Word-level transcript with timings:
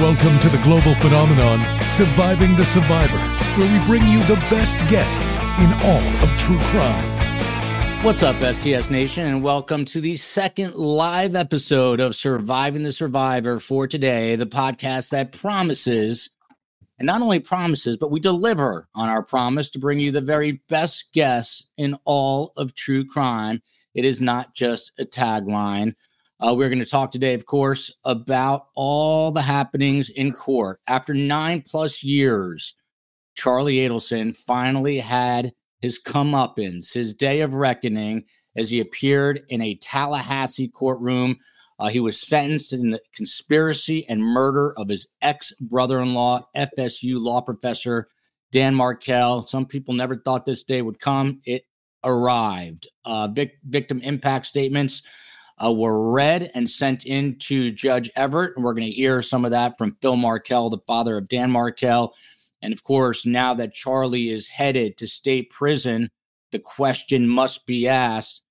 Welcome 0.00 0.40
to 0.40 0.48
the 0.48 0.60
global 0.64 0.92
phenomenon, 0.94 1.60
Surviving 1.82 2.56
the 2.56 2.64
Survivor, 2.64 3.16
where 3.56 3.78
we 3.78 3.86
bring 3.86 4.02
you 4.08 4.18
the 4.24 4.34
best 4.50 4.76
guests 4.88 5.38
in 5.60 5.72
all 5.84 6.02
of 6.20 6.36
true 6.36 6.58
crime. 6.62 8.04
What's 8.04 8.24
up, 8.24 8.34
STS 8.42 8.90
Nation, 8.90 9.24
and 9.24 9.40
welcome 9.40 9.84
to 9.84 10.00
the 10.00 10.16
second 10.16 10.74
live 10.74 11.36
episode 11.36 12.00
of 12.00 12.16
Surviving 12.16 12.82
the 12.82 12.90
Survivor 12.90 13.60
for 13.60 13.86
today, 13.86 14.34
the 14.34 14.46
podcast 14.46 15.10
that 15.10 15.30
promises, 15.30 16.28
and 16.98 17.06
not 17.06 17.22
only 17.22 17.38
promises, 17.38 17.96
but 17.96 18.10
we 18.10 18.18
deliver 18.18 18.88
on 18.96 19.08
our 19.08 19.22
promise 19.22 19.70
to 19.70 19.78
bring 19.78 20.00
you 20.00 20.10
the 20.10 20.20
very 20.20 20.60
best 20.68 21.04
guests 21.12 21.70
in 21.78 21.96
all 22.04 22.50
of 22.56 22.74
true 22.74 23.06
crime. 23.06 23.62
It 23.94 24.04
is 24.04 24.20
not 24.20 24.56
just 24.56 24.90
a 24.98 25.04
tagline. 25.04 25.94
Uh, 26.44 26.52
we're 26.52 26.68
going 26.68 26.78
to 26.78 26.84
talk 26.84 27.10
today, 27.10 27.32
of 27.32 27.46
course, 27.46 27.90
about 28.04 28.66
all 28.74 29.30
the 29.30 29.40
happenings 29.40 30.10
in 30.10 30.30
court. 30.30 30.78
After 30.86 31.14
nine 31.14 31.62
plus 31.62 32.04
years, 32.04 32.74
Charlie 33.34 33.76
Adelson 33.76 34.36
finally 34.36 34.98
had 34.98 35.52
his 35.80 35.98
comeuppance, 35.98 36.92
his 36.92 37.14
day 37.14 37.40
of 37.40 37.54
reckoning, 37.54 38.24
as 38.56 38.68
he 38.68 38.78
appeared 38.78 39.40
in 39.48 39.62
a 39.62 39.76
Tallahassee 39.76 40.68
courtroom. 40.68 41.36
Uh, 41.78 41.88
he 41.88 41.98
was 41.98 42.20
sentenced 42.20 42.74
in 42.74 42.90
the 42.90 43.00
conspiracy 43.14 44.06
and 44.06 44.22
murder 44.22 44.74
of 44.76 44.90
his 44.90 45.08
ex 45.22 45.50
brother 45.62 45.98
in 45.98 46.12
law, 46.12 46.42
FSU 46.54 47.18
law 47.18 47.40
professor 47.40 48.08
Dan 48.52 48.74
Markel. 48.74 49.40
Some 49.44 49.64
people 49.64 49.94
never 49.94 50.14
thought 50.14 50.44
this 50.44 50.62
day 50.62 50.82
would 50.82 51.00
come. 51.00 51.40
It 51.46 51.62
arrived. 52.04 52.86
Uh, 53.06 53.28
vic- 53.28 53.60
victim 53.64 54.00
impact 54.02 54.44
statements 54.44 55.00
uh, 55.62 55.72
were 55.72 56.12
read 56.12 56.50
and 56.54 56.68
sent 56.68 57.06
in 57.06 57.38
to 57.38 57.70
Judge 57.70 58.10
Everett. 58.16 58.56
And 58.56 58.64
we're 58.64 58.74
going 58.74 58.86
to 58.86 58.90
hear 58.90 59.22
some 59.22 59.44
of 59.44 59.50
that 59.52 59.78
from 59.78 59.96
Phil 60.00 60.16
Markel, 60.16 60.70
the 60.70 60.78
father 60.86 61.18
of 61.18 61.28
Dan 61.28 61.50
Markel. 61.50 62.14
And 62.62 62.72
of 62.72 62.82
course, 62.82 63.26
now 63.26 63.54
that 63.54 63.74
Charlie 63.74 64.30
is 64.30 64.48
headed 64.48 64.96
to 64.96 65.06
state 65.06 65.50
prison, 65.50 66.10
the 66.50 66.58
question 66.58 67.28
must 67.28 67.66
be 67.66 67.88
asked 67.88 68.42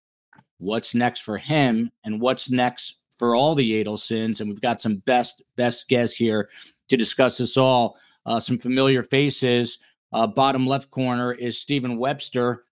what's 0.60 0.96
next 0.96 1.22
for 1.22 1.38
him 1.38 1.92
and 2.06 2.22
what's 2.22 2.50
next 2.50 3.00
for 3.18 3.36
all 3.36 3.56
the 3.56 3.84
Adelsons? 3.84 4.40
And 4.40 4.50
we've 4.50 4.62
got 4.62 4.82
some 4.82 4.98
best, 4.98 5.42
best 5.56 5.90
guests 5.90 6.16
here 6.16 6.50
to 6.90 6.98
discuss 6.98 7.38
this 7.38 7.58
all. 7.58 7.98
Uh, 8.26 8.40
some 8.40 8.58
familiar 8.58 9.04
faces. 9.04 9.80
Uh, 10.14 10.28
bottom 10.28 10.66
left 10.68 10.92
corner 10.92 11.34
is 11.34 11.60
Stephen 11.60 11.98
Webster, 11.98 12.66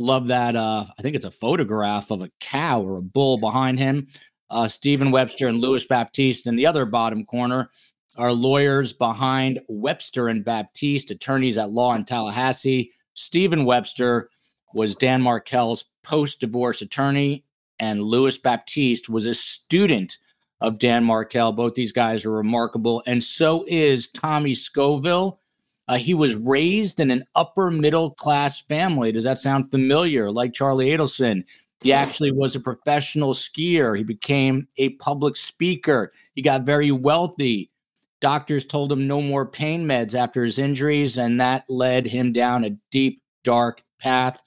Love 0.00 0.28
that. 0.28 0.56
Uh, 0.56 0.86
I 0.98 1.02
think 1.02 1.14
it's 1.14 1.26
a 1.26 1.30
photograph 1.30 2.10
of 2.10 2.22
a 2.22 2.30
cow 2.40 2.80
or 2.80 2.96
a 2.96 3.02
bull 3.02 3.36
behind 3.36 3.78
him. 3.78 4.08
Uh, 4.48 4.66
Stephen 4.66 5.10
Webster 5.10 5.46
and 5.46 5.60
Louis 5.60 5.84
Baptiste 5.84 6.46
in 6.46 6.56
the 6.56 6.66
other 6.66 6.86
bottom 6.86 7.22
corner 7.26 7.68
are 8.16 8.32
lawyers 8.32 8.94
behind 8.94 9.60
Webster 9.68 10.28
and 10.28 10.42
Baptiste, 10.42 11.10
attorneys 11.10 11.58
at 11.58 11.72
law 11.72 11.94
in 11.94 12.06
Tallahassee. 12.06 12.90
Stephen 13.12 13.66
Webster 13.66 14.30
was 14.72 14.96
Dan 14.96 15.20
Markel's 15.20 15.84
post 16.02 16.40
divorce 16.40 16.80
attorney, 16.80 17.44
and 17.78 18.02
Louis 18.02 18.38
Baptiste 18.38 19.10
was 19.10 19.26
a 19.26 19.34
student 19.34 20.16
of 20.62 20.78
Dan 20.78 21.04
Markel. 21.04 21.52
Both 21.52 21.74
these 21.74 21.92
guys 21.92 22.24
are 22.24 22.30
remarkable, 22.30 23.02
and 23.06 23.22
so 23.22 23.66
is 23.68 24.08
Tommy 24.08 24.54
Scoville 24.54 25.38
uh, 25.90 25.96
he 25.96 26.14
was 26.14 26.36
raised 26.36 27.00
in 27.00 27.10
an 27.10 27.24
upper 27.34 27.68
middle 27.68 28.12
class 28.12 28.60
family. 28.60 29.10
Does 29.10 29.24
that 29.24 29.40
sound 29.40 29.72
familiar? 29.72 30.30
Like 30.30 30.52
Charlie 30.52 30.90
Adelson. 30.90 31.42
He 31.82 31.92
actually 31.92 32.30
was 32.30 32.54
a 32.54 32.60
professional 32.60 33.34
skier. 33.34 33.96
He 33.96 34.04
became 34.04 34.68
a 34.76 34.90
public 34.90 35.34
speaker. 35.34 36.12
He 36.36 36.42
got 36.42 36.62
very 36.62 36.92
wealthy. 36.92 37.72
Doctors 38.20 38.64
told 38.64 38.92
him 38.92 39.08
no 39.08 39.20
more 39.20 39.44
pain 39.44 39.84
meds 39.84 40.14
after 40.14 40.44
his 40.44 40.60
injuries, 40.60 41.18
and 41.18 41.40
that 41.40 41.64
led 41.68 42.06
him 42.06 42.32
down 42.32 42.62
a 42.62 42.76
deep, 42.92 43.20
dark 43.42 43.82
path 43.98 44.40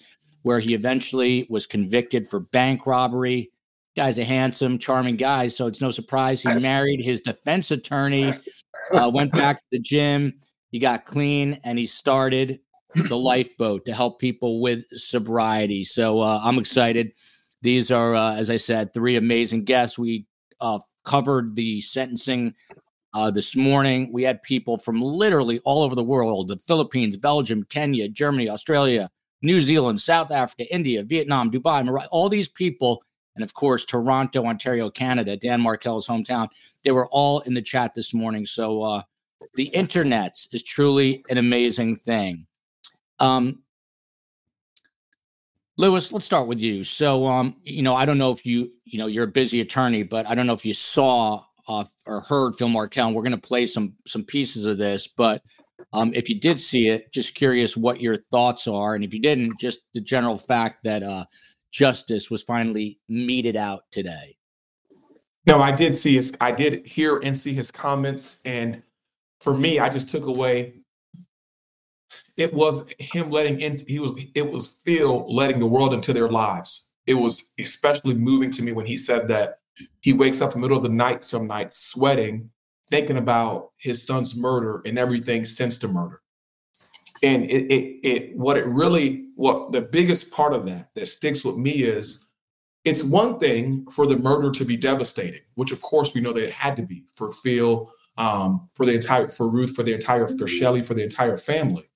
where 0.43 0.61
he 0.61 0.73
eventually 0.73 1.45
was 1.49 1.67
convicted 1.67 2.25
for 2.25 2.39
bank 2.39 2.87
robbery. 2.87 3.51
Guy's 3.97 4.17
a 4.17 4.23
handsome, 4.23 4.79
charming 4.79 5.17
guy, 5.17 5.49
so 5.49 5.67
it's 5.67 5.81
no 5.81 5.91
surprise 5.91 6.41
he 6.41 6.55
married 6.59 7.03
his 7.03 7.19
defense 7.19 7.69
attorney, 7.69 8.31
uh, 8.93 9.11
went 9.13 9.33
back 9.33 9.57
to 9.57 9.65
the 9.73 9.79
gym, 9.79 10.39
he 10.73 10.79
got 10.79 11.05
clean 11.05 11.59
and 11.63 11.77
he 11.77 11.85
started 11.85 12.59
the 12.95 13.17
lifeboat 13.31 13.85
to 13.85 13.93
help 13.93 14.19
people 14.19 14.59
with 14.59 14.85
sobriety. 14.89 15.83
So 15.83 16.19
uh, 16.19 16.41
I'm 16.43 16.57
excited. 16.57 17.11
These 17.61 17.91
are, 17.91 18.15
uh, 18.15 18.35
as 18.35 18.49
I 18.49 18.57
said, 18.57 18.91
three 18.91 19.15
amazing 19.15 19.65
guests. 19.65 19.99
We 19.99 20.25
uh, 20.59 20.79
covered 21.05 21.55
the 21.55 21.79
sentencing 21.81 22.55
uh, 23.13 23.29
this 23.29 23.55
morning. 23.55 24.09
We 24.11 24.23
had 24.23 24.41
people 24.41 24.79
from 24.79 24.99
literally 24.99 25.59
all 25.59 25.83
over 25.83 25.93
the 25.93 26.03
world 26.03 26.47
the 26.47 26.57
Philippines, 26.57 27.17
Belgium, 27.17 27.63
Kenya, 27.69 28.09
Germany, 28.09 28.49
Australia, 28.49 29.11
New 29.43 29.59
Zealand, 29.59 30.01
South 30.01 30.31
Africa, 30.31 30.65
India, 30.73 31.03
Vietnam, 31.03 31.51
Dubai, 31.51 31.85
Morocco, 31.85 32.07
all 32.11 32.29
these 32.29 32.49
people. 32.49 33.03
And 33.35 33.43
of 33.43 33.53
course, 33.53 33.85
Toronto, 33.85 34.43
Ontario, 34.43 34.89
Canada, 34.89 35.37
Dan 35.37 35.61
Markel's 35.61 36.07
hometown. 36.07 36.49
They 36.83 36.91
were 36.91 37.07
all 37.11 37.41
in 37.41 37.53
the 37.53 37.61
chat 37.61 37.93
this 37.93 38.11
morning. 38.11 38.47
So 38.47 38.81
uh, 38.81 39.03
the 39.55 39.65
internet 39.65 40.35
is 40.51 40.63
truly 40.63 41.23
an 41.29 41.37
amazing 41.37 41.95
thing. 41.95 42.45
Um, 43.19 43.59
Louis, 45.77 46.11
let's 46.11 46.25
start 46.25 46.47
with 46.47 46.59
you. 46.59 46.83
So, 46.83 47.25
um, 47.25 47.55
you 47.63 47.81
know, 47.81 47.95
I 47.95 48.05
don't 48.05 48.17
know 48.17 48.31
if 48.31 48.45
you, 48.45 48.71
you 48.85 48.99
know, 48.99 49.07
you're 49.07 49.23
a 49.23 49.27
busy 49.27 49.61
attorney, 49.61 50.03
but 50.03 50.27
I 50.27 50.35
don't 50.35 50.45
know 50.45 50.53
if 50.53 50.65
you 50.65 50.73
saw 50.73 51.43
uh, 51.67 51.83
or 52.05 52.21
heard 52.21 52.55
Phil 52.55 52.69
Markel. 52.69 53.13
We're 53.13 53.23
going 53.23 53.31
to 53.31 53.37
play 53.37 53.65
some 53.65 53.93
some 54.05 54.23
pieces 54.23 54.65
of 54.65 54.77
this, 54.77 55.07
but 55.07 55.41
um, 55.91 56.13
if 56.13 56.29
you 56.29 56.39
did 56.39 56.59
see 56.59 56.89
it, 56.89 57.11
just 57.11 57.35
curious 57.35 57.75
what 57.75 58.01
your 58.01 58.17
thoughts 58.31 58.67
are, 58.67 58.95
and 58.95 59.03
if 59.03 59.13
you 59.13 59.19
didn't, 59.19 59.59
just 59.59 59.81
the 59.93 60.01
general 60.01 60.37
fact 60.37 60.79
that 60.83 61.03
uh, 61.03 61.25
justice 61.71 62.29
was 62.29 62.43
finally 62.43 62.99
meted 63.09 63.55
out 63.55 63.81
today. 63.91 64.35
No, 65.45 65.59
I 65.59 65.71
did 65.71 65.95
see 65.95 66.15
his. 66.15 66.35
I 66.39 66.51
did 66.51 66.85
hear 66.85 67.17
and 67.17 67.35
see 67.35 67.53
his 67.53 67.71
comments, 67.71 68.41
and 68.45 68.81
for 69.43 69.55
me, 69.55 69.77
I 69.77 69.89
just 69.89 70.09
took 70.09 70.25
away. 70.25 70.75
It 72.37 72.53
was 72.53 72.85
him 72.97 73.29
letting 73.29 73.59
into 73.59 73.83
he 73.87 73.99
was 73.99 74.13
it 74.33 74.49
was 74.49 74.67
Phil 74.67 75.25
letting 75.31 75.59
the 75.59 75.67
world 75.67 75.93
into 75.93 76.13
their 76.13 76.29
lives. 76.29 76.91
It 77.05 77.15
was 77.15 77.53
especially 77.59 78.15
moving 78.15 78.49
to 78.51 78.63
me 78.63 78.71
when 78.71 78.85
he 78.85 78.95
said 78.95 79.27
that 79.27 79.59
he 80.01 80.13
wakes 80.13 80.41
up 80.41 80.55
in 80.55 80.61
the 80.61 80.67
middle 80.67 80.77
of 80.77 80.83
the 80.83 80.89
night 80.89 81.23
some 81.23 81.45
nights 81.45 81.77
sweating, 81.77 82.49
thinking 82.89 83.17
about 83.17 83.71
his 83.79 84.05
son's 84.07 84.35
murder 84.35 84.81
and 84.85 84.97
everything 84.97 85.43
since 85.43 85.77
the 85.77 85.89
murder. 85.89 86.21
And 87.21 87.43
it 87.43 87.71
it 87.71 87.99
it 88.03 88.37
what 88.37 88.57
it 88.57 88.65
really 88.65 89.27
what 89.35 89.73
the 89.73 89.81
biggest 89.81 90.31
part 90.31 90.53
of 90.53 90.65
that 90.67 90.89
that 90.95 91.05
sticks 91.05 91.43
with 91.43 91.57
me 91.57 91.83
is 91.83 92.25
it's 92.85 93.03
one 93.03 93.39
thing 93.39 93.85
for 93.87 94.07
the 94.07 94.17
murder 94.17 94.51
to 94.51 94.65
be 94.65 94.77
devastating, 94.77 95.41
which 95.55 95.71
of 95.71 95.81
course 95.81 96.13
we 96.13 96.21
know 96.21 96.33
that 96.33 96.45
it 96.45 96.51
had 96.51 96.77
to 96.77 96.83
be 96.83 97.05
for 97.15 97.31
Phil, 97.31 97.91
um, 98.17 98.69
for 98.75 98.85
the 98.85 98.93
entire 98.93 99.29
for 99.29 99.49
Ruth, 99.49 99.75
for 99.75 99.83
the 99.83 99.93
entire 99.93 100.27
for 100.27 100.47
Shelly, 100.47 100.81
for 100.81 100.93
the 100.93 101.03
entire 101.03 101.37
family. 101.37 101.89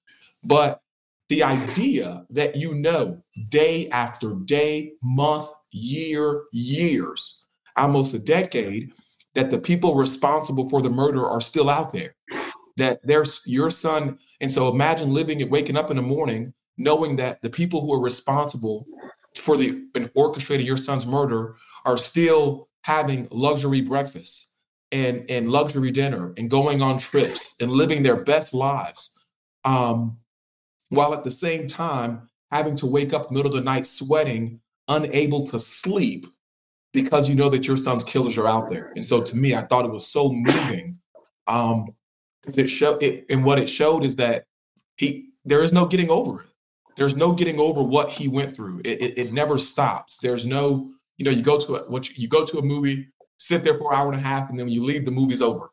But 0.44 0.82
the 1.30 1.44
idea 1.44 2.26
that 2.30 2.56
you 2.56 2.74
know 2.76 3.22
day 3.50 3.90
after 3.90 4.34
day, 4.46 4.94
month, 5.04 5.50
year, 5.72 6.44
years, 6.52 7.44
almost 7.76 8.14
a 8.14 8.20
decade, 8.20 8.92
that 9.36 9.52
the 9.52 9.60
people 9.60 9.96
responsible 9.96 10.70
for 10.70 10.82
the 10.82 10.90
murder 10.90 11.26
are 11.28 11.42
still 11.42 11.70
out 11.70 11.92
there. 11.92 12.14
That 12.78 13.00
there's 13.04 13.42
your 13.46 13.70
son. 13.70 14.20
And 14.40 14.52
so 14.52 14.70
imagine 14.70 15.14
living 15.14 15.42
and 15.42 15.52
waking 15.52 15.78
up 15.78 15.92
in 15.92 15.98
the 15.98 16.04
morning 16.04 16.54
knowing 16.78 17.16
that 17.18 17.42
the 17.42 17.50
people 17.50 17.82
who 17.82 17.94
are 17.94 18.02
responsible 18.02 18.86
for 19.36 19.58
the 19.58 19.84
and 19.96 20.14
orchestrating 20.14 20.66
your 20.66 20.78
son's 20.78 21.06
murder 21.06 21.56
are 21.86 21.98
still 21.98 22.70
having 22.84 23.28
luxury 23.32 23.82
breakfasts 23.82 24.57
and 24.92 25.30
and 25.30 25.52
luxury 25.52 25.92
dinner 25.92 26.34
and 26.38 26.50
going 26.50 26.82
on 26.82 26.98
trips 26.98 27.56
and 27.60 27.72
living 27.72 28.04
their 28.04 28.24
best 28.24 28.54
lives 28.54 29.18
um, 29.66 30.18
while 30.90 31.14
at 31.14 31.24
the 31.24 31.32
same 31.32 31.68
time 31.68 32.28
having 32.52 32.76
to 32.76 32.86
wake 32.86 33.14
up 33.14 33.30
middle 33.30 33.48
of 33.48 33.54
the 33.54 33.62
night 33.62 33.86
sweating 33.86 34.60
unable 34.88 35.44
to 35.44 35.60
sleep 35.60 36.26
because 36.94 37.28
you 37.28 37.36
know 37.36 37.50
that 37.50 37.68
your 37.68 37.76
son's 37.76 38.04
killers 38.04 38.38
are 38.38 38.48
out 38.48 38.70
there. 38.70 38.92
And 38.96 39.04
so 39.04 39.22
to 39.22 39.36
me 39.36 39.54
i 39.54 39.62
thought 39.62 39.86
it 39.86 39.92
was 39.92 40.08
so 40.08 40.32
moving 40.32 41.00
um 41.48 41.90
because 42.42 42.58
it 42.58 42.68
showed 42.68 43.04
it 43.04 43.26
and 43.30 43.44
what 43.44 43.60
it 43.60 43.68
showed 43.68 44.06
is 44.06 44.16
that 44.18 44.46
he 44.96 45.30
there 45.44 45.64
is 45.64 45.74
no 45.74 45.86
getting 45.86 46.10
over 46.10 46.42
it. 46.42 46.48
There's 46.96 47.16
no 47.16 47.32
getting 47.32 47.60
over 47.60 47.84
what 47.84 48.10
he 48.10 48.28
went 48.28 48.56
through. 48.56 48.80
It, 48.80 49.02
it, 49.02 49.18
it 49.18 49.34
never 49.34 49.58
stops. 49.58 50.18
There's 50.22 50.46
no 50.46 50.92
you 51.18 51.26
know 51.26 51.32
you 51.32 51.44
go 51.44 51.60
to 51.60 51.76
a 51.76 51.80
what 51.90 52.10
you, 52.10 52.16
you 52.18 52.28
go 52.28 52.46
to 52.46 52.58
a 52.60 52.62
movie 52.62 53.08
sit 53.38 53.64
there 53.64 53.78
for 53.78 53.94
an 53.94 54.00
hour 54.00 54.12
and 54.12 54.20
a 54.20 54.24
half, 54.24 54.50
and 54.50 54.58
then 54.58 54.66
when 54.68 54.74
you 54.74 54.86
leave, 54.86 55.06
the 55.06 55.12
movie's 55.12 55.42
over. 55.42 55.70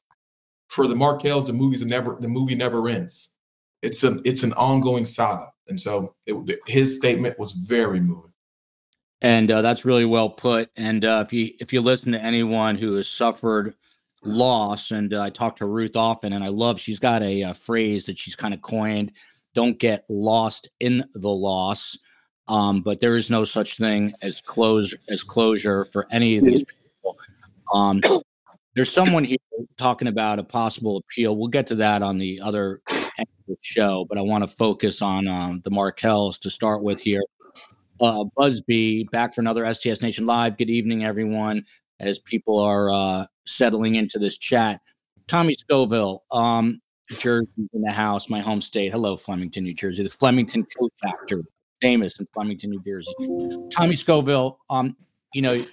For 0.69 0.87
the 0.87 0.95
Markels, 0.95 1.47
the 1.47 1.53
movie's 1.53 1.85
never 1.85 2.17
the 2.21 2.29
movie 2.29 2.57
never 2.57 2.89
ends. 2.89 3.35
It's 3.83 4.03
an 4.03 4.21
it's 4.25 4.43
an 4.43 4.53
ongoing 4.55 5.05
saga, 5.05 5.53
and 5.69 5.79
so 5.79 6.15
it, 6.27 6.59
his 6.67 6.97
statement 6.97 7.39
was 7.39 7.53
very 7.53 8.01
moving. 8.01 8.33
And 9.21 9.51
uh, 9.51 9.63
that's 9.63 9.85
really 9.85 10.05
well 10.05 10.31
put. 10.31 10.71
And 10.77 11.05
uh, 11.05 11.23
if 11.27 11.33
you 11.33 11.51
if 11.61 11.73
you 11.73 11.81
listen 11.81 12.13
to 12.13 12.23
anyone 12.23 12.77
who 12.77 12.97
has 12.97 13.09
suffered 13.09 13.75
loss. 14.25 14.91
And 14.91 15.15
uh, 15.15 15.23
I 15.23 15.31
talk 15.31 15.57
to 15.57 15.67
Ruth 15.67 15.97
often, 15.97 16.33
and 16.33 16.43
I 16.43 16.49
love 16.49 16.81
she's 16.81 16.99
got 16.99 17.23
a, 17.23 17.43
a 17.43 17.55
phrase 17.55 18.07
that 18.07 18.19
she's 18.19 18.37
kind 18.37 18.55
of 18.55 18.63
coined: 18.63 19.13
"Don't 19.55 19.79
get 19.79 20.05
lost 20.09 20.69
in 20.81 21.05
the 21.15 21.31
loss." 21.31 21.99
Um, 22.47 22.83
but 22.83 23.01
there 23.01 23.17
is 23.17 23.31
no 23.31 23.45
such 23.45 23.79
thing 23.79 24.13
as 24.21 24.41
close 24.41 24.95
as 25.09 25.23
closure 25.23 25.87
for 25.87 26.07
any 26.11 26.37
of 26.37 26.45
these 26.45 26.65
people. 26.65 27.19
Um, 27.73 28.01
there's 28.75 28.93
someone 28.93 29.25
here 29.25 29.39
talking 29.77 30.09
about 30.09 30.39
a 30.39 30.45
possible 30.45 30.97
appeal. 30.97 31.37
We'll 31.37 31.49
get 31.49 31.67
to 31.69 31.75
that 31.77 32.03
on 32.03 32.19
the 32.19 32.41
other 32.43 32.81
show, 33.61 34.05
but 34.09 34.19
I 34.19 34.23
want 34.23 34.43
to 34.45 34.49
focus 34.49 35.03
on 35.03 35.29
um, 35.29 35.61
the 35.65 35.71
Markels 35.71 36.39
to 36.41 36.51
start 36.51 36.83
with 36.83 37.01
here. 37.01 37.23
Uh, 38.01 38.25
Busby 38.37 39.05
back 39.13 39.35
for 39.35 39.41
another 39.41 39.73
STS 39.73 40.03
Nation 40.03 40.27
Live. 40.27 40.59
Good 40.59 40.71
evening, 40.71 41.05
everyone. 41.05 41.65
As 42.01 42.19
people 42.19 42.59
are 42.59 42.91
uh, 42.91 43.27
settling 43.47 43.95
into 43.95 44.19
this 44.19 44.37
chat, 44.37 44.81
Tommy 45.29 45.55
Scoville, 45.55 46.25
um, 46.33 46.81
Jersey 47.19 47.49
in 47.73 47.83
the 47.83 47.93
house, 47.93 48.29
my 48.29 48.41
home 48.41 48.61
state. 48.61 48.91
Hello, 48.91 49.17
Flemington, 49.17 49.63
New 49.63 49.75
Jersey, 49.75 50.03
the 50.03 50.09
Flemington 50.09 50.67
Coat 50.79 50.93
Factory, 51.01 51.45
famous 51.81 52.19
in 52.19 52.27
Flemington, 52.35 52.71
New 52.71 52.83
Jersey. 52.83 53.15
Tommy 53.71 53.95
Scoville, 53.95 54.59
um, 54.71 54.97
you 55.33 55.43
know, 55.43 55.65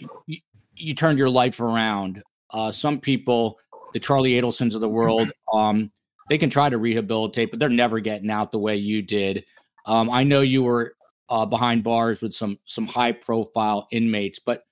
you 0.81 0.93
turned 0.93 1.19
your 1.19 1.29
life 1.29 1.59
around. 1.59 2.21
Uh, 2.53 2.71
some 2.71 2.99
people, 2.99 3.57
the 3.93 3.99
Charlie 3.99 4.31
Adelsons 4.31 4.75
of 4.75 4.81
the 4.81 4.89
world, 4.89 5.31
um, 5.53 5.89
they 6.29 6.37
can 6.37 6.49
try 6.49 6.69
to 6.69 6.77
rehabilitate, 6.77 7.51
but 7.51 7.59
they're 7.59 7.69
never 7.69 7.99
getting 7.99 8.29
out 8.29 8.51
the 8.51 8.59
way 8.59 8.75
you 8.75 9.01
did. 9.01 9.45
Um, 9.85 10.09
I 10.09 10.23
know 10.23 10.41
you 10.41 10.63
were 10.63 10.95
uh, 11.29 11.45
behind 11.45 11.83
bars 11.83 12.21
with 12.21 12.33
some 12.33 12.59
some 12.65 12.87
high 12.87 13.11
profile 13.11 13.87
inmates, 13.91 14.39
but 14.39 14.63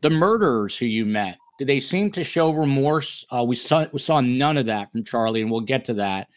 the 0.00 0.10
murderers 0.10 0.76
who 0.76 0.86
you 0.86 1.04
met, 1.06 1.38
do 1.58 1.64
they 1.64 1.80
seem 1.80 2.10
to 2.12 2.24
show 2.24 2.50
remorse? 2.50 3.24
Uh, 3.30 3.44
we 3.46 3.56
saw 3.56 3.86
we 3.92 3.98
saw 3.98 4.20
none 4.20 4.56
of 4.56 4.66
that 4.66 4.92
from 4.92 5.04
Charlie, 5.04 5.42
and 5.42 5.50
we'll 5.50 5.60
get 5.60 5.84
to 5.86 5.94
that. 5.94 6.28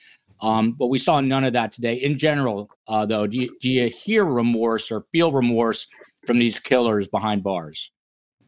Um, 0.41 0.71
but 0.71 0.87
we 0.87 0.97
saw 0.97 1.21
none 1.21 1.43
of 1.43 1.53
that 1.53 1.71
today. 1.71 1.95
In 1.95 2.17
general, 2.17 2.69
uh, 2.87 3.05
though, 3.05 3.27
do 3.27 3.41
you, 3.41 3.57
do 3.61 3.69
you 3.69 3.89
hear 3.89 4.25
remorse 4.25 4.91
or 4.91 5.05
feel 5.11 5.31
remorse 5.31 5.85
from 6.25 6.39
these 6.39 6.59
killers 6.59 7.07
behind 7.07 7.43
bars? 7.43 7.91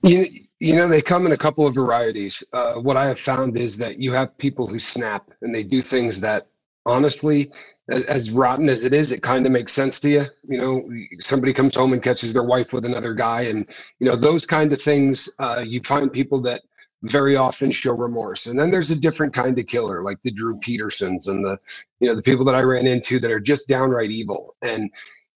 You, 0.02 0.26
you 0.64 0.78
know, 0.78 0.88
they 0.88 1.02
come 1.02 1.26
in 1.26 1.34
a 1.34 1.38
couple 1.38 1.68
of 1.68 1.76
varieties. 1.76 2.42
Uh, 2.54 2.76
what 2.76 2.96
I 2.96 3.06
have 3.06 3.20
found 3.20 3.58
is 3.58 3.78
that 3.80 4.00
you 4.00 4.14
have 4.14 4.38
people 4.38 4.66
who 4.66 4.80
snap 4.80 5.30
and 5.42 5.54
they 5.54 5.62
do 5.62 5.82
things 5.82 6.22
that, 6.22 6.48
honestly, 6.86 7.52
as, 7.90 8.06
as 8.06 8.32
rotten 8.32 8.70
as 8.70 8.86
it 8.86 8.94
is, 8.94 9.12
it 9.12 9.22
kind 9.22 9.46
of 9.46 9.52
makes 9.52 9.74
sense 9.74 10.00
to 10.00 10.10
you. 10.10 10.24
You 10.48 10.60
know, 10.60 10.90
somebody 11.20 11.52
comes 11.52 11.76
home 11.76 11.92
and 11.92 12.02
catches 12.02 12.32
their 12.32 12.46
wife 12.46 12.72
with 12.72 12.86
another 12.86 13.14
guy, 13.14 13.42
and 13.42 13.68
you 14.00 14.08
know 14.08 14.16
those 14.16 14.46
kind 14.46 14.72
of 14.72 14.82
things. 14.82 15.28
Uh, 15.38 15.66
you 15.68 15.82
find 15.82 16.10
people 16.14 16.40
that 16.44 16.62
very 17.02 17.36
often 17.36 17.70
show 17.70 17.92
remorse. 17.92 18.46
And 18.46 18.58
then 18.58 18.72
there's 18.72 18.92
a 18.92 19.00
different 19.00 19.34
kind 19.34 19.60
of 19.60 19.68
killer, 19.68 20.02
like 20.02 20.20
the 20.24 20.32
Drew 20.32 20.58
Petersons 20.60 21.28
and 21.28 21.44
the, 21.44 21.58
you 22.00 22.08
know, 22.08 22.16
the 22.16 22.24
people 22.24 22.46
that 22.46 22.56
I 22.56 22.62
ran 22.62 22.88
into 22.88 23.20
that 23.20 23.32
are 23.32 23.42
just 23.42 23.68
downright 23.68 24.12
evil. 24.12 24.56
And, 24.62 24.90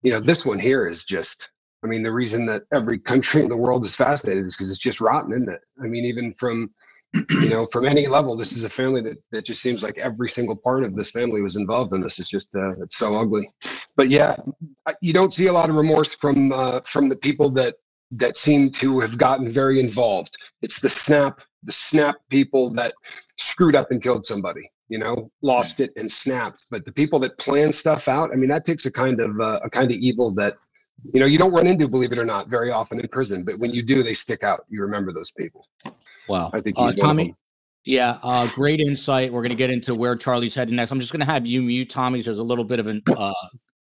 you 0.02 0.12
know, 0.12 0.20
this 0.20 0.46
one 0.46 0.60
here 0.60 0.86
is 0.86 1.06
just, 1.06 1.52
I 1.84 1.88
mean, 1.88 2.04
the 2.04 2.14
reason 2.14 2.46
that 2.48 2.64
every 2.72 3.00
country 3.00 3.42
in 3.42 3.50
the 3.50 3.58
world 3.58 3.86
is 3.86 3.96
fascinated 3.96 4.46
is 4.46 4.56
because 4.56 4.70
it's 4.70 4.80
just 4.80 5.02
rotten, 5.02 5.34
isn't 5.34 5.50
it? 5.50 5.62
I 5.82 5.88
mean, 5.88 6.06
even 6.06 6.34
from, 6.34 6.72
you 7.14 7.50
know, 7.50 7.66
from 7.66 7.86
any 7.86 8.08
level, 8.08 8.36
this 8.36 8.54
is 8.54 8.64
a 8.64 8.70
family 8.70 9.02
that, 9.02 9.18
that 9.32 9.46
just 9.46 9.62
seems 9.62 9.84
like 9.84 9.98
every 9.98 10.30
single 10.30 10.56
part 10.56 10.84
of 10.84 10.96
this 10.96 11.12
family 11.12 11.42
was 11.42 11.56
involved 11.56 11.94
in 11.94 12.02
this. 12.02 12.20
It's 12.20 12.30
just, 12.30 12.56
uh, 12.56 12.74
it's 12.82 12.98
so 12.98 13.16
ugly. 13.16 13.50
But 13.96 14.10
yeah, 14.10 14.36
you 15.02 15.14
don't 15.14 15.34
see 15.34 15.48
a 15.48 15.54
lot 15.54 15.70
of 15.70 15.76
remorse 15.76 16.16
from, 16.16 16.52
uh, 16.52 16.80
from 16.82 17.10
the 17.10 17.18
people 17.18 17.50
that, 17.52 17.76
that 18.12 18.38
seem 18.38 18.70
to 18.70 19.00
have 19.00 19.18
gotten 19.18 19.50
very 19.50 19.80
involved. 19.80 20.38
It's 20.62 20.80
the 20.80 20.90
snap 20.90 21.42
the 21.66 21.72
snap 21.72 22.16
people 22.30 22.70
that 22.72 22.94
screwed 23.38 23.76
up 23.76 23.92
and 23.92 24.02
killed 24.02 24.26
somebody 24.26 24.70
you 24.90 24.98
know 24.98 25.32
lost 25.42 25.80
it 25.80 25.92
and 25.96 26.12
snapped 26.12 26.66
but 26.70 26.86
the 26.86 26.92
people 26.92 27.20
that 27.20 27.38
plan 27.38 27.72
stuff 27.72 28.08
out 28.08 28.32
i 28.32 28.36
mean 28.36 28.50
that 28.50 28.66
takes 28.66 28.86
a 28.86 28.92
kind 28.92 29.20
of 29.20 29.40
uh, 29.40 29.60
a 29.64 29.70
kind 29.70 29.92
of 29.92 29.98
evil 29.98 30.32
that 30.32 30.56
you 31.14 31.20
know 31.20 31.26
you 31.26 31.38
don't 31.38 31.52
run 31.52 31.68
into 31.68 31.88
believe 31.88 32.12
it 32.12 32.18
or 32.18 32.26
not 32.26 32.48
very 32.48 32.72
often 32.72 33.00
in 33.00 33.08
prison 33.08 33.44
but 33.46 33.58
when 33.60 33.72
you 33.72 33.84
do 33.84 34.04
they 34.04 34.14
stick 34.14 34.44
out 34.44 34.66
you 34.70 34.82
remember 34.82 35.12
those 35.12 35.32
people 35.32 35.68
wow 36.28 36.50
i 36.54 36.60
think 36.60 36.76
uh, 36.80 36.92
tommy 36.94 37.36
yeah 37.86 38.18
uh, 38.24 38.48
great 38.54 38.80
insight 38.80 39.32
we're 39.32 39.42
going 39.42 39.50
to 39.50 39.56
get 39.56 39.70
into 39.70 39.94
where 39.94 40.16
charlie's 40.16 40.56
heading 40.56 40.76
next 40.76 40.92
i'm 40.92 41.00
just 41.00 41.12
going 41.12 41.20
to 41.20 41.26
have 41.26 41.46
you 41.46 41.62
mute 41.62 41.90
tommy 41.90 42.22
there's 42.22 42.40
a 42.40 42.44
little 42.44 42.64
bit 42.64 42.80
of 42.80 42.88
a 42.88 43.02
uh, 43.18 43.34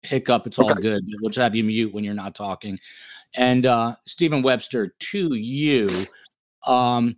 hiccup 0.03 0.47
it's 0.47 0.59
all 0.59 0.71
okay. 0.71 0.81
good 0.81 1.03
we'll 1.21 1.29
just 1.29 1.44
have 1.44 1.56
you 1.56 1.63
mute 1.63 1.94
when 1.94 2.03
you're 2.03 2.13
not 2.13 2.33
talking 2.33 2.79
and 3.35 3.65
uh 3.65 3.94
stephen 4.05 4.41
webster 4.41 4.95
to 5.00 5.35
you 5.35 5.89
um 6.67 7.15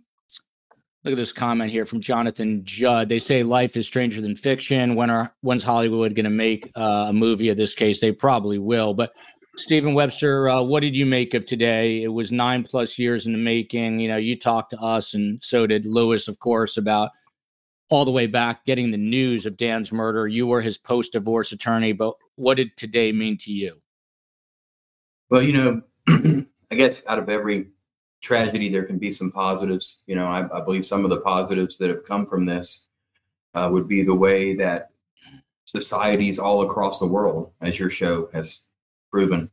Look 1.04 1.12
at 1.12 1.16
this 1.16 1.32
comment 1.32 1.72
here 1.72 1.84
from 1.84 2.00
Jonathan 2.00 2.64
Judd. 2.64 3.08
They 3.08 3.18
say 3.18 3.42
life 3.42 3.76
is 3.76 3.86
stranger 3.86 4.20
than 4.20 4.36
fiction. 4.36 4.94
When 4.94 5.10
are 5.10 5.34
when's 5.40 5.64
Hollywood 5.64 6.14
going 6.14 6.24
to 6.24 6.30
make 6.30 6.70
uh, 6.76 7.06
a 7.08 7.12
movie 7.12 7.48
of 7.48 7.56
this 7.56 7.74
case? 7.74 8.00
They 8.00 8.12
probably 8.12 8.58
will. 8.58 8.94
But 8.94 9.12
Stephen 9.56 9.92
Webster, 9.92 10.48
uh, 10.48 10.62
what 10.62 10.80
did 10.80 10.96
you 10.96 11.04
make 11.04 11.34
of 11.34 11.44
today? 11.44 12.02
It 12.02 12.08
was 12.08 12.32
nine 12.32 12.62
plus 12.62 12.98
years 12.98 13.26
in 13.26 13.32
the 13.32 13.38
making. 13.38 14.00
You 14.00 14.08
know, 14.08 14.16
you 14.16 14.38
talked 14.38 14.70
to 14.70 14.78
us, 14.78 15.12
and 15.12 15.42
so 15.42 15.66
did 15.66 15.84
Louis, 15.84 16.26
of 16.26 16.38
course, 16.38 16.78
about 16.78 17.10
all 17.90 18.06
the 18.06 18.10
way 18.10 18.26
back 18.26 18.64
getting 18.64 18.90
the 18.90 18.96
news 18.96 19.44
of 19.44 19.58
Dan's 19.58 19.92
murder. 19.92 20.26
You 20.26 20.46
were 20.46 20.62
his 20.62 20.78
post 20.78 21.12
divorce 21.12 21.52
attorney, 21.52 21.92
but 21.92 22.14
what 22.36 22.56
did 22.56 22.74
today 22.78 23.12
mean 23.12 23.36
to 23.38 23.52
you? 23.52 23.82
Well, 25.28 25.42
you 25.42 25.52
know, 25.52 25.82
I 26.70 26.74
guess 26.74 27.06
out 27.06 27.18
of 27.18 27.28
every 27.28 27.68
tragedy, 28.22 28.70
there 28.70 28.84
can 28.84 28.98
be 28.98 29.10
some 29.10 29.30
positives. 29.30 29.98
You 30.06 30.14
know, 30.14 30.26
I, 30.26 30.48
I 30.56 30.64
believe 30.64 30.86
some 30.86 31.04
of 31.04 31.10
the 31.10 31.20
positives 31.20 31.76
that 31.76 31.90
have 31.90 32.04
come 32.04 32.24
from 32.24 32.46
this 32.46 32.86
uh, 33.52 33.68
would 33.70 33.86
be 33.86 34.02
the 34.02 34.14
way 34.14 34.56
that 34.56 34.92
societies 35.66 36.38
all 36.38 36.62
across 36.62 36.98
the 36.98 37.06
world, 37.06 37.52
as 37.60 37.78
your 37.78 37.90
show 37.90 38.30
has 38.32 38.62
proven, 39.12 39.50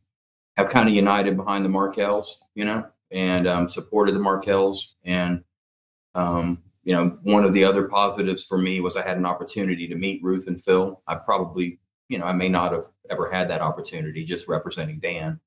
have 0.57 0.69
kind 0.69 0.87
of 0.87 0.95
united 0.95 1.37
behind 1.37 1.65
the 1.65 1.69
Markels, 1.69 2.43
you 2.55 2.65
know, 2.65 2.85
and 3.11 3.47
um, 3.47 3.67
supported 3.67 4.15
the 4.15 4.19
Markels. 4.19 4.95
And, 5.03 5.43
um, 6.15 6.63
you 6.83 6.95
know, 6.95 7.17
one 7.23 7.43
of 7.43 7.53
the 7.53 7.63
other 7.63 7.87
positives 7.87 8.45
for 8.45 8.57
me 8.57 8.79
was 8.79 8.97
I 8.97 9.05
had 9.05 9.17
an 9.17 9.25
opportunity 9.25 9.87
to 9.87 9.95
meet 9.95 10.23
Ruth 10.23 10.47
and 10.47 10.59
Phil. 10.59 11.01
I 11.07 11.15
probably, 11.15 11.79
you 12.07 12.17
know, 12.17 12.25
I 12.25 12.33
may 12.33 12.49
not 12.49 12.71
have 12.71 12.85
ever 13.09 13.29
had 13.29 13.49
that 13.49 13.61
opportunity 13.61 14.23
just 14.23 14.47
representing 14.47 14.99
Dan. 14.99 15.39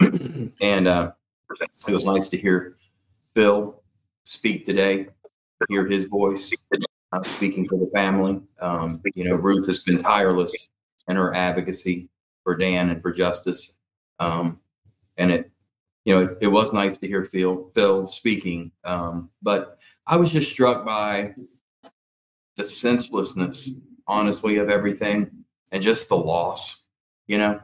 and 0.60 0.88
uh, 0.88 1.12
it 1.86 1.92
was 1.92 2.04
nice 2.04 2.28
to 2.28 2.36
hear 2.36 2.76
Phil 3.34 3.80
speak 4.24 4.64
today, 4.64 5.06
hear 5.68 5.86
his 5.86 6.06
voice 6.06 6.52
uh, 7.12 7.22
speaking 7.22 7.66
for 7.68 7.78
the 7.78 7.90
family. 7.94 8.40
Um, 8.60 9.00
you 9.14 9.24
know, 9.24 9.36
Ruth 9.36 9.66
has 9.66 9.78
been 9.78 9.98
tireless 9.98 10.70
in 11.08 11.16
her 11.16 11.34
advocacy 11.34 12.08
for 12.44 12.56
Dan 12.56 12.90
and 12.90 13.02
for 13.02 13.10
justice. 13.10 13.78
Um, 14.20 14.60
and 15.16 15.32
it, 15.32 15.50
you 16.04 16.14
know, 16.14 16.22
it, 16.22 16.38
it, 16.42 16.46
was 16.48 16.72
nice 16.72 16.98
to 16.98 17.08
hear 17.08 17.24
Phil, 17.24 17.70
Phil 17.74 18.06
speaking. 18.06 18.70
Um, 18.84 19.30
but 19.42 19.78
I 20.06 20.16
was 20.16 20.32
just 20.32 20.50
struck 20.50 20.84
by 20.84 21.34
the 22.56 22.64
senselessness, 22.64 23.70
honestly, 24.06 24.58
of 24.58 24.68
everything 24.68 25.30
and 25.72 25.82
just 25.82 26.08
the 26.08 26.16
loss, 26.16 26.82
you 27.26 27.38
know, 27.38 27.60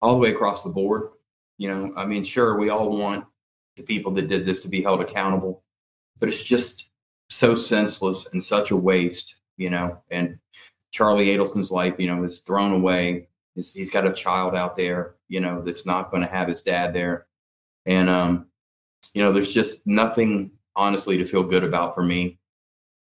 all 0.00 0.12
the 0.12 0.18
way 0.18 0.30
across 0.30 0.62
the 0.62 0.70
board. 0.70 1.10
You 1.58 1.68
know, 1.68 1.92
I 1.96 2.06
mean, 2.06 2.24
sure, 2.24 2.58
we 2.58 2.70
all 2.70 2.96
want 2.96 3.24
the 3.76 3.82
people 3.82 4.12
that 4.12 4.28
did 4.28 4.46
this 4.46 4.62
to 4.62 4.68
be 4.68 4.82
held 4.82 5.00
accountable, 5.00 5.62
but 6.18 6.28
it's 6.28 6.42
just 6.42 6.90
so 7.28 7.54
senseless 7.54 8.32
and 8.32 8.42
such 8.42 8.70
a 8.70 8.76
waste, 8.76 9.36
you 9.56 9.70
know. 9.70 10.00
And 10.10 10.38
Charlie 10.92 11.26
Adelson's 11.26 11.70
life, 11.70 11.94
you 11.98 12.06
know, 12.06 12.22
is 12.24 12.40
thrown 12.40 12.72
away. 12.72 13.28
He's, 13.54 13.72
he's 13.72 13.90
got 13.90 14.06
a 14.06 14.12
child 14.12 14.54
out 14.54 14.76
there, 14.76 15.14
you 15.28 15.40
know, 15.40 15.62
that's 15.62 15.86
not 15.86 16.10
going 16.10 16.22
to 16.22 16.28
have 16.28 16.48
his 16.48 16.62
dad 16.62 16.92
there. 16.92 17.26
And, 17.86 18.10
um, 18.10 18.46
you 19.14 19.22
know, 19.22 19.32
there's 19.32 19.52
just 19.52 19.86
nothing 19.86 20.50
honestly 20.74 21.18
to 21.18 21.24
feel 21.24 21.44
good 21.44 21.62
about 21.62 21.94
for 21.94 22.02
me 22.02 22.38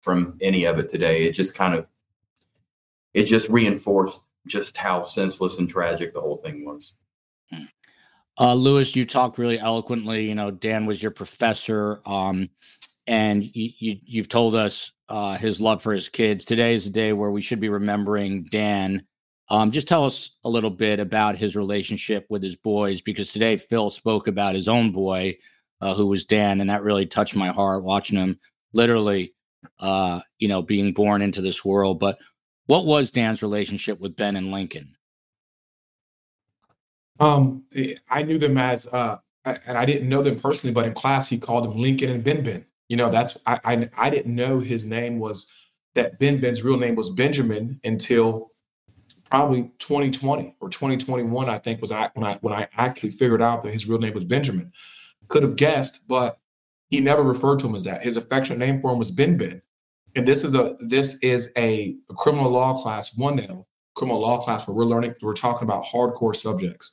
from 0.03 0.37
any 0.43 0.65
of 0.65 0.79
it 0.79 0.89
today. 0.89 1.25
It 1.25 1.33
just 1.33 1.55
kind 1.55 1.75
of, 1.75 1.87
it 3.15 3.25
just 3.25 3.49
reinforced 3.49 4.21
just 4.47 4.77
how 4.77 5.03
senseless 5.03 5.59
and 5.59 5.69
tragic 5.69 6.13
the 6.13 6.21
whole 6.21 6.37
thing 6.37 6.65
was. 6.65 6.97
Hmm. 7.51 7.65
Uh, 8.39 8.55
Louis, 8.55 8.95
you 8.97 9.07
talked 9.07 9.39
really 9.39 9.59
eloquently. 9.59 10.29
You 10.29 10.35
know, 10.35 10.51
Dan 10.51 10.87
was 10.87 11.03
your 11.03 11.13
professor, 11.13 12.01
um, 12.05 12.51
and 13.07 13.45
you, 13.45 13.71
you, 13.79 14.21
have 14.21 14.29
told 14.29 14.57
us 14.57 14.93
uh, 15.09 15.37
his 15.37 15.61
love 15.61 15.83
for 15.83 15.93
his 15.93 16.09
kids. 16.09 16.45
Today 16.45 16.75
is 16.75 16.87
a 16.87 16.91
day 16.91 17.13
where 17.13 17.31
we 17.31 17.43
should 17.43 17.61
be 17.61 17.69
remembering 17.69 18.45
Dan. 18.51 19.07
Um, 19.51 19.71
just 19.71 19.89
tell 19.89 20.05
us 20.05 20.37
a 20.45 20.49
little 20.49 20.71
bit 20.71 21.01
about 21.01 21.37
his 21.37 21.55
relationship 21.55 22.27
with 22.31 22.43
his 22.43 22.57
boys, 22.57 23.01
because 23.01 23.33
today 23.33 23.57
Phil 23.57 23.91
spoke 23.91 24.27
about 24.27 24.55
his 24.55 24.69
own 24.69 24.91
boy, 24.91 25.37
uh, 25.81 25.95
who 25.95 26.07
was 26.07 26.25
Dan, 26.25 26.61
and 26.61 26.71
that 26.71 26.83
really 26.83 27.07
touched 27.07 27.37
my 27.37 27.49
heart 27.49 27.85
watching 27.85 28.19
him 28.19 28.39
literally, 28.73 29.35
uh, 29.81 30.21
you 30.39 30.49
know, 30.49 30.63
being 30.63 30.93
born 30.93 31.21
into 31.21 31.43
this 31.43 31.65
world. 31.65 32.01
But 32.01 32.19
what 32.67 32.87
was 32.87 33.11
Dan's 33.11 33.43
relationship 33.43 34.01
with 34.01 34.17
Ben 34.17 34.37
and 34.37 34.51
Lincoln? 34.51 34.97
Um, 37.21 37.65
I 38.09 38.23
knew 38.23 38.39
them 38.39 38.57
as, 38.57 38.87
uh, 38.87 39.19
and 39.45 39.77
I 39.77 39.85
didn't 39.85 40.09
know 40.09 40.23
them 40.23 40.41
personally, 40.41 40.73
but 40.73 40.87
in 40.87 40.95
class 40.95 41.29
he 41.29 41.39
called 41.39 41.65
them 41.65 41.79
Lincoln 41.79 42.11
and 42.11 42.25
Ben 42.25 42.43
Ben. 42.43 42.65
You 42.89 42.97
know, 42.97 43.11
that's 43.11 43.37
I, 43.47 43.61
I 43.65 43.89
I 43.99 44.11
didn't 44.11 44.35
know 44.35 44.61
his 44.61 44.87
name 44.87 45.19
was 45.19 45.47
that 45.95 46.19
Ben 46.19 46.41
Ben's 46.41 46.65
real 46.65 46.79
name 46.79 46.97
was 46.97 47.11
Benjamin 47.11 47.79
until 47.85 48.53
probably 49.35 49.64
2020 49.81 50.55
or 50.61 50.69
2021. 50.69 51.49
I 51.49 51.59
think 51.59 51.81
was 51.81 51.91
I 51.91 52.09
when 52.14 52.25
I 52.25 52.38
when 52.41 52.55
I 52.55 52.69
actually 52.76 53.11
figured 53.11 53.43
out 53.43 53.62
that 53.62 53.73
his 53.73 53.88
real 53.88 53.99
name 53.99 54.14
was 54.14 54.25
Benjamin. 54.25 54.73
Could 55.26 55.43
have 55.43 55.57
guessed, 55.57 56.07
but 56.07 56.38
he 56.88 57.00
never 57.00 57.25
referred 57.25 57.59
to 57.59 57.67
him 57.67 57.75
as 57.75 57.83
that. 57.83 58.05
His 58.05 58.17
affectionate 58.17 58.61
name 58.61 58.79
for 58.79 58.93
him 58.93 58.99
was 58.99 59.11
Ben 59.11 59.37
Ben. 59.37 59.61
And 60.14 60.25
this 60.25 60.45
is 60.45 60.55
a 60.55 60.76
this 60.79 61.19
is 61.19 61.50
a, 61.57 61.97
a 62.09 62.14
criminal 62.14 62.49
law 62.49 62.81
class 62.81 63.17
one 63.17 63.35
now 63.35 63.67
criminal 63.97 64.21
law 64.21 64.38
class 64.38 64.69
where 64.69 64.76
we're 64.76 64.85
learning 64.85 65.14
we're 65.21 65.33
talking 65.33 65.67
about 65.67 65.85
hardcore 65.85 66.37
subjects, 66.37 66.93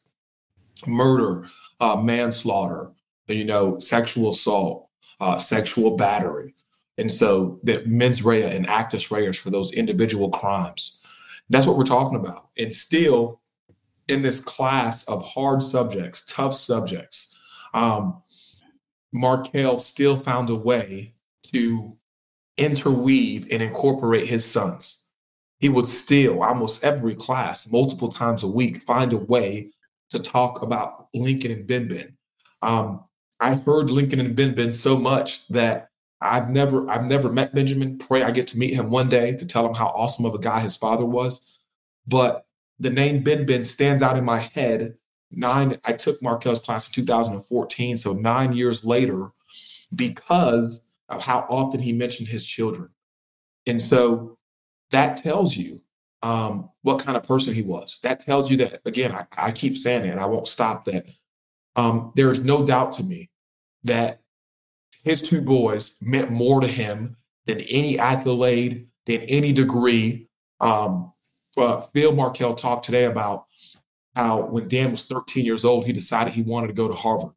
murder, 0.87 1.47
uh, 1.79 2.01
manslaughter, 2.01 2.91
you 3.27 3.45
know, 3.45 3.77
sexual 3.77 4.31
assault, 4.31 4.89
uh, 5.19 5.37
sexual 5.37 5.95
battery. 5.95 6.55
And 6.97 7.11
so 7.11 7.59
that 7.63 7.85
mens 7.85 8.25
rea 8.25 8.43
and 8.43 8.67
actus 8.67 9.11
reus 9.11 9.37
for 9.37 9.51
those 9.51 9.71
individual 9.73 10.31
crimes. 10.31 11.00
That's 11.49 11.67
what 11.67 11.77
we're 11.77 11.83
talking 11.83 12.17
about. 12.17 12.49
And 12.57 12.73
still 12.73 13.41
in 14.07 14.21
this 14.21 14.39
class 14.39 15.03
of 15.05 15.25
hard 15.25 15.61
subjects, 15.63 16.25
tough 16.25 16.55
subjects, 16.55 17.35
um, 17.73 18.21
Markel 19.13 19.77
still 19.77 20.15
found 20.15 20.49
a 20.49 20.55
way 20.55 21.13
to 21.53 21.97
interweave 22.57 23.47
and 23.51 23.61
incorporate 23.61 24.27
his 24.27 24.45
sons. 24.45 25.05
He 25.59 25.69
would 25.69 25.87
still, 25.87 26.41
almost 26.41 26.83
every 26.83 27.15
class, 27.15 27.71
multiple 27.71 28.09
times 28.09 28.43
a 28.43 28.47
week, 28.47 28.77
find 28.77 29.13
a 29.13 29.17
way 29.17 29.71
to 30.09 30.21
talk 30.21 30.61
about 30.61 31.07
Lincoln 31.13 31.51
and 31.51 31.67
Ben 31.67 31.87
Ben. 31.87 32.17
Um, 32.61 33.03
I 33.39 33.55
heard 33.55 33.89
Lincoln 33.89 34.19
and 34.19 34.35
Ben 34.35 34.55
Ben 34.55 34.71
so 34.71 34.97
much 34.97 35.47
that 35.49 35.90
I've 36.21 36.49
never 36.49 36.89
I've 36.89 37.09
never 37.09 37.31
met 37.31 37.55
Benjamin. 37.55 37.97
Pray 37.97 38.23
I 38.23 38.31
get 38.31 38.47
to 38.47 38.57
meet 38.57 38.73
him 38.73 38.89
one 38.89 39.09
day 39.09 39.35
to 39.35 39.45
tell 39.45 39.67
him 39.67 39.73
how 39.73 39.87
awesome 39.87 40.25
of 40.25 40.35
a 40.35 40.39
guy 40.39 40.59
his 40.59 40.75
father 40.75 41.05
was. 41.05 41.59
But 42.07 42.45
the 42.79 42.89
name 42.89 43.23
Ben 43.23 43.45
Ben 43.45 43.63
stands 43.63 44.01
out 44.01 44.17
in 44.17 44.25
my 44.25 44.39
head. 44.39 44.97
Nine, 45.31 45.79
I 45.85 45.93
took 45.93 46.21
Markel's 46.21 46.59
class 46.59 46.87
in 46.87 46.93
2014, 46.93 47.95
so 47.95 48.11
nine 48.11 48.51
years 48.51 48.83
later, 48.83 49.29
because 49.95 50.81
of 51.07 51.23
how 51.23 51.45
often 51.49 51.79
he 51.79 51.93
mentioned 51.93 52.27
his 52.27 52.45
children. 52.45 52.89
And 53.65 53.81
so 53.81 54.37
that 54.91 55.17
tells 55.17 55.55
you 55.55 55.81
um, 56.21 56.69
what 56.81 57.03
kind 57.03 57.17
of 57.17 57.23
person 57.23 57.53
he 57.53 57.61
was. 57.61 57.99
That 58.03 58.19
tells 58.19 58.51
you 58.51 58.57
that, 58.57 58.81
again, 58.85 59.11
I, 59.11 59.25
I 59.37 59.51
keep 59.51 59.77
saying 59.77 60.05
it 60.05 60.17
I 60.17 60.25
won't 60.25 60.47
stop 60.47 60.85
that. 60.85 61.05
Um, 61.75 62.11
there 62.15 62.29
is 62.29 62.43
no 62.43 62.65
doubt 62.65 62.91
to 62.93 63.03
me 63.03 63.29
that 63.83 64.20
his 65.03 65.21
two 65.21 65.41
boys 65.41 65.97
meant 66.01 66.31
more 66.31 66.61
to 66.61 66.67
him 66.67 67.17
than 67.45 67.59
any 67.61 67.97
accolade, 67.97 68.87
than 69.05 69.21
any 69.21 69.51
degree. 69.51 70.29
Um, 70.59 71.13
uh, 71.57 71.81
Phil 71.93 72.13
Markel 72.13 72.53
talked 72.53 72.85
today 72.85 73.05
about 73.05 73.45
how 74.15 74.41
when 74.41 74.67
Dan 74.67 74.91
was 74.91 75.05
13 75.05 75.45
years 75.45 75.65
old, 75.65 75.85
he 75.85 75.93
decided 75.93 76.33
he 76.33 76.43
wanted 76.43 76.67
to 76.67 76.73
go 76.73 76.87
to 76.87 76.93
Harvard, 76.93 77.31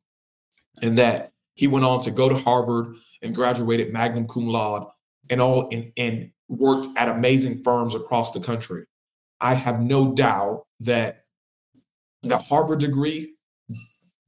and 0.83 0.99
that 0.99 1.33
he 1.55 1.67
went 1.67 1.85
on 1.85 2.01
to 2.03 2.11
go 2.11 2.29
to 2.29 2.35
Harvard 2.35 2.97
and 3.23 3.35
graduated 3.35 3.93
magna 3.93 4.25
cum 4.27 4.47
laude, 4.47 4.87
and 5.31 5.41
all 5.41 5.69
and, 5.71 5.93
and 5.97 6.31
worked 6.49 6.89
at 6.97 7.09
amazing 7.09 7.63
firms 7.63 7.95
across 7.95 8.33
the 8.33 8.41
country. 8.41 8.85
I 9.41 9.55
have 9.55 9.81
no 9.81 10.15
doubt 10.15 10.67
that 10.81 11.25
the 12.23 12.39
Harvard 12.39 12.81
degree 12.81 13.35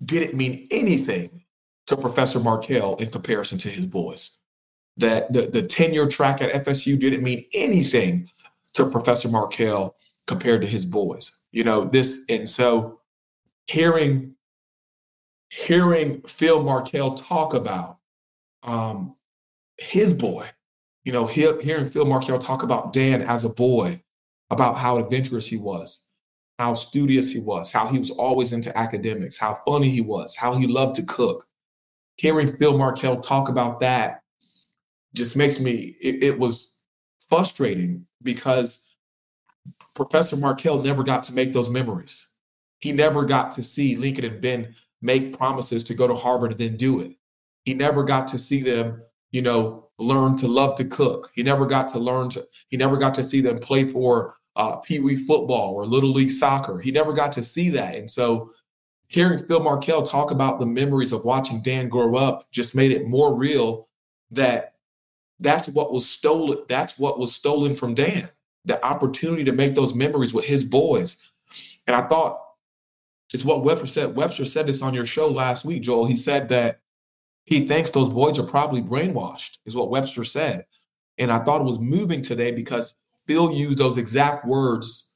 didn't 0.04 0.36
mean 0.36 0.66
anything 0.70 1.45
to 1.86 1.96
Professor 1.96 2.40
Markel 2.40 2.96
in 2.96 3.08
comparison 3.08 3.58
to 3.58 3.68
his 3.68 3.86
boys. 3.86 4.36
That 4.96 5.32
the, 5.32 5.42
the 5.42 5.62
tenure 5.62 6.06
track 6.06 6.40
at 6.40 6.64
FSU 6.64 6.98
didn't 6.98 7.22
mean 7.22 7.44
anything 7.52 8.30
to 8.74 8.86
Professor 8.86 9.28
Markel 9.28 9.94
compared 10.26 10.62
to 10.62 10.66
his 10.66 10.86
boys. 10.86 11.36
You 11.52 11.64
know, 11.64 11.84
this, 11.84 12.24
and 12.28 12.48
so 12.48 13.00
hearing 13.66 14.36
hearing 15.50 16.20
Phil 16.22 16.62
Markel 16.62 17.14
talk 17.14 17.54
about 17.54 17.98
um, 18.64 19.16
his 19.78 20.12
boy, 20.12 20.46
you 21.04 21.12
know, 21.12 21.26
hear, 21.26 21.60
hearing 21.60 21.86
Phil 21.86 22.04
Markel 22.04 22.38
talk 22.38 22.62
about 22.62 22.92
Dan 22.92 23.22
as 23.22 23.44
a 23.44 23.48
boy, 23.48 24.02
about 24.50 24.76
how 24.76 24.98
adventurous 24.98 25.46
he 25.46 25.56
was, 25.56 26.06
how 26.58 26.74
studious 26.74 27.30
he 27.30 27.38
was, 27.38 27.72
how 27.72 27.86
he 27.86 27.98
was 27.98 28.10
always 28.10 28.52
into 28.52 28.76
academics, 28.76 29.38
how 29.38 29.60
funny 29.66 29.88
he 29.88 30.00
was, 30.00 30.34
how 30.34 30.54
he 30.54 30.66
loved 30.66 30.96
to 30.96 31.02
cook, 31.02 31.46
hearing 32.16 32.48
Phil 32.48 32.76
Markel 32.76 33.20
talk 33.20 33.48
about 33.48 33.80
that 33.80 34.22
just 35.14 35.36
makes 35.36 35.60
me, 35.60 35.96
it, 36.00 36.22
it 36.22 36.38
was 36.38 36.78
frustrating 37.28 38.06
because 38.22 38.94
Professor 39.94 40.36
Markel 40.36 40.82
never 40.82 41.02
got 41.02 41.22
to 41.24 41.34
make 41.34 41.52
those 41.52 41.70
memories. 41.70 42.28
He 42.80 42.92
never 42.92 43.24
got 43.24 43.52
to 43.52 43.62
see 43.62 43.96
Lincoln 43.96 44.24
and 44.24 44.40
Ben 44.40 44.74
make 45.00 45.36
promises 45.36 45.84
to 45.84 45.94
go 45.94 46.06
to 46.06 46.14
Harvard 46.14 46.52
and 46.52 46.60
then 46.60 46.76
do 46.76 47.00
it. 47.00 47.12
He 47.64 47.74
never 47.74 48.04
got 48.04 48.26
to 48.28 48.38
see 48.38 48.62
them, 48.62 49.02
you 49.30 49.42
know, 49.42 49.88
learn 49.98 50.36
to 50.36 50.46
love 50.46 50.76
to 50.76 50.84
cook. 50.84 51.30
He 51.34 51.42
never 51.42 51.66
got 51.66 51.88
to 51.88 51.98
learn 51.98 52.28
to, 52.30 52.46
he 52.68 52.76
never 52.76 52.96
got 52.96 53.14
to 53.14 53.24
see 53.24 53.40
them 53.40 53.58
play 53.58 53.86
for 53.86 54.36
uh, 54.54 54.76
Pee 54.76 55.00
Wee 55.00 55.16
football 55.16 55.74
or 55.74 55.86
Little 55.86 56.10
League 56.10 56.30
soccer. 56.30 56.78
He 56.78 56.90
never 56.90 57.12
got 57.12 57.32
to 57.32 57.42
see 57.42 57.70
that. 57.70 57.94
And 57.94 58.10
so 58.10 58.52
hearing 59.08 59.38
Phil 59.38 59.62
Markel 59.62 60.02
talk 60.02 60.30
about 60.30 60.58
the 60.58 60.66
memories 60.66 61.12
of 61.12 61.24
watching 61.24 61.62
Dan 61.62 61.88
grow 61.88 62.16
up 62.16 62.50
just 62.50 62.74
made 62.74 62.90
it 62.90 63.06
more 63.06 63.38
real 63.38 63.88
that 64.30 64.74
that's 65.40 65.68
what 65.68 65.92
was 65.92 66.08
stolen. 66.08 66.58
That's 66.68 66.98
what 66.98 67.18
was 67.18 67.34
stolen 67.34 67.74
from 67.74 67.94
Dan. 67.94 68.28
The 68.64 68.84
opportunity 68.84 69.44
to 69.44 69.52
make 69.52 69.74
those 69.74 69.94
memories 69.94 70.34
with 70.34 70.46
his 70.46 70.64
boys. 70.64 71.30
And 71.86 71.94
I 71.94 72.02
thought 72.08 72.40
it's 73.32 73.44
what 73.44 73.64
Webster 73.64 73.86
said. 73.86 74.16
Webster 74.16 74.44
said 74.44 74.66
this 74.66 74.82
on 74.82 74.94
your 74.94 75.06
show 75.06 75.28
last 75.28 75.64
week, 75.64 75.82
Joel. 75.82 76.06
He 76.06 76.16
said 76.16 76.48
that 76.48 76.80
he 77.44 77.66
thinks 77.66 77.90
those 77.90 78.08
boys 78.08 78.38
are 78.38 78.46
probably 78.46 78.82
brainwashed, 78.82 79.58
is 79.66 79.76
what 79.76 79.90
Webster 79.90 80.24
said. 80.24 80.64
And 81.18 81.30
I 81.30 81.38
thought 81.38 81.60
it 81.60 81.64
was 81.64 81.78
moving 81.78 82.22
today 82.22 82.50
because 82.50 82.98
Phil 83.26 83.52
used 83.52 83.78
those 83.78 83.98
exact 83.98 84.46
words 84.46 85.14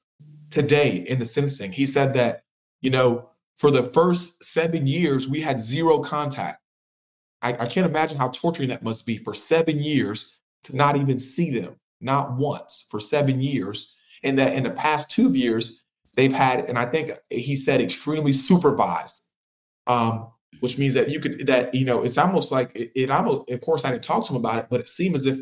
today 0.51 1.05
in 1.09 1.19
the 1.19 1.25
sentencing. 1.25 1.73
He 1.73 1.87
said 1.87 2.15
that, 2.15 2.45
you 2.83 2.91
know, 2.91 3.31
for 3.57 3.71
the 3.71 3.83
first 3.83 4.43
seven 4.45 4.87
years, 4.87 5.29
we 5.29 5.41
had 5.41 5.61
zero 5.61 6.01
contact. 6.01 6.63
I, 7.43 7.55
I 7.55 7.67
can't 7.67 7.87
imagine 7.87 8.19
how 8.19 8.29
torturing 8.29 8.69
that 8.71 8.83
must 8.83 9.07
be 9.07 9.19
for 9.19 9.35
seven 9.35 9.79
years 9.79 10.39
to 10.65 10.77
not 10.77 10.97
even 10.97 11.19
see 11.19 11.51
them, 11.51 11.77
not 12.01 12.37
once 12.37 12.85
for 12.89 13.01
seven 13.01 13.41
years. 13.41 13.95
And 14.23 14.39
that 14.39 14.53
in 14.53 14.65
the 14.65 14.71
past 14.71 15.11
two 15.11 15.31
years, 15.31 15.83
they've 16.15 16.33
had, 16.33 16.67
and 16.67 16.79
I 16.79 16.85
think 16.85 17.13
he 17.31 17.57
said 17.57 17.81
extremely 17.81 18.33
supervised, 18.33 19.25
um, 19.87 20.29
which 20.61 20.77
means 20.77 20.95
that 20.95 21.09
you 21.09 21.21
could, 21.21 21.47
that, 21.47 21.75
you 21.75 21.87
know, 21.87 22.03
it's 22.03 22.19
almost 22.19 22.53
like 22.53 22.75
it, 22.75 22.93
it 22.95 23.11
almost, 23.11 23.51
of 23.51 23.61
course, 23.63 23.85
I 23.85 23.91
didn't 23.91 24.05
talk 24.05 24.27
to 24.27 24.35
him 24.35 24.37
about 24.37 24.59
it, 24.59 24.67
but 24.69 24.81
it 24.81 24.87
seemed 24.87 25.15
as 25.15 25.25
if 25.25 25.39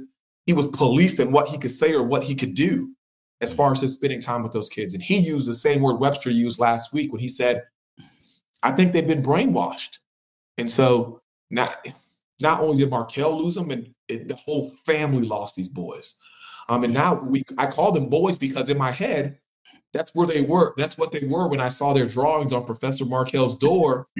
he 0.47 0.53
was 0.53 0.69
policed 0.69 1.19
in 1.19 1.33
what 1.33 1.49
he 1.49 1.59
could 1.59 1.71
say 1.71 1.93
or 1.93 2.05
what 2.05 2.25
he 2.25 2.35
could 2.35 2.55
do 2.55 2.95
as 3.41 3.53
far 3.53 3.73
as 3.73 3.81
his 3.81 3.95
spending 3.95 4.21
time 4.21 4.43
with 4.43 4.53
those 4.53 4.69
kids. 4.69 4.95
And 4.95 5.03
he 5.03 5.19
used 5.19 5.47
the 5.47 5.55
same 5.55 5.83
word 5.83 6.00
Webster 6.00 6.31
used 6.31 6.61
last 6.61 6.93
week 6.93 7.12
when 7.12 7.21
he 7.21 7.29
said, 7.29 7.65
I 8.62 8.73
think 8.73 8.93
they've 8.93 9.07
been 9.07 9.23
brainwashed. 9.23 9.99
And 10.57 10.69
so 10.69 11.21
not 11.50 11.87
not 12.41 12.61
only 12.61 12.79
did 12.79 12.91
Markel 12.91 13.43
lose 13.43 13.55
them, 13.55 13.71
and 13.71 13.95
it, 14.09 14.29
the 14.29 14.37
whole 14.37 14.71
family 14.87 15.27
lost 15.27 15.57
these 15.57 15.69
boys. 15.69 16.15
Um, 16.69 16.85
and 16.85 16.95
now 16.95 17.15
we 17.15 17.45
I 17.57 17.67
call 17.67 17.93
them 17.93 18.09
boys 18.09 18.37
because 18.37 18.69
in 18.69 18.79
my 18.79 18.91
head, 18.91 19.38
that's 19.93 20.15
where 20.15 20.27
they 20.27 20.43
were. 20.43 20.75
That's 20.77 20.99
what 20.99 21.12
they 21.12 21.27
were 21.27 21.49
when 21.49 21.61
I 21.61 21.69
saw 21.69 21.93
their 21.93 22.07
drawings 22.07 22.53
on 22.53 22.65
Professor 22.65 23.05
Markel's 23.05 23.57
door. 23.57 24.09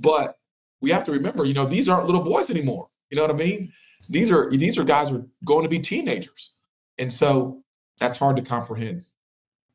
But 0.00 0.36
we 0.80 0.90
have 0.90 1.04
to 1.04 1.12
remember, 1.12 1.44
you 1.44 1.54
know, 1.54 1.64
these 1.64 1.88
aren't 1.88 2.06
little 2.06 2.24
boys 2.24 2.50
anymore. 2.50 2.88
You 3.08 3.16
know 3.16 3.22
what 3.22 3.30
I 3.30 3.38
mean? 3.38 3.72
These 4.08 4.32
are 4.32 4.50
these 4.50 4.78
are 4.78 4.84
guys 4.84 5.10
who 5.10 5.18
are 5.18 5.26
going 5.44 5.62
to 5.62 5.68
be 5.68 5.78
teenagers. 5.78 6.54
And 6.98 7.12
so 7.12 7.62
that's 7.98 8.16
hard 8.16 8.34
to 8.36 8.42
comprehend. 8.42 9.04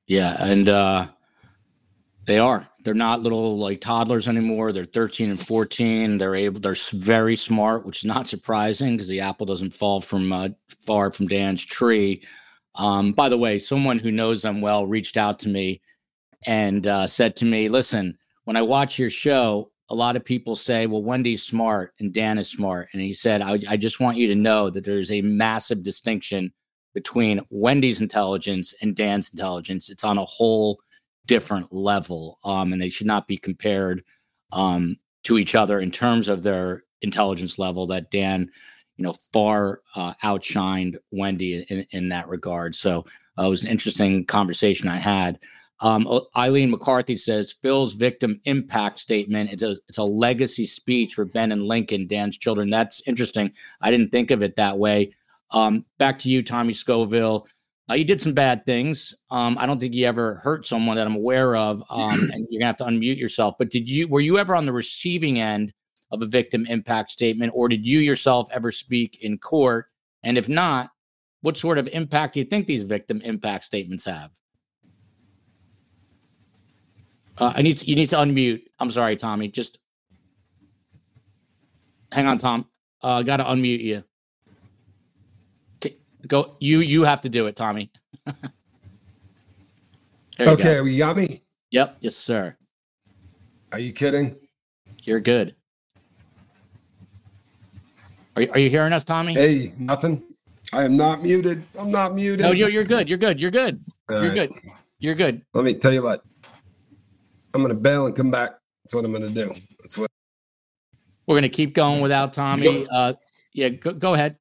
Yeah, 0.05 0.35
and 0.43 0.67
uh 0.67 1.07
they 2.27 2.37
are. 2.39 2.67
They're 2.83 2.93
not 2.93 3.21
little 3.21 3.57
like 3.57 3.81
toddlers 3.81 4.27
anymore. 4.27 4.71
They're 4.71 4.85
13 4.85 5.31
and 5.31 5.39
14. 5.39 6.17
They're 6.17 6.35
able. 6.35 6.59
They're 6.59 6.75
very 6.91 7.35
smart, 7.35 7.85
which 7.85 7.99
is 7.99 8.05
not 8.05 8.27
surprising 8.27 8.91
because 8.91 9.07
the 9.07 9.21
apple 9.21 9.45
doesn't 9.45 9.73
fall 9.73 9.99
from 9.99 10.31
uh, 10.31 10.49
far 10.85 11.11
from 11.11 11.27
Dan's 11.27 11.65
tree. 11.65 12.21
Um, 12.75 13.13
by 13.13 13.29
the 13.29 13.37
way, 13.37 13.57
someone 13.57 13.97
who 13.97 14.11
knows 14.11 14.43
them 14.43 14.61
well 14.61 14.85
reached 14.85 15.17
out 15.17 15.39
to 15.39 15.49
me 15.49 15.81
and 16.45 16.85
uh, 16.85 17.07
said 17.07 17.35
to 17.37 17.45
me, 17.45 17.69
"Listen, 17.69 18.17
when 18.43 18.55
I 18.55 18.61
watch 18.61 18.99
your 18.99 19.09
show, 19.09 19.71
a 19.89 19.95
lot 19.95 20.15
of 20.15 20.25
people 20.25 20.55
say, 20.55 20.85
well, 20.85 21.03
Wendi's 21.03 21.43
smart 21.43 21.93
and 21.99 22.13
Dan 22.13 22.37
is 22.37 22.49
smart. 22.49 22.89
And 22.91 23.01
he 23.01 23.13
said, 23.13 23.41
I, 23.41 23.59
I, 23.69 23.77
just 23.77 23.99
want 23.99 24.17
you 24.17 24.27
to 24.27 24.35
know 24.35 24.69
that 24.69 24.83
there's 24.83 25.11
a 25.11 25.21
massive 25.21 25.81
distinction 25.81 26.51
between 26.93 27.41
Wendi's 27.49 28.01
intelligence 28.01 28.73
and 28.81 28.95
Dan's 28.95 29.29
intelligence. 29.29 29.89
It's 29.89 30.03
on 30.03 30.17
a 30.17 30.25
whole 30.25 30.79
different 31.27 31.71
level, 31.71 32.39
um, 32.43 32.73
and 32.73 32.81
they 32.81 32.89
should 32.89 33.07
not 33.07 33.27
be 33.27 33.37
compared 33.37 34.03
um, 34.51 34.97
to 35.23 35.37
each 35.37 35.55
other 35.55 35.79
in 35.79 35.91
terms 35.91 36.27
of 36.27 36.43
their 36.43 36.83
intelligence 37.01 37.59
level. 37.59 37.87
That 37.87 38.09
Dan 38.09 38.49
you 38.97 39.03
know, 39.03 39.13
far 39.31 39.81
uh, 39.95 40.13
outshined 40.23 40.97
Wendi 41.13 41.65
in, 41.67 41.85
in 41.91 42.09
that 42.09 42.27
regard. 42.27 42.75
So 42.75 43.05
uh, 43.39 43.45
it 43.45 43.49
was 43.49 43.63
an 43.63 43.69
interesting 43.69 44.25
conversation 44.25 44.89
I 44.89 44.97
had. 44.97 45.39
Um, 45.79 46.07
Eileen 46.35 46.71
McCarthy 46.71 47.17
says 47.17 47.53
Phil's 47.61 47.93
victim 47.93 48.41
impact 48.45 48.97
statement. 48.99 49.53
It's 49.53 49.61
a 49.61 49.77
it's 49.87 49.99
a 49.99 50.03
legacy 50.03 50.65
speech 50.65 51.13
for 51.13 51.25
Ben 51.25 51.51
and 51.51 51.67
Lincoln, 51.67 52.07
Dan's 52.07 52.35
children. 52.35 52.71
That's 52.71 53.01
interesting. 53.05 53.51
I 53.79 53.91
didn't 53.91 54.09
think 54.09 54.31
of 54.31 54.41
it 54.41 54.55
that 54.55 54.79
way. 54.79 55.11
Um, 55.51 55.85
back 55.99 56.17
to 56.19 56.29
you, 56.29 56.41
Tommy 56.41 56.73
Scoville. 56.73 57.47
Uh, 57.89 57.93
you 57.93 58.03
did 58.03 58.21
some 58.21 58.33
bad 58.33 58.65
things. 58.65 59.15
Um, 59.31 59.57
I 59.57 59.65
don't 59.65 59.79
think 59.79 59.93
you 59.93 60.05
ever 60.05 60.35
hurt 60.35 60.65
someone 60.65 60.97
that 60.97 61.07
I'm 61.07 61.15
aware 61.15 61.55
of, 61.55 61.81
um, 61.89 62.29
and 62.33 62.45
you're 62.49 62.59
gonna 62.59 62.67
have 62.67 62.77
to 62.77 62.83
unmute 62.83 63.17
yourself. 63.17 63.55
But 63.57 63.69
did 63.69 63.89
you 63.89 64.07
were 64.07 64.19
you 64.19 64.37
ever 64.37 64.55
on 64.55 64.65
the 64.65 64.73
receiving 64.73 65.39
end 65.39 65.73
of 66.11 66.21
a 66.21 66.25
victim 66.25 66.65
impact 66.67 67.11
statement, 67.11 67.53
or 67.55 67.69
did 67.69 67.87
you 67.87 67.99
yourself 67.99 68.49
ever 68.51 68.71
speak 68.71 69.23
in 69.23 69.37
court? 69.37 69.87
And 70.23 70.37
if 70.37 70.49
not, 70.49 70.91
what 71.41 71.55
sort 71.55 71.77
of 71.77 71.87
impact 71.89 72.33
do 72.33 72.39
you 72.41 72.45
think 72.45 72.67
these 72.67 72.83
victim 72.83 73.21
impact 73.21 73.63
statements 73.63 74.03
have? 74.05 74.31
Uh, 77.37 77.53
I 77.55 77.61
need 77.61 77.77
to, 77.77 77.87
you 77.87 77.95
need 77.95 78.09
to 78.09 78.15
unmute. 78.17 78.63
I'm 78.79 78.89
sorry, 78.89 79.15
Tommy. 79.15 79.47
Just 79.47 79.79
hang 82.11 82.25
on, 82.25 82.37
Tom. 82.37 82.67
Uh, 83.03 83.17
I 83.17 83.23
got 83.23 83.37
to 83.37 83.43
unmute 83.43 83.81
you. 83.81 84.03
Go. 86.25 86.55
You 86.59 86.79
you 86.79 87.03
have 87.03 87.21
to 87.21 87.29
do 87.29 87.47
it, 87.47 87.55
Tommy. 87.55 87.91
okay, 90.39 90.81
you 90.83 90.97
got 90.97 91.17
me. 91.17 91.43
Yep. 91.71 91.97
Yes, 91.99 92.15
sir. 92.15 92.55
Are 93.71 93.79
you 93.79 93.91
kidding? 93.91 94.35
You're 95.03 95.19
good. 95.19 95.55
Are 98.35 98.41
you, 98.41 98.51
are 98.51 98.59
you 98.59 98.69
hearing 98.69 98.93
us, 98.93 99.03
Tommy? 99.03 99.33
Hey, 99.33 99.73
nothing. 99.77 100.23
I 100.73 100.83
am 100.83 100.95
not 100.95 101.23
muted. 101.23 101.63
I'm 101.77 101.91
not 101.91 102.13
muted. 102.13 102.45
No, 102.45 102.51
you're, 102.51 102.69
you're 102.69 102.83
good. 102.83 103.09
You're 103.09 103.17
good. 103.17 103.41
You're 103.41 103.51
good. 103.51 103.83
All 104.09 104.21
you're 104.21 104.29
right. 104.29 104.49
good. 104.49 104.73
You're 104.99 105.15
good. 105.15 105.41
Let 105.53 105.63
me 105.63 105.73
tell 105.73 105.93
you 105.93 106.03
what. 106.03 106.23
I'm 107.53 107.63
going 107.63 107.73
to 107.73 107.81
bail 107.81 108.05
and 108.05 108.15
come 108.15 108.29
back. 108.29 108.51
That's 108.83 108.93
what 108.93 109.05
I'm 109.05 109.11
going 109.11 109.23
to 109.23 109.33
do. 109.33 109.53
That's 109.81 109.97
what. 109.97 110.09
We're 111.25 111.33
going 111.33 111.43
to 111.43 111.49
keep 111.49 111.73
going 111.73 112.01
without 112.01 112.33
Tommy. 112.33 112.85
Uh, 112.91 113.13
yeah, 113.53 113.69
go, 113.69 113.93
go 113.93 114.13
ahead. 114.13 114.37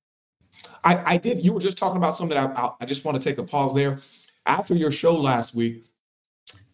I, 0.87 1.15
I 1.15 1.17
did. 1.17 1.45
You 1.45 1.53
were 1.53 1.61
just 1.61 1.79
talking 1.79 1.97
about 1.97 2.15
something. 2.15 2.39
I, 2.39 2.45
I, 2.45 2.71
I 2.81 2.87
just 2.87 3.05
want 3.05 3.21
to 3.21 3.29
take 3.29 3.39
a 3.39 3.43
pause 3.43 3.75
there. 3.75 3.99
After 4.47 4.73
your 4.73 4.93
show 4.93 5.17
last 5.17 5.53
week, 5.55 5.85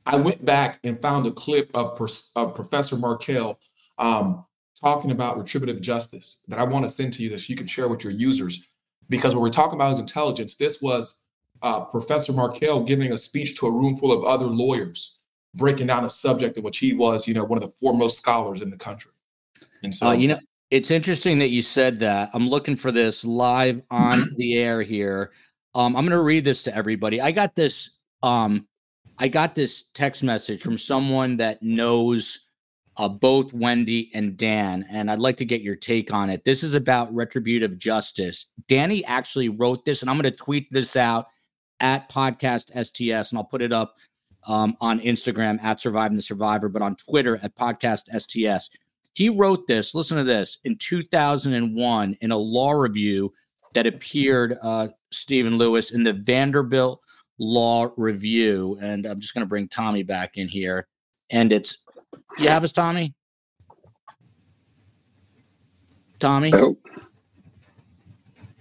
I 0.04 0.16
went 0.16 0.44
back 0.44 0.78
and 0.84 1.00
found 1.00 1.26
a 1.26 1.30
clip 1.30 1.70
of, 1.74 1.98
of 2.36 2.54
Professor 2.54 2.96
Markel 2.96 3.58
um, 3.98 4.44
talking 4.78 5.12
about 5.12 5.38
retributive 5.38 5.80
justice 5.80 6.44
that 6.48 6.58
I 6.58 6.64
want 6.64 6.84
to 6.84 6.90
send 6.90 7.14
to 7.14 7.22
you 7.22 7.30
that 7.30 7.48
you 7.48 7.56
can 7.56 7.66
share 7.66 7.88
with 7.88 8.04
your 8.04 8.12
users. 8.12 8.68
Because 9.08 9.34
when 9.34 9.42
we're 9.42 9.48
talking 9.48 9.76
about 9.76 9.90
his 9.90 10.00
intelligence, 10.00 10.56
this 10.56 10.82
was 10.82 11.24
uh, 11.62 11.84
Professor 11.86 12.34
Markel 12.34 12.82
giving 12.82 13.12
a 13.12 13.16
speech 13.16 13.58
to 13.60 13.66
a 13.66 13.70
room 13.70 13.96
full 13.96 14.12
of 14.12 14.24
other 14.24 14.46
lawyers 14.46 15.18
breaking 15.54 15.86
down 15.86 16.04
a 16.04 16.10
subject 16.10 16.58
in 16.58 16.62
which 16.62 16.78
he 16.78 16.92
was, 16.92 17.26
you 17.26 17.32
know, 17.32 17.44
one 17.44 17.62
of 17.62 17.62
the 17.62 17.74
foremost 17.76 18.18
scholars 18.18 18.60
in 18.60 18.70
the 18.70 18.76
country. 18.76 19.12
And 19.82 19.94
so, 19.94 20.08
uh, 20.08 20.12
you 20.12 20.28
know, 20.28 20.38
it's 20.72 20.90
interesting 20.90 21.38
that 21.40 21.50
you 21.50 21.60
said 21.60 21.98
that. 21.98 22.30
I'm 22.32 22.48
looking 22.48 22.76
for 22.76 22.90
this 22.90 23.26
live 23.26 23.82
on 23.90 24.30
the 24.38 24.56
air 24.56 24.80
here. 24.80 25.30
Um, 25.74 25.94
I'm 25.94 26.06
going 26.06 26.16
to 26.16 26.22
read 26.22 26.46
this 26.46 26.62
to 26.62 26.74
everybody. 26.74 27.20
I 27.20 27.30
got 27.30 27.54
this. 27.54 27.90
Um, 28.22 28.66
I 29.18 29.28
got 29.28 29.54
this 29.54 29.90
text 29.92 30.22
message 30.22 30.62
from 30.62 30.78
someone 30.78 31.36
that 31.36 31.62
knows 31.62 32.48
uh, 32.96 33.08
both 33.10 33.52
Wendi 33.52 34.08
and 34.14 34.34
Dan, 34.34 34.86
and 34.90 35.10
I'd 35.10 35.18
like 35.18 35.36
to 35.36 35.44
get 35.44 35.60
your 35.60 35.76
take 35.76 36.10
on 36.10 36.30
it. 36.30 36.42
This 36.44 36.62
is 36.62 36.74
about 36.74 37.14
retributive 37.14 37.76
justice. 37.76 38.46
Danny 38.66 39.04
actually 39.04 39.50
wrote 39.50 39.84
this, 39.84 40.00
and 40.00 40.08
I'm 40.08 40.16
going 40.16 40.32
to 40.32 40.36
tweet 40.36 40.68
this 40.70 40.96
out 40.96 41.26
at 41.80 42.08
podcast 42.08 42.70
STS, 42.82 43.30
and 43.30 43.38
I'll 43.38 43.44
put 43.44 43.60
it 43.60 43.74
up 43.74 43.96
um, 44.48 44.74
on 44.80 45.00
Instagram 45.00 45.62
at 45.62 45.80
Surviving 45.80 46.16
the 46.16 46.22
Survivor, 46.22 46.70
but 46.70 46.80
on 46.80 46.96
Twitter 46.96 47.38
at 47.42 47.54
Podcast 47.56 48.04
STS. 48.08 48.70
He 49.14 49.28
wrote 49.28 49.66
this, 49.66 49.94
listen 49.94 50.16
to 50.16 50.24
this, 50.24 50.58
in 50.64 50.76
2001 50.76 52.16
in 52.20 52.30
a 52.30 52.36
law 52.36 52.72
review 52.72 53.32
that 53.74 53.86
appeared, 53.86 54.56
uh, 54.62 54.88
Stephen 55.10 55.58
Louis, 55.58 55.92
in 55.92 56.02
the 56.02 56.12
Vanderbilt 56.12 57.02
Law 57.38 57.90
Review. 57.96 58.78
And 58.80 59.06
I'm 59.06 59.20
just 59.20 59.34
going 59.34 59.44
to 59.44 59.48
bring 59.48 59.68
Tommy 59.68 60.02
back 60.02 60.36
in 60.36 60.48
here. 60.48 60.86
And 61.30 61.52
it's, 61.52 61.78
you 62.38 62.48
have 62.48 62.64
us, 62.64 62.72
Tommy? 62.72 63.14
Tommy? 66.18 66.50
Nope. 66.50 66.78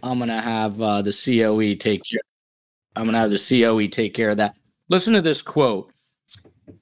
I'm 0.04 0.18
going 0.18 0.30
to 0.30 0.36
have 0.36 0.82
uh, 0.82 1.02
the 1.02 1.12
COE 1.12 1.76
take 1.76 2.02
care. 2.04 2.22
I'm 2.96 3.04
going 3.04 3.14
to 3.14 3.20
have 3.20 3.32
the 3.32 3.62
COE 3.62 3.88
take 3.88 4.14
care 4.14 4.32
of 4.32 4.38
that. 4.38 4.56
Listen 4.90 5.14
to 5.14 5.22
this 5.22 5.42
quote. 5.42 5.94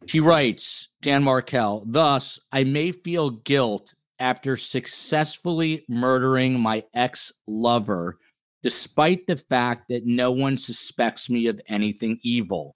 He 0.08 0.19
writes, 0.19 0.88
Dan 1.02 1.24
Markel, 1.24 1.84
thus, 1.88 2.40
I 2.52 2.64
may 2.66 2.92
feel 2.92 3.30
guilt 3.30 3.94
after 4.20 4.58
successfully 4.58 5.86
murdering 5.88 6.60
my 6.60 6.84
ex 6.94 7.32
lover, 7.48 8.18
despite 8.62 9.26
the 9.26 9.38
fact 9.38 9.88
that 9.88 10.06
no 10.06 10.32
one 10.32 10.58
suspects 10.58 11.30
me 11.30 11.48
of 11.48 11.62
anything 11.68 12.20
evil. 12.22 12.76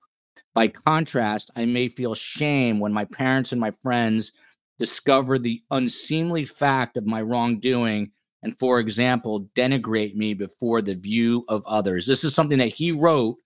By 0.53 0.69
contrast, 0.69 1.51
I 1.55 1.65
may 1.65 1.89
feel 1.89 2.15
shame 2.15 2.79
when 2.79 2.93
my 2.93 3.05
parents 3.05 3.51
and 3.51 3.59
my 3.59 3.71
friends 3.71 4.31
discover 4.79 5.37
the 5.37 5.61
unseemly 5.71 6.45
fact 6.45 6.95
of 6.95 7.05
my 7.05 7.21
wrongdoing 7.21 8.11
and, 8.41 8.57
for 8.57 8.79
example, 8.79 9.49
denigrate 9.55 10.15
me 10.15 10.33
before 10.33 10.81
the 10.81 10.95
view 10.95 11.45
of 11.49 11.63
others. 11.65 12.05
This 12.05 12.23
is 12.23 12.33
something 12.33 12.59
that 12.59 12.67
he 12.67 12.91
wrote 12.91 13.37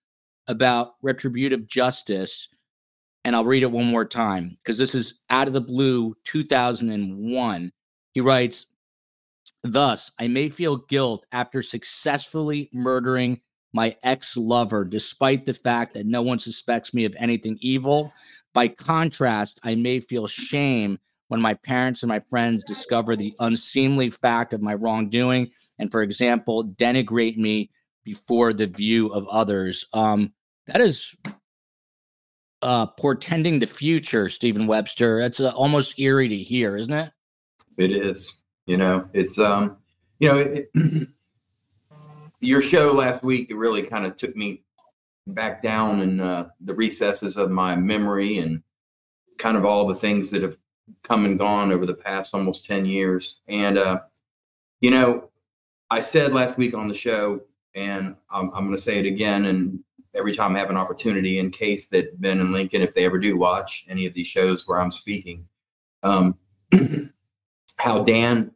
about 0.48 0.94
retributive 1.02 1.66
justice. 1.66 2.48
And 3.24 3.34
I'll 3.36 3.44
read 3.44 3.62
it 3.62 3.70
one 3.70 3.86
more 3.86 4.04
time 4.04 4.56
because 4.62 4.78
this 4.78 4.94
is 4.94 5.20
out 5.28 5.48
of 5.48 5.54
the 5.54 5.60
blue 5.60 6.14
2001. 6.24 7.72
He 8.12 8.20
writes, 8.20 8.66
Thus, 9.62 10.10
I 10.18 10.28
may 10.28 10.48
feel 10.48 10.76
guilt 10.76 11.26
after 11.32 11.62
successfully 11.62 12.70
murdering 12.72 13.40
my 13.72 13.96
ex 14.02 14.36
lover, 14.36 14.84
despite 14.84 15.44
the 15.44 15.54
fact 15.54 15.94
that 15.94 16.06
no 16.06 16.22
one 16.22 16.38
suspects 16.38 16.94
me 16.94 17.04
of 17.04 17.14
anything 17.18 17.58
evil. 17.60 18.12
By 18.54 18.68
contrast, 18.68 19.60
I 19.62 19.74
may 19.74 20.00
feel 20.00 20.26
shame 20.26 20.98
when 21.28 21.40
my 21.40 21.54
parents 21.54 22.02
and 22.02 22.08
my 22.08 22.20
friends 22.20 22.64
discover 22.64 23.14
the 23.14 23.34
unseemly 23.38 24.10
fact 24.10 24.52
of 24.52 24.62
my 24.62 24.74
wrongdoing 24.74 25.50
and, 25.78 25.90
for 25.90 26.02
example, 26.02 26.64
denigrate 26.64 27.36
me 27.36 27.70
before 28.04 28.52
the 28.52 28.66
view 28.66 29.08
of 29.08 29.28
others. 29.28 29.84
Um, 29.92 30.32
that 30.66 30.80
is 30.80 31.14
uh, 32.62 32.86
portending 32.86 33.58
the 33.58 33.66
future, 33.66 34.28
Stephen 34.28 34.66
Webster. 34.66 35.20
It's 35.20 35.40
uh, 35.40 35.52
almost 35.54 35.98
eerie 35.98 36.28
to 36.28 36.36
hear, 36.36 36.76
isn't 36.76 36.92
it? 36.92 37.12
It 37.76 37.90
is. 37.90 38.42
You 38.66 38.76
know, 38.76 39.08
it's 39.12 39.38
um, 39.38 39.76
you 40.18 40.28
know, 40.28 40.38
it, 40.38 40.70
your 42.40 42.60
show 42.60 42.92
last 42.92 43.22
week 43.22 43.50
it 43.50 43.56
really 43.56 43.82
kind 43.82 44.06
of 44.06 44.16
took 44.16 44.36
me 44.36 44.62
back 45.26 45.62
down 45.62 46.00
in 46.00 46.20
uh, 46.20 46.48
the 46.60 46.74
recesses 46.74 47.36
of 47.36 47.50
my 47.50 47.76
memory 47.76 48.38
and 48.38 48.62
kind 49.38 49.56
of 49.56 49.64
all 49.64 49.86
the 49.86 49.94
things 49.94 50.30
that 50.30 50.42
have 50.42 50.56
come 51.06 51.24
and 51.24 51.38
gone 51.38 51.70
over 51.70 51.84
the 51.84 51.94
past 51.94 52.34
almost 52.34 52.64
10 52.64 52.86
years 52.86 53.40
and 53.46 53.76
uh, 53.76 54.00
you 54.80 54.90
know 54.90 55.28
i 55.90 56.00
said 56.00 56.32
last 56.32 56.56
week 56.56 56.74
on 56.74 56.88
the 56.88 56.94
show 56.94 57.40
and 57.74 58.16
i'm, 58.30 58.50
I'm 58.54 58.64
going 58.64 58.76
to 58.76 58.82
say 58.82 58.98
it 58.98 59.06
again 59.06 59.44
and 59.44 59.80
every 60.14 60.34
time 60.34 60.56
I 60.56 60.58
have 60.58 60.70
an 60.70 60.76
opportunity 60.76 61.38
in 61.38 61.50
case 61.50 61.88
that 61.88 62.20
Ben 62.20 62.40
and 62.40 62.52
Lincoln, 62.52 62.82
if 62.82 62.94
they 62.94 63.04
ever 63.04 63.18
do 63.18 63.36
watch 63.36 63.84
any 63.88 64.06
of 64.06 64.14
these 64.14 64.26
shows 64.26 64.66
where 64.66 64.80
I'm 64.80 64.90
speaking, 64.90 65.46
um, 66.02 66.36
how 67.76 68.02
Dan 68.02 68.52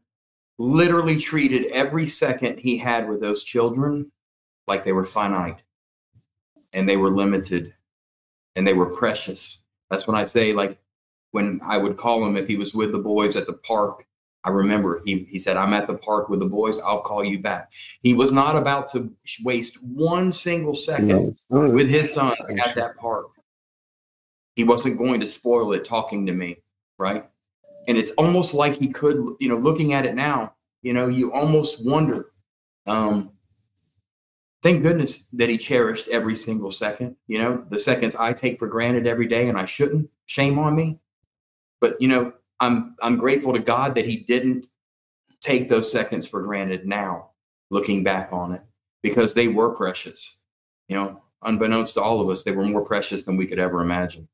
literally 0.59 1.19
treated 1.19 1.67
every 1.73 2.07
second 2.07 2.59
he 2.59 2.79
had 2.79 3.09
with 3.09 3.21
those 3.21 3.43
children 3.43 4.11
like 4.67 4.85
they 4.85 4.93
were 4.93 5.05
finite 5.05 5.65
and 6.73 6.89
they 6.89 6.97
were 6.97 7.11
limited 7.11 7.75
and 8.57 8.67
they 8.67 8.75
were 8.75 8.95
precious. 8.95 9.61
That's 9.91 10.07
when 10.07 10.17
I 10.17 10.25
say, 10.25 10.53
like, 10.53 10.79
when 11.33 11.61
I 11.65 11.79
would 11.79 11.97
call 11.97 12.25
him 12.25 12.37
if 12.37 12.47
he 12.47 12.57
was 12.57 12.75
with 12.75 12.93
the 12.93 12.99
boys 12.99 13.37
at 13.37 13.47
the 13.47 13.55
park 13.55 14.07
I 14.45 14.51
remember 14.51 15.03
he, 15.05 15.21
he 15.21 15.39
said, 15.39 15.57
I'm 15.57 15.73
at 15.73 15.87
the 15.87 15.95
park 15.95 16.29
with 16.29 16.41
the 16.41 16.47
boys. 16.47 16.81
I'll 16.81 17.01
call 17.01 17.25
you 17.25 17.41
back. 17.41 17.71
He 18.03 18.13
was 18.13 18.33
not 18.33 18.57
about 18.57 18.89
to 18.89 19.13
waste 19.45 19.83
one 19.83 20.33
single 20.33 20.75
second 20.75 21.37
no, 21.51 21.71
with 21.71 21.89
his 21.89 22.13
sons 22.13 22.39
at 22.49 22.75
that 22.75 22.97
park. 22.97 23.29
He 24.57 24.65
wasn't 24.65 24.99
going 24.99 25.21
to 25.21 25.27
spoil 25.27 25.73
it 25.73 25.85
talking 25.85 26.27
to 26.27 26.33
me, 26.33 26.57
right? 26.99 27.25
And 27.89 27.97
it's 27.97 28.11
almost 28.13 28.53
like 28.53 28.77
he 28.77 28.89
could, 28.89 29.17
you 29.41 29.49
know, 29.49 29.57
looking 29.57 29.93
at 29.93 30.05
it 30.05 30.15
now, 30.15 30.55
you 30.83 30.93
know, 30.93 31.07
you 31.07 31.33
almost 31.33 31.85
wonder. 31.85 32.33
Um, 32.87 33.31
thank 34.63 34.83
goodness 34.83 35.29
that 35.33 35.49
he 35.49 35.57
cherished 35.57 36.09
every 36.09 36.35
single 36.35 36.71
second. 36.71 37.17
You 37.29 37.39
know, 37.39 37.65
the 37.71 37.79
seconds 37.79 38.17
I 38.17 38.33
take 38.33 38.59
for 38.59 38.67
granted 38.67 39.07
every 39.07 39.27
day 39.27 39.49
and 39.49 39.59
I 39.59 39.65
shouldn't. 39.65 40.11
Shame 40.27 40.59
on 40.59 40.75
me. 40.75 40.99
But, 41.81 42.01
you 42.01 42.09
know, 42.09 42.33
I'm 42.63 42.95
I'm 43.03 43.19
grateful 43.19 43.53
to 43.53 43.59
God 43.59 43.97
that 43.97 44.07
He 44.07 44.19
didn't 44.19 44.69
take 45.41 45.69
those 45.69 45.91
seconds 45.91 46.29
for 46.29 46.41
granted 46.43 46.87
now 46.87 47.31
looking 47.71 48.05
back 48.05 48.33
on 48.33 48.53
it 48.53 48.63
because 49.03 49.35
they 49.35 49.49
were 49.49 49.75
precious. 49.75 50.39
You 50.89 50.97
know, 50.97 51.23
unbeknownst 51.43 51.95
to 51.95 52.03
all 52.03 52.21
of 52.21 52.29
us, 52.29 52.45
they 52.45 52.53
were 52.53 52.65
more 52.65 52.85
precious 52.85 53.25
than 53.25 53.37
we 53.37 53.47
could 53.47 53.59
ever 53.59 53.81
imagine. 53.81 54.29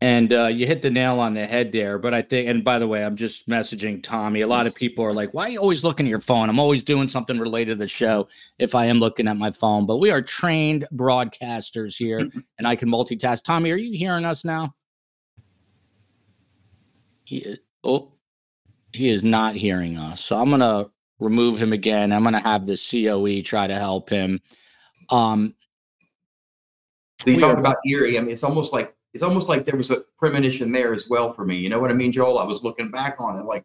And 0.00 0.32
uh, 0.32 0.46
you 0.46 0.64
hit 0.66 0.82
the 0.82 0.90
nail 0.90 1.18
on 1.18 1.34
the 1.34 1.44
head 1.44 1.72
there. 1.72 1.98
But 1.98 2.14
I 2.14 2.22
think, 2.22 2.48
and 2.48 2.62
by 2.62 2.78
the 2.78 2.86
way, 2.86 3.04
I'm 3.04 3.16
just 3.16 3.48
messaging 3.48 4.00
Tommy. 4.00 4.42
A 4.42 4.46
lot 4.46 4.68
of 4.68 4.74
people 4.74 5.04
are 5.04 5.12
like, 5.12 5.34
why 5.34 5.46
are 5.46 5.48
you 5.48 5.58
always 5.58 5.82
looking 5.82 6.06
at 6.06 6.10
your 6.10 6.20
phone? 6.20 6.48
I'm 6.48 6.60
always 6.60 6.84
doing 6.84 7.08
something 7.08 7.38
related 7.38 7.72
to 7.72 7.78
the 7.78 7.88
show 7.88 8.28
if 8.60 8.76
I 8.76 8.84
am 8.86 9.00
looking 9.00 9.26
at 9.26 9.36
my 9.36 9.50
phone. 9.50 9.86
But 9.86 9.96
we 9.96 10.12
are 10.12 10.22
trained 10.22 10.86
broadcasters 10.92 11.96
here 11.96 12.18
and 12.58 12.66
I 12.66 12.76
can 12.76 12.88
multitask. 12.88 13.42
Tommy, 13.42 13.72
are 13.72 13.76
you 13.76 13.98
hearing 13.98 14.24
us 14.24 14.44
now? 14.44 14.72
He, 17.28 17.58
oh, 17.84 18.10
he 18.94 19.10
is 19.10 19.22
not 19.22 19.54
hearing 19.54 19.98
us. 19.98 20.24
So 20.24 20.34
I'm 20.34 20.48
going 20.48 20.60
to 20.60 20.90
remove 21.20 21.60
him 21.60 21.74
again. 21.74 22.10
I'm 22.10 22.22
going 22.22 22.32
to 22.32 22.40
have 22.40 22.64
the 22.64 22.78
COE 22.78 23.42
try 23.42 23.66
to 23.66 23.74
help 23.74 24.08
him. 24.08 24.40
Um, 25.10 25.54
so 27.20 27.30
you 27.30 27.38
talk 27.38 27.58
about 27.58 27.76
eerie. 27.86 28.16
I 28.16 28.22
mean, 28.22 28.30
it's 28.30 28.44
almost 28.44 28.72
like 28.72 28.96
it's 29.12 29.22
almost 29.22 29.46
like 29.46 29.66
there 29.66 29.76
was 29.76 29.90
a 29.90 29.98
premonition 30.16 30.72
there 30.72 30.94
as 30.94 31.10
well 31.10 31.30
for 31.30 31.44
me. 31.44 31.58
You 31.58 31.68
know 31.68 31.78
what 31.78 31.90
I 31.90 31.94
mean, 31.94 32.12
Joel? 32.12 32.38
I 32.38 32.44
was 32.44 32.64
looking 32.64 32.90
back 32.90 33.16
on 33.18 33.38
it 33.38 33.44
like, 33.44 33.64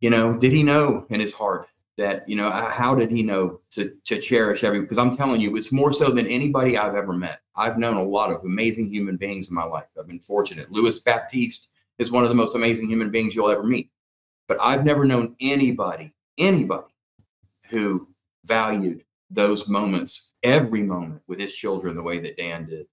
you 0.00 0.10
know, 0.10 0.38
did 0.38 0.52
he 0.52 0.62
know 0.62 1.04
in 1.10 1.18
his 1.18 1.34
heart 1.34 1.66
that, 1.98 2.28
you 2.28 2.36
know, 2.36 2.52
how 2.52 2.94
did 2.94 3.10
he 3.10 3.24
know 3.24 3.58
to 3.72 3.96
to 4.04 4.20
cherish 4.20 4.62
every 4.62 4.80
because 4.80 4.98
I'm 4.98 5.16
telling 5.16 5.40
you, 5.40 5.56
it's 5.56 5.72
more 5.72 5.92
so 5.92 6.10
than 6.10 6.28
anybody 6.28 6.78
I've 6.78 6.94
ever 6.94 7.14
met. 7.14 7.40
I've 7.56 7.78
known 7.78 7.96
a 7.96 8.04
lot 8.04 8.30
of 8.30 8.44
amazing 8.44 8.90
human 8.90 9.16
beings 9.16 9.48
in 9.48 9.56
my 9.56 9.64
life. 9.64 9.86
I've 9.98 10.06
been 10.06 10.20
fortunate. 10.20 10.70
Louis 10.70 11.00
Baptiste 11.00 11.71
is 11.98 12.10
one 12.10 12.22
of 12.22 12.28
the 12.28 12.34
most 12.34 12.54
amazing 12.54 12.88
human 12.88 13.10
beings 13.10 13.34
you'll 13.34 13.50
ever 13.50 13.62
meet. 13.62 13.90
But 14.48 14.58
I've 14.60 14.84
never 14.84 15.04
known 15.04 15.36
anybody, 15.40 16.12
anybody 16.38 16.92
who 17.70 18.08
valued 18.44 19.04
those 19.30 19.68
moments, 19.68 20.30
every 20.42 20.82
moment 20.82 21.22
with 21.26 21.38
his 21.38 21.54
children 21.54 21.96
the 21.96 22.02
way 22.02 22.18
that 22.18 22.36
Dan 22.36 22.66
did. 22.66 22.86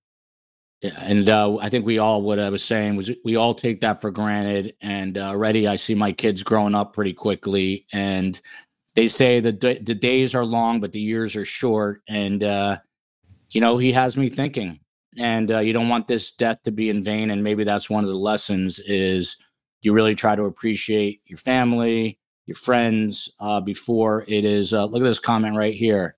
Yeah, 0.81 0.97
and 0.97 1.27
uh, 1.27 1.57
I 1.57 1.67
think 1.67 1.85
we 1.85 1.99
all 1.99 2.21
what 2.21 2.39
I 2.39 2.49
was 2.49 2.63
saying 2.63 2.95
was 2.95 3.11
we 3.25 3.35
all 3.35 3.53
take 3.53 3.81
that 3.81 3.99
for 3.99 4.11
granted. 4.11 4.73
And 4.81 5.17
uh, 5.17 5.27
already, 5.27 5.67
I 5.67 5.75
see 5.75 5.93
my 5.93 6.13
kids 6.13 6.41
growing 6.41 6.73
up 6.73 6.93
pretty 6.93 7.11
quickly, 7.11 7.85
and 7.91 8.39
they 8.95 9.09
say 9.09 9.41
that 9.41 9.59
the, 9.59 9.79
the 9.81 9.95
days 9.95 10.33
are 10.33 10.45
long, 10.45 10.79
but 10.79 10.93
the 10.93 11.01
years 11.01 11.35
are 11.35 11.43
short. 11.43 12.01
And 12.07 12.43
uh, 12.43 12.77
you 13.51 13.59
know, 13.59 13.77
he 13.77 13.91
has 13.91 14.15
me 14.15 14.29
thinking. 14.29 14.79
And 15.19 15.51
uh, 15.51 15.59
you 15.59 15.73
don't 15.73 15.89
want 15.89 16.07
this 16.07 16.31
death 16.31 16.61
to 16.63 16.71
be 16.71 16.89
in 16.89 17.03
vain. 17.03 17.31
And 17.31 17.43
maybe 17.43 17.63
that's 17.63 17.89
one 17.89 18.03
of 18.03 18.09
the 18.09 18.17
lessons 18.17 18.79
is 18.79 19.35
you 19.81 19.93
really 19.93 20.15
try 20.15 20.35
to 20.35 20.43
appreciate 20.43 21.21
your 21.25 21.37
family, 21.37 22.19
your 22.45 22.55
friends 22.55 23.29
uh, 23.39 23.61
before 23.61 24.23
it 24.27 24.45
is. 24.45 24.73
Uh, 24.73 24.85
look 24.85 25.01
at 25.01 25.05
this 25.05 25.19
comment 25.19 25.57
right 25.57 25.73
here. 25.73 26.15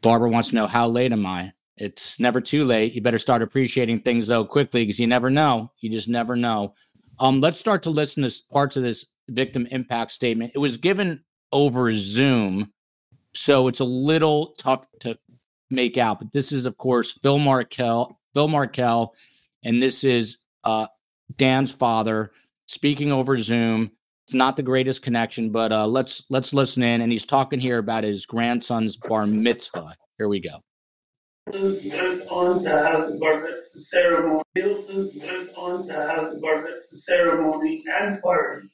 Barbara 0.00 0.30
wants 0.30 0.50
to 0.50 0.54
know 0.56 0.66
how 0.66 0.88
late 0.88 1.12
am 1.12 1.26
I? 1.26 1.52
It's 1.76 2.20
never 2.20 2.40
too 2.40 2.64
late. 2.64 2.92
You 2.92 3.00
better 3.00 3.18
start 3.18 3.42
appreciating 3.42 4.00
things 4.00 4.26
though 4.26 4.44
quickly 4.44 4.82
because 4.82 5.00
you 5.00 5.06
never 5.06 5.30
know. 5.30 5.72
You 5.80 5.90
just 5.90 6.08
never 6.08 6.36
know. 6.36 6.74
Um, 7.18 7.40
let's 7.40 7.58
start 7.58 7.82
to 7.84 7.90
listen 7.90 8.22
to 8.22 8.34
parts 8.50 8.76
of 8.76 8.82
this 8.82 9.06
victim 9.28 9.66
impact 9.70 10.10
statement. 10.10 10.52
It 10.54 10.58
was 10.58 10.76
given 10.76 11.22
over 11.52 11.92
Zoom, 11.92 12.72
so 13.34 13.68
it's 13.68 13.80
a 13.80 13.84
little 13.84 14.54
tough 14.58 14.86
to 15.00 15.18
make 15.72 15.98
out. 15.98 16.18
But 16.18 16.32
this 16.32 16.52
is, 16.52 16.66
of 16.66 16.76
course, 16.76 17.12
Phil 17.22 17.38
Markel, 17.38 18.18
Phil 18.34 18.48
Markel, 18.48 19.14
and 19.64 19.82
this 19.82 20.04
is 20.04 20.38
uh, 20.64 20.86
Dan's 21.36 21.72
father 21.72 22.32
speaking 22.66 23.12
over 23.12 23.36
Zoom. 23.36 23.90
It's 24.26 24.34
not 24.34 24.56
the 24.56 24.62
greatest 24.62 25.02
connection, 25.02 25.50
but 25.50 25.72
uh, 25.72 25.86
let's 25.86 26.24
let's 26.30 26.54
listen 26.54 26.82
in. 26.82 27.00
And 27.00 27.10
he's 27.10 27.26
talking 27.26 27.58
here 27.58 27.78
about 27.78 28.04
his 28.04 28.24
grandson's 28.26 28.96
bar 28.96 29.26
mitzvah. 29.26 29.96
Here 30.18 30.28
we 30.28 30.40
go 30.40 30.60
went 31.46 32.22
on 32.30 32.62
to 32.62 32.70
have 32.70 33.12
the 33.12 33.18
bar 33.18 33.40
mitzvah 33.40 33.80
ceremony. 33.80 34.42
Hilton 34.54 35.10
went 35.20 35.50
on 35.56 35.86
to 35.86 35.92
have 35.92 36.32
the 36.32 36.40
bar 36.40 36.62
mitzvah 36.62 36.96
ceremony 36.96 37.82
and 38.00 38.22
party, 38.22 38.68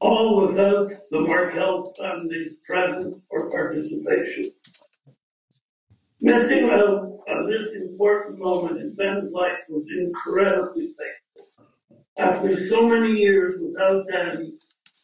all 0.00 0.46
without 0.46 0.90
the 1.10 1.20
Markel 1.20 1.92
family's 1.98 2.54
presence 2.66 3.16
or 3.30 3.50
participation. 3.50 4.44
Missing 6.24 6.70
of, 6.70 7.18
on 7.28 7.50
this 7.50 7.74
important 7.74 8.38
moment 8.38 8.80
in 8.80 8.94
Ben's 8.94 9.32
life 9.32 9.58
was 9.68 9.84
incredibly 9.90 10.94
painful. 10.94 11.48
After 12.16 12.68
so 12.68 12.86
many 12.86 13.18
years 13.18 13.60
without 13.60 14.06
Danny, 14.06 14.52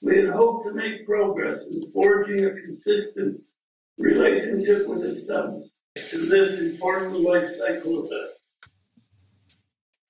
we 0.00 0.18
had 0.18 0.28
hoped 0.28 0.66
to 0.66 0.74
make 0.74 1.04
progress 1.04 1.66
in 1.72 1.90
forging 1.90 2.44
a 2.44 2.54
consistent 2.54 3.40
relationship 3.98 4.88
with 4.88 5.02
his 5.02 5.26
sons 5.26 5.72
to 5.96 6.18
this 6.18 6.60
important 6.60 7.18
life 7.22 7.48
cycle 7.58 8.06
event. 8.06 8.30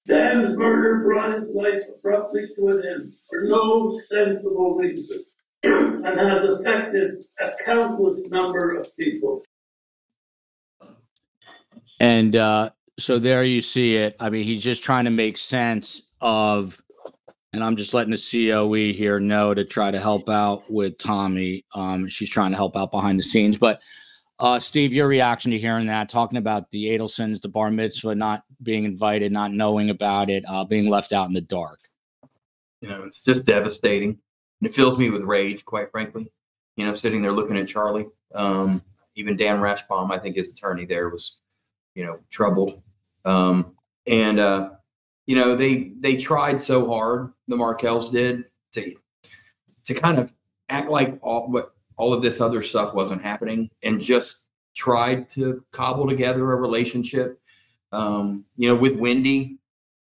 Dan's 0.06 0.58
murder 0.58 1.04
brought 1.04 1.38
his 1.38 1.48
life 1.54 1.84
abruptly 1.96 2.48
to 2.54 2.68
an 2.68 2.82
end 2.86 3.14
for 3.30 3.44
no 3.44 3.98
sensible 4.08 4.76
reason 4.76 5.24
and 5.62 6.04
has 6.20 6.44
affected 6.44 7.24
a 7.40 7.52
countless 7.64 8.28
number 8.28 8.76
of 8.76 8.86
people. 8.98 9.42
And 12.00 12.36
uh, 12.36 12.70
so 12.98 13.18
there 13.18 13.44
you 13.44 13.60
see 13.60 13.96
it. 13.96 14.16
I 14.20 14.30
mean, 14.30 14.44
he's 14.44 14.62
just 14.62 14.82
trying 14.82 15.04
to 15.04 15.10
make 15.10 15.36
sense 15.36 16.02
of, 16.20 16.80
and 17.52 17.64
I'm 17.64 17.76
just 17.76 17.94
letting 17.94 18.12
the 18.12 18.48
COE 18.50 18.92
here 18.92 19.20
know 19.20 19.54
to 19.54 19.64
try 19.64 19.90
to 19.90 19.98
help 19.98 20.28
out 20.28 20.70
with 20.70 20.98
Tommy. 20.98 21.64
Um, 21.74 22.08
she's 22.08 22.30
trying 22.30 22.50
to 22.50 22.56
help 22.56 22.76
out 22.76 22.90
behind 22.90 23.18
the 23.18 23.22
scenes, 23.22 23.58
but 23.58 23.80
uh, 24.40 24.58
Steve, 24.58 24.94
your 24.94 25.08
reaction 25.08 25.50
to 25.50 25.58
hearing 25.58 25.86
that, 25.86 26.08
talking 26.08 26.38
about 26.38 26.70
the 26.70 26.86
Adelsons, 26.86 27.40
the 27.40 27.48
bar 27.48 27.70
mitzvah, 27.70 28.14
not 28.14 28.44
being 28.62 28.84
invited, 28.84 29.32
not 29.32 29.52
knowing 29.52 29.90
about 29.90 30.30
it, 30.30 30.44
uh, 30.48 30.64
being 30.64 30.88
left 30.88 31.12
out 31.12 31.26
in 31.26 31.32
the 31.32 31.40
dark. 31.40 31.80
You 32.80 32.88
know, 32.88 33.02
it's 33.02 33.24
just 33.24 33.46
devastating. 33.46 34.10
And 34.60 34.70
it 34.70 34.74
fills 34.74 34.96
me 34.96 35.10
with 35.10 35.22
rage, 35.22 35.64
quite 35.64 35.90
frankly. 35.90 36.30
You 36.76 36.86
know, 36.86 36.92
sitting 36.92 37.20
there 37.20 37.32
looking 37.32 37.56
at 37.56 37.66
Charlie. 37.66 38.06
Um, 38.32 38.82
even 39.16 39.36
Dan 39.36 39.58
Rashbaum, 39.58 40.12
I 40.12 40.18
think 40.18 40.36
his 40.36 40.52
attorney 40.52 40.84
there 40.84 41.08
was, 41.08 41.38
you 41.98 42.04
know, 42.04 42.20
troubled. 42.30 42.80
Um, 43.24 43.74
and 44.06 44.38
uh, 44.38 44.70
you 45.26 45.34
know, 45.34 45.56
they 45.56 45.90
they 45.98 46.16
tried 46.16 46.62
so 46.62 46.86
hard, 46.86 47.32
the 47.48 47.56
Markels 47.56 48.12
did, 48.12 48.44
to 48.72 48.94
to 49.84 49.94
kind 49.94 50.18
of 50.18 50.32
act 50.68 50.90
like 50.90 51.18
all 51.22 51.50
what 51.50 51.74
all 51.96 52.14
of 52.14 52.22
this 52.22 52.40
other 52.40 52.62
stuff 52.62 52.94
wasn't 52.94 53.20
happening 53.20 53.68
and 53.82 54.00
just 54.00 54.44
tried 54.76 55.28
to 55.30 55.64
cobble 55.72 56.08
together 56.08 56.52
a 56.52 56.56
relationship. 56.56 57.40
Um, 57.90 58.44
you 58.56 58.68
know 58.68 58.76
with 58.76 58.98
wendi 58.98 59.56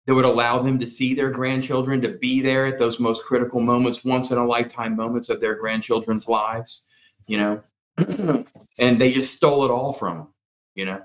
that 0.07 0.15
would 0.15 0.25
allow 0.25 0.57
them 0.57 0.79
to 0.79 0.87
see 0.87 1.13
their 1.13 1.29
grandchildren 1.29 2.01
to 2.01 2.09
be 2.09 2.41
there 2.41 2.65
at 2.65 2.79
those 2.79 2.99
most 2.99 3.23
critical 3.23 3.61
moments 3.61 4.03
once 4.03 4.31
in 4.31 4.39
a 4.39 4.45
lifetime 4.45 4.95
moments 4.95 5.29
of 5.29 5.39
their 5.39 5.53
grandchildren's 5.53 6.27
lives 6.27 6.87
you 7.27 7.37
know. 7.37 7.63
And 8.79 8.99
they 8.99 9.11
just 9.11 9.35
stole 9.35 9.65
it 9.65 9.71
all 9.71 9.93
from 9.93 10.17
them 10.17 10.27
you 10.73 10.85
know 10.85 11.03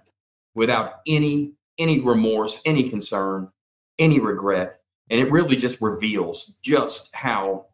without 0.55 0.95
any 1.07 1.53
any 1.79 2.01
remorse 2.01 2.61
any 2.65 2.89
concern 2.89 3.51
any 3.99 4.21
regret. 4.21 4.81
And 5.11 5.21
it 5.21 5.31
really 5.31 5.57
just 5.57 5.81
reveals 5.81 6.57
just 6.63 7.15
how 7.15 7.67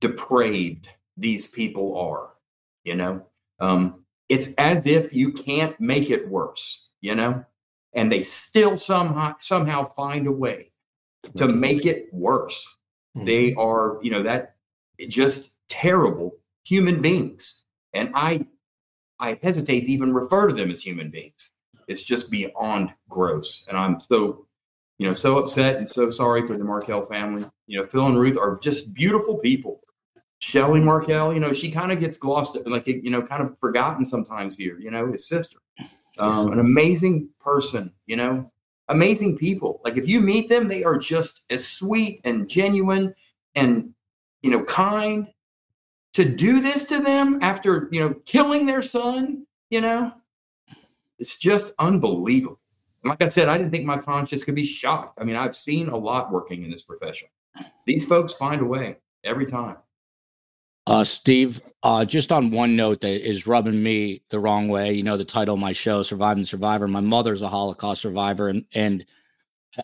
depraved 0.00 0.88
these 1.16 1.46
people 1.46 1.96
are 1.98 2.30
you 2.84 2.94
know? 2.94 3.22
Um, 3.60 4.04
it's 4.28 4.48
as 4.58 4.86
if 4.86 5.14
you 5.14 5.32
can't 5.32 5.78
make 5.80 6.10
it 6.10 6.28
worse 6.28 6.84
you 7.04 7.14
know? 7.14 7.44
And 7.92 8.10
they 8.10 8.22
still 8.22 8.76
somehow 8.76 9.34
somehow 9.38 9.84
find 9.84 10.26
a 10.26 10.32
way 10.32 10.72
to 11.36 11.46
make 11.46 11.86
it 11.86 12.08
worse. 12.12 12.76
Mm-hmm. 13.16 13.26
they 13.26 13.54
are 13.54 13.98
you 14.02 14.10
know 14.10 14.24
that 14.24 14.56
just 15.08 15.52
terrible 15.68 16.32
human 16.66 17.00
beings. 17.00 17.62
And 17.92 18.10
i 18.14 18.44
i 19.20 19.38
hesitate 19.40 19.82
to 19.82 19.92
even 19.92 20.12
refer 20.12 20.48
to 20.48 20.54
them 20.54 20.70
as 20.70 20.82
human 20.82 21.10
beings 21.10 21.43
it's 21.88 22.02
just 22.02 22.30
beyond 22.30 22.92
gross 23.08 23.64
and 23.68 23.76
i'm 23.76 23.98
so 23.98 24.46
you 24.98 25.06
know 25.06 25.14
so 25.14 25.38
upset 25.38 25.76
and 25.76 25.88
so 25.88 26.10
sorry 26.10 26.44
for 26.46 26.56
the 26.56 26.64
markel 26.64 27.02
family 27.02 27.44
you 27.66 27.78
know 27.78 27.84
phil 27.84 28.06
and 28.06 28.18
ruth 28.18 28.38
are 28.38 28.58
just 28.58 28.94
beautiful 28.94 29.38
people 29.38 29.80
Shelly 30.44 30.80
Markel, 30.80 31.32
you 31.32 31.40
know, 31.40 31.52
she 31.52 31.70
kind 31.70 31.90
of 31.90 31.98
gets 31.98 32.18
glossed, 32.18 32.56
up 32.56 32.66
like, 32.66 32.86
you 32.86 33.10
know, 33.10 33.22
kind 33.22 33.42
of 33.42 33.58
forgotten 33.58 34.04
sometimes 34.04 34.56
here, 34.56 34.78
you 34.78 34.90
know, 34.90 35.10
his 35.10 35.26
sister. 35.26 35.58
Um, 36.18 36.52
an 36.52 36.60
amazing 36.60 37.30
person, 37.40 37.92
you 38.06 38.16
know, 38.16 38.52
amazing 38.88 39.38
people. 39.38 39.80
Like, 39.84 39.96
if 39.96 40.06
you 40.06 40.20
meet 40.20 40.48
them, 40.48 40.68
they 40.68 40.84
are 40.84 40.98
just 40.98 41.44
as 41.50 41.66
sweet 41.66 42.20
and 42.24 42.48
genuine 42.48 43.14
and, 43.54 43.94
you 44.42 44.50
know, 44.50 44.62
kind. 44.64 45.28
To 46.12 46.24
do 46.24 46.60
this 46.60 46.84
to 46.88 47.00
them 47.00 47.40
after, 47.42 47.88
you 47.90 47.98
know, 47.98 48.14
killing 48.24 48.66
their 48.66 48.82
son, 48.82 49.46
you 49.70 49.80
know, 49.80 50.12
it's 51.24 51.38
just 51.38 51.72
unbelievable. 51.78 52.60
Like 53.02 53.22
I 53.22 53.28
said, 53.28 53.48
I 53.48 53.56
didn't 53.56 53.70
think 53.70 53.86
my 53.86 53.96
conscience 53.96 54.44
could 54.44 54.54
be 54.54 54.62
shocked. 54.62 55.18
I 55.18 55.24
mean, 55.24 55.36
I've 55.36 55.56
seen 55.56 55.88
a 55.88 55.96
lot 55.96 56.30
working 56.30 56.64
in 56.64 56.70
this 56.70 56.82
profession. 56.82 57.28
These 57.86 58.04
folks 58.04 58.34
find 58.34 58.60
a 58.60 58.66
way 58.66 58.98
every 59.24 59.46
time. 59.46 59.78
Uh, 60.86 61.02
Steve, 61.02 61.62
uh, 61.82 62.04
just 62.04 62.30
on 62.30 62.50
one 62.50 62.76
note 62.76 63.00
that 63.00 63.26
is 63.26 63.46
rubbing 63.46 63.82
me 63.82 64.22
the 64.28 64.38
wrong 64.38 64.68
way. 64.68 64.92
You 64.92 65.02
know, 65.02 65.16
the 65.16 65.24
title 65.24 65.54
of 65.54 65.60
my 65.62 65.72
show, 65.72 66.02
Surviving 66.02 66.44
Survivor. 66.44 66.86
My 66.86 67.00
mother's 67.00 67.40
a 67.40 67.48
Holocaust 67.48 68.02
survivor, 68.02 68.50
and 68.50 68.66
and 68.74 69.02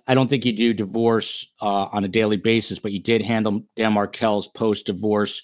I 0.06 0.12
don't 0.12 0.28
think 0.28 0.44
you 0.44 0.52
do 0.52 0.74
divorce 0.74 1.50
uh, 1.62 1.88
on 1.90 2.04
a 2.04 2.08
daily 2.08 2.36
basis, 2.36 2.78
but 2.78 2.92
you 2.92 3.00
did 3.00 3.22
handle 3.22 3.62
Dan 3.76 3.94
Markel's 3.94 4.48
post 4.48 4.84
divorce, 4.84 5.40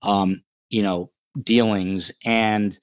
um, 0.00 0.42
you 0.70 0.82
know, 0.82 1.10
dealings. 1.42 2.10
And 2.24 2.78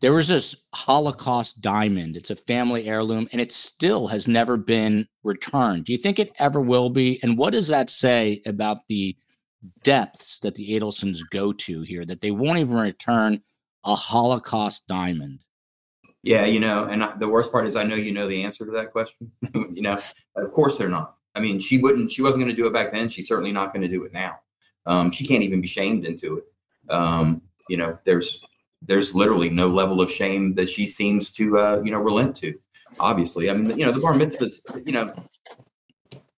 there 0.00 0.12
was 0.12 0.28
this 0.28 0.54
Holocaust 0.74 1.60
diamond. 1.60 2.16
It's 2.16 2.30
a 2.30 2.36
family 2.36 2.88
heirloom, 2.88 3.28
and 3.32 3.40
it 3.40 3.52
still 3.52 4.08
has 4.08 4.28
never 4.28 4.56
been 4.56 5.06
returned. 5.22 5.84
Do 5.84 5.92
you 5.92 5.98
think 5.98 6.18
it 6.18 6.32
ever 6.38 6.60
will 6.60 6.90
be? 6.90 7.18
And 7.22 7.38
what 7.38 7.52
does 7.52 7.68
that 7.68 7.90
say 7.90 8.42
about 8.46 8.86
the 8.88 9.16
depths 9.82 10.38
that 10.40 10.54
the 10.54 10.78
Adelsons 10.78 11.20
go 11.30 11.52
to 11.52 11.82
here? 11.82 12.04
That 12.04 12.20
they 12.20 12.30
won't 12.30 12.58
even 12.58 12.76
return 12.76 13.40
a 13.84 13.94
Holocaust 13.94 14.86
diamond. 14.86 15.40
Yeah, 16.22 16.44
you 16.44 16.58
know, 16.58 16.84
and 16.84 17.20
the 17.20 17.28
worst 17.28 17.52
part 17.52 17.66
is 17.66 17.76
I 17.76 17.84
know 17.84 17.94
you 17.94 18.12
know 18.12 18.28
the 18.28 18.42
answer 18.42 18.66
to 18.66 18.72
that 18.72 18.90
question. 18.90 19.30
you 19.54 19.82
know, 19.82 19.98
of 20.36 20.50
course 20.50 20.76
they're 20.76 20.88
not. 20.88 21.14
I 21.34 21.40
mean, 21.40 21.60
she 21.60 21.78
wouldn't. 21.78 22.10
She 22.10 22.22
wasn't 22.22 22.42
going 22.42 22.54
to 22.54 22.60
do 22.60 22.66
it 22.66 22.72
back 22.72 22.92
then. 22.92 23.08
She's 23.08 23.28
certainly 23.28 23.52
not 23.52 23.72
going 23.72 23.82
to 23.82 23.88
do 23.88 24.04
it 24.04 24.12
now. 24.12 24.40
Um, 24.86 25.10
she 25.10 25.26
can't 25.26 25.42
even 25.42 25.60
be 25.60 25.68
shamed 25.68 26.04
into 26.04 26.38
it. 26.38 26.44
Um, 26.92 27.42
you 27.68 27.76
know, 27.76 27.98
there's 28.04 28.40
there's 28.82 29.14
literally 29.14 29.50
no 29.50 29.68
level 29.68 30.00
of 30.00 30.10
shame 30.10 30.54
that 30.54 30.68
she 30.68 30.86
seems 30.86 31.30
to 31.32 31.58
uh, 31.58 31.82
you 31.84 31.90
know 31.90 32.00
relent 32.00 32.36
to. 32.36 32.54
Obviously, 33.00 33.50
I 33.50 33.54
mean, 33.54 33.78
you 33.78 33.84
know, 33.84 33.92
the 33.92 34.00
bar 34.00 34.12
mitzvahs. 34.12 34.60
You 34.86 34.92
know, 34.92 35.14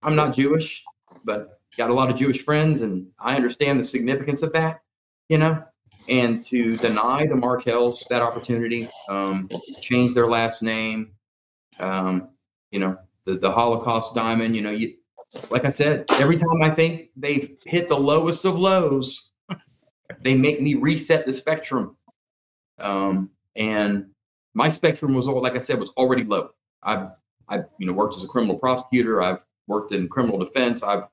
I'm 0.02 0.16
not 0.16 0.34
Jewish, 0.34 0.84
but 1.24 1.60
got 1.76 1.90
a 1.90 1.94
lot 1.94 2.10
of 2.10 2.16
Jewish 2.16 2.42
friends, 2.42 2.82
and 2.82 3.08
I 3.18 3.36
understand 3.36 3.78
the 3.78 3.84
significance 3.84 4.42
of 4.42 4.52
that. 4.52 4.82
You 5.28 5.38
know, 5.38 5.62
and 6.08 6.42
to 6.44 6.76
deny 6.76 7.26
the 7.26 7.34
Markels 7.34 8.04
that 8.08 8.22
opportunity, 8.22 8.88
um, 9.08 9.48
change 9.80 10.14
their 10.14 10.26
last 10.26 10.62
name, 10.62 11.12
um, 11.78 12.28
you 12.70 12.78
know, 12.78 12.96
the, 13.24 13.34
the 13.34 13.50
Holocaust 13.50 14.14
diamond, 14.14 14.56
you 14.56 14.62
know, 14.62 14.70
you, 14.70 14.94
like 15.50 15.66
I 15.66 15.70
said, 15.70 16.06
every 16.12 16.36
time 16.36 16.62
I 16.62 16.70
think 16.70 17.10
they've 17.16 17.58
hit 17.66 17.88
the 17.88 17.98
lowest 17.98 18.46
of 18.46 18.58
lows, 18.58 19.30
they 20.22 20.34
make 20.34 20.62
me 20.62 20.74
reset 20.74 21.26
the 21.26 21.32
spectrum. 21.32 21.96
Um, 22.78 23.30
and 23.56 24.06
my 24.54 24.68
spectrum 24.68 25.14
was 25.14 25.28
all, 25.28 25.42
like 25.42 25.56
I 25.56 25.60
said, 25.60 25.78
was 25.78 25.90
already 25.90 26.24
low. 26.24 26.50
I've, 26.82 27.08
I've, 27.48 27.64
you 27.78 27.86
know, 27.86 27.92
worked 27.92 28.16
as 28.16 28.24
a 28.24 28.28
criminal 28.28 28.58
prosecutor. 28.58 29.22
I've 29.22 29.44
worked 29.66 29.92
in 29.92 30.08
criminal 30.08 30.38
defense. 30.38 30.82
I've, 30.82 31.04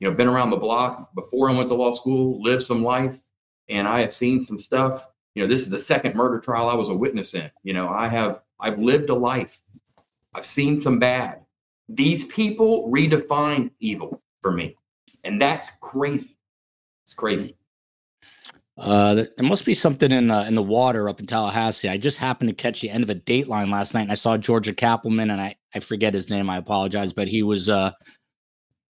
you 0.00 0.08
know, 0.08 0.16
been 0.16 0.28
around 0.28 0.50
the 0.50 0.56
block 0.56 1.14
before 1.14 1.50
I 1.50 1.54
went 1.54 1.68
to 1.68 1.74
law 1.74 1.92
school, 1.92 2.42
lived 2.42 2.62
some 2.62 2.82
life 2.82 3.20
and 3.68 3.88
I 3.88 4.00
have 4.00 4.12
seen 4.12 4.38
some 4.40 4.58
stuff. 4.58 5.08
You 5.34 5.42
know, 5.42 5.48
this 5.48 5.60
is 5.60 5.70
the 5.70 5.78
second 5.78 6.14
murder 6.14 6.38
trial 6.38 6.68
I 6.68 6.74
was 6.74 6.88
a 6.88 6.94
witness 6.94 7.34
in. 7.34 7.50
You 7.62 7.72
know, 7.72 7.88
I 7.88 8.08
have 8.08 8.42
I've 8.60 8.78
lived 8.78 9.10
a 9.10 9.14
life. 9.14 9.58
I've 10.34 10.44
seen 10.44 10.76
some 10.76 10.98
bad. 10.98 11.40
These 11.88 12.26
people 12.26 12.90
redefine 12.90 13.70
evil 13.80 14.22
for 14.40 14.52
me, 14.52 14.76
and 15.22 15.40
that's 15.40 15.70
crazy. 15.80 16.36
It's 17.04 17.14
crazy. 17.14 17.56
Uh, 18.76 19.14
there 19.14 19.28
must 19.40 19.64
be 19.64 19.74
something 19.74 20.10
in 20.10 20.26
the 20.26 20.46
in 20.48 20.56
the 20.56 20.62
water 20.62 21.08
up 21.08 21.20
in 21.20 21.26
Tallahassee. 21.26 21.88
I 21.88 21.96
just 21.96 22.18
happened 22.18 22.48
to 22.48 22.54
catch 22.54 22.80
the 22.80 22.90
end 22.90 23.04
of 23.04 23.10
a 23.10 23.14
Dateline 23.14 23.70
last 23.70 23.94
night, 23.94 24.02
and 24.02 24.12
I 24.12 24.16
saw 24.16 24.36
Georgia 24.36 24.74
Cappleman, 24.74 25.30
and 25.30 25.40
I 25.40 25.54
I 25.74 25.80
forget 25.80 26.12
his 26.12 26.28
name. 26.28 26.50
I 26.50 26.56
apologize, 26.56 27.12
but 27.12 27.28
he 27.28 27.44
was 27.44 27.68
a 27.68 27.76
uh, 27.76 27.92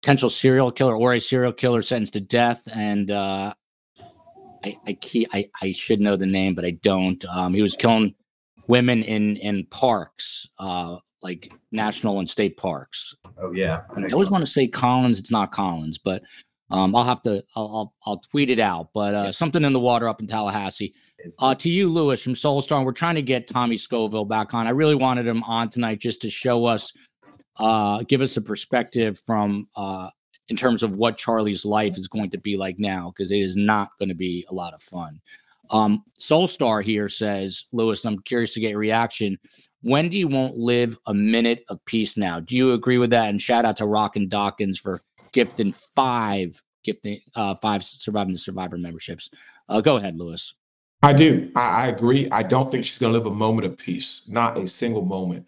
potential 0.02 0.30
serial 0.30 0.72
killer 0.72 0.96
or 0.96 1.13
a 1.13 1.19
serial 1.19 1.52
killer 1.52 1.82
sentenced 1.82 2.13
to 2.13 2.22
death, 2.22 2.65
and 2.74 3.12
uh, 3.12 3.54
I 4.63 4.78
I, 4.88 4.93
key, 4.93 5.28
I 5.34 5.50
I 5.62 5.74
should 5.74 6.00
know 6.00 6.15
the 6.15 6.26
name, 6.26 6.56
but 6.56 6.63
I 6.63 6.72
don't. 6.72 7.24
Um, 7.26 7.54
he 7.54 7.62
was 7.62 7.76
killing 7.76 8.15
women 8.67 9.04
in 9.04 9.36
in 9.38 9.65
parks, 9.65 10.48
uh, 10.60 10.98
like 11.22 11.52
national 11.74 12.19
and 12.19 12.30
state 12.30 12.56
parks. 12.56 13.15
Oh 13.38 13.52
yeah, 13.52 13.82
I, 13.98 14.02
I 14.02 14.10
always 14.13 14.32
want 14.32 14.46
to 14.46 14.52
say 14.52 14.65
Collins. 14.65 15.19
It's 15.19 15.32
not 15.32 15.52
Collins, 15.52 15.98
but 15.98 16.24
um, 16.74 16.96
I'll 16.96 17.04
have 17.04 17.22
to 17.22 17.44
I'll, 17.56 17.70
I'll, 17.76 17.94
I'll 18.08 18.18
tweet 18.18 18.50
it 18.50 18.60
out. 18.60 18.90
But 18.94 19.14
uh, 19.14 19.32
something 19.32 19.64
in 19.64 19.74
the 19.74 19.80
water 19.80 20.10
up 20.10 20.20
in 20.20 20.28
Tallahassee. 20.28 20.94
Uh, 21.40 21.56
to 21.56 21.70
you, 21.70 21.88
Louis 21.88 22.22
from 22.22 22.34
Soulstar, 22.34 22.84
we're 22.84 22.92
trying 22.92 23.16
to 23.16 23.22
get 23.22 23.48
Tommy 23.48 23.78
Scoville 23.78 24.26
back 24.26 24.54
on. 24.54 24.68
I 24.68 24.72
really 24.72 24.96
wanted 24.96 25.26
him 25.26 25.44
on 25.44 25.70
tonight 25.70 26.00
just 26.00 26.22
to 26.24 26.30
show 26.30 26.66
us, 26.66 26.92
uh, 27.60 28.04
give 28.10 28.20
us 28.22 28.36
a 28.36 28.42
perspective 28.42 29.18
from 29.20 29.70
uh, 29.78 30.10
in 30.50 30.58
terms 30.58 30.84
of 30.84 30.96
what 30.96 31.16
Charlie's 31.16 31.64
life 31.64 31.98
is 31.98 32.10
going 32.10 32.32
to 32.32 32.38
be 32.38 32.58
like 32.58 32.78
now, 32.78 33.14
because 33.16 33.32
it 33.32 33.40
is 33.40 33.56
not 33.56 33.92
going 34.00 34.10
to 34.10 34.16
be 34.16 34.46
a 34.50 34.54
lot 34.54 34.74
of 34.74 34.82
fun. 34.82 35.22
Um, 35.70 36.04
Soulstar 36.20 36.84
here 36.84 37.08
says, 37.08 37.66
Louis, 37.72 38.04
I'm 38.04 38.20
curious 38.20 38.54
to 38.56 38.60
get 38.60 38.72
your 38.72 38.80
reaction. 38.80 39.38
Wendi 39.86 40.26
won't 40.26 40.58
live 40.58 40.98
a 41.08 41.14
minute 41.14 41.64
of 41.70 41.84
peace 41.86 42.18
now? 42.18 42.40
Do 42.40 42.58
you 42.58 42.74
agree 42.74 42.98
with 42.98 43.12
that? 43.12 43.30
And 43.30 43.40
shout 43.40 43.64
out 43.64 43.78
to 43.78 43.86
Rock 43.86 44.16
and 44.16 44.30
Dawkins 44.30 44.80
for 44.80 45.02
gifting 45.34 45.74
five, 45.74 46.62
gifting 46.84 47.19
uh, 47.36 47.56
five 47.56 47.84
surviving 47.84 48.34
the 48.34 48.39
survivor 48.39 48.78
memberships. 48.78 49.30
Uh, 49.67 49.82
go 49.82 49.98
ahead, 49.98 50.17
Louis. 50.17 50.54
I 51.02 51.12
do. 51.12 51.52
I, 51.56 51.84
I 51.84 51.88
agree. 51.88 52.30
I 52.32 52.43
don't 52.43 52.72
think 52.72 52.86
she's 52.86 53.00
going 53.00 53.12
to 53.12 53.19
live 53.19 53.28
a 53.28 53.36
moment 53.36 53.67
of 53.67 53.78
peace, 53.78 54.26
not 54.30 54.58
a 54.58 54.67
single 54.67 55.04
moment. 55.04 55.48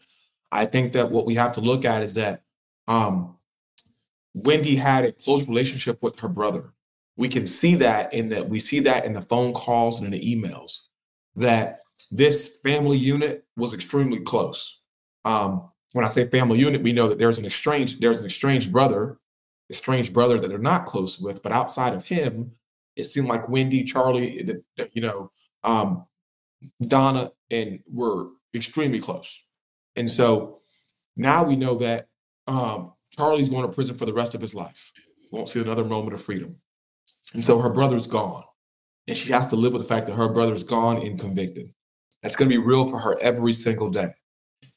I 0.51 0.65
think 0.65 0.93
that 0.93 1.11
what 1.11 1.25
we 1.25 1.35
have 1.35 1.53
to 1.53 1.61
look 1.61 1.85
at 1.85 2.03
is 2.03 2.15
that 2.15 2.41
um, 2.87 3.37
Wendi 4.37 4.77
had 4.77 5.05
a 5.05 5.11
close 5.11 5.47
relationship 5.47 6.01
with 6.01 6.19
her 6.19 6.27
brother. 6.27 6.73
We 7.17 7.29
can 7.29 7.47
see 7.47 7.75
that 7.75 8.13
in 8.13 8.29
that 8.29 8.49
we 8.49 8.59
see 8.59 8.81
that 8.81 9.05
in 9.05 9.13
the 9.13 9.21
phone 9.21 9.53
calls 9.53 10.01
and 10.01 10.13
in 10.13 10.19
the 10.19 10.35
emails 10.35 10.81
that 11.35 11.79
this 12.11 12.59
family 12.61 12.97
unit 12.97 13.45
was 13.55 13.73
extremely 13.73 14.19
close. 14.19 14.81
Um, 15.23 15.69
when 15.93 16.03
I 16.03 16.09
say 16.09 16.27
family 16.27 16.59
unit, 16.59 16.83
we 16.83 16.91
know 16.91 17.07
that 17.07 17.17
there's 17.17 17.37
an 17.37 17.45
estranged 17.45 18.01
there's 18.01 18.19
an 18.19 18.25
estranged 18.25 18.71
brother, 18.71 19.17
estranged 19.69 20.13
brother 20.13 20.37
that 20.37 20.47
they're 20.47 20.57
not 20.57 20.85
close 20.85 21.19
with, 21.19 21.41
but 21.41 21.51
outside 21.51 21.93
of 21.93 22.05
him, 22.05 22.51
it 22.95 23.03
seemed 23.03 23.27
like 23.27 23.43
Wendi, 23.43 23.85
Charlie, 23.85 24.41
the, 24.43 24.63
you 24.93 25.01
know, 25.01 25.31
um, 25.63 26.05
Donna, 26.85 27.31
and 27.51 27.79
were 27.91 28.29
extremely 28.53 28.99
close. 28.99 29.43
And 29.95 30.09
so 30.09 30.59
now 31.15 31.43
we 31.43 31.55
know 31.55 31.75
that 31.75 32.07
um, 32.47 32.93
Charlie's 33.11 33.49
going 33.49 33.63
to 33.63 33.73
prison 33.73 33.95
for 33.95 34.05
the 34.05 34.13
rest 34.13 34.35
of 34.35 34.41
his 34.41 34.55
life. 34.55 34.91
Won't 35.31 35.49
see 35.49 35.61
another 35.61 35.83
moment 35.83 36.13
of 36.13 36.21
freedom. 36.21 36.57
And 37.33 37.43
so 37.43 37.59
her 37.59 37.69
brother's 37.69 38.07
gone. 38.07 38.43
And 39.07 39.17
she 39.17 39.31
has 39.33 39.47
to 39.47 39.55
live 39.55 39.73
with 39.73 39.81
the 39.81 39.87
fact 39.87 40.07
that 40.07 40.15
her 40.15 40.29
brother's 40.29 40.63
gone 40.63 40.97
and 40.97 41.19
convicted. 41.19 41.67
That's 42.21 42.35
going 42.35 42.49
to 42.49 42.57
be 42.57 42.63
real 42.63 42.89
for 42.89 42.99
her 42.99 43.17
every 43.21 43.53
single 43.53 43.89
day. 43.89 44.11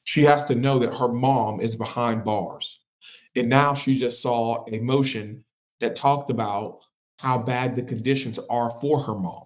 She 0.03 0.23
has 0.23 0.43
to 0.45 0.55
know 0.55 0.79
that 0.79 0.93
her 0.95 1.11
mom 1.11 1.61
is 1.61 1.75
behind 1.75 2.23
bars. 2.23 2.78
And 3.35 3.49
now 3.49 3.73
she 3.73 3.97
just 3.97 4.21
saw 4.21 4.65
a 4.71 4.79
motion 4.79 5.45
that 5.79 5.95
talked 5.95 6.29
about 6.29 6.79
how 7.19 7.37
bad 7.37 7.75
the 7.75 7.83
conditions 7.83 8.39
are 8.49 8.77
for 8.81 9.03
her 9.03 9.15
mom. 9.15 9.43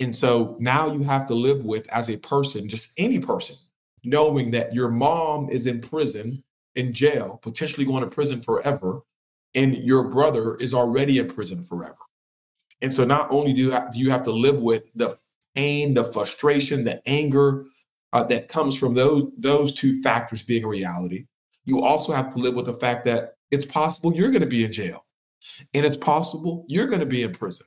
And 0.00 0.14
so 0.14 0.56
now 0.60 0.92
you 0.92 1.02
have 1.02 1.26
to 1.26 1.34
live 1.34 1.64
with, 1.64 1.88
as 1.92 2.08
a 2.08 2.18
person, 2.18 2.68
just 2.68 2.92
any 2.96 3.18
person, 3.18 3.56
knowing 4.04 4.52
that 4.52 4.74
your 4.74 4.90
mom 4.90 5.48
is 5.50 5.66
in 5.66 5.80
prison 5.80 6.44
in 6.74 6.92
jail, 6.92 7.40
potentially 7.42 7.84
going 7.84 8.04
to 8.04 8.10
prison 8.10 8.40
forever, 8.40 9.00
and 9.54 9.74
your 9.76 10.10
brother 10.10 10.54
is 10.56 10.72
already 10.72 11.18
in 11.18 11.26
prison 11.26 11.62
forever. 11.64 11.96
And 12.80 12.92
so 12.92 13.04
not 13.04 13.28
only 13.32 13.52
do 13.52 13.60
you 13.94 14.10
have, 14.10 14.22
to 14.22 14.30
live 14.30 14.60
with 14.62 14.92
the 14.94 15.18
pain, 15.56 15.94
the 15.94 16.04
frustration, 16.04 16.84
the 16.84 17.02
anger 17.08 17.66
uh, 18.12 18.22
that 18.24 18.48
comes 18.48 18.78
from 18.78 18.94
those 18.94 19.30
those 19.36 19.74
two 19.74 20.00
factors 20.02 20.42
being 20.44 20.64
a 20.64 20.68
reality, 20.68 21.26
you 21.68 21.82
also 21.82 22.12
have 22.12 22.32
to 22.34 22.38
live 22.40 22.54
with 22.54 22.66
the 22.66 22.72
fact 22.72 23.04
that 23.04 23.34
it's 23.50 23.64
possible 23.64 24.12
you're 24.12 24.30
going 24.30 24.42
to 24.42 24.48
be 24.48 24.64
in 24.64 24.72
jail, 24.72 25.06
and 25.74 25.84
it's 25.86 25.96
possible 25.96 26.64
you're 26.68 26.86
going 26.86 27.00
to 27.00 27.06
be 27.06 27.22
in 27.22 27.32
prison. 27.32 27.66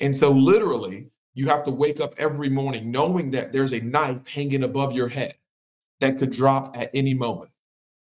And 0.00 0.14
so 0.14 0.30
literally, 0.30 1.10
you 1.34 1.46
have 1.46 1.64
to 1.64 1.70
wake 1.70 2.00
up 2.00 2.14
every 2.18 2.48
morning 2.48 2.90
knowing 2.90 3.30
that 3.30 3.52
there's 3.52 3.72
a 3.72 3.80
knife 3.80 4.28
hanging 4.28 4.64
above 4.64 4.92
your 4.92 5.08
head 5.08 5.34
that 6.00 6.18
could 6.18 6.30
drop 6.30 6.76
at 6.76 6.90
any 6.92 7.14
moment 7.14 7.52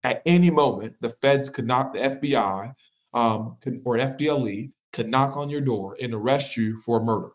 at 0.07 0.21
any 0.25 0.49
moment, 0.49 0.95
the 1.01 1.09
feds 1.09 1.49
could 1.49 1.67
knock 1.67 1.93
the 1.93 1.99
FBI 1.99 2.73
um, 3.13 3.57
or 3.83 3.97
FDLE 3.97 4.71
could 4.93 5.09
knock 5.09 5.35
on 5.35 5.49
your 5.49 5.61
door 5.61 5.97
and 6.01 6.13
arrest 6.13 6.55
you 6.55 6.79
for 6.79 6.99
a 6.99 7.03
murder 7.03 7.31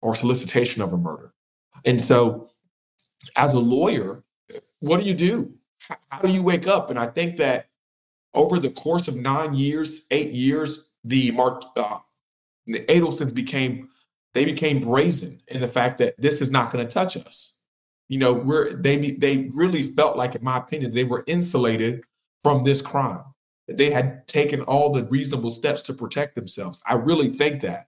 or 0.00 0.14
solicitation 0.14 0.80
of 0.80 0.92
a 0.92 0.96
murder. 0.96 1.32
And 1.84 2.00
so, 2.00 2.50
as 3.36 3.52
a 3.52 3.58
lawyer, 3.58 4.22
what 4.80 5.00
do 5.00 5.06
you 5.06 5.14
do? 5.14 5.54
How 6.10 6.22
do 6.22 6.32
you 6.32 6.42
wake 6.42 6.66
up? 6.66 6.90
And 6.90 6.98
I 6.98 7.06
think 7.06 7.36
that 7.38 7.68
over 8.34 8.58
the 8.58 8.70
course 8.70 9.08
of 9.08 9.16
nine 9.16 9.54
years, 9.54 10.06
eight 10.10 10.30
years, 10.30 10.90
the 11.04 11.30
Mark 11.32 11.64
uh, 11.76 11.98
the 12.66 12.84
Adelsons 12.86 13.34
became 13.34 13.88
they 14.34 14.44
became 14.44 14.80
brazen 14.80 15.40
in 15.48 15.60
the 15.60 15.68
fact 15.68 15.98
that 15.98 16.14
this 16.18 16.40
is 16.40 16.50
not 16.50 16.72
going 16.72 16.86
to 16.86 16.92
touch 16.92 17.16
us 17.16 17.52
you 18.12 18.18
know, 18.18 18.34
we're 18.34 18.74
they 18.74 19.12
they 19.12 19.48
really 19.54 19.84
felt 19.84 20.18
like, 20.18 20.34
in 20.34 20.44
my 20.44 20.58
opinion, 20.58 20.92
they 20.92 21.04
were 21.04 21.24
insulated 21.26 22.04
from 22.42 22.62
this 22.62 22.82
crime. 22.82 23.24
They 23.66 23.90
had 23.90 24.28
taken 24.28 24.60
all 24.60 24.92
the 24.92 25.04
reasonable 25.04 25.50
steps 25.50 25.80
to 25.84 25.94
protect 25.94 26.34
themselves. 26.34 26.82
I 26.84 26.96
really 26.96 27.28
think 27.28 27.62
that. 27.62 27.86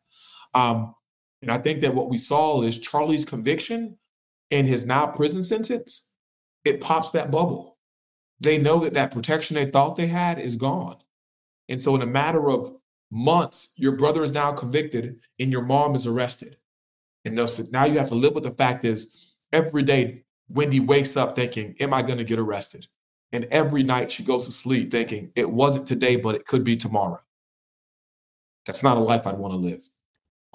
Um, 0.55 0.95
and 1.43 1.51
I 1.51 1.59
think 1.59 1.83
that 1.83 1.95
what 1.95 2.09
we 2.09 2.17
saw 2.17 2.63
is 2.63 2.79
Charlie's 2.79 3.27
conviction 3.27 3.99
and 4.51 4.67
his 4.67 4.87
now 4.87 5.09
prison 5.09 5.43
sentence, 5.43 6.09
it 6.65 6.81
pops 6.81 7.11
that 7.11 7.31
bubble. 7.31 7.74
They 8.41 8.59
know 8.59 8.79
that 8.81 8.95
that 8.95 9.13
protection 9.13 9.55
they 9.55 9.71
thought 9.71 9.97
they 9.97 10.09
had 10.09 10.39
is 10.39 10.57
gone. 10.57 10.97
And 11.69 11.81
so, 11.81 11.95
in 11.95 12.03
a 12.03 12.07
matter 12.07 12.51
of 12.51 12.75
months, 13.11 13.73
your 13.77 13.93
brother 13.97 14.23
is 14.23 14.33
now 14.33 14.53
convicted 14.53 15.21
and 15.39 15.51
your 15.51 15.63
mom 15.63 15.95
is 15.95 16.07
arrested. 16.07 16.57
And 17.25 17.37
now 17.73 17.85
you 17.87 17.99
have 17.99 18.09
to 18.09 18.15
live 18.15 18.35
with 18.35 18.45
the 18.45 18.51
fact 18.51 18.85
is 18.85 19.35
every 19.53 19.83
day 19.83 20.25
Wendi 20.53 20.85
wakes 20.85 21.17
up 21.17 21.37
thinking, 21.37 21.75
Am 21.81 21.95
I 21.95 22.03
going 22.03 22.19
to 22.19 22.25
get 22.25 22.39
arrested? 22.39 22.87
And 23.33 23.45
every 23.47 23.83
night 23.83 24.11
she 24.11 24.23
goes 24.23 24.45
to 24.45 24.53
sleep 24.53 24.91
thinking, 24.91 25.33
It 25.35 25.51
wasn't 25.51 25.89
today, 25.89 26.17
but 26.17 26.35
it 26.35 26.45
could 26.45 26.65
be 26.65 26.77
tomorrow. 26.77 27.21
That's 28.67 28.83
not 28.83 28.97
a 28.97 29.01
life 29.01 29.27
I'd 29.27 29.39
want 29.39 29.53
to 29.53 29.59
live. 29.59 29.89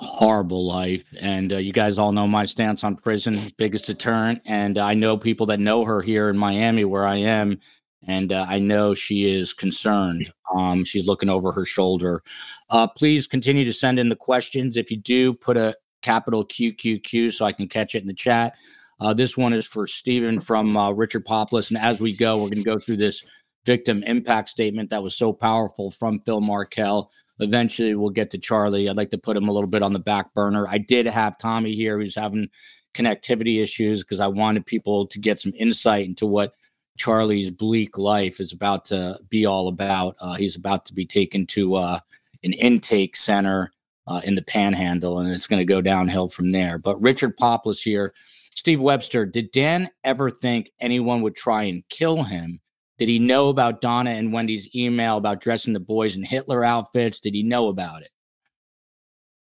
Horrible 0.01 0.65
life. 0.65 1.13
And 1.19 1.51
uh, 1.51 1.57
you 1.57 1.73
guys 1.73 1.97
all 1.97 2.13
know 2.13 2.27
my 2.27 2.45
stance 2.45 2.85
on 2.85 2.95
prison, 2.95 3.37
biggest 3.57 3.85
deterrent. 3.85 4.41
And 4.45 4.77
I 4.77 4.93
know 4.93 5.17
people 5.17 5.47
that 5.47 5.59
know 5.59 5.83
her 5.83 6.01
here 6.01 6.29
in 6.29 6.37
Miami, 6.37 6.85
where 6.85 7.05
I 7.05 7.15
am. 7.15 7.59
And 8.07 8.31
uh, 8.31 8.45
I 8.47 8.59
know 8.59 8.95
she 8.95 9.29
is 9.29 9.51
concerned. 9.51 10.31
Um, 10.57 10.85
she's 10.85 11.05
looking 11.05 11.27
over 11.27 11.51
her 11.51 11.65
shoulder. 11.65 12.23
Uh, 12.69 12.87
please 12.87 13.27
continue 13.27 13.65
to 13.65 13.73
send 13.73 13.99
in 13.99 14.07
the 14.07 14.15
questions. 14.15 14.77
If 14.77 14.89
you 14.89 14.95
do, 14.95 15.33
put 15.33 15.57
a 15.57 15.75
capital 16.01 16.45
QQQ 16.45 17.33
so 17.33 17.45
I 17.45 17.51
can 17.51 17.67
catch 17.67 17.93
it 17.93 18.01
in 18.01 18.07
the 18.07 18.13
chat. 18.13 18.55
Uh, 19.01 19.13
this 19.13 19.37
one 19.37 19.53
is 19.53 19.67
for 19.67 19.85
Stephen 19.85 20.39
from 20.39 20.77
uh, 20.77 20.91
Richard 20.91 21.25
Poplis. 21.25 21.71
And 21.71 21.77
as 21.77 21.99
we 21.99 22.15
go, 22.15 22.35
we're 22.35 22.49
going 22.49 22.55
to 22.55 22.63
go 22.63 22.79
through 22.79 22.97
this 22.97 23.23
victim 23.65 24.01
impact 24.03 24.47
statement 24.49 24.89
that 24.89 25.03
was 25.03 25.15
so 25.15 25.33
powerful 25.33 25.91
from 25.91 26.19
Phil 26.19 26.41
Markel. 26.41 27.11
Eventually, 27.39 27.95
we'll 27.95 28.09
get 28.09 28.29
to 28.31 28.37
Charlie. 28.37 28.89
I'd 28.89 28.97
like 28.97 29.11
to 29.11 29.17
put 29.17 29.37
him 29.37 29.47
a 29.47 29.51
little 29.51 29.69
bit 29.69 29.83
on 29.83 29.93
the 29.93 29.99
back 29.99 30.33
burner. 30.33 30.67
I 30.67 30.77
did 30.77 31.05
have 31.05 31.37
Tommy 31.37 31.73
here 31.73 31.99
who's 31.99 32.15
having 32.15 32.49
connectivity 32.93 33.61
issues 33.61 34.03
because 34.03 34.19
I 34.19 34.27
wanted 34.27 34.65
people 34.65 35.05
to 35.07 35.19
get 35.19 35.39
some 35.39 35.53
insight 35.57 36.05
into 36.05 36.25
what 36.25 36.53
Charlie's 36.97 37.51
bleak 37.51 37.97
life 37.97 38.39
is 38.39 38.51
about 38.51 38.85
to 38.85 39.17
be 39.29 39.45
all 39.45 39.67
about. 39.67 40.15
Uh, 40.19 40.35
he's 40.35 40.55
about 40.55 40.85
to 40.85 40.93
be 40.93 41.05
taken 41.05 41.45
to 41.47 41.75
uh, 41.75 41.99
an 42.43 42.53
intake 42.53 43.15
center 43.15 43.71
uh, 44.07 44.21
in 44.23 44.35
the 44.35 44.41
panhandle, 44.41 45.19
and 45.19 45.29
it's 45.29 45.47
going 45.47 45.59
to 45.59 45.65
go 45.65 45.81
downhill 45.81 46.27
from 46.27 46.51
there. 46.51 46.77
But 46.77 47.01
Richard 47.01 47.37
Poplis 47.37 47.81
here 47.81 48.13
Steve 48.59 48.81
Webster, 48.81 49.25
did 49.25 49.51
Dan 49.51 49.89
ever 50.03 50.29
think 50.29 50.71
anyone 50.81 51.21
would 51.21 51.33
try 51.33 51.63
and 51.63 51.81
kill 51.87 52.23
him? 52.23 52.59
Did 52.99 53.07
he 53.07 53.17
know 53.17 53.47
about 53.47 53.79
Donna 53.79 54.11
and 54.11 54.33
Wendi's 54.33 54.75
email 54.75 55.15
about 55.17 55.39
dressing 55.39 55.73
the 55.73 55.79
boys 55.79 56.17
in 56.17 56.23
Hitler 56.23 56.65
outfits? 56.65 57.21
Did 57.21 57.33
he 57.33 57.43
know 57.43 57.69
about 57.69 58.01
it? 58.01 58.09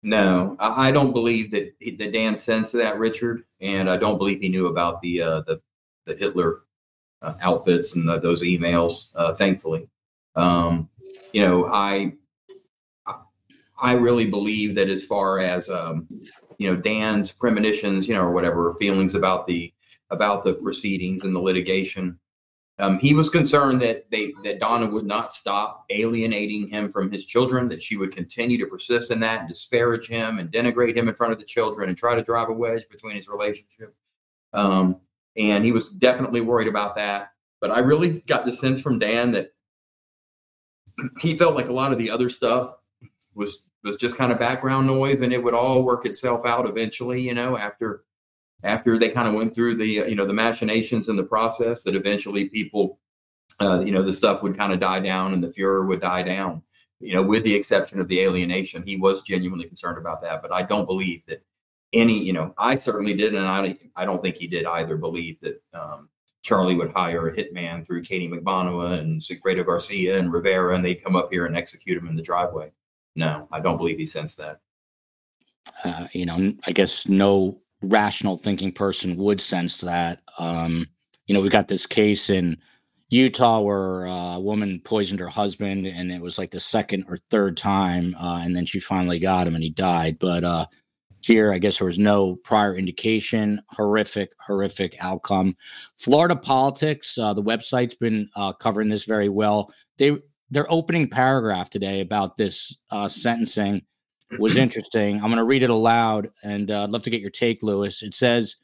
No, 0.01 0.55
I 0.59 0.91
don't 0.91 1.13
believe 1.13 1.51
that 1.51 1.73
that 1.97 2.11
Dan 2.11 2.35
sensed 2.35 2.73
that, 2.73 2.99
Richard, 2.99 3.43
and 3.61 3.89
I 3.89 3.97
don't 3.97 4.17
believe 4.17 4.39
he 4.39 4.49
knew 4.49 4.67
about 4.67 5.01
the 5.01 5.21
uh, 5.21 5.41
the 5.41 5.61
the 6.05 6.15
Hitler 6.15 6.63
uh, 7.21 7.33
outfits 7.41 7.95
and 7.95 8.07
the, 8.07 8.19
those 8.19 8.43
emails. 8.43 9.09
Uh, 9.15 9.33
thankfully, 9.33 9.87
um, 10.35 10.89
you 11.33 11.41
know, 11.41 11.67
I 11.71 12.13
I 13.79 13.93
really 13.93 14.27
believe 14.27 14.75
that 14.75 14.89
as 14.89 15.05
far 15.05 15.39
as 15.39 15.69
um, 15.69 16.07
you 16.57 16.71
know 16.71 16.79
Dan's 16.79 17.31
premonitions, 17.31 18.07
you 18.07 18.13
know, 18.13 18.21
or 18.21 18.31
whatever 18.31 18.73
feelings 18.73 19.15
about 19.15 19.47
the 19.47 19.73
about 20.11 20.43
the 20.43 20.53
proceedings 20.53 21.23
and 21.23 21.35
the 21.35 21.39
litigation. 21.39 22.19
Um, 22.77 22.99
he 22.99 23.13
was 23.13 23.29
concerned 23.29 23.81
that 23.83 24.11
they 24.11 24.33
that 24.43 24.59
Donna 24.59 24.91
would 24.91 25.05
not 25.05 25.31
stop 25.31 25.85
alienating 25.89 26.67
him 26.67 26.91
from 26.91 27.09
his 27.09 27.25
children, 27.25 27.69
that 27.69 27.81
she 27.81 27.95
would 27.95 28.13
continue 28.13 28.57
to 28.57 28.65
persist 28.65 29.11
in 29.11 29.21
that 29.21 29.41
and 29.41 29.47
disparage 29.47 30.07
him 30.07 30.39
and 30.39 30.51
denigrate 30.51 30.95
him 30.95 31.07
in 31.07 31.15
front 31.15 31.31
of 31.31 31.39
the 31.39 31.45
children 31.45 31.87
and 31.87 31.97
try 31.97 32.15
to 32.15 32.21
drive 32.21 32.49
a 32.49 32.53
wedge 32.53 32.89
between 32.89 33.15
his 33.15 33.29
relationship. 33.29 33.95
Um, 34.51 34.97
and 35.37 35.63
he 35.63 35.71
was 35.71 35.89
definitely 35.89 36.41
worried 36.41 36.67
about 36.67 36.95
that. 36.95 37.31
But 37.61 37.71
I 37.71 37.79
really 37.79 38.21
got 38.27 38.45
the 38.45 38.51
sense 38.51 38.81
from 38.81 38.99
Dan 38.99 39.31
that 39.31 39.53
he 41.19 41.37
felt 41.37 41.55
like 41.55 41.69
a 41.69 41.73
lot 41.73 41.91
of 41.91 41.97
the 41.97 42.09
other 42.09 42.29
stuff 42.29 42.73
was 43.33 43.69
was 43.83 43.97
just 43.97 44.17
kind 44.17 44.31
of 44.31 44.39
background 44.39 44.87
noise 44.87 45.21
and 45.21 45.31
it 45.31 45.43
would 45.43 45.53
all 45.53 45.85
work 45.85 46.05
itself 46.05 46.45
out 46.45 46.67
eventually 46.67 47.21
you 47.21 47.33
know 47.33 47.57
after 47.57 48.03
after 48.63 48.97
they 48.97 49.09
kind 49.09 49.27
of 49.27 49.33
went 49.33 49.53
through 49.53 49.75
the 49.75 49.85
you 49.85 50.15
know 50.15 50.25
the 50.25 50.33
machinations 50.33 51.09
in 51.09 51.15
the 51.15 51.23
process 51.23 51.83
that 51.83 51.95
eventually 51.95 52.49
people 52.49 52.99
uh, 53.61 53.79
you 53.79 53.91
know 53.91 54.01
the 54.01 54.13
stuff 54.13 54.43
would 54.43 54.57
kind 54.57 54.73
of 54.73 54.79
die 54.79 54.99
down 54.99 55.33
and 55.33 55.43
the 55.43 55.49
furor 55.49 55.85
would 55.85 56.01
die 56.01 56.23
down 56.23 56.61
you 56.99 57.13
know 57.13 57.23
with 57.23 57.43
the 57.43 57.53
exception 57.53 57.99
of 57.99 58.07
the 58.07 58.21
alienation 58.21 58.83
he 58.83 58.95
was 58.95 59.21
genuinely 59.21 59.65
concerned 59.65 59.97
about 59.97 60.21
that 60.21 60.41
but 60.41 60.51
i 60.51 60.61
don't 60.61 60.85
believe 60.85 61.25
that 61.25 61.43
any 61.93 62.21
you 62.21 62.33
know 62.33 62.53
i 62.57 62.75
certainly 62.75 63.13
didn't 63.13 63.39
and 63.39 63.47
i, 63.47 63.75
I 63.95 64.05
don't 64.05 64.21
think 64.21 64.37
he 64.37 64.47
did 64.47 64.65
either 64.65 64.97
believe 64.97 65.39
that 65.41 65.61
um, 65.73 66.09
charlie 66.41 66.75
would 66.75 66.91
hire 66.91 67.27
a 67.27 67.35
hitman 67.35 67.85
through 67.85 68.03
katie 68.03 68.29
Magbanua 68.29 68.99
and 68.99 69.21
Sigfredo 69.21 69.65
garcia 69.65 70.17
and 70.17 70.33
rivera 70.33 70.75
and 70.75 70.83
they'd 70.83 71.03
come 71.03 71.15
up 71.15 71.29
here 71.31 71.45
and 71.45 71.55
execute 71.55 71.97
him 71.97 72.07
in 72.07 72.15
the 72.15 72.21
driveway 72.21 72.71
no, 73.15 73.47
I 73.51 73.59
don't 73.59 73.77
believe 73.77 73.97
he 73.97 74.05
sensed 74.05 74.37
that. 74.37 74.59
Uh, 75.83 76.07
you 76.11 76.25
know, 76.25 76.53
I 76.67 76.71
guess 76.71 77.07
no 77.07 77.59
rational 77.85 78.37
thinking 78.37 78.71
person 78.71 79.15
would 79.17 79.41
sense 79.41 79.79
that. 79.81 80.21
Um, 80.37 80.87
you 81.27 81.33
know, 81.33 81.41
we 81.41 81.49
got 81.49 81.67
this 81.67 81.85
case 81.85 82.29
in 82.29 82.57
Utah 83.09 83.61
where 83.61 84.07
uh, 84.07 84.35
a 84.35 84.39
woman 84.39 84.81
poisoned 84.83 85.19
her 85.19 85.27
husband, 85.27 85.87
and 85.87 86.11
it 86.11 86.21
was 86.21 86.37
like 86.37 86.51
the 86.51 86.59
second 86.59 87.05
or 87.07 87.17
third 87.29 87.57
time, 87.57 88.15
uh, 88.19 88.41
and 88.43 88.55
then 88.55 88.65
she 88.65 88.79
finally 88.79 89.19
got 89.19 89.47
him, 89.47 89.55
and 89.55 89.63
he 89.63 89.69
died. 89.69 90.17
But 90.19 90.43
uh, 90.43 90.65
here, 91.25 91.53
I 91.53 91.59
guess 91.59 91.79
there 91.79 91.87
was 91.87 91.99
no 91.99 92.35
prior 92.35 92.75
indication. 92.75 93.61
Horrific, 93.71 94.31
horrific 94.39 94.95
outcome. 94.99 95.55
Florida 95.97 96.35
politics. 96.35 97.17
Uh, 97.17 97.33
the 97.33 97.43
website's 97.43 97.95
been 97.95 98.27
uh, 98.35 98.53
covering 98.53 98.89
this 98.89 99.05
very 99.05 99.29
well. 99.29 99.71
They 99.97 100.17
their 100.51 100.71
opening 100.71 101.09
paragraph 101.09 101.69
today 101.69 102.01
about 102.01 102.37
this 102.37 102.75
uh, 102.91 103.07
sentencing 103.07 103.81
was 104.39 104.57
interesting. 104.57 105.15
I'm 105.15 105.27
going 105.27 105.37
to 105.37 105.43
read 105.43 105.63
it 105.63 105.69
aloud, 105.69 106.29
and 106.43 106.71
uh, 106.71 106.83
I'd 106.83 106.89
love 106.89 107.03
to 107.03 107.09
get 107.09 107.21
your 107.21 107.29
take, 107.29 107.63
Louis. 107.63 108.01
It 108.03 108.13
says, 108.13 108.55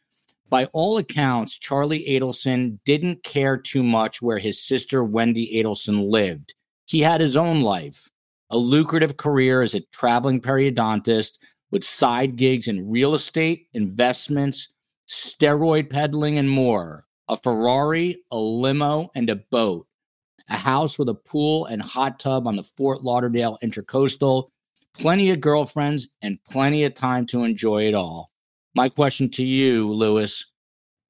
by 0.49 0.65
all 0.73 0.97
accounts, 0.97 1.57
Charlie 1.57 2.05
Adelson 2.09 2.79
didn't 2.83 3.23
care 3.23 3.57
too 3.57 3.83
much 3.83 4.21
where 4.21 4.39
his 4.39 4.61
sister 4.61 5.03
Wendi 5.03 5.55
Adelson 5.55 6.09
lived. 6.09 6.55
He 6.87 6.99
had 6.99 7.21
his 7.21 7.37
own 7.37 7.61
life, 7.61 8.09
a 8.49 8.57
lucrative 8.57 9.17
career 9.17 9.61
as 9.61 9.75
a 9.75 9.85
traveling 9.93 10.41
periodontist 10.41 11.37
with 11.71 11.85
side 11.85 12.35
gigs 12.35 12.67
in 12.67 12.91
real 12.91 13.13
estate, 13.13 13.67
investments, 13.73 14.73
steroid 15.07 15.89
peddling, 15.89 16.37
and 16.37 16.49
more. 16.49 17.05
A 17.29 17.37
Ferrari, 17.37 18.21
a 18.29 18.37
limo, 18.37 19.09
and 19.15 19.29
a 19.29 19.37
boat 19.37 19.87
a 20.51 20.55
house 20.55 20.99
with 20.99 21.09
a 21.09 21.15
pool 21.15 21.65
and 21.65 21.81
hot 21.81 22.19
tub 22.19 22.45
on 22.45 22.57
the 22.57 22.63
Fort 22.63 23.03
Lauderdale 23.03 23.57
Intercoastal, 23.63 24.49
plenty 24.97 25.31
of 25.31 25.41
girlfriends, 25.41 26.09
and 26.21 26.37
plenty 26.49 26.83
of 26.83 26.93
time 26.93 27.25
to 27.27 27.43
enjoy 27.43 27.83
it 27.87 27.93
all. 27.93 28.31
My 28.75 28.89
question 28.89 29.29
to 29.31 29.43
you, 29.43 29.91
Louis, 29.91 30.45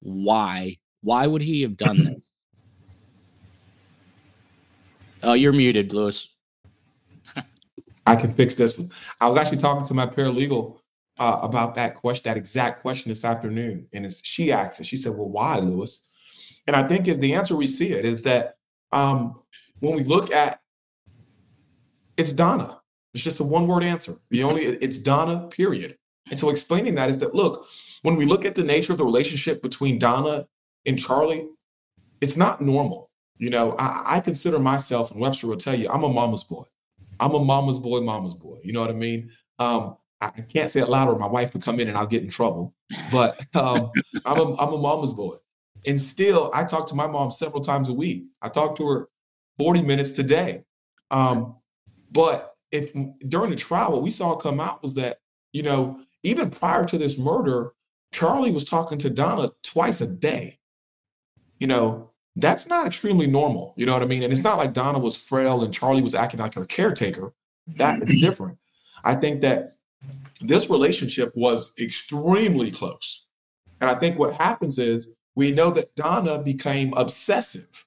why? 0.01 0.77
Why 1.01 1.27
would 1.27 1.41
he 1.41 1.61
have 1.61 1.77
done 1.77 2.03
this? 2.03 2.15
Oh, 5.23 5.33
you're 5.33 5.53
muted, 5.53 5.93
Louis. 5.93 6.27
I 8.07 8.15
can 8.15 8.33
fix 8.33 8.55
this 8.55 8.75
one. 8.75 8.89
I 9.19 9.27
was 9.27 9.37
actually 9.37 9.59
talking 9.59 9.85
to 9.87 9.93
my 9.93 10.07
paralegal 10.07 10.79
uh, 11.19 11.37
about 11.43 11.75
that 11.75 11.93
question, 11.93 12.23
that 12.25 12.37
exact 12.37 12.81
question 12.81 13.09
this 13.09 13.23
afternoon, 13.23 13.87
and 13.93 14.11
she 14.23 14.51
asked 14.51 14.79
it. 14.79 14.87
She 14.87 14.97
said, 14.97 15.15
"Well, 15.15 15.29
why, 15.29 15.59
Louis?" 15.59 16.11
And 16.65 16.75
I 16.75 16.87
think 16.87 17.07
is 17.07 17.19
the 17.19 17.35
answer 17.35 17.55
we 17.55 17.67
see 17.67 17.93
it 17.93 18.03
is 18.03 18.23
that 18.23 18.55
um, 18.91 19.39
when 19.79 19.95
we 19.95 20.03
look 20.03 20.31
at 20.31 20.59
it's 22.17 22.33
Donna. 22.33 22.80
It's 23.13 23.23
just 23.23 23.39
a 23.39 23.43
one 23.43 23.67
word 23.67 23.83
answer. 23.83 24.15
The 24.29 24.43
only 24.43 24.63
it's 24.63 24.97
Donna, 24.97 25.47
period. 25.47 25.97
And 26.29 26.39
so 26.39 26.49
explaining 26.49 26.95
that 26.95 27.09
is 27.09 27.17
that 27.19 27.35
look, 27.35 27.65
when 28.03 28.15
we 28.15 28.25
look 28.25 28.45
at 28.45 28.55
the 28.55 28.63
nature 28.63 28.91
of 28.91 28.97
the 28.97 29.05
relationship 29.05 29.61
between 29.61 29.99
Donna 29.99 30.47
and 30.85 30.97
Charlie, 30.97 31.47
it's 32.21 32.37
not 32.37 32.61
normal. 32.61 33.09
You 33.37 33.49
know, 33.49 33.75
I, 33.79 34.17
I 34.17 34.19
consider 34.19 34.59
myself, 34.59 35.11
and 35.11 35.19
Webster 35.19 35.47
will 35.47 35.57
tell 35.57 35.75
you, 35.75 35.89
I'm 35.89 36.03
a 36.03 36.09
mama's 36.09 36.43
boy. 36.43 36.63
I'm 37.19 37.33
a 37.33 37.43
mama's 37.43 37.79
boy, 37.79 37.99
mama's 38.01 38.35
boy. 38.35 38.57
You 38.63 38.73
know 38.73 38.81
what 38.81 38.89
I 38.89 38.93
mean? 38.93 39.31
Um, 39.59 39.97
I 40.21 40.29
can't 40.29 40.69
say 40.69 40.81
it 40.81 40.89
louder. 40.89 41.17
My 41.17 41.27
wife 41.27 41.53
would 41.53 41.63
come 41.63 41.79
in 41.79 41.87
and 41.87 41.97
I'll 41.97 42.05
get 42.07 42.21
in 42.23 42.29
trouble. 42.29 42.75
But 43.11 43.43
um, 43.55 43.91
I'm 44.25 44.37
a 44.37 44.55
I'm 44.55 44.73
a 44.73 44.77
mama's 44.77 45.13
boy. 45.13 45.35
And 45.85 45.99
still, 45.99 46.51
I 46.53 46.63
talk 46.63 46.87
to 46.89 46.95
my 46.95 47.07
mom 47.07 47.31
several 47.31 47.61
times 47.61 47.89
a 47.89 47.93
week. 47.93 48.25
I 48.41 48.49
talk 48.49 48.77
to 48.77 48.87
her 48.87 49.09
40 49.57 49.81
minutes 49.81 50.11
today. 50.11 50.63
Um, 51.09 51.55
but 52.11 52.50
if 52.71 52.91
during 53.27 53.49
the 53.49 53.55
trial, 53.55 53.91
what 53.91 54.01
we 54.01 54.09
saw 54.09 54.35
come 54.35 54.59
out 54.59 54.81
was 54.81 54.93
that, 54.95 55.19
you 55.53 55.63
know, 55.63 55.99
even 56.23 56.49
prior 56.49 56.85
to 56.85 56.97
this 56.97 57.17
murder, 57.17 57.73
Charlie 58.13 58.51
was 58.51 58.65
talking 58.65 58.97
to 58.99 59.09
Donna 59.09 59.49
twice 59.63 60.01
a 60.01 60.07
day. 60.07 60.59
You 61.59 61.67
know, 61.67 62.11
that's 62.35 62.67
not 62.67 62.87
extremely 62.87 63.27
normal. 63.27 63.73
You 63.75 63.85
know 63.85 63.93
what 63.93 64.01
I 64.01 64.05
mean? 64.05 64.23
And 64.23 64.31
it's 64.31 64.43
not 64.43 64.57
like 64.57 64.73
Donna 64.73 64.99
was 64.99 65.15
frail 65.15 65.63
and 65.63 65.73
Charlie 65.73 66.01
was 66.01 66.15
acting 66.15 66.39
like 66.39 66.55
her 66.55 66.65
caretaker. 66.65 67.33
That 67.67 68.01
is 68.01 68.09
mm-hmm. 68.15 68.19
different. 68.19 68.57
I 69.03 69.15
think 69.15 69.41
that 69.41 69.71
this 70.39 70.69
relationship 70.69 71.31
was 71.35 71.73
extremely 71.79 72.71
close. 72.71 73.25
And 73.79 73.89
I 73.89 73.95
think 73.95 74.17
what 74.17 74.35
happens 74.35 74.79
is 74.79 75.09
we 75.35 75.51
know 75.51 75.71
that 75.71 75.95
Donna 75.95 76.41
became 76.41 76.93
obsessive 76.93 77.85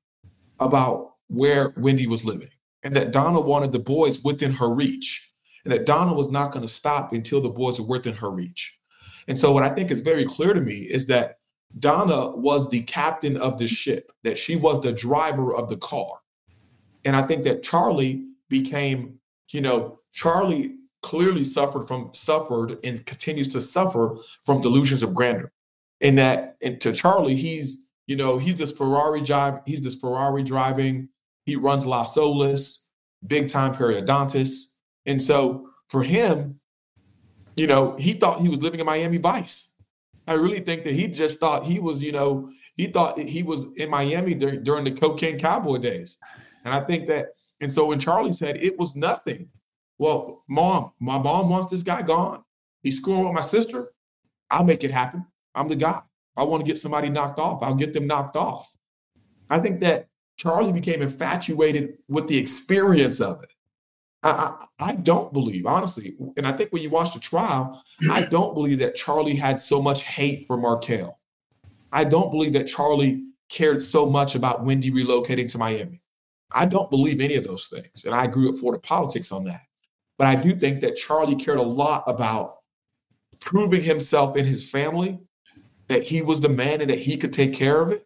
about 0.60 1.14
where 1.28 1.70
Wendi 1.72 2.06
was 2.06 2.24
living 2.24 2.50
and 2.84 2.94
that 2.94 3.10
Donna 3.10 3.40
wanted 3.40 3.72
the 3.72 3.78
boys 3.80 4.22
within 4.22 4.52
her 4.52 4.72
reach 4.72 5.32
and 5.64 5.72
that 5.72 5.86
Donna 5.86 6.12
was 6.12 6.30
not 6.30 6.52
going 6.52 6.64
to 6.64 6.72
stop 6.72 7.12
until 7.12 7.40
the 7.40 7.48
boys 7.48 7.80
were 7.80 7.86
within 7.86 8.14
her 8.14 8.30
reach. 8.30 8.78
And 9.26 9.38
so, 9.38 9.52
what 9.52 9.62
I 9.62 9.70
think 9.70 9.90
is 9.90 10.02
very 10.02 10.24
clear 10.24 10.52
to 10.52 10.60
me 10.60 10.74
is 10.74 11.06
that 11.06 11.38
Donna 11.78 12.36
was 12.36 12.70
the 12.70 12.82
captain 12.82 13.36
of 13.38 13.58
the 13.58 13.66
ship, 13.66 14.12
that 14.22 14.38
she 14.38 14.54
was 14.54 14.80
the 14.82 14.92
driver 14.92 15.54
of 15.54 15.68
the 15.68 15.78
car. 15.78 16.12
And 17.04 17.16
I 17.16 17.22
think 17.22 17.44
that 17.44 17.62
Charlie 17.62 18.26
became, 18.48 19.18
you 19.52 19.62
know, 19.62 19.98
Charlie 20.12 20.76
clearly 21.02 21.44
suffered 21.44 21.88
from 21.88 22.10
suffered 22.12 22.78
and 22.84 23.04
continues 23.06 23.48
to 23.48 23.60
suffer 23.60 24.16
from 24.44 24.60
delusions 24.60 25.02
of 25.02 25.14
grandeur. 25.14 25.50
In 26.00 26.16
that, 26.16 26.56
and 26.62 26.80
to 26.82 26.92
Charlie, 26.92 27.36
he's 27.36 27.88
you 28.06 28.16
know 28.16 28.36
he's 28.36 28.56
this 28.56 28.72
Ferrari 28.72 29.22
drive, 29.22 29.60
he's 29.64 29.80
this 29.80 29.94
Ferrari 29.94 30.42
driving. 30.42 31.08
He 31.46 31.56
runs 31.56 31.86
Las 31.86 32.16
Olas, 32.16 32.88
big 33.26 33.48
time 33.48 33.74
periodontist, 33.74 34.76
and 35.06 35.20
so 35.20 35.68
for 35.88 36.02
him, 36.02 36.60
you 37.56 37.66
know, 37.66 37.96
he 37.98 38.14
thought 38.14 38.40
he 38.40 38.48
was 38.48 38.62
living 38.62 38.80
in 38.80 38.86
Miami 38.86 39.18
Vice. 39.18 39.74
I 40.26 40.34
really 40.34 40.60
think 40.60 40.84
that 40.84 40.94
he 40.94 41.06
just 41.08 41.38
thought 41.38 41.66
he 41.66 41.78
was, 41.78 42.02
you 42.02 42.12
know, 42.12 42.50
he 42.76 42.86
thought 42.86 43.18
he 43.18 43.42
was 43.42 43.66
in 43.76 43.90
Miami 43.90 44.34
during, 44.34 44.62
during 44.62 44.84
the 44.84 44.90
cocaine 44.90 45.38
cowboy 45.38 45.78
days. 45.78 46.18
And 46.64 46.72
I 46.72 46.80
think 46.80 47.06
that, 47.08 47.28
and 47.60 47.70
so 47.72 47.86
when 47.86 48.00
Charlie 48.00 48.32
said 48.32 48.56
it 48.56 48.78
was 48.78 48.96
nothing, 48.96 49.50
well, 49.98 50.42
mom, 50.48 50.92
my 50.98 51.18
mom 51.18 51.50
wants 51.50 51.70
this 51.70 51.82
guy 51.82 52.02
gone. 52.02 52.42
He's 52.82 52.96
screwing 52.96 53.24
with 53.24 53.34
my 53.34 53.42
sister. 53.42 53.92
I'll 54.50 54.64
make 54.64 54.82
it 54.82 54.90
happen. 54.90 55.26
I'm 55.54 55.68
the 55.68 55.76
guy. 55.76 56.00
I 56.36 56.42
want 56.42 56.62
to 56.62 56.66
get 56.66 56.78
somebody 56.78 57.10
knocked 57.10 57.38
off. 57.38 57.62
I'll 57.62 57.74
get 57.74 57.92
them 57.92 58.06
knocked 58.06 58.36
off. 58.36 58.74
I 59.48 59.60
think 59.60 59.80
that 59.80 60.08
Charlie 60.44 60.74
became 60.74 61.00
infatuated 61.00 61.96
with 62.06 62.28
the 62.28 62.36
experience 62.36 63.18
of 63.18 63.42
it. 63.42 63.54
I, 64.22 64.54
I, 64.78 64.90
I 64.90 64.96
don't 64.96 65.32
believe, 65.32 65.64
honestly, 65.64 66.16
and 66.36 66.46
I 66.46 66.52
think 66.52 66.70
when 66.70 66.82
you 66.82 66.90
watch 66.90 67.14
the 67.14 67.18
trial, 67.18 67.82
I 68.02 68.20
mm-hmm. 68.20 68.30
don't 68.30 68.52
believe 68.52 68.78
that 68.80 68.94
Charlie 68.94 69.36
had 69.36 69.58
so 69.58 69.80
much 69.80 70.02
hate 70.02 70.46
for 70.46 70.58
Markel. 70.58 71.18
I 71.92 72.04
don't 72.04 72.30
believe 72.30 72.52
that 72.52 72.66
Charlie 72.66 73.24
cared 73.48 73.80
so 73.80 74.04
much 74.04 74.34
about 74.34 74.66
Wendi 74.66 74.90
relocating 74.90 75.50
to 75.52 75.58
Miami. 75.58 76.02
I 76.52 76.66
don't 76.66 76.90
believe 76.90 77.20
any 77.20 77.36
of 77.36 77.44
those 77.44 77.68
things. 77.68 78.04
And 78.04 78.14
I 78.14 78.24
agree 78.24 78.46
with 78.46 78.60
Florida 78.60 78.82
politics 78.82 79.32
on 79.32 79.44
that. 79.44 79.62
But 80.18 80.26
I 80.26 80.34
do 80.36 80.52
think 80.52 80.82
that 80.82 80.96
Charlie 80.96 81.36
cared 81.36 81.58
a 81.58 81.62
lot 81.62 82.04
about 82.06 82.58
proving 83.40 83.82
himself 83.82 84.36
in 84.36 84.44
his 84.44 84.68
family 84.68 85.20
that 85.88 86.02
he 86.02 86.20
was 86.20 86.42
the 86.42 86.50
man 86.50 86.82
and 86.82 86.90
that 86.90 86.98
he 86.98 87.16
could 87.16 87.32
take 87.32 87.54
care 87.54 87.80
of 87.80 87.92
it. 87.92 88.02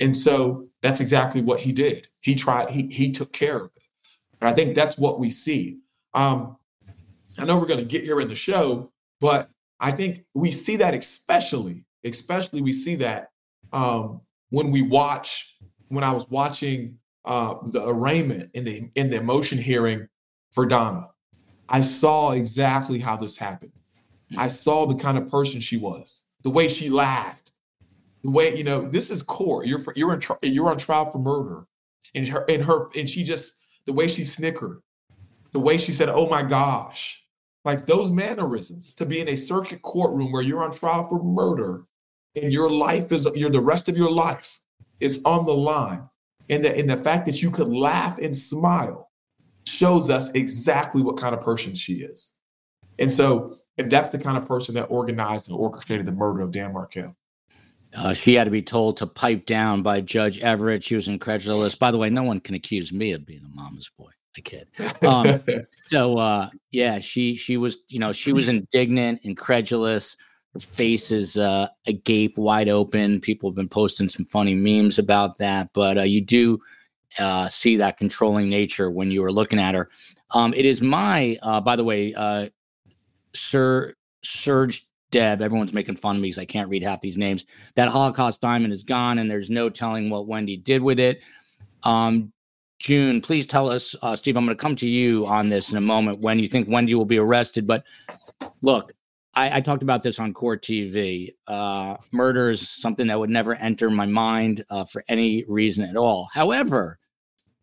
And 0.00 0.16
so 0.16 0.68
that's 0.80 1.00
exactly 1.00 1.42
what 1.42 1.60
he 1.60 1.72
did. 1.72 2.08
He 2.20 2.34
tried, 2.34 2.70
he, 2.70 2.88
he 2.88 3.10
took 3.10 3.32
care 3.32 3.56
of 3.56 3.70
it. 3.76 3.82
And 4.40 4.48
I 4.48 4.52
think 4.52 4.74
that's 4.74 4.98
what 4.98 5.20
we 5.20 5.30
see. 5.30 5.78
Um, 6.14 6.56
I 7.38 7.44
know 7.44 7.58
we're 7.58 7.66
going 7.66 7.80
to 7.80 7.86
get 7.86 8.04
here 8.04 8.20
in 8.20 8.28
the 8.28 8.34
show, 8.34 8.92
but 9.20 9.50
I 9.80 9.92
think 9.92 10.18
we 10.34 10.50
see 10.50 10.76
that 10.76 10.94
especially, 10.94 11.84
especially 12.04 12.62
we 12.62 12.72
see 12.72 12.96
that 12.96 13.30
um, 13.72 14.20
when 14.50 14.70
we 14.70 14.82
watch, 14.82 15.56
when 15.88 16.04
I 16.04 16.12
was 16.12 16.28
watching 16.28 16.98
uh, 17.24 17.54
the 17.66 17.86
arraignment 17.86 18.50
in 18.54 18.64
the 18.64 18.90
in 18.96 19.10
the 19.10 19.22
motion 19.22 19.58
hearing 19.58 20.08
for 20.50 20.66
Donna. 20.66 21.08
I 21.68 21.80
saw 21.80 22.32
exactly 22.32 22.98
how 22.98 23.16
this 23.16 23.36
happened. 23.36 23.72
I 24.36 24.48
saw 24.48 24.86
the 24.86 24.96
kind 24.96 25.16
of 25.16 25.28
person 25.28 25.60
she 25.60 25.76
was, 25.76 26.26
the 26.42 26.50
way 26.50 26.68
she 26.68 26.90
laughed, 26.90 27.51
the 28.22 28.30
way 28.30 28.56
you 28.56 28.64
know 28.64 28.88
this 28.88 29.10
is 29.10 29.22
core. 29.22 29.64
You're 29.64 29.82
you're 29.96 30.14
in 30.14 30.20
you're 30.42 30.70
on 30.70 30.78
trial 30.78 31.10
for 31.10 31.18
murder, 31.18 31.66
and 32.14 32.26
her 32.28 32.44
and 32.48 32.64
her 32.64 32.88
and 32.96 33.08
she 33.08 33.24
just 33.24 33.54
the 33.86 33.92
way 33.92 34.08
she 34.08 34.24
snickered, 34.24 34.80
the 35.52 35.60
way 35.60 35.76
she 35.76 35.92
said, 35.92 36.08
"Oh 36.08 36.28
my 36.28 36.42
gosh," 36.42 37.24
like 37.64 37.86
those 37.86 38.10
mannerisms 38.10 38.92
to 38.94 39.06
be 39.06 39.20
in 39.20 39.28
a 39.28 39.36
circuit 39.36 39.82
courtroom 39.82 40.32
where 40.32 40.42
you're 40.42 40.62
on 40.62 40.70
trial 40.70 41.08
for 41.08 41.22
murder, 41.22 41.84
and 42.40 42.52
your 42.52 42.70
life 42.70 43.10
is 43.10 43.28
you're 43.34 43.50
the 43.50 43.60
rest 43.60 43.88
of 43.88 43.96
your 43.96 44.10
life 44.10 44.60
is 45.00 45.20
on 45.24 45.46
the 45.46 45.54
line, 45.54 46.08
and 46.48 46.64
the 46.64 46.76
and 46.76 46.88
the 46.88 46.96
fact 46.96 47.26
that 47.26 47.42
you 47.42 47.50
could 47.50 47.68
laugh 47.68 48.18
and 48.18 48.34
smile 48.34 49.10
shows 49.66 50.10
us 50.10 50.30
exactly 50.32 51.02
what 51.02 51.16
kind 51.16 51.34
of 51.34 51.40
person 51.40 51.74
she 51.74 52.02
is. 52.02 52.34
And 52.98 53.12
so, 53.12 53.56
and 53.78 53.90
that's 53.90 54.10
the 54.10 54.18
kind 54.18 54.36
of 54.36 54.46
person 54.46 54.74
that 54.74 54.84
organized 54.84 55.48
and 55.48 55.58
orchestrated 55.58 56.06
the 56.06 56.12
murder 56.12 56.40
of 56.40 56.52
Dan 56.52 56.72
Markel. 56.72 57.16
Uh, 57.96 58.14
she 58.14 58.34
had 58.34 58.44
to 58.44 58.50
be 58.50 58.62
told 58.62 58.96
to 58.96 59.06
pipe 59.06 59.46
down 59.46 59.82
by 59.82 60.00
Judge 60.00 60.38
Everett. 60.40 60.82
She 60.82 60.96
was 60.96 61.08
incredulous. 61.08 61.74
By 61.74 61.90
the 61.90 61.98
way, 61.98 62.10
no 62.10 62.22
one 62.22 62.40
can 62.40 62.54
accuse 62.54 62.92
me 62.92 63.12
of 63.12 63.26
being 63.26 63.42
a 63.44 63.56
mama's 63.56 63.90
boy. 63.98 64.10
I 64.36 64.40
kid. 64.40 64.68
Um, 65.06 65.40
so 65.70 66.18
uh, 66.18 66.48
yeah, 66.70 66.98
she 67.00 67.34
she 67.34 67.56
was 67.56 67.78
you 67.88 67.98
know 67.98 68.12
she 68.12 68.32
was 68.32 68.48
indignant, 68.48 69.20
incredulous. 69.24 70.16
Her 70.54 70.60
face 70.60 71.10
is 71.10 71.36
uh, 71.36 71.68
agape, 71.86 72.36
wide 72.36 72.68
open. 72.68 73.20
People 73.20 73.50
have 73.50 73.56
been 73.56 73.68
posting 73.68 74.08
some 74.08 74.24
funny 74.24 74.54
memes 74.54 74.98
about 74.98 75.38
that, 75.38 75.70
but 75.74 75.98
uh, 75.98 76.02
you 76.02 76.20
do 76.20 76.60
uh, 77.18 77.48
see 77.48 77.76
that 77.76 77.96
controlling 77.96 78.48
nature 78.48 78.90
when 78.90 79.10
you 79.10 79.24
are 79.24 79.32
looking 79.32 79.58
at 79.58 79.74
her. 79.74 79.88
Um, 80.34 80.52
it 80.54 80.64
is 80.64 80.82
my, 80.82 81.38
uh, 81.42 81.60
by 81.60 81.76
the 81.76 81.84
way, 81.84 82.14
uh, 82.14 82.48
Sir 83.34 83.94
Serge 84.22 84.86
Deb. 85.12 85.40
Everyone's 85.40 85.72
making 85.72 85.96
fun 85.96 86.16
of 86.16 86.22
me 86.22 86.28
because 86.28 86.38
I 86.38 86.44
can't 86.44 86.68
read 86.68 86.82
half 86.82 87.00
these 87.00 87.16
names. 87.16 87.46
That 87.76 87.88
Holocaust 87.88 88.40
diamond 88.40 88.72
is 88.72 88.82
gone, 88.82 89.18
and 89.18 89.30
there's 89.30 89.50
no 89.50 89.70
telling 89.70 90.10
what 90.10 90.26
Wendi 90.26 90.62
did 90.62 90.82
with 90.82 90.98
it. 90.98 91.22
Um, 91.84 92.32
June, 92.80 93.20
please 93.20 93.46
tell 93.46 93.70
us, 93.70 93.94
uh, 94.02 94.16
Steve. 94.16 94.36
I'm 94.36 94.44
going 94.44 94.56
to 94.56 94.60
come 94.60 94.74
to 94.76 94.88
you 94.88 95.24
on 95.26 95.48
this 95.48 95.70
in 95.70 95.78
a 95.78 95.80
moment. 95.80 96.20
When 96.20 96.40
you 96.40 96.48
think 96.48 96.68
Wendi 96.68 96.94
will 96.94 97.04
be 97.04 97.18
arrested, 97.18 97.64
but 97.64 97.84
look, 98.60 98.90
I, 99.34 99.58
I, 99.58 99.60
talked 99.60 99.84
about 99.84 100.02
this 100.02 100.18
on 100.18 100.34
Court 100.34 100.62
TV. 100.62 101.30
Uh, 101.46 101.96
murder 102.12 102.50
is 102.50 102.68
something 102.68 103.06
that 103.06 103.18
would 103.18 103.30
never 103.30 103.54
enter 103.54 103.88
my 103.88 104.04
mind 104.04 104.64
uh, 104.68 104.84
for 104.84 105.04
any 105.08 105.44
reason 105.46 105.84
at 105.84 105.96
all. 105.96 106.28
However, 106.34 106.98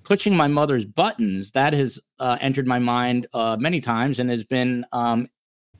pushing 0.03 0.35
my 0.35 0.47
mother's 0.47 0.85
buttons 0.85 1.51
that 1.51 1.73
has 1.73 1.99
uh, 2.19 2.37
entered 2.41 2.65
my 2.65 2.79
mind 2.79 3.27
uh, 3.33 3.57
many 3.59 3.79
times 3.81 4.19
and 4.19 4.29
has 4.29 4.43
been 4.43 4.85
um, 4.93 5.27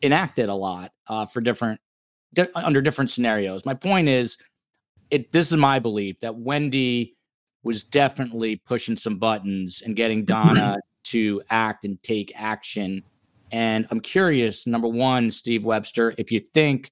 enacted 0.04 0.50
a 0.50 0.56
lot 0.56 0.92
uh, 1.08 1.26
for 1.26 1.42
different 1.42 1.80
di- 2.34 2.48
under 2.56 2.82
different 2.82 3.10
scenarios. 3.10 3.66
My 3.66 3.74
point 3.74 4.08
is, 4.08 4.38
it 5.12 5.32
this 5.32 5.52
is 5.52 5.58
my 5.58 5.80
belief 5.80 6.20
that 6.20 6.34
Wendi 6.34 7.14
was 7.64 7.84
definitely 7.84 8.56
pushing 8.56 8.96
some 8.96 9.18
buttons 9.18 9.82
and 9.86 9.96
getting 9.96 10.26
Donna 10.26 10.78
to 11.06 11.42
act 11.50 11.86
and 11.86 12.02
take 12.04 12.32
action. 12.36 13.04
And 13.52 13.88
I'm 13.92 14.00
curious, 14.00 14.68
number 14.68 14.88
one, 14.88 15.32
Steve 15.32 15.66
Webster, 15.66 16.14
if 16.18 16.32
you 16.32 16.40
think 16.40 16.92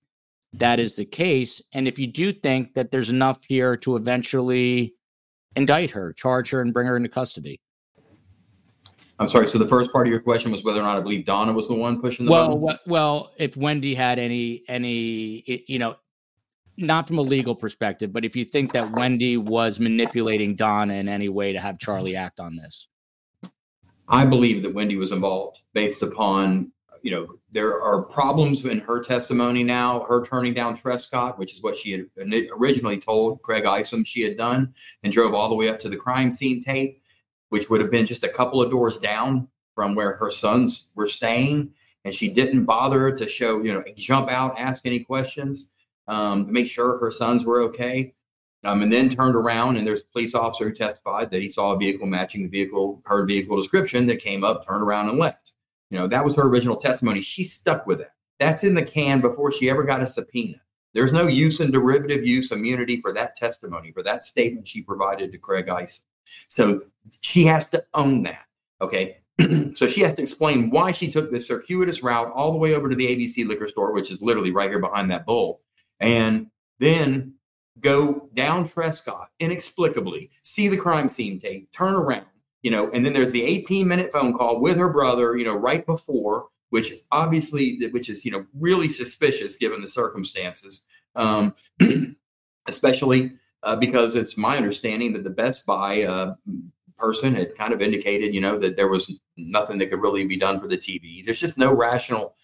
that 0.53 0.79
is 0.79 0.95
the 0.95 1.05
case, 1.05 1.61
and 1.73 1.87
if 1.87 1.99
you 1.99 2.07
do 2.07 2.33
think 2.33 2.73
that 2.73 2.91
there's 2.91 3.09
enough 3.09 3.43
here 3.45 3.77
to 3.77 3.95
eventually 3.95 4.95
indict 5.55 5.91
her, 5.91 6.13
charge 6.13 6.49
her, 6.49 6.61
and 6.61 6.73
bring 6.73 6.87
her 6.87 6.97
into 6.97 7.09
custody. 7.09 7.59
I'm 9.19 9.27
sorry. 9.27 9.47
So 9.47 9.57
the 9.57 9.65
first 9.65 9.91
part 9.91 10.07
of 10.07 10.11
your 10.11 10.21
question 10.21 10.51
was 10.51 10.63
whether 10.63 10.79
or 10.79 10.83
not 10.83 10.97
I 10.97 11.01
believe 11.01 11.25
Donna 11.25 11.53
was 11.53 11.67
the 11.67 11.75
one 11.75 11.99
pushing 12.01 12.25
the 12.25 12.31
well, 12.31 12.57
buttons? 12.57 12.79
Well, 12.85 13.33
if 13.37 13.55
Wendi 13.55 13.95
had 13.95 14.19
any 14.19 14.63
any 14.67 15.63
you 15.67 15.79
know, 15.79 15.95
not 16.77 17.07
from 17.07 17.17
a 17.17 17.21
legal 17.21 17.55
perspective, 17.55 18.13
but 18.13 18.25
if 18.25 18.35
you 18.35 18.45
think 18.45 18.73
that 18.73 18.87
Wendi 18.91 19.37
was 19.37 19.79
manipulating 19.79 20.55
Donna 20.55 20.93
in 20.93 21.07
any 21.07 21.29
way 21.29 21.53
to 21.53 21.59
have 21.59 21.79
Charlie 21.79 22.15
act 22.15 22.39
on 22.39 22.55
this. 22.55 22.87
I 24.09 24.25
believe 24.25 24.63
that 24.63 24.73
Wendi 24.73 24.97
was 24.97 25.11
involved 25.11 25.61
based 25.73 26.01
upon 26.01 26.71
you 27.03 27.11
know, 27.11 27.27
there 27.51 27.81
are 27.81 28.03
problems 28.03 28.65
in 28.65 28.79
her 28.79 28.99
testimony 28.99 29.63
now, 29.63 30.05
her 30.09 30.25
turning 30.25 30.53
down 30.53 30.75
Trescott, 30.75 31.37
which 31.37 31.53
is 31.53 31.63
what 31.63 31.75
she 31.75 31.91
had 31.91 32.05
originally 32.51 32.97
told 32.97 33.41
Craig 33.41 33.65
Isom 33.65 34.03
she 34.03 34.21
had 34.21 34.35
done, 34.37 34.73
and 35.03 35.13
drove 35.13 35.33
all 35.33 35.47
the 35.49 35.55
way 35.55 35.69
up 35.69 35.79
to 35.81 35.89
the 35.89 35.95
crime 35.95 36.31
scene 36.31 36.61
tape, 36.61 37.01
which 37.49 37.69
would 37.69 37.81
have 37.81 37.91
been 37.91 38.05
just 38.05 38.23
a 38.23 38.29
couple 38.29 38.61
of 38.61 38.71
doors 38.71 38.99
down 38.99 39.47
from 39.75 39.95
where 39.95 40.15
her 40.17 40.31
sons 40.31 40.89
were 40.95 41.07
staying. 41.07 41.73
And 42.05 42.13
she 42.13 42.29
didn't 42.29 42.65
bother 42.65 43.11
to 43.11 43.27
show, 43.27 43.61
you 43.61 43.73
know, 43.73 43.83
jump 43.95 44.29
out, 44.29 44.57
ask 44.57 44.85
any 44.85 44.99
questions, 44.99 45.73
um, 46.07 46.45
to 46.45 46.51
make 46.51 46.67
sure 46.67 46.97
her 46.99 47.11
sons 47.11 47.45
were 47.45 47.61
okay. 47.63 48.13
Um, 48.63 48.81
and 48.81 48.91
then 48.91 49.07
turned 49.07 49.35
around, 49.35 49.77
and 49.77 49.85
there's 49.85 50.01
a 50.01 50.11
police 50.13 50.33
officer 50.33 50.65
who 50.65 50.73
testified 50.73 51.29
that 51.29 51.41
he 51.41 51.49
saw 51.49 51.73
a 51.73 51.77
vehicle 51.77 52.07
matching 52.07 52.41
the 52.41 52.49
vehicle, 52.49 53.01
her 53.05 53.25
vehicle 53.25 53.55
description 53.55 54.07
that 54.07 54.17
came 54.17 54.43
up, 54.43 54.65
turned 54.65 54.81
around, 54.81 55.09
and 55.09 55.19
left. 55.19 55.51
You 55.89 55.99
know, 55.99 56.07
that 56.07 56.25
was 56.25 56.35
her 56.35 56.47
original 56.47 56.75
testimony. 56.75 57.21
She 57.21 57.43
stuck 57.43 57.85
with 57.85 57.99
that. 57.99 58.15
That's 58.39 58.63
in 58.63 58.73
the 58.73 58.83
can 58.83 59.21
before 59.21 59.51
she 59.51 59.69
ever 59.69 59.83
got 59.83 60.01
a 60.01 60.07
subpoena. 60.07 60.59
There's 60.93 61.13
no 61.13 61.27
use 61.27 61.59
in 61.59 61.71
derivative 61.71 62.25
use 62.25 62.51
immunity 62.51 62.99
for 62.99 63.13
that 63.13 63.35
testimony, 63.35 63.91
for 63.91 64.01
that 64.03 64.23
statement 64.23 64.67
she 64.67 64.81
provided 64.81 65.31
to 65.31 65.37
Craig 65.37 65.69
Isom. 65.69 66.03
So 66.47 66.81
she 67.21 67.45
has 67.45 67.69
to 67.69 67.83
own 67.93 68.23
that. 68.23 68.45
Okay. 68.81 69.17
so 69.73 69.87
she 69.87 70.01
has 70.01 70.15
to 70.15 70.21
explain 70.21 70.69
why 70.69 70.91
she 70.91 71.09
took 71.09 71.31
this 71.31 71.47
circuitous 71.47 72.01
route 72.01 72.31
all 72.33 72.51
the 72.51 72.57
way 72.57 72.73
over 72.73 72.89
to 72.89 72.95
the 72.95 73.07
ABC 73.07 73.47
liquor 73.47 73.67
store, 73.67 73.93
which 73.93 74.11
is 74.11 74.21
literally 74.21 74.51
right 74.51 74.69
here 74.69 74.79
behind 74.79 75.11
that 75.11 75.25
bull, 75.25 75.61
and 75.99 76.47
then 76.79 77.33
go 77.79 78.29
down 78.33 78.63
Trescott 78.63 79.27
inexplicably, 79.39 80.31
see 80.41 80.67
the 80.67 80.77
crime 80.77 81.07
scene 81.09 81.39
tape, 81.39 81.71
turn 81.71 81.93
around, 81.93 82.25
you 82.63 82.71
know, 82.71 82.89
and 82.91 83.05
then 83.05 83.13
there's 83.13 83.31
the 83.31 83.43
18 83.43 83.87
minute 83.87 84.11
phone 84.11 84.33
call 84.33 84.59
with 84.59 84.77
her 84.77 84.91
brother, 84.91 85.37
you 85.37 85.45
know, 85.45 85.55
right 85.55 85.85
before, 85.85 86.47
which 86.69 86.93
obviously, 87.11 87.79
which 87.91 88.09
is, 88.09 88.25
you 88.25 88.31
know, 88.31 88.45
really 88.59 88.89
suspicious 88.89 89.55
given 89.55 89.81
the 89.81 89.87
circumstances, 89.87 90.83
um, 91.15 91.53
especially 92.67 93.33
uh, 93.63 93.75
because 93.75 94.15
it's 94.15 94.37
my 94.37 94.57
understanding 94.57 95.13
that 95.13 95.23
the 95.23 95.29
Best 95.29 95.65
Buy 95.65 96.03
uh, 96.03 96.35
person 96.97 97.35
had 97.35 97.55
kind 97.55 97.73
of 97.73 97.81
indicated, 97.81 98.33
you 98.33 98.41
know, 98.41 98.57
that 98.59 98.75
there 98.75 98.87
was 98.87 99.19
nothing 99.37 99.77
that 99.77 99.89
could 99.89 100.01
really 100.01 100.25
be 100.25 100.37
done 100.37 100.59
for 100.59 100.67
the 100.67 100.77
TV. 100.77 101.23
There's 101.23 101.39
just 101.39 101.57
no 101.57 101.73
rational 101.73 102.35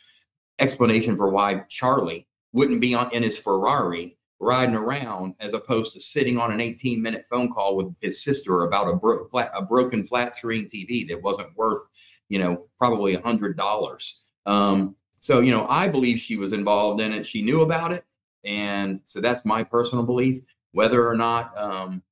explanation 0.60 1.18
for 1.18 1.30
why 1.30 1.64
Charlie 1.70 2.28
wouldn't 2.54 2.82
be 2.82 2.94
on 2.94 3.12
in 3.14 3.24
his 3.24 3.38
Ferrari 3.38 4.18
riding 4.40 4.76
around 4.76 5.36
as 5.40 5.54
opposed 5.54 5.94
to 5.94 6.00
sitting 6.00 6.38
on 6.38 6.52
an 6.52 6.62
18 6.62 7.02
minute 7.02 7.26
phone 7.30 7.50
call 7.50 7.76
with 7.76 7.94
his 8.02 8.24
sister 8.24 8.64
about 8.64 8.90
a, 8.90 8.96
bro- 8.96 9.26
flat, 9.26 9.52
a 9.56 9.62
broken 9.62 10.04
flat 10.04 10.34
screen 10.34 10.66
TV 10.66 11.08
that 11.08 11.22
wasn't 11.22 11.56
worth, 11.56 11.82
you 12.30 12.38
know, 12.38 12.66
probably 12.78 13.16
a 13.16 13.22
hundred 13.22 13.58
dollars. 13.58 14.22
Um, 14.46 14.96
so, 15.12 15.40
you 15.40 15.52
know, 15.52 15.66
I 15.70 15.88
believe 15.88 16.20
she 16.20 16.36
was 16.36 16.52
involved 16.52 17.02
in 17.02 17.14
it. 17.14 17.26
She 17.26 17.42
knew 17.42 17.62
about 17.62 17.94
it. 17.94 18.04
And 18.44 19.00
so 19.06 19.22
that's 19.22 19.46
my 19.46 19.64
personal 19.64 20.04
belief. 20.04 20.40
Whether 20.74 21.08
or 21.08 21.16
not, 21.16 21.58
um, 21.58 22.04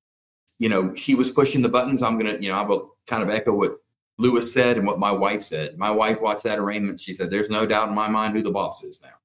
you 0.62 0.70
know, 0.70 0.93
she 0.95 1.16
was 1.16 1.30
pushing 1.30 1.62
the 1.62 1.70
buttons, 1.70 2.03
I'm 2.03 2.20
to, 2.20 2.41
you 2.41 2.49
know, 2.49 2.57
I 2.57 2.62
will 2.62 2.95
kind 3.07 3.24
of 3.24 3.30
echo 3.30 3.53
what 3.53 3.78
Louis 4.18 4.53
said 4.53 4.78
and 4.78 4.86
what 4.86 4.99
my 4.99 5.12
wife 5.12 5.41
said. 5.41 5.78
My 5.78 5.91
wife 5.91 6.22
watched 6.22 6.43
that 6.43 6.59
arraignment. 6.59 6.99
She 6.99 7.14
said, 7.14 7.30
there's 7.30 7.49
no 7.49 7.66
doubt 7.66 7.89
in 7.89 7.95
my 7.95 8.07
mind 8.07 8.36
who 8.36 8.43
the 8.43 8.51
boss 8.51 8.84
is 8.84 9.01
now. 9.01 9.16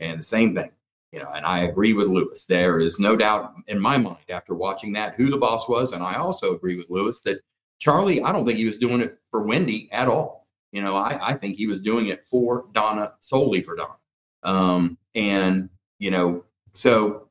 And 0.00 0.18
the 0.18 0.24
same 0.24 0.54
thing 0.54 0.70
you 1.14 1.20
know, 1.20 1.30
and 1.32 1.46
I 1.46 1.60
agree 1.60 1.92
with 1.92 2.08
Louis. 2.08 2.44
There 2.46 2.80
is 2.80 2.98
no 2.98 3.14
doubt 3.14 3.54
in 3.68 3.78
my 3.78 3.96
mind 3.96 4.24
after 4.28 4.52
watching 4.52 4.92
that 4.94 5.14
who 5.14 5.30
the 5.30 5.38
boss 5.38 5.68
was, 5.68 5.92
and 5.92 6.02
I 6.02 6.16
also 6.16 6.56
agree 6.56 6.76
with 6.76 6.90
Louis 6.90 7.20
that 7.20 7.38
Charlie. 7.78 8.20
I 8.20 8.32
don't 8.32 8.44
think 8.44 8.58
he 8.58 8.64
was 8.64 8.78
doing 8.78 9.00
it 9.00 9.16
for 9.30 9.46
Wendi 9.46 9.86
at 9.92 10.08
all. 10.08 10.48
You 10.72 10.82
know, 10.82 10.96
I, 10.96 11.30
I 11.30 11.34
think 11.34 11.54
he 11.54 11.68
was 11.68 11.80
doing 11.80 12.08
it 12.08 12.26
for 12.26 12.64
Donna 12.72 13.12
solely 13.20 13.62
for 13.62 13.76
Donna. 13.76 13.94
Um, 14.42 14.98
and 15.14 15.68
you 16.00 16.10
know, 16.10 16.44
so 16.72 17.28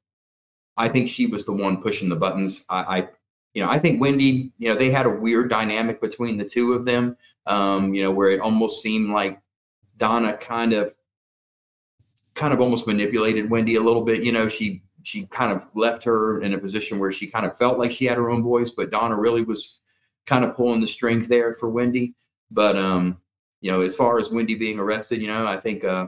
I 0.78 0.88
think 0.88 1.10
she 1.10 1.28
was 1.28 1.46
the 1.46 1.52
one 1.52 1.82
pushing 1.82 2.08
the 2.08 2.16
buttons. 2.16 2.66
I, 2.70 3.00
I 3.00 3.10
you 3.54 3.64
know, 3.64 3.70
I 3.70 3.80
think 3.80 4.02
Wendi, 4.02 4.52
you 4.58 4.70
know, 4.70 4.76
they 4.76 4.90
had 4.90 5.06
a 5.06 5.12
weird 5.12 5.50
dynamic 5.50 6.02
between 6.02 6.38
the 6.38 6.46
two 6.46 6.74
of 6.74 6.86
them. 6.86 7.18
Um, 7.46 7.94
you 7.94 8.02
know, 8.02 8.12
where 8.12 8.30
it 8.30 8.40
almost 8.40 8.82
seemed 8.82 9.10
like 9.10 9.40
Donna 9.98 10.38
kind 10.38 10.74
of 10.74 10.96
kind 12.34 12.54
of 12.54 12.62
almost 12.62 12.88
manipulated 12.88 13.50
Wendi 13.50 13.78
a 13.78 13.84
little 13.84 14.04
bit. 14.04 14.24
You 14.24 14.32
know, 14.32 14.48
she 14.48 14.82
she 15.04 15.26
kind 15.28 15.52
of 15.52 15.68
left 15.76 16.04
her 16.06 16.40
in 16.40 16.54
a 16.54 16.58
position 16.58 16.98
where 16.98 17.12
she 17.12 17.28
kind 17.28 17.46
of 17.46 17.58
felt 17.58 17.78
like 17.78 17.92
she 17.92 18.06
had 18.06 18.18
her 18.18 18.30
own 18.30 18.42
voice, 18.42 18.72
but 18.72 18.92
Donna 18.92 19.16
really 19.16 19.44
was 19.44 19.82
kind 20.26 20.46
of 20.46 20.56
pulling 20.56 20.82
the 20.82 20.88
strings 20.88 21.28
there 21.28 21.54
for 21.54 21.70
Wendi. 21.70 22.14
But 22.50 22.78
um, 22.78 23.20
you 23.62 23.70
know, 23.72 23.82
as 23.82 23.96
far 23.96 24.20
as 24.20 24.30
Wendi 24.30 24.58
being 24.58 24.80
arrested, 24.80 25.22
you 25.22 25.28
know, 25.28 25.46
I 25.46 25.58
think 25.58 25.84
uh, 25.84 26.08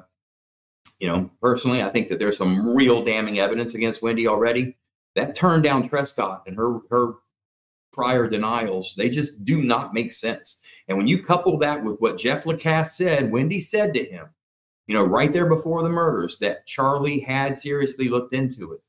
you 0.99 1.07
know, 1.07 1.29
personally, 1.41 1.83
I 1.83 1.89
think 1.89 2.07
that 2.07 2.19
there's 2.19 2.37
some 2.37 2.75
real 2.75 3.03
damning 3.03 3.39
evidence 3.39 3.75
against 3.75 4.01
Wendi 4.01 4.27
already. 4.27 4.77
That 5.15 5.35
turned 5.35 5.63
down 5.63 5.87
Trescott 5.87 6.43
and 6.47 6.57
her 6.57 6.79
her 6.89 7.15
prior 7.95 8.27
denials, 8.27 8.93
they 8.95 9.09
just 9.09 9.43
do 9.45 9.63
not 9.63 9.93
make 9.93 10.11
sense. 10.11 10.59
And 10.87 10.97
when 10.97 11.07
you 11.07 11.23
couple 11.23 11.57
that 11.59 11.83
with 11.83 11.97
what 11.99 12.17
Jeff 12.17 12.43
Lacasse 12.43 12.95
said, 12.97 13.31
Wendi 13.31 13.61
said 13.61 13.93
to 13.93 14.03
him, 14.03 14.27
you 14.87 14.93
know, 14.93 15.03
right 15.03 15.31
there 15.31 15.47
before 15.47 15.81
the 15.81 15.89
murders 15.89 16.37
that 16.39 16.67
Charlie 16.67 17.19
had 17.19 17.57
seriously 17.57 18.09
looked 18.09 18.33
into 18.33 18.73
it. 18.73 18.81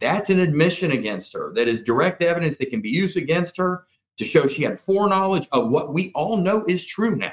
That's 0.00 0.28
an 0.30 0.40
admission 0.40 0.90
against 0.90 1.32
her. 1.32 1.52
That 1.54 1.68
is 1.68 1.82
direct 1.82 2.22
evidence 2.22 2.58
that 2.58 2.70
can 2.70 2.82
be 2.82 2.90
used 2.90 3.16
against 3.16 3.56
her 3.56 3.86
to 4.18 4.24
show 4.24 4.46
she 4.46 4.62
had 4.62 4.78
foreknowledge 4.78 5.48
of 5.52 5.70
what 5.70 5.94
we 5.94 6.12
all 6.14 6.36
know 6.36 6.64
is 6.68 6.84
true 6.84 7.16
now. 7.16 7.32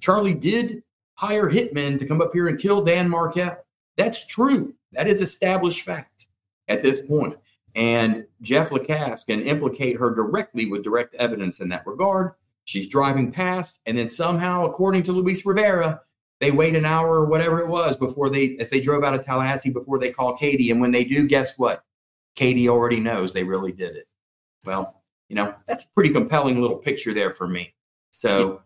Charlie 0.00 0.34
did 0.34 0.82
hire 1.14 1.50
hitmen 1.50 1.98
to 1.98 2.06
come 2.06 2.20
up 2.20 2.30
here 2.32 2.48
and 2.48 2.58
kill 2.58 2.84
Dan 2.84 3.08
Markel. 3.08 3.56
That's 3.96 4.26
true. 4.26 4.74
That 4.92 5.08
is 5.08 5.20
established 5.20 5.82
fact 5.82 6.26
at 6.68 6.82
this 6.82 7.00
point. 7.00 7.36
And 7.74 8.26
Jeff 8.42 8.70
Lacasse 8.70 9.24
can 9.26 9.42
implicate 9.42 9.96
her 9.96 10.14
directly 10.14 10.66
with 10.66 10.84
direct 10.84 11.14
evidence 11.14 11.60
in 11.60 11.68
that 11.70 11.86
regard. 11.86 12.32
She's 12.64 12.86
driving 12.86 13.32
past, 13.32 13.80
and 13.86 13.98
then 13.98 14.08
somehow, 14.08 14.66
according 14.66 15.02
to 15.04 15.12
Luis 15.12 15.44
Rivera, 15.44 16.00
they 16.40 16.50
wait 16.50 16.76
an 16.76 16.84
hour 16.84 17.20
or 17.20 17.26
whatever 17.26 17.60
it 17.60 17.68
was 17.68 17.96
before 17.96 18.28
they, 18.28 18.56
as 18.58 18.68
they 18.68 18.80
drove 18.80 19.04
out 19.04 19.14
of 19.14 19.24
Tallahassee, 19.24 19.70
before 19.70 19.98
they 19.98 20.10
call 20.10 20.36
Katie. 20.36 20.70
And 20.70 20.80
when 20.80 20.90
they 20.90 21.04
do, 21.04 21.26
guess 21.26 21.58
what? 21.58 21.84
Katie 22.34 22.68
already 22.68 23.00
knows 23.00 23.32
they 23.32 23.44
really 23.44 23.72
did 23.72 23.96
it. 23.96 24.06
Well, 24.64 25.02
you 25.28 25.36
know, 25.36 25.54
that's 25.66 25.84
a 25.84 25.88
pretty 25.94 26.10
compelling 26.10 26.60
little 26.60 26.76
picture 26.76 27.14
there 27.14 27.34
for 27.34 27.48
me. 27.48 27.74
So, 28.10 28.62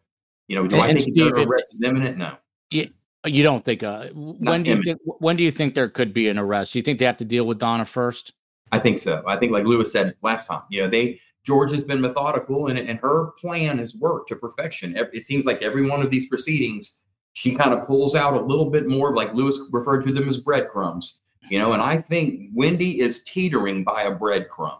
you 0.49 0.57
know, 0.57 0.67
do 0.67 0.77
and 0.77 0.85
I 0.85 0.87
think 0.89 1.01
Steve, 1.01 1.35
their 1.35 1.45
arrest 1.45 1.75
is 1.75 1.83
imminent? 1.85 2.17
No. 2.17 2.37
You, 2.71 2.91
you 3.25 3.43
don't 3.43 3.65
think, 3.65 3.83
uh, 3.83 4.09
when 4.15 4.63
do 4.63 4.71
you 4.73 4.83
think, 4.83 5.01
when 5.05 5.37
do 5.37 5.43
you 5.43 5.51
think 5.51 5.75
there 5.75 5.89
could 5.89 6.13
be 6.13 6.29
an 6.29 6.39
arrest? 6.39 6.73
Do 6.73 6.79
you 6.79 6.83
think 6.83 6.99
they 6.99 7.05
have 7.05 7.17
to 7.19 7.25
deal 7.25 7.47
with 7.47 7.59
Donna 7.59 7.85
first? 7.85 8.35
I 8.73 8.79
think 8.79 8.99
so. 8.99 9.23
I 9.27 9.37
think, 9.37 9.53
like 9.53 9.65
Louis 9.65 9.91
said 9.91 10.15
last 10.23 10.47
time, 10.47 10.63
you 10.71 10.83
know, 10.83 10.89
they 10.89 11.21
Georgia 11.45 11.75
has 11.75 11.85
been 11.85 12.01
methodical 12.01 12.67
and, 12.67 12.79
and 12.79 12.99
her 12.99 13.31
plan 13.39 13.79
has 13.79 13.95
worked 13.95 14.29
to 14.31 14.37
perfection. 14.37 14.97
It 14.97 15.23
seems 15.23 15.47
like 15.47 15.63
every 15.63 15.89
one 15.89 16.03
of 16.03 16.11
these 16.11 16.29
proceedings, 16.29 17.03
she 17.35 17.55
kind 17.55 17.73
of 17.73 17.87
pulls 17.87 18.17
out 18.17 18.35
a 18.35 18.41
little 18.41 18.69
bit 18.69 18.89
more, 18.89 19.15
like 19.15 19.33
Louis 19.33 19.57
referred 19.71 20.05
to 20.07 20.13
them 20.13 20.29
as 20.29 20.39
breadcrumbs, 20.39 21.21
you 21.49 21.59
know. 21.59 21.73
And 21.73 21.81
I 21.81 21.99
think 21.99 22.53
Wendi 22.55 22.99
is 22.99 23.23
teetering 23.23 23.85
by 23.85 24.03
a 24.03 24.15
breadcrumb. 24.15 24.79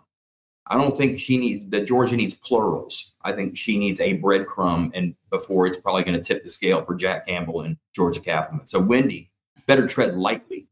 I 0.67 0.77
don't 0.77 0.95
think 0.95 1.21
she 1.21 1.39
needs 1.39 1.71
that 1.71 1.87
Georgia 1.87 2.17
needs 2.17 2.35
plurals. 2.35 3.15
I 3.23 3.31
think 3.31 3.57
she 3.57 3.79
needs 3.79 4.01
a 4.01 4.19
breadcrumb, 4.19 4.91
and 4.95 5.15
before 5.31 5.69
it's 5.69 5.77
probably 5.77 6.03
going 6.03 6.21
to 6.21 6.23
tip 6.23 6.43
the 6.43 6.51
scale 6.51 6.85
for 6.85 6.97
Jack 6.97 7.29
Campbell 7.29 7.61
and 7.61 7.77
Georgia 7.95 8.21
Cappleman. 8.21 8.67
So 8.67 8.83
Wendi 8.83 9.29
better 9.67 9.87
tread 9.87 10.17
lightly. 10.17 10.67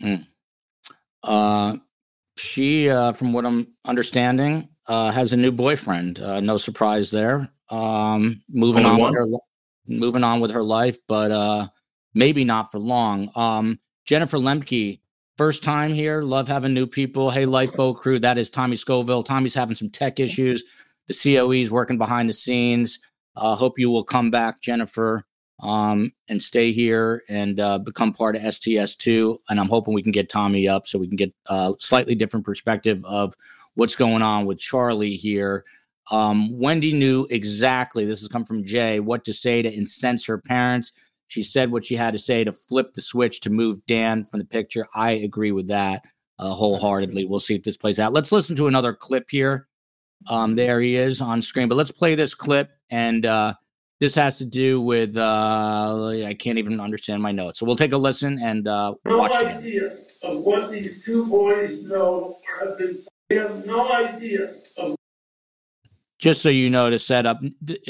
Mm. 0.00 0.26
Uh, 1.22 1.76
she, 2.38 2.88
uh, 2.88 3.12
from 3.12 3.32
what 3.32 3.46
I'm 3.46 3.66
understanding, 3.84 4.68
uh, 4.88 5.10
has 5.10 5.32
a 5.32 5.36
new 5.36 5.52
boyfriend. 5.52 6.20
Uh, 6.20 6.40
no 6.40 6.56
surprise 6.56 7.10
there. 7.10 7.48
Um, 7.70 8.42
moving 8.48 8.84
Only 8.84 8.94
on 8.94 9.00
one? 9.00 9.10
with 9.10 9.18
her 9.18 9.38
moving 9.86 10.24
on 10.24 10.40
with 10.40 10.50
her 10.52 10.62
life, 10.62 10.98
but 11.06 11.30
uh, 11.30 11.66
maybe 12.14 12.44
not 12.44 12.70
for 12.70 12.78
long. 12.78 13.28
Um, 13.36 13.78
Jennifer 14.06 14.38
Lemke, 14.38 15.00
first 15.36 15.62
time 15.62 15.92
here. 15.92 16.22
Love 16.22 16.48
having 16.48 16.74
new 16.74 16.86
people. 16.86 17.30
Hey, 17.30 17.46
Lifeboat 17.46 17.98
crew. 17.98 18.18
That 18.18 18.38
is 18.38 18.50
Tommy 18.50 18.76
Scoville. 18.76 19.22
Tommy's 19.22 19.54
having 19.54 19.76
some 19.76 19.90
tech 19.90 20.18
issues. 20.20 20.64
The 21.08 21.14
COE 21.14 21.52
is 21.52 21.70
working 21.70 21.98
behind 21.98 22.28
the 22.28 22.32
scenes. 22.32 22.98
Uh, 23.36 23.54
hope 23.54 23.78
you 23.78 23.90
will 23.90 24.04
come 24.04 24.30
back, 24.30 24.60
Jennifer, 24.60 25.24
um, 25.62 26.12
and 26.28 26.42
stay 26.42 26.72
here 26.72 27.22
and 27.28 27.60
uh, 27.60 27.78
become 27.78 28.12
part 28.12 28.36
of 28.36 28.42
STS2. 28.42 29.38
And 29.48 29.60
I'm 29.60 29.68
hoping 29.68 29.94
we 29.94 30.02
can 30.02 30.12
get 30.12 30.28
Tommy 30.28 30.68
up 30.68 30.86
so 30.86 30.98
we 30.98 31.08
can 31.08 31.16
get 31.16 31.32
a 31.46 31.74
slightly 31.78 32.14
different 32.14 32.46
perspective 32.46 33.04
of 33.04 33.34
what's 33.74 33.96
going 33.96 34.22
on 34.22 34.46
with 34.46 34.58
Charlie 34.58 35.16
here. 35.16 35.64
Um, 36.10 36.50
Wendi 36.50 36.92
knew 36.92 37.26
exactly, 37.30 38.04
this 38.04 38.20
has 38.20 38.28
come 38.28 38.44
from 38.44 38.64
Jay, 38.64 39.00
what 39.00 39.24
to 39.24 39.32
say 39.32 39.62
to 39.62 39.72
incense 39.72 40.24
her 40.26 40.38
parents. 40.38 40.92
She 41.28 41.42
said 41.44 41.70
what 41.70 41.84
she 41.84 41.94
had 41.94 42.12
to 42.12 42.18
say 42.18 42.42
to 42.42 42.52
flip 42.52 42.92
the 42.94 43.02
switch 43.02 43.40
to 43.42 43.50
move 43.50 43.84
Dan 43.86 44.24
from 44.24 44.40
the 44.40 44.44
picture. 44.44 44.86
I 44.94 45.12
agree 45.12 45.52
with 45.52 45.68
that 45.68 46.02
uh, 46.40 46.50
wholeheartedly. 46.50 47.26
We'll 47.26 47.38
see 47.38 47.54
if 47.54 47.62
this 47.62 47.76
plays 47.76 48.00
out. 48.00 48.12
Let's 48.12 48.32
listen 48.32 48.56
to 48.56 48.66
another 48.66 48.92
clip 48.92 49.30
here. 49.30 49.68
Um, 50.28 50.56
there 50.56 50.80
he 50.80 50.96
is 50.96 51.20
on 51.20 51.40
screen, 51.40 51.68
but 51.68 51.76
let's 51.76 51.92
play 51.92 52.16
this 52.16 52.34
clip. 52.34 52.70
And 52.90 53.24
uh, 53.24 53.54
this 54.00 54.14
has 54.14 54.38
to 54.38 54.46
do 54.46 54.80
with, 54.80 55.16
uh, 55.16 56.08
I 56.26 56.34
can't 56.34 56.58
even 56.58 56.80
understand 56.80 57.22
my 57.22 57.32
notes. 57.32 57.58
So 57.58 57.66
we'll 57.66 57.76
take 57.76 57.92
a 57.92 57.98
listen 57.98 58.38
and 58.42 58.66
uh, 58.66 58.94
no 59.04 59.18
watch 59.18 59.32
No 59.42 59.48
idea 59.48 59.92
of 60.22 60.38
what 60.38 60.70
these 60.70 61.04
two 61.04 61.26
boys 61.26 61.82
know 61.82 62.38
have 62.58 62.78
been. 62.78 63.04
We 63.28 63.36
have 63.36 63.66
no 63.66 63.92
idea 63.92 64.54
of 64.78 64.96
just 66.18 66.42
so 66.42 66.48
you 66.50 66.68
know, 66.68 66.90
to 66.90 66.98
set 66.98 67.24
up, 67.24 67.40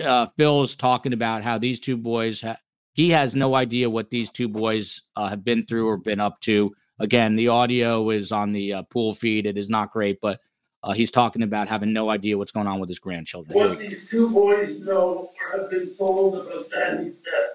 uh, 0.04 0.26
Phil 0.36 0.62
is 0.62 0.76
talking 0.76 1.12
about 1.12 1.42
how 1.42 1.58
these 1.58 1.80
two 1.80 1.96
boys, 1.96 2.40
ha- 2.40 2.56
he 2.94 3.10
has 3.10 3.34
no 3.34 3.56
idea 3.56 3.90
what 3.90 4.10
these 4.10 4.30
two 4.30 4.48
boys 4.48 5.02
uh, 5.16 5.28
have 5.28 5.44
been 5.44 5.66
through 5.66 5.88
or 5.88 5.96
been 5.96 6.20
up 6.20 6.38
to. 6.40 6.72
Again, 7.00 7.34
the 7.34 7.48
audio 7.48 8.10
is 8.10 8.30
on 8.30 8.52
the 8.52 8.74
uh, 8.74 8.82
pool 8.84 9.14
feed. 9.14 9.46
It 9.46 9.58
is 9.58 9.68
not 9.70 9.90
great, 9.90 10.20
but 10.20 10.40
uh, 10.82 10.92
he's 10.92 11.10
talking 11.10 11.42
about 11.42 11.68
having 11.68 11.92
no 11.92 12.10
idea 12.10 12.38
what's 12.38 12.52
going 12.52 12.66
on 12.66 12.80
with 12.80 12.88
his 12.88 12.98
grandchildren. 12.98 13.56
What 13.56 13.78
these 13.78 14.08
two 14.08 14.30
boys 14.30 14.80
know 14.80 15.30
or 15.52 15.60
have 15.60 15.70
been 15.70 15.94
told 15.96 16.34
about 16.34 16.70
Danny's 16.70 17.18
death. 17.18 17.50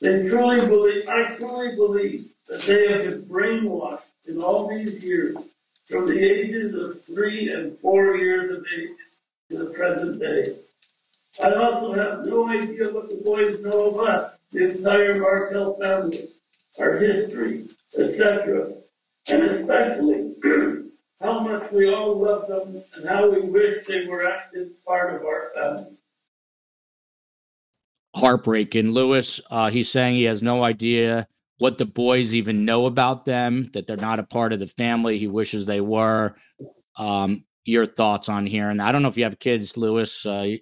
They 0.00 0.28
truly 0.28 0.60
believe, 0.66 1.08
I 1.08 1.34
truly 1.34 1.74
believe 1.74 2.26
that 2.48 2.62
they 2.62 2.92
have 2.92 3.04
been 3.04 3.22
brainwashed 3.28 4.02
in 4.28 4.40
all 4.40 4.68
these 4.68 5.04
years 5.04 5.36
from 5.88 6.06
the 6.06 6.18
ages 6.18 6.74
of 6.74 7.02
three 7.04 7.52
and 7.52 7.76
four 7.80 8.16
years 8.16 8.56
of 8.56 8.64
age 8.76 8.90
to 9.50 9.58
the 9.58 9.70
present 9.70 10.20
day. 10.20 10.56
I 11.42 11.54
also 11.54 11.94
have 11.94 12.26
no 12.26 12.48
idea 12.48 12.92
what 12.92 13.08
the 13.08 13.22
boys 13.24 13.60
know 13.62 13.94
about 13.94 14.34
the 14.52 14.70
entire 14.70 15.18
Markel 15.18 15.78
family, 15.80 16.28
our 16.78 16.96
history, 16.96 17.66
etc., 17.98 18.72
and 19.30 19.42
especially 19.42 20.34
how 21.20 21.40
much 21.40 21.70
we 21.72 21.92
all 21.92 22.16
love 22.18 22.46
them 22.48 22.82
and 22.94 23.08
how 23.08 23.28
we 23.28 23.40
wish 23.40 23.86
they 23.86 24.06
were 24.06 24.26
active 24.26 24.68
part 24.86 25.14
of 25.14 25.22
our 25.22 25.50
family. 25.54 25.96
Heartbreaking. 28.14 28.92
Louis, 28.92 29.40
uh, 29.50 29.70
he's 29.70 29.90
saying 29.90 30.14
he 30.14 30.24
has 30.24 30.42
no 30.42 30.64
idea 30.64 31.26
what 31.58 31.78
the 31.78 31.86
boys 31.86 32.34
even 32.34 32.64
know 32.64 32.86
about 32.86 33.24
them, 33.24 33.68
that 33.72 33.86
they're 33.86 33.96
not 33.96 34.20
a 34.20 34.24
part 34.24 34.52
of 34.52 34.60
the 34.60 34.66
family. 34.66 35.18
He 35.18 35.26
wishes 35.26 35.66
they 35.66 35.80
were. 35.80 36.34
Um, 36.96 37.44
your 37.64 37.86
thoughts 37.86 38.28
on 38.28 38.46
hearing 38.46 38.78
that? 38.78 38.88
I 38.88 38.92
don't 38.92 39.02
know 39.02 39.08
if 39.08 39.18
you 39.18 39.24
have 39.24 39.38
kids, 39.38 39.76
Louis, 39.76 40.26
uh, 40.26 40.56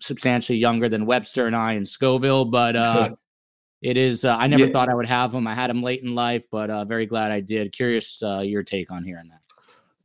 substantially 0.00 0.58
younger 0.58 0.88
than 0.88 1.06
Webster 1.06 1.46
and 1.46 1.56
I 1.56 1.72
in 1.72 1.86
Scoville, 1.86 2.44
but 2.44 2.76
uh, 2.76 3.10
it 3.82 3.96
is. 3.96 4.24
Uh, 4.24 4.36
I 4.36 4.46
never 4.46 4.66
yeah. 4.66 4.72
thought 4.72 4.88
I 4.88 4.94
would 4.94 5.08
have 5.08 5.32
them. 5.32 5.46
I 5.46 5.54
had 5.54 5.70
them 5.70 5.82
late 5.82 6.02
in 6.02 6.14
life, 6.14 6.44
but 6.50 6.68
uh, 6.68 6.84
very 6.84 7.06
glad 7.06 7.32
I 7.32 7.40
did. 7.40 7.72
Curious 7.72 8.22
uh, 8.22 8.40
your 8.44 8.62
take 8.62 8.92
on 8.92 9.04
hearing 9.04 9.28
that. 9.28 9.43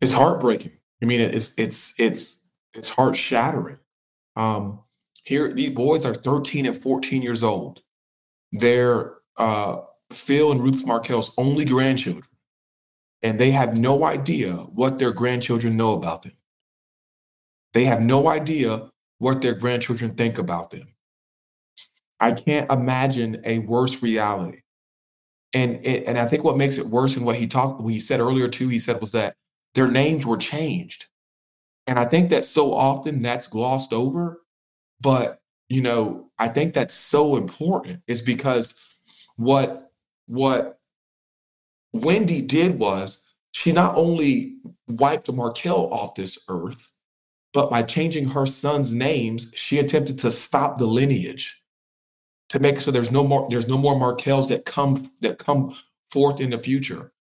It's 0.01 0.13
heartbreaking. 0.13 0.73
I 1.01 1.05
mean, 1.05 1.21
it's 1.21 1.53
it's 1.57 1.93
it's 1.97 2.45
it's 2.73 2.89
heart 2.89 3.15
shattering. 3.15 3.79
Um, 4.35 4.81
here, 5.25 5.51
these 5.51 5.71
boys 5.71 6.05
are 6.05 6.13
13 6.13 6.65
and 6.65 6.81
14 6.81 7.21
years 7.21 7.43
old. 7.43 7.81
They're 8.51 9.15
uh, 9.37 9.77
Phil 10.11 10.51
and 10.51 10.61
Ruth 10.61 10.85
Markel's 10.85 11.31
only 11.37 11.65
grandchildren, 11.65 12.25
and 13.21 13.39
they 13.39 13.51
have 13.51 13.77
no 13.77 14.03
idea 14.05 14.53
what 14.53 14.99
their 14.99 15.11
grandchildren 15.11 15.77
know 15.77 15.93
about 15.93 16.23
them. 16.23 16.33
They 17.73 17.85
have 17.85 18.03
no 18.03 18.29
idea 18.29 18.89
what 19.19 19.41
their 19.41 19.53
grandchildren 19.53 20.15
think 20.15 20.37
about 20.37 20.71
them. 20.71 20.87
I 22.19 22.31
can't 22.31 22.71
imagine 22.71 23.41
a 23.45 23.59
worse 23.59 24.01
reality. 24.01 24.61
And 25.53 25.83
and 25.85 26.17
I 26.17 26.27
think 26.27 26.43
what 26.43 26.57
makes 26.57 26.77
it 26.77 26.87
worse 26.87 27.15
and 27.17 27.25
what 27.25 27.35
he 27.35 27.47
talked 27.47 27.81
what 27.81 27.93
he 27.93 27.99
said 27.99 28.19
earlier 28.19 28.47
too, 28.47 28.67
he 28.67 28.79
said 28.79 29.01
was 29.01 29.11
that 29.13 29.35
their 29.75 29.89
names 29.89 30.25
were 30.25 30.37
changed. 30.37 31.05
And 31.87 31.97
I 31.97 32.05
think 32.05 32.29
that 32.29 32.45
so 32.45 32.73
often 32.73 33.19
that's 33.19 33.47
glossed 33.47 33.93
over. 33.93 34.41
But 35.01 35.39
you 35.69 35.81
know, 35.81 36.31
I 36.39 36.47
think 36.47 36.73
that's 36.73 36.95
so 36.95 37.35
important 37.35 38.01
is 38.07 38.21
because 38.21 38.79
what 39.35 39.91
what 40.25 40.79
Wendi 41.95 42.47
did 42.47 42.79
was 42.79 43.31
she 43.51 43.71
not 43.71 43.95
only 43.95 44.57
wiped 44.87 45.31
Markel 45.31 45.91
off 45.93 46.15
this 46.15 46.37
earth, 46.49 46.91
but 47.53 47.69
by 47.69 47.81
changing 47.83 48.29
her 48.29 48.45
son's 48.45 48.93
names, 48.93 49.51
she 49.55 49.79
attempted 49.79 50.19
to 50.19 50.31
stop 50.31 50.77
the 50.77 50.85
lineage 50.85 51.63
to 52.49 52.59
make 52.59 52.79
so 52.79 52.91
there's 52.91 53.11
no 53.11 53.23
more 53.23 53.47
there's 53.49 53.67
no 53.67 53.77
more 53.77 53.95
Markels 53.95 54.49
that 54.49 54.65
come 54.65 55.09
that 55.21 55.37
come 55.37 55.71
forth 56.09 56.41
in 56.41 56.49
the 56.49 56.57
future. 56.57 57.11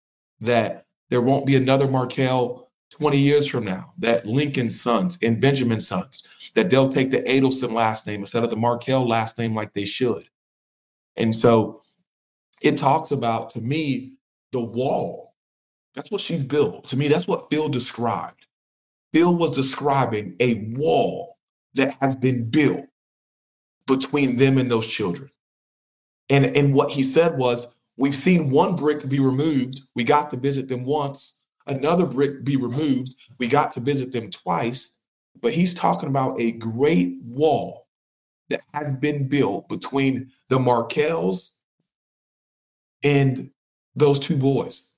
That 0.40 0.86
there 1.10 1.22
won't 1.22 1.46
be 1.46 1.56
another 1.56 1.88
Markel 1.88 2.70
20 2.90 3.18
years 3.18 3.48
from 3.48 3.64
now. 3.64 3.92
That 3.98 4.26
Lincoln's 4.26 4.80
sons 4.80 5.18
and 5.22 5.40
Benjamin's 5.40 5.86
sons 5.86 6.22
that 6.54 6.70
they'll 6.70 6.88
take 6.88 7.10
the 7.10 7.22
Adelson 7.22 7.72
last 7.72 8.06
name 8.06 8.20
instead 8.20 8.42
of 8.42 8.50
the 8.50 8.56
Markel 8.56 9.06
last 9.06 9.38
name 9.38 9.54
like 9.54 9.72
they 9.72 9.84
should. 9.84 10.24
And 11.16 11.34
so 11.34 11.82
it 12.62 12.76
talks 12.78 13.10
about 13.10 13.50
to 13.50 13.60
me 13.60 14.14
the 14.52 14.64
wall. 14.64 15.34
That's 15.94 16.10
what 16.10 16.20
she's 16.20 16.44
built. 16.44 16.84
To 16.88 16.96
me, 16.96 17.08
that's 17.08 17.26
what 17.26 17.50
Phil 17.50 17.68
described. 17.68 18.46
Phil 19.12 19.34
was 19.34 19.54
describing 19.54 20.36
a 20.40 20.72
wall 20.76 21.38
that 21.74 21.96
has 22.00 22.14
been 22.14 22.48
built 22.50 22.86
between 23.86 24.36
them 24.36 24.58
and 24.58 24.70
those 24.70 24.86
children. 24.86 25.30
And, 26.30 26.44
and 26.44 26.74
what 26.74 26.92
he 26.92 27.02
said 27.02 27.38
was, 27.38 27.76
we've 27.98 28.14
seen 28.14 28.50
one 28.50 28.76
brick 28.76 29.06
be 29.08 29.20
removed. 29.20 29.82
We 29.94 30.04
got 30.04 30.30
to 30.30 30.36
visit 30.36 30.68
them 30.68 30.84
once. 30.84 31.42
Another 31.66 32.06
brick 32.06 32.44
be 32.44 32.56
removed. 32.56 33.14
We 33.38 33.48
got 33.48 33.72
to 33.72 33.80
visit 33.80 34.12
them 34.12 34.30
twice. 34.30 35.00
But 35.40 35.52
he's 35.52 35.74
talking 35.74 36.08
about 36.08 36.40
a 36.40 36.52
great 36.52 37.18
wall 37.24 37.86
that 38.48 38.60
has 38.72 38.92
been 38.94 39.28
built 39.28 39.68
between 39.68 40.30
the 40.48 40.58
Markels 40.58 41.58
and 43.04 43.50
those 43.94 44.18
two 44.18 44.36
boys. 44.36 44.94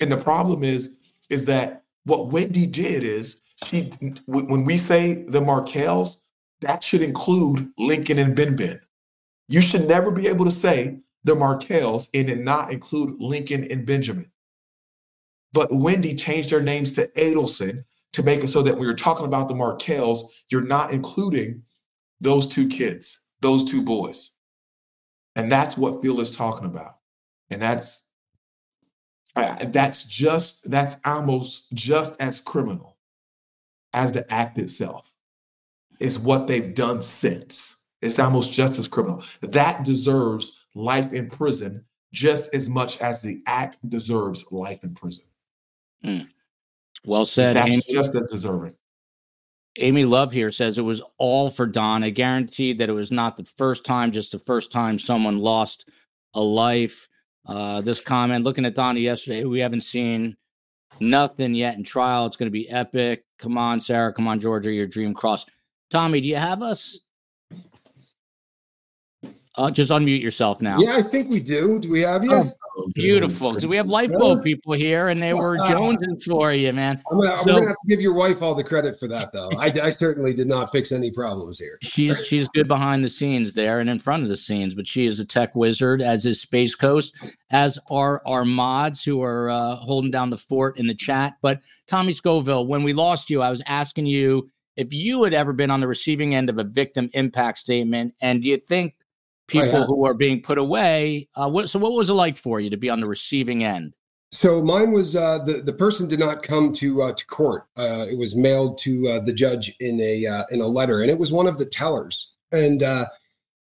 And 0.00 0.12
the 0.12 0.16
problem 0.16 0.62
is, 0.62 0.98
is 1.30 1.46
that 1.46 1.84
what 2.04 2.28
Wendi 2.30 2.70
did 2.70 3.02
is 3.02 3.40
she, 3.64 3.90
when 4.26 4.64
we 4.64 4.76
say 4.76 5.24
the 5.24 5.40
Markels, 5.40 6.26
that 6.60 6.82
should 6.82 7.02
include 7.02 7.70
Lincoln 7.78 8.18
and 8.18 8.36
Ben 8.36 8.56
Ben. 8.56 8.80
You 9.48 9.60
should 9.60 9.86
never 9.86 10.10
be 10.10 10.28
able 10.28 10.44
to 10.44 10.50
say 10.50 10.98
the 11.24 11.34
Markels 11.34 12.08
and 12.14 12.26
did 12.26 12.40
not 12.40 12.70
include 12.72 13.20
Lincoln 13.20 13.64
and 13.64 13.86
Benjamin. 13.86 14.30
But 15.52 15.70
Wendi 15.70 16.18
changed 16.18 16.50
their 16.50 16.62
names 16.62 16.92
to 16.92 17.06
Adelson 17.16 17.84
to 18.12 18.22
make 18.22 18.44
it 18.44 18.48
so 18.48 18.62
that 18.62 18.74
when 18.74 18.84
you're 18.84 18.94
talking 18.94 19.26
about 19.26 19.48
the 19.48 19.54
Markels, 19.54 20.32
you're 20.50 20.60
not 20.60 20.92
including 20.92 21.62
those 22.20 22.46
two 22.46 22.68
kids, 22.68 23.20
those 23.40 23.64
two 23.64 23.82
boys. 23.82 24.30
And 25.36 25.50
that's 25.50 25.76
what 25.76 26.02
Phil 26.02 26.20
is 26.20 26.36
talking 26.36 26.66
about. 26.66 26.94
And 27.50 27.60
that's 27.60 28.02
that's 29.34 30.04
just 30.04 30.70
that's 30.70 30.96
almost 31.04 31.72
just 31.72 32.14
as 32.20 32.40
criminal 32.40 32.98
as 33.92 34.12
the 34.12 34.32
act 34.32 34.58
itself 34.58 35.12
is 35.98 36.18
what 36.18 36.46
they've 36.46 36.74
done 36.74 37.00
since. 37.00 37.73
It's 38.04 38.18
almost 38.18 38.52
just 38.52 38.78
as 38.78 38.86
criminal. 38.86 39.24
That 39.40 39.82
deserves 39.82 40.66
life 40.74 41.14
in 41.14 41.28
prison 41.28 41.84
just 42.12 42.54
as 42.54 42.68
much 42.68 43.00
as 43.00 43.22
the 43.22 43.42
act 43.46 43.78
deserves 43.88 44.44
life 44.52 44.84
in 44.84 44.94
prison. 44.94 45.24
Mm. 46.04 46.28
Well 47.06 47.24
said. 47.24 47.56
That's 47.56 47.72
Amy, 47.72 47.82
just 47.88 48.14
as 48.14 48.26
deserving. 48.26 48.74
Amy 49.78 50.04
Love 50.04 50.32
here 50.32 50.50
says 50.50 50.76
it 50.76 50.82
was 50.82 51.02
all 51.16 51.48
for 51.48 51.66
Don. 51.66 52.04
I 52.04 52.10
guarantee 52.10 52.74
that 52.74 52.90
it 52.90 52.92
was 52.92 53.10
not 53.10 53.38
the 53.38 53.44
first 53.44 53.86
time, 53.86 54.12
just 54.12 54.32
the 54.32 54.38
first 54.38 54.70
time 54.70 54.98
someone 54.98 55.38
lost 55.38 55.88
a 56.34 56.40
life. 56.40 57.08
Uh, 57.46 57.80
this 57.80 58.04
comment, 58.04 58.44
looking 58.44 58.66
at 58.66 58.74
Donna 58.74 59.00
yesterday, 59.00 59.44
we 59.44 59.60
haven't 59.60 59.80
seen 59.80 60.36
nothing 61.00 61.54
yet 61.54 61.76
in 61.76 61.84
trial. 61.84 62.26
It's 62.26 62.36
going 62.36 62.48
to 62.48 62.50
be 62.50 62.68
epic. 62.68 63.24
Come 63.38 63.56
on, 63.56 63.80
Sarah. 63.80 64.12
Come 64.12 64.28
on, 64.28 64.40
Georgia. 64.40 64.72
Your 64.72 64.86
dream 64.86 65.14
cross. 65.14 65.46
Tommy, 65.90 66.20
do 66.20 66.28
you 66.28 66.36
have 66.36 66.62
us? 66.62 67.00
Uh, 69.56 69.70
just 69.70 69.90
unmute 69.92 70.20
yourself 70.20 70.60
now. 70.60 70.78
Yeah, 70.78 70.96
I 70.96 71.02
think 71.02 71.30
we 71.30 71.40
do. 71.40 71.78
Do 71.78 71.90
we 71.90 72.00
have 72.00 72.24
you? 72.24 72.30
Oh, 72.32 72.52
Beautiful. 72.94 73.58
So 73.60 73.68
we 73.68 73.76
have 73.76 73.86
lifeboat 73.86 74.42
people 74.42 74.72
here, 74.72 75.08
and 75.08 75.22
they 75.22 75.32
were 75.32 75.56
jonesing 75.58 76.20
for 76.24 76.52
you, 76.52 76.72
man. 76.72 77.00
I'm 77.10 77.18
gonna, 77.18 77.36
so, 77.38 77.44
gonna, 77.46 77.66
have 77.68 77.76
to 77.76 77.86
give 77.88 78.00
your 78.00 78.14
wife 78.14 78.42
all 78.42 78.54
the 78.54 78.64
credit 78.64 78.98
for 78.98 79.06
that, 79.08 79.32
though. 79.32 79.50
I, 79.58 79.72
I, 79.80 79.90
certainly 79.90 80.34
did 80.34 80.48
not 80.48 80.72
fix 80.72 80.90
any 80.90 81.12
problems 81.12 81.58
here. 81.58 81.78
She's 81.82 82.26
she's 82.26 82.48
good 82.48 82.66
behind 82.66 83.04
the 83.04 83.08
scenes 83.08 83.52
there 83.52 83.78
and 83.78 83.88
in 83.88 83.98
front 84.00 84.24
of 84.24 84.28
the 84.28 84.36
scenes, 84.36 84.74
but 84.74 84.88
she 84.88 85.06
is 85.06 85.20
a 85.20 85.24
tech 85.24 85.54
wizard, 85.54 86.02
as 86.02 86.26
is 86.26 86.40
Space 86.40 86.74
Coast, 86.74 87.14
as 87.50 87.78
are 87.90 88.22
our 88.26 88.44
mods 88.44 89.04
who 89.04 89.22
are 89.22 89.50
uh, 89.50 89.76
holding 89.76 90.10
down 90.10 90.30
the 90.30 90.36
fort 90.36 90.76
in 90.76 90.88
the 90.88 90.94
chat. 90.94 91.34
But 91.42 91.60
Tommy 91.86 92.12
Scoville, 92.12 92.66
when 92.66 92.82
we 92.82 92.92
lost 92.92 93.30
you, 93.30 93.40
I 93.40 93.50
was 93.50 93.62
asking 93.66 94.06
you 94.06 94.50
if 94.76 94.92
you 94.92 95.22
had 95.22 95.34
ever 95.34 95.52
been 95.52 95.70
on 95.70 95.80
the 95.80 95.86
receiving 95.86 96.34
end 96.34 96.50
of 96.50 96.58
a 96.58 96.64
victim 96.64 97.08
impact 97.12 97.58
statement, 97.58 98.14
and 98.20 98.42
do 98.42 98.48
you 98.48 98.58
think 98.58 98.94
people 99.46 99.84
who 99.84 100.06
are 100.06 100.14
being 100.14 100.40
put 100.40 100.58
away. 100.58 101.28
Uh, 101.34 101.50
what, 101.50 101.68
so, 101.68 101.78
what 101.78 101.92
was 101.92 102.10
it 102.10 102.14
like 102.14 102.36
for 102.36 102.60
you 102.60 102.70
to 102.70 102.76
be 102.76 102.90
on 102.90 103.00
the 103.00 103.06
receiving 103.06 103.64
end? 103.64 103.96
So 104.32 104.60
mine 104.60 104.90
was 104.90 105.14
uh, 105.14 105.38
the 105.38 105.62
the 105.62 105.72
person 105.72 106.08
did 106.08 106.18
not 106.18 106.42
come 106.42 106.72
to 106.72 107.02
uh, 107.02 107.12
to 107.12 107.26
court. 107.26 107.66
Uh, 107.78 108.06
it 108.10 108.18
was 108.18 108.34
mailed 108.34 108.78
to 108.78 109.06
uh, 109.08 109.20
the 109.20 109.32
judge 109.32 109.76
in 109.78 110.00
a 110.00 110.26
uh, 110.26 110.42
in 110.50 110.60
a 110.60 110.66
letter, 110.66 111.02
and 111.02 111.10
it 111.10 111.18
was 111.18 111.30
one 111.30 111.46
of 111.46 111.58
the 111.58 111.64
tellers. 111.64 112.32
And 112.50 112.82
uh, 112.82 113.06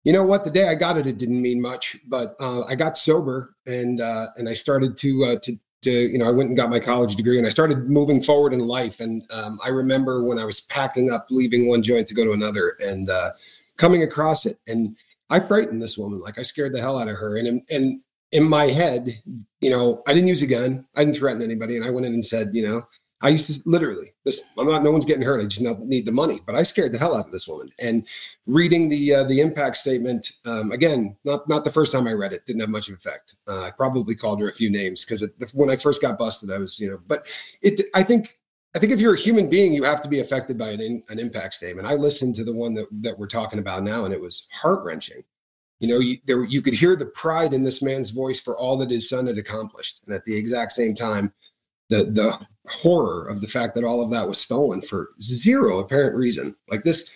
you 0.03 0.13
know 0.13 0.25
what? 0.25 0.43
The 0.43 0.49
day 0.49 0.69
I 0.69 0.75
got 0.75 0.97
it, 0.97 1.07
it 1.07 1.17
didn't 1.17 1.41
mean 1.41 1.61
much, 1.61 1.97
but 2.07 2.35
uh, 2.39 2.63
I 2.63 2.75
got 2.75 2.97
sober 2.97 3.53
and 3.67 3.99
uh, 3.99 4.27
and 4.37 4.49
I 4.49 4.53
started 4.53 4.97
to 4.97 5.25
uh, 5.25 5.35
to 5.43 5.53
to 5.81 5.91
you 5.91 6.17
know 6.17 6.27
I 6.27 6.31
went 6.31 6.49
and 6.49 6.57
got 6.57 6.69
my 6.69 6.79
college 6.79 7.15
degree 7.15 7.37
and 7.37 7.45
I 7.45 7.51
started 7.51 7.87
moving 7.87 8.23
forward 8.23 8.53
in 8.53 8.59
life. 8.59 8.99
And 8.99 9.23
um, 9.31 9.59
I 9.63 9.69
remember 9.69 10.23
when 10.23 10.39
I 10.39 10.45
was 10.45 10.61
packing 10.61 11.11
up, 11.11 11.27
leaving 11.29 11.67
one 11.67 11.83
joint 11.83 12.07
to 12.07 12.15
go 12.15 12.23
to 12.23 12.31
another, 12.31 12.77
and 12.79 13.09
uh, 13.09 13.31
coming 13.77 14.03
across 14.03 14.45
it 14.45 14.57
and 14.67 14.95
I 15.31 15.39
frightened 15.39 15.81
this 15.81 15.97
woman, 15.97 16.19
like 16.19 16.37
I 16.37 16.43
scared 16.43 16.73
the 16.73 16.81
hell 16.81 16.99
out 16.99 17.07
of 17.07 17.17
her. 17.17 17.37
And 17.37 17.61
and 17.69 18.01
in 18.31 18.47
my 18.47 18.65
head, 18.65 19.09
you 19.61 19.69
know, 19.69 20.03
I 20.07 20.13
didn't 20.13 20.29
use 20.29 20.41
a 20.41 20.47
gun, 20.47 20.85
I 20.95 21.03
didn't 21.03 21.17
threaten 21.17 21.41
anybody, 21.41 21.75
and 21.75 21.85
I 21.85 21.89
went 21.89 22.05
in 22.05 22.13
and 22.13 22.23
said, 22.23 22.51
you 22.53 22.67
know, 22.67 22.83
I 23.23 23.29
used 23.29 23.63
to 23.63 23.69
literally 23.69 24.07
this. 24.25 24.41
I'm 24.57 24.67
not. 24.67 24.83
No 24.83 24.91
one's 24.91 25.05
getting 25.05 25.23
hurt. 25.23 25.41
I 25.41 25.45
just 25.45 25.61
need 25.61 26.05
the 26.05 26.11
money. 26.11 26.39
But 26.45 26.55
I 26.55 26.63
scared 26.63 26.91
the 26.91 26.97
hell 26.97 27.15
out 27.15 27.25
of 27.25 27.31
this 27.31 27.47
woman. 27.47 27.69
And 27.79 28.07
reading 28.47 28.89
the 28.89 29.13
uh, 29.13 29.23
the 29.25 29.41
impact 29.41 29.77
statement 29.77 30.31
um, 30.45 30.71
again, 30.71 31.15
not 31.23 31.47
not 31.47 31.63
the 31.63 31.71
first 31.71 31.91
time 31.91 32.07
I 32.07 32.13
read 32.13 32.33
it, 32.33 32.45
didn't 32.45 32.61
have 32.61 32.69
much 32.69 32.89
effect. 32.89 33.35
Uh, 33.47 33.61
I 33.61 33.71
probably 33.71 34.15
called 34.15 34.41
her 34.41 34.49
a 34.49 34.53
few 34.53 34.71
names 34.71 35.05
because 35.05 35.23
when 35.53 35.69
I 35.69 35.75
first 35.75 36.01
got 36.01 36.17
busted, 36.17 36.51
I 36.51 36.57
was 36.57 36.79
you 36.79 36.89
know. 36.89 36.99
But 37.07 37.27
it. 37.61 37.81
I 37.93 38.03
think 38.03 38.29
I 38.75 38.79
think 38.79 38.93
if 38.93 39.01
you're 39.01 39.15
a 39.15 39.19
human 39.19 39.49
being, 39.49 39.73
you 39.73 39.83
have 39.83 40.01
to 40.01 40.09
be 40.09 40.21
affected 40.21 40.57
by 40.57 40.69
an, 40.69 40.79
in, 40.79 41.03
an 41.09 41.19
impact 41.19 41.55
statement. 41.55 41.87
I 41.87 41.95
listened 41.95 42.35
to 42.35 42.43
the 42.43 42.53
one 42.53 42.73
that, 42.75 42.87
that 43.01 43.19
we're 43.19 43.27
talking 43.27 43.59
about 43.59 43.83
now, 43.83 44.05
and 44.05 44.13
it 44.13 44.21
was 44.21 44.47
heart 44.51 44.83
wrenching. 44.85 45.23
You 45.81 45.89
know, 45.89 45.99
you, 45.99 46.17
there, 46.25 46.45
you 46.45 46.61
could 46.61 46.75
hear 46.75 46.95
the 46.95 47.07
pride 47.07 47.53
in 47.53 47.63
this 47.63 47.81
man's 47.81 48.11
voice 48.11 48.39
for 48.39 48.57
all 48.57 48.77
that 48.77 48.91
his 48.91 49.09
son 49.09 49.27
had 49.27 49.37
accomplished. 49.37 50.01
And 50.05 50.15
at 50.15 50.23
the 50.23 50.37
exact 50.37 50.71
same 50.71 50.93
time, 50.93 51.33
the, 51.89 52.05
the 52.05 52.39
horror 52.69 53.27
of 53.27 53.41
the 53.41 53.47
fact 53.47 53.75
that 53.75 53.83
all 53.83 54.01
of 54.01 54.11
that 54.11 54.27
was 54.27 54.37
stolen 54.37 54.81
for 54.81 55.09
zero 55.19 55.79
apparent 55.79 56.15
reason. 56.15 56.55
Like 56.69 56.83
this, 56.83 57.09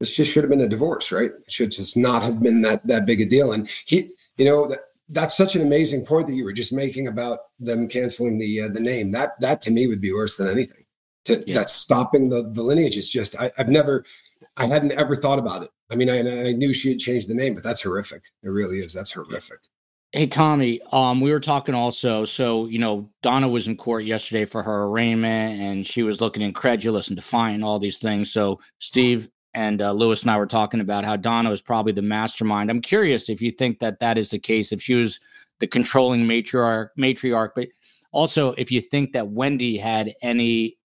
this 0.00 0.16
just 0.16 0.32
should 0.32 0.42
have 0.42 0.50
been 0.50 0.62
a 0.62 0.68
divorce, 0.68 1.12
right? 1.12 1.30
It 1.30 1.52
should 1.52 1.70
just 1.70 1.96
not 1.96 2.22
have 2.24 2.40
been 2.40 2.62
that, 2.62 2.84
that 2.86 3.06
big 3.06 3.20
a 3.20 3.26
deal. 3.26 3.52
And 3.52 3.68
he, 3.84 4.10
you 4.38 4.46
know, 4.46 4.66
that, 4.68 4.80
that's 5.10 5.36
such 5.36 5.54
an 5.54 5.62
amazing 5.62 6.04
point 6.04 6.26
that 6.26 6.34
you 6.34 6.44
were 6.44 6.52
just 6.52 6.72
making 6.72 7.06
about 7.06 7.40
them 7.60 7.86
canceling 7.86 8.38
the 8.38 8.62
uh, 8.62 8.68
the 8.68 8.80
name. 8.80 9.12
That 9.12 9.40
that 9.40 9.60
to 9.60 9.70
me 9.70 9.86
would 9.86 10.00
be 10.00 10.12
worse 10.12 10.36
than 10.36 10.48
anything 10.48 10.85
to, 11.26 11.42
yeah. 11.46 11.54
that's 11.54 11.72
stopping 11.72 12.28
the, 12.28 12.50
the 12.50 12.62
lineage. 12.62 12.96
It's 12.96 13.08
just, 13.08 13.38
I, 13.38 13.50
have 13.56 13.68
never, 13.68 14.04
I 14.56 14.66
hadn't 14.66 14.92
ever 14.92 15.14
thought 15.14 15.38
about 15.38 15.62
it. 15.62 15.70
I 15.90 15.94
mean, 15.94 16.10
I, 16.10 16.48
I 16.48 16.52
knew 16.52 16.74
she 16.74 16.90
had 16.90 16.98
changed 16.98 17.28
the 17.28 17.34
name, 17.34 17.54
but 17.54 17.62
that's 17.62 17.82
horrific. 17.82 18.24
It 18.42 18.48
really 18.48 18.78
is. 18.78 18.92
That's 18.92 19.12
horrific. 19.12 19.58
Hey 20.12 20.26
Tommy, 20.26 20.80
um, 20.92 21.20
we 21.20 21.30
were 21.32 21.40
talking 21.40 21.74
also. 21.74 22.24
So 22.24 22.66
you 22.66 22.78
know, 22.78 23.10
Donna 23.22 23.48
was 23.48 23.68
in 23.68 23.76
court 23.76 24.04
yesterday 24.04 24.44
for 24.44 24.62
her 24.62 24.84
arraignment, 24.84 25.60
and 25.60 25.86
she 25.86 26.02
was 26.02 26.20
looking 26.20 26.42
incredulous 26.42 27.08
and 27.08 27.16
defiant 27.16 27.62
all 27.62 27.78
these 27.78 27.98
things. 27.98 28.32
So 28.32 28.60
Steve 28.78 29.28
and 29.52 29.82
uh, 29.82 29.92
Louis 29.92 30.22
and 30.22 30.30
I 30.30 30.38
were 30.38 30.46
talking 30.46 30.80
about 30.80 31.04
how 31.04 31.16
Donna 31.16 31.50
was 31.50 31.60
probably 31.60 31.92
the 31.92 32.02
mastermind. 32.02 32.70
I'm 32.70 32.80
curious 32.80 33.28
if 33.28 33.42
you 33.42 33.50
think 33.50 33.80
that 33.80 33.98
that 33.98 34.16
is 34.16 34.30
the 34.30 34.38
case. 34.38 34.72
If 34.72 34.80
she 34.80 34.94
was 34.94 35.20
the 35.60 35.66
controlling 35.66 36.22
matriarch, 36.22 36.88
matriarch, 36.98 37.50
but 37.54 37.68
also 38.12 38.52
if 38.52 38.70
you 38.70 38.80
think 38.80 39.12
that 39.12 39.24
Wendi 39.24 39.80
had 39.80 40.14
any 40.22 40.75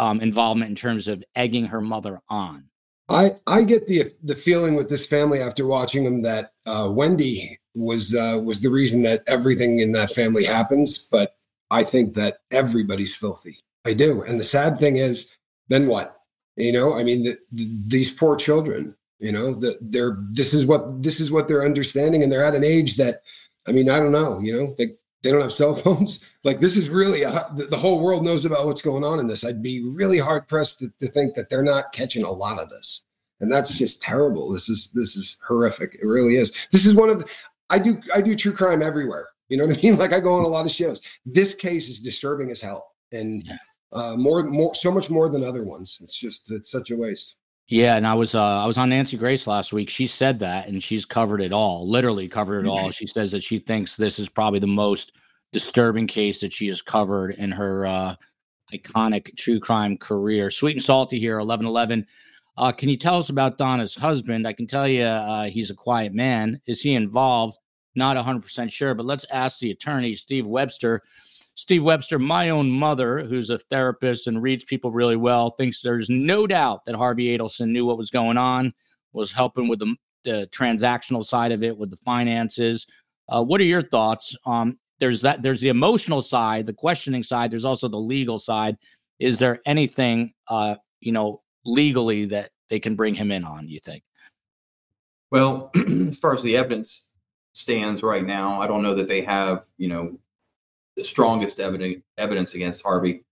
um, 0.00 0.20
involvement 0.22 0.70
in 0.70 0.74
terms 0.74 1.08
of 1.08 1.22
egging 1.36 1.66
her 1.66 1.80
mother 1.82 2.20
on. 2.30 2.64
I 3.10 3.32
I 3.46 3.64
get 3.64 3.86
the 3.86 4.04
the 4.22 4.34
feeling 4.34 4.74
with 4.74 4.88
this 4.88 5.06
family 5.06 5.40
after 5.40 5.66
watching 5.66 6.04
them 6.04 6.22
that 6.22 6.52
uh, 6.66 6.84
Wendi 6.84 7.56
was 7.74 8.14
uh, 8.14 8.40
was 8.42 8.62
the 8.62 8.70
reason 8.70 9.02
that 9.02 9.22
everything 9.26 9.80
in 9.80 9.92
that 9.92 10.10
family 10.10 10.44
happens, 10.44 11.06
but 11.10 11.36
I 11.70 11.84
think 11.84 12.14
that 12.14 12.38
everybody's 12.50 13.14
filthy. 13.14 13.58
I 13.84 13.92
do, 13.92 14.22
and 14.22 14.40
the 14.40 14.44
sad 14.44 14.78
thing 14.78 14.96
is, 14.96 15.30
then 15.68 15.86
what? 15.86 16.16
You 16.56 16.72
know, 16.72 16.94
I 16.94 17.04
mean, 17.04 17.22
the, 17.22 17.36
the, 17.52 17.70
these 17.86 18.10
poor 18.10 18.36
children. 18.36 18.94
You 19.18 19.32
know, 19.32 19.52
the, 19.52 19.76
they're 19.82 20.16
this 20.30 20.54
is 20.54 20.64
what 20.64 21.02
this 21.02 21.20
is 21.20 21.30
what 21.30 21.46
they're 21.46 21.64
understanding, 21.64 22.22
and 22.22 22.32
they're 22.32 22.44
at 22.44 22.54
an 22.54 22.64
age 22.64 22.96
that, 22.96 23.22
I 23.68 23.72
mean, 23.72 23.90
I 23.90 23.98
don't 23.98 24.12
know. 24.12 24.40
You 24.40 24.56
know, 24.56 24.74
they 24.78 24.94
they 25.22 25.30
don't 25.30 25.42
have 25.42 25.52
cell 25.52 25.74
phones. 25.74 26.22
Like 26.42 26.60
this 26.60 26.74
is 26.74 26.88
really 26.88 27.22
a, 27.22 27.46
the 27.54 27.76
whole 27.76 28.00
world 28.00 28.24
knows 28.24 28.46
about 28.46 28.64
what's 28.64 28.80
going 28.80 29.04
on 29.04 29.20
in 29.20 29.26
this. 29.26 29.44
I'd 29.44 29.62
be 29.62 29.86
really 29.86 30.16
hard 30.16 30.48
pressed 30.48 30.78
to, 30.78 30.88
to, 30.98 31.06
think 31.06 31.34
that 31.34 31.50
they're 31.50 31.62
not 31.62 31.92
catching 31.92 32.24
a 32.24 32.30
lot 32.30 32.58
of 32.58 32.70
this, 32.70 33.02
and 33.40 33.52
that's 33.52 33.76
just 33.76 34.00
terrible. 34.00 34.50
This 34.50 34.70
is 34.70 34.88
this 34.94 35.16
is 35.16 35.36
horrific. 35.46 35.96
It 35.96 36.06
really 36.06 36.36
is. 36.36 36.50
This 36.72 36.86
is 36.86 36.94
one 36.94 37.10
of 37.10 37.18
the, 37.18 37.30
I 37.68 37.78
do 37.78 38.00
I 38.14 38.22
do 38.22 38.34
true 38.34 38.54
crime 38.54 38.80
everywhere. 38.80 39.28
You 39.50 39.58
know 39.58 39.66
what 39.66 39.78
I 39.78 39.82
mean? 39.82 39.96
Like 39.98 40.14
I 40.14 40.20
go 40.20 40.32
on 40.32 40.44
a 40.44 40.48
lot 40.48 40.64
of 40.64 40.72
shows. 40.72 41.02
This 41.26 41.54
case 41.54 41.90
is 41.90 42.00
disturbing 42.00 42.50
as 42.50 42.62
hell, 42.62 42.94
and 43.12 43.46
uh, 43.92 44.16
more 44.16 44.42
more 44.44 44.74
so 44.74 44.90
much 44.90 45.10
more 45.10 45.28
than 45.28 45.44
other 45.44 45.64
ones. 45.64 45.98
It's 46.00 46.16
just 46.16 46.50
it's 46.50 46.70
such 46.70 46.90
a 46.90 46.96
waste. 46.96 47.36
Yeah, 47.70 47.94
and 47.94 48.04
I 48.04 48.14
was 48.14 48.34
uh, 48.34 48.42
I 48.42 48.66
was 48.66 48.78
on 48.78 48.88
Nancy 48.88 49.16
Grace 49.16 49.46
last 49.46 49.72
week. 49.72 49.88
She 49.88 50.08
said 50.08 50.40
that, 50.40 50.66
and 50.66 50.82
she's 50.82 51.04
covered 51.04 51.40
it 51.40 51.52
all, 51.52 51.88
literally 51.88 52.26
covered 52.26 52.66
it 52.66 52.68
all. 52.68 52.90
She 52.90 53.06
says 53.06 53.30
that 53.30 53.44
she 53.44 53.58
thinks 53.58 53.96
this 53.96 54.18
is 54.18 54.28
probably 54.28 54.58
the 54.58 54.66
most 54.66 55.12
disturbing 55.52 56.08
case 56.08 56.40
that 56.40 56.52
she 56.52 56.66
has 56.66 56.82
covered 56.82 57.30
in 57.36 57.52
her 57.52 57.86
uh, 57.86 58.16
iconic 58.74 59.36
true 59.36 59.60
crime 59.60 59.96
career. 59.96 60.50
Sweet 60.50 60.72
and 60.72 60.82
salty 60.82 61.20
here, 61.20 61.38
eleven 61.38 61.64
eleven. 61.64 62.06
Uh, 62.56 62.72
can 62.72 62.88
you 62.88 62.96
tell 62.96 63.18
us 63.18 63.30
about 63.30 63.56
Donna's 63.56 63.94
husband? 63.94 64.48
I 64.48 64.52
can 64.52 64.66
tell 64.66 64.88
you 64.88 65.04
uh, 65.04 65.44
he's 65.44 65.70
a 65.70 65.74
quiet 65.74 66.12
man. 66.12 66.60
Is 66.66 66.80
he 66.80 66.94
involved? 66.94 67.56
Not 67.94 68.16
100% 68.16 68.70
sure, 68.70 68.94
but 68.94 69.06
let's 69.06 69.24
ask 69.32 69.58
the 69.58 69.70
attorney, 69.70 70.14
Steve 70.14 70.46
Webster. 70.46 71.02
Steve 71.60 71.84
Webster, 71.84 72.18
my 72.18 72.48
own 72.48 72.70
mother, 72.70 73.18
who's 73.18 73.50
a 73.50 73.58
therapist 73.58 74.26
and 74.26 74.42
reads 74.42 74.64
people 74.64 74.90
really 74.90 75.14
well, 75.14 75.50
thinks 75.50 75.82
there's 75.82 76.08
no 76.08 76.46
doubt 76.46 76.86
that 76.86 76.94
Harvey 76.94 77.36
Adelson 77.36 77.68
knew 77.68 77.84
what 77.84 77.98
was 77.98 78.10
going 78.10 78.38
on, 78.38 78.72
was 79.12 79.30
helping 79.30 79.68
with 79.68 79.78
the, 79.78 79.94
the 80.24 80.48
transactional 80.52 81.22
side 81.22 81.52
of 81.52 81.62
it, 81.62 81.76
with 81.76 81.90
the 81.90 81.98
finances. 81.98 82.86
Uh, 83.28 83.44
what 83.44 83.60
are 83.60 83.64
your 83.64 83.82
thoughts? 83.82 84.34
Um, 84.46 84.78
there's 85.00 85.20
that. 85.20 85.42
There's 85.42 85.60
the 85.60 85.68
emotional 85.68 86.22
side, 86.22 86.64
the 86.64 86.72
questioning 86.72 87.22
side. 87.22 87.50
There's 87.50 87.66
also 87.66 87.88
the 87.88 87.98
legal 87.98 88.38
side. 88.38 88.78
Is 89.18 89.38
there 89.38 89.60
anything, 89.66 90.32
uh, 90.48 90.76
you 91.00 91.12
know, 91.12 91.42
legally 91.66 92.24
that 92.24 92.48
they 92.70 92.80
can 92.80 92.96
bring 92.96 93.14
him 93.14 93.30
in 93.30 93.44
on? 93.44 93.68
You 93.68 93.80
think? 93.80 94.02
Well, 95.30 95.70
as 96.08 96.18
far 96.18 96.32
as 96.32 96.42
the 96.42 96.56
evidence 96.56 97.10
stands 97.52 98.02
right 98.02 98.24
now, 98.24 98.62
I 98.62 98.66
don't 98.66 98.82
know 98.82 98.94
that 98.94 99.08
they 99.08 99.20
have, 99.20 99.66
you 99.76 99.88
know, 99.90 100.18
the 101.00 101.04
strongest 101.04 101.58
evidence 101.58 102.02
evidence 102.18 102.54
against 102.54 102.82
Harvey. 102.82 103.24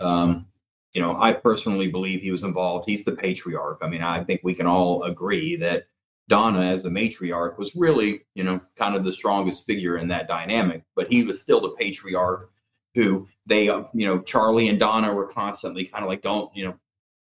Um, 0.00 0.46
you 0.92 1.00
know, 1.00 1.16
I 1.20 1.32
personally 1.34 1.88
believe 1.88 2.20
he 2.20 2.32
was 2.32 2.42
involved. 2.42 2.88
He's 2.88 3.04
the 3.04 3.12
patriarch. 3.12 3.78
I 3.80 3.88
mean, 3.88 4.02
I 4.02 4.24
think 4.24 4.40
we 4.42 4.54
can 4.54 4.66
all 4.66 5.04
agree 5.04 5.54
that 5.56 5.86
Donna, 6.28 6.62
as 6.62 6.82
the 6.82 6.90
matriarch, 6.90 7.58
was 7.58 7.76
really, 7.76 8.22
you 8.34 8.42
know, 8.42 8.60
kind 8.76 8.96
of 8.96 9.04
the 9.04 9.12
strongest 9.12 9.66
figure 9.66 9.96
in 9.96 10.08
that 10.08 10.26
dynamic. 10.26 10.82
But 10.96 11.08
he 11.08 11.22
was 11.22 11.40
still 11.40 11.60
the 11.60 11.76
patriarch 11.78 12.50
who 12.96 13.28
they, 13.46 13.68
uh, 13.68 13.84
you 13.94 14.06
know, 14.06 14.18
Charlie 14.20 14.68
and 14.68 14.80
Donna 14.80 15.12
were 15.14 15.28
constantly 15.28 15.84
kind 15.84 16.02
of 16.02 16.08
like, 16.08 16.22
don't, 16.22 16.50
you 16.56 16.64
know, 16.64 16.74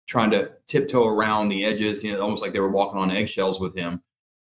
trying 0.08 0.32
to 0.32 0.50
tiptoe 0.66 1.06
around 1.06 1.50
the 1.50 1.64
edges, 1.64 2.02
you 2.02 2.12
know, 2.12 2.20
almost 2.20 2.42
like 2.42 2.52
they 2.52 2.60
were 2.60 2.70
walking 2.70 2.98
on 2.98 3.12
eggshells 3.12 3.60
with 3.60 3.76
him. 3.76 4.02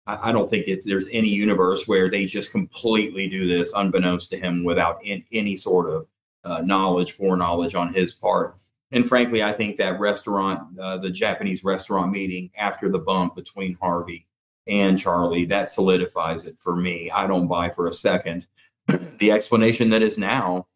I, 0.07 0.31
I 0.31 0.33
don't 0.33 0.49
think 0.49 0.67
it's, 0.69 0.87
there's 0.87 1.09
any 1.13 1.29
universe 1.29 1.87
where 1.87 2.11
they 2.11 2.25
just 2.27 2.51
completely 2.51 3.29
do 3.29 3.47
this 3.47 3.73
unbeknownst 3.75 4.31
to 4.31 4.37
him 4.37 4.65
without 4.65 5.05
in, 5.05 5.25
any 5.33 5.57
sort 5.57 5.91
of 5.91 6.07
uh, 6.45 6.61
knowledge, 6.63 7.13
foreknowledge 7.13 7.75
on 7.75 7.93
his 7.93 8.13
part. 8.13 8.57
And 8.91 9.09
frankly, 9.09 9.43
I 9.43 9.53
think 9.53 9.77
that 9.77 9.99
restaurant, 9.99 10.79
uh, 10.79 10.99
the 10.99 11.11
Japanese 11.11 11.65
restaurant 11.65 12.13
meeting 12.13 12.51
after 12.59 12.89
the 12.91 12.99
bump 12.99 13.35
between 13.35 13.79
Harvey 13.81 14.27
and 14.67 14.99
Charlie, 14.99 15.47
that 15.47 15.69
solidifies 15.69 16.47
it 16.47 16.57
for 16.59 16.77
me. 16.77 17.11
I 17.11 17.27
don't 17.27 17.49
buy 17.49 17.71
for 17.71 17.87
a 17.87 17.93
second 17.93 18.47
the 19.19 19.33
explanation 19.33 19.91
that 19.91 20.03
is 20.03 20.19
now 20.19 20.67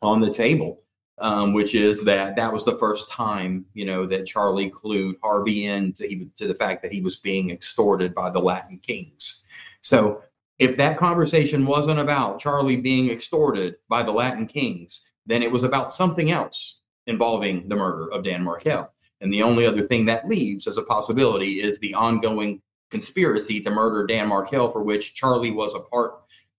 on 0.00 0.20
the 0.20 0.30
table 0.30 0.82
um, 1.20 1.52
which 1.52 1.74
is 1.74 2.04
that 2.04 2.36
that 2.36 2.52
was 2.52 2.64
the 2.64 2.78
first 2.78 3.10
time, 3.10 3.64
you 3.74 3.84
know, 3.84 4.06
that 4.06 4.26
Charlie 4.26 4.70
clued 4.70 5.16
Harvey 5.22 5.66
in 5.66 5.92
to, 5.94 6.24
to 6.36 6.46
the 6.46 6.54
fact 6.54 6.82
that 6.82 6.92
he 6.92 7.02
was 7.02 7.16
being 7.16 7.50
extorted 7.50 8.14
by 8.14 8.30
the 8.30 8.40
Latin 8.40 8.78
kings. 8.78 9.44
So 9.80 10.22
if 10.58 10.76
that 10.76 10.96
conversation 10.96 11.66
wasn't 11.66 12.00
about 12.00 12.38
Charlie 12.38 12.76
being 12.76 13.10
extorted 13.10 13.76
by 13.88 14.02
the 14.02 14.12
Latin 14.12 14.46
kings, 14.46 15.10
then 15.26 15.42
it 15.42 15.52
was 15.52 15.62
about 15.62 15.92
something 15.92 16.30
else 16.30 16.80
involving 17.06 17.68
the 17.68 17.76
murder 17.76 18.10
of 18.12 18.24
Dan 18.24 18.42
Markel. 18.42 18.90
And 19.20 19.32
the 19.32 19.42
only 19.42 19.66
other 19.66 19.82
thing 19.82 20.06
that 20.06 20.28
leaves 20.28 20.66
as 20.66 20.78
a 20.78 20.82
possibility 20.82 21.62
is 21.62 21.78
the 21.78 21.94
ongoing 21.94 22.62
conspiracy 22.90 23.60
to 23.60 23.70
murder 23.70 24.06
Dan 24.06 24.28
Markel, 24.28 24.70
for 24.70 24.82
which 24.82 25.14
Charlie 25.14 25.50
was 25.50 25.74
a 25.74 25.80
part 25.80 26.14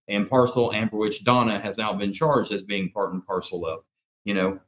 and 0.07 0.29
parcel, 0.29 0.71
and 0.71 0.89
for 0.89 0.97
which 0.97 1.23
Donna 1.23 1.59
has 1.59 1.77
now 1.77 1.93
been 1.93 2.11
charged 2.11 2.51
as 2.51 2.63
being 2.63 2.91
part 2.91 3.13
and 3.13 3.25
parcel 3.25 3.65
of 3.65 3.81
you 4.25 4.33
know. 4.33 4.59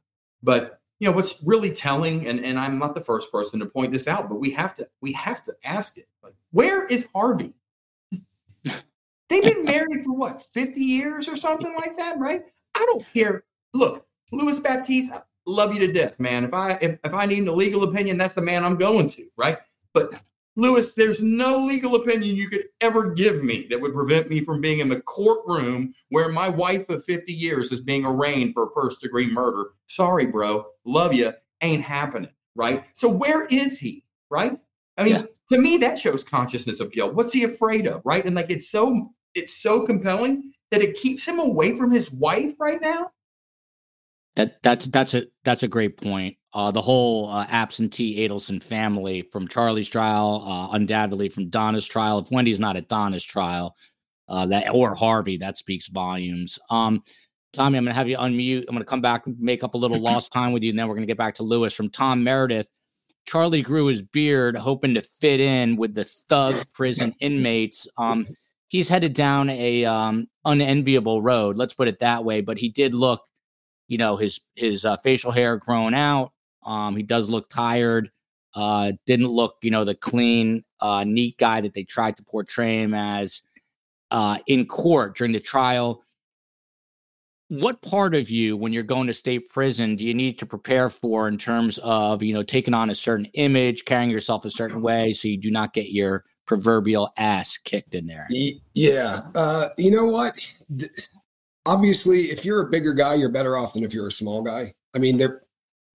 But 0.42 0.80
you 1.00 1.08
know 1.08 1.16
what's 1.16 1.42
really 1.42 1.70
telling, 1.70 2.26
and 2.26 2.44
and 2.44 2.58
I'm 2.58 2.78
not 2.78 2.94
the 2.94 3.00
first 3.00 3.30
person 3.32 3.60
to 3.60 3.66
point 3.66 3.92
this 3.92 4.08
out, 4.08 4.28
but 4.28 4.36
we 4.36 4.50
have 4.52 4.74
to 4.74 4.88
we 5.00 5.12
have 5.12 5.42
to 5.44 5.54
ask 5.64 5.98
it. 5.98 6.06
Like, 6.22 6.34
where 6.52 6.86
is 6.86 7.08
Harvey? 7.14 7.54
They've 8.62 9.42
been 9.42 9.64
married 9.64 10.04
for 10.04 10.14
what 10.14 10.40
50 10.40 10.80
years 10.80 11.28
or 11.28 11.36
something 11.36 11.74
like 11.76 11.96
that, 11.96 12.18
right? 12.18 12.44
I 12.74 12.86
don't 12.90 13.06
care. 13.12 13.44
Look, 13.72 14.06
Louis 14.32 14.60
Baptiste, 14.60 15.12
I 15.12 15.22
love 15.46 15.72
you 15.72 15.80
to 15.80 15.92
death, 15.92 16.20
man. 16.20 16.44
If 16.44 16.54
I 16.54 16.72
if, 16.80 16.98
if 17.04 17.14
I 17.14 17.26
need 17.26 17.48
a 17.48 17.52
legal 17.52 17.84
opinion, 17.84 18.18
that's 18.18 18.34
the 18.34 18.42
man 18.42 18.64
I'm 18.64 18.76
going 18.76 19.06
to, 19.08 19.26
right? 19.36 19.58
But 19.92 20.22
Louis, 20.56 20.94
there's 20.94 21.22
no 21.22 21.58
legal 21.58 21.96
opinion 21.96 22.36
you 22.36 22.48
could 22.48 22.66
ever 22.80 23.10
give 23.10 23.42
me 23.42 23.66
that 23.70 23.80
would 23.80 23.92
prevent 23.92 24.30
me 24.30 24.42
from 24.42 24.60
being 24.60 24.78
in 24.78 24.88
the 24.88 25.00
courtroom 25.00 25.92
where 26.10 26.28
my 26.28 26.48
wife 26.48 26.88
of 26.88 27.04
50 27.04 27.32
years 27.32 27.72
is 27.72 27.80
being 27.80 28.06
arraigned 28.06 28.54
for 28.54 28.70
first 28.74 29.00
degree 29.00 29.30
murder. 29.30 29.70
Sorry, 29.86 30.26
bro. 30.26 30.66
Love 30.84 31.12
you. 31.12 31.32
Ain't 31.60 31.82
happening. 31.82 32.30
Right. 32.54 32.84
So 32.92 33.08
where 33.08 33.46
is 33.46 33.80
he? 33.80 34.04
Right. 34.30 34.58
I 34.96 35.04
mean, 35.04 35.14
yeah. 35.14 35.22
to 35.48 35.58
me, 35.58 35.76
that 35.78 35.98
shows 35.98 36.22
consciousness 36.22 36.78
of 36.78 36.92
guilt. 36.92 37.14
What's 37.14 37.32
he 37.32 37.42
afraid 37.42 37.86
of? 37.86 38.02
Right. 38.04 38.24
And 38.24 38.36
like 38.36 38.50
it's 38.50 38.70
so 38.70 39.10
it's 39.34 39.52
so 39.52 39.84
compelling 39.84 40.52
that 40.70 40.82
it 40.82 40.94
keeps 40.94 41.24
him 41.24 41.40
away 41.40 41.76
from 41.76 41.90
his 41.90 42.12
wife 42.12 42.54
right 42.60 42.80
now. 42.80 43.10
That 44.36 44.62
that's 44.62 44.86
that's 44.86 45.14
a 45.14 45.26
that's 45.44 45.62
a 45.62 45.68
great 45.68 45.96
point 45.96 46.36
uh, 46.54 46.70
the 46.70 46.80
whole 46.80 47.28
uh, 47.30 47.46
absentee 47.48 48.26
Adelson 48.26 48.62
family 48.62 49.22
from 49.32 49.48
Charlie's 49.48 49.88
trial, 49.88 50.44
uh, 50.46 50.68
undoubtedly 50.76 51.28
from 51.28 51.48
Donna's 51.48 51.84
trial. 51.84 52.20
If 52.20 52.30
Wendi's 52.30 52.60
not 52.60 52.76
at 52.76 52.88
Donna's 52.88 53.24
trial, 53.24 53.74
uh, 54.28 54.46
that 54.46 54.72
or 54.72 54.94
Harvey, 54.94 55.36
that 55.38 55.58
speaks 55.58 55.88
volumes. 55.88 56.58
Um, 56.70 57.02
Tommy, 57.52 57.76
I'm 57.76 57.84
going 57.84 57.92
to 57.92 57.98
have 57.98 58.08
you 58.08 58.16
unmute. 58.16 58.64
I'm 58.68 58.74
going 58.74 58.78
to 58.78 58.84
come 58.84 59.00
back 59.00 59.26
and 59.26 59.38
make 59.38 59.64
up 59.64 59.74
a 59.74 59.78
little 59.78 59.98
lost 59.98 60.32
time 60.32 60.52
with 60.52 60.62
you, 60.62 60.70
and 60.70 60.78
then 60.78 60.86
we're 60.86 60.94
going 60.94 61.06
to 61.06 61.10
get 61.10 61.18
back 61.18 61.34
to 61.36 61.42
Louis 61.42 61.74
from 61.74 61.90
Tom 61.90 62.22
Meredith. 62.22 62.70
Charlie 63.26 63.62
grew 63.62 63.86
his 63.86 64.02
beard, 64.02 64.56
hoping 64.56 64.94
to 64.94 65.02
fit 65.02 65.40
in 65.40 65.76
with 65.76 65.94
the 65.94 66.04
thug 66.04 66.54
prison 66.74 67.14
inmates. 67.20 67.88
Um, 67.96 68.26
he's 68.68 68.88
headed 68.88 69.12
down 69.12 69.50
a 69.50 69.84
um, 69.84 70.26
unenviable 70.44 71.20
road. 71.20 71.56
Let's 71.56 71.74
put 71.74 71.88
it 71.88 71.98
that 71.98 72.24
way. 72.24 72.42
But 72.42 72.58
he 72.58 72.68
did 72.68 72.94
look, 72.94 73.22
you 73.88 73.98
know, 73.98 74.16
his 74.16 74.40
his 74.54 74.84
uh, 74.84 74.96
facial 74.98 75.30
hair 75.30 75.56
grown 75.56 75.94
out. 75.94 76.32
Um, 76.64 76.96
he 76.96 77.02
does 77.02 77.30
look 77.30 77.48
tired. 77.48 78.10
Uh, 78.54 78.92
didn't 79.06 79.28
look, 79.28 79.56
you 79.62 79.70
know, 79.70 79.84
the 79.84 79.96
clean, 79.96 80.64
uh, 80.80 81.02
neat 81.04 81.36
guy 81.38 81.60
that 81.60 81.74
they 81.74 81.82
tried 81.82 82.16
to 82.16 82.22
portray 82.22 82.78
him 82.78 82.94
as 82.94 83.42
uh, 84.12 84.38
in 84.46 84.64
court 84.66 85.16
during 85.16 85.32
the 85.32 85.40
trial 85.40 86.04
what 87.48 87.82
part 87.82 88.14
of 88.14 88.30
you 88.30 88.56
when 88.56 88.72
you're 88.72 88.82
going 88.82 89.06
to 89.06 89.12
state 89.12 89.48
prison 89.50 89.96
do 89.96 90.06
you 90.06 90.14
need 90.14 90.38
to 90.38 90.46
prepare 90.46 90.88
for 90.88 91.28
in 91.28 91.36
terms 91.36 91.78
of 91.78 92.22
you 92.22 92.32
know 92.32 92.42
taking 92.42 92.72
on 92.72 92.90
a 92.90 92.94
certain 92.94 93.26
image 93.34 93.84
carrying 93.84 94.10
yourself 94.10 94.44
a 94.44 94.50
certain 94.50 94.80
way 94.80 95.12
so 95.12 95.28
you 95.28 95.36
do 95.36 95.50
not 95.50 95.74
get 95.74 95.90
your 95.90 96.24
proverbial 96.46 97.10
ass 97.18 97.58
kicked 97.58 97.94
in 97.94 98.06
there 98.06 98.26
yeah 98.72 99.20
uh, 99.34 99.68
you 99.76 99.90
know 99.90 100.06
what 100.06 100.34
obviously 101.66 102.30
if 102.30 102.44
you're 102.44 102.62
a 102.62 102.70
bigger 102.70 102.92
guy 102.92 103.14
you're 103.14 103.28
better 103.28 103.56
off 103.56 103.74
than 103.74 103.84
if 103.84 103.94
you're 103.94 104.08
a 104.08 104.12
small 104.12 104.42
guy 104.42 104.74
i 104.94 104.98
mean 104.98 105.16
there 105.16 105.42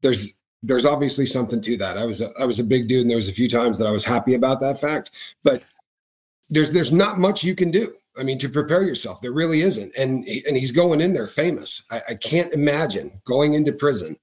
there's 0.02 0.40
there's 0.62 0.86
obviously 0.86 1.26
something 1.26 1.62
to 1.62 1.78
that 1.78 1.98
i 1.98 2.06
was 2.06 2.22
a, 2.22 2.32
i 2.40 2.46
was 2.46 2.60
a 2.60 2.64
big 2.64 2.88
dude 2.88 3.02
and 3.02 3.10
there 3.10 3.18
was 3.18 3.30
a 3.30 3.34
few 3.34 3.50
times 3.50 3.78
that 3.78 3.88
i 3.88 3.92
was 3.92 4.04
happy 4.04 4.34
about 4.34 4.60
that 4.60 4.80
fact 4.80 5.36
but 5.44 5.64
there's 6.50 6.72
there's 6.72 6.92
not 6.92 7.20
much 7.20 7.44
you 7.44 7.56
can 7.56 7.72
do 7.72 7.94
I 8.18 8.24
mean, 8.24 8.38
to 8.40 8.50
prepare 8.50 8.84
yourself, 8.84 9.22
there 9.22 9.32
really 9.32 9.62
isn't. 9.62 9.96
And 9.98 10.26
and 10.26 10.58
he's 10.58 10.72
going 10.72 11.00
in 11.00 11.14
there 11.14 11.28
famous. 11.28 11.86
I, 11.90 12.02
I 12.10 12.14
can't 12.16 12.52
imagine 12.52 13.22
going 13.24 13.54
into 13.54 13.72
prison 13.72 14.18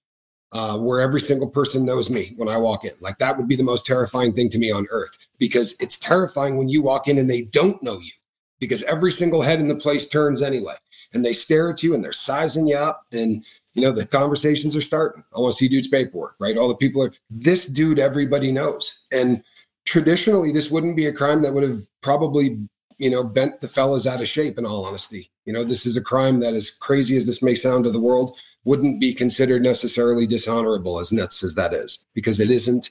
uh, 0.53 0.79
where 0.79 1.01
every 1.01 1.21
single 1.21 1.49
person 1.49 1.85
knows 1.85 2.11
me 2.11 2.35
when 2.37 2.49
I 2.49 2.59
walk 2.59 2.85
in. 2.85 2.93
Like 3.01 3.19
that 3.19 3.37
would 3.37 3.49
be 3.49 3.57
the 3.57 3.63
most 3.63 3.87
terrifying 3.87 4.33
thing 4.33 4.49
to 4.51 4.59
me 4.59 4.71
on 4.71 4.87
earth 4.91 5.17
because 5.39 5.77
it's 5.81 5.99
terrifying 5.99 6.59
when 6.59 6.69
you 6.69 6.83
walk 6.83 7.09
in 7.09 7.19
and 7.19 7.29
they 7.29 7.43
don't 7.43 7.83
know 7.83 7.99
you 7.99 8.13
because 8.61 8.83
every 8.85 9.13
single 9.13 9.43
head 9.43 9.61
in 9.61 9.69
the 9.69 9.77
place 9.77 10.09
turns 10.09 10.43
anyway 10.43 10.75
and 11.15 11.25
they 11.25 11.33
stare 11.33 11.71
at 11.71 11.83
you 11.83 11.95
and 11.95 12.05
they're 12.05 12.13
sizing 12.13 12.67
you 12.67 12.77
up 12.77 13.05
and 13.13 13.45
you 13.75 13.83
know 13.83 13.93
the 13.93 14.07
conversations 14.07 14.75
are 14.77 14.81
starting. 14.81 15.23
I 15.35 15.41
want 15.41 15.53
to 15.53 15.57
see 15.57 15.69
dude's 15.69 15.89
paperwork, 15.89 16.37
right? 16.41 16.57
All 16.57 16.69
the 16.69 16.75
people 16.75 17.03
are 17.03 17.13
this 17.31 17.67
dude 17.67 17.99
everybody 17.99 18.53
knows 18.53 19.05
and 19.13 19.43
traditionally 19.85 20.53
this 20.53 20.71
wouldn't 20.71 20.97
be 20.97 21.07
a 21.07 21.13
crime 21.13 21.43
that 21.43 21.53
would 21.53 21.63
have 21.63 21.81
probably 22.03 22.59
you 22.99 23.11
know, 23.11 23.23
bent 23.23 23.61
the 23.61 23.69
fellas 23.69 24.07
out 24.07 24.21
of 24.21 24.29
shape, 24.29 24.59
in 24.59 24.67
all 24.67 24.85
honesty. 24.85 25.31
You 25.45 25.53
know, 25.53 25.65
this 25.65 25.87
is 25.87 25.97
a 25.97 26.03
crime 26.03 26.41
that, 26.41 26.55
as 26.55 26.71
crazy 26.71 27.17
as 27.17 27.27
this 27.27 27.43
may 27.43 27.55
sound 27.55 27.85
to 27.85 27.91
the 27.91 28.01
world, 28.01 28.39
wouldn't 28.65 29.01
be 29.01 29.13
considered 29.13 29.63
necessarily 29.63 30.27
dishonorable, 30.27 30.99
as 30.99 31.13
nuts 31.13 31.43
as 31.43 31.55
that 31.55 31.75
is, 31.75 32.07
because 32.15 32.41
it 32.41 32.51
isn't 32.51 32.91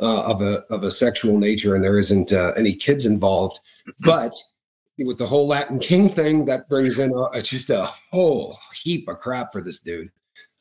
uh, 0.00 0.24
of 0.24 0.40
a 0.40 0.64
of 0.70 0.82
a 0.82 0.90
sexual 0.90 1.38
nature, 1.38 1.74
and 1.74 1.84
there 1.84 1.98
isn't 1.98 2.32
uh, 2.32 2.52
any 2.56 2.74
kids 2.74 3.04
involved. 3.04 3.60
But 4.00 4.34
with 4.98 5.18
the 5.18 5.26
whole 5.26 5.46
Latin 5.46 5.78
King 5.78 6.08
thing, 6.08 6.44
that 6.46 6.68
brings 6.68 6.98
in 6.98 7.12
a, 7.34 7.42
just 7.42 7.70
a 7.70 7.86
whole 8.10 8.56
heap 8.74 9.08
of 9.08 9.18
crap 9.18 9.52
for 9.52 9.62
this 9.62 9.78
dude. 9.78 10.10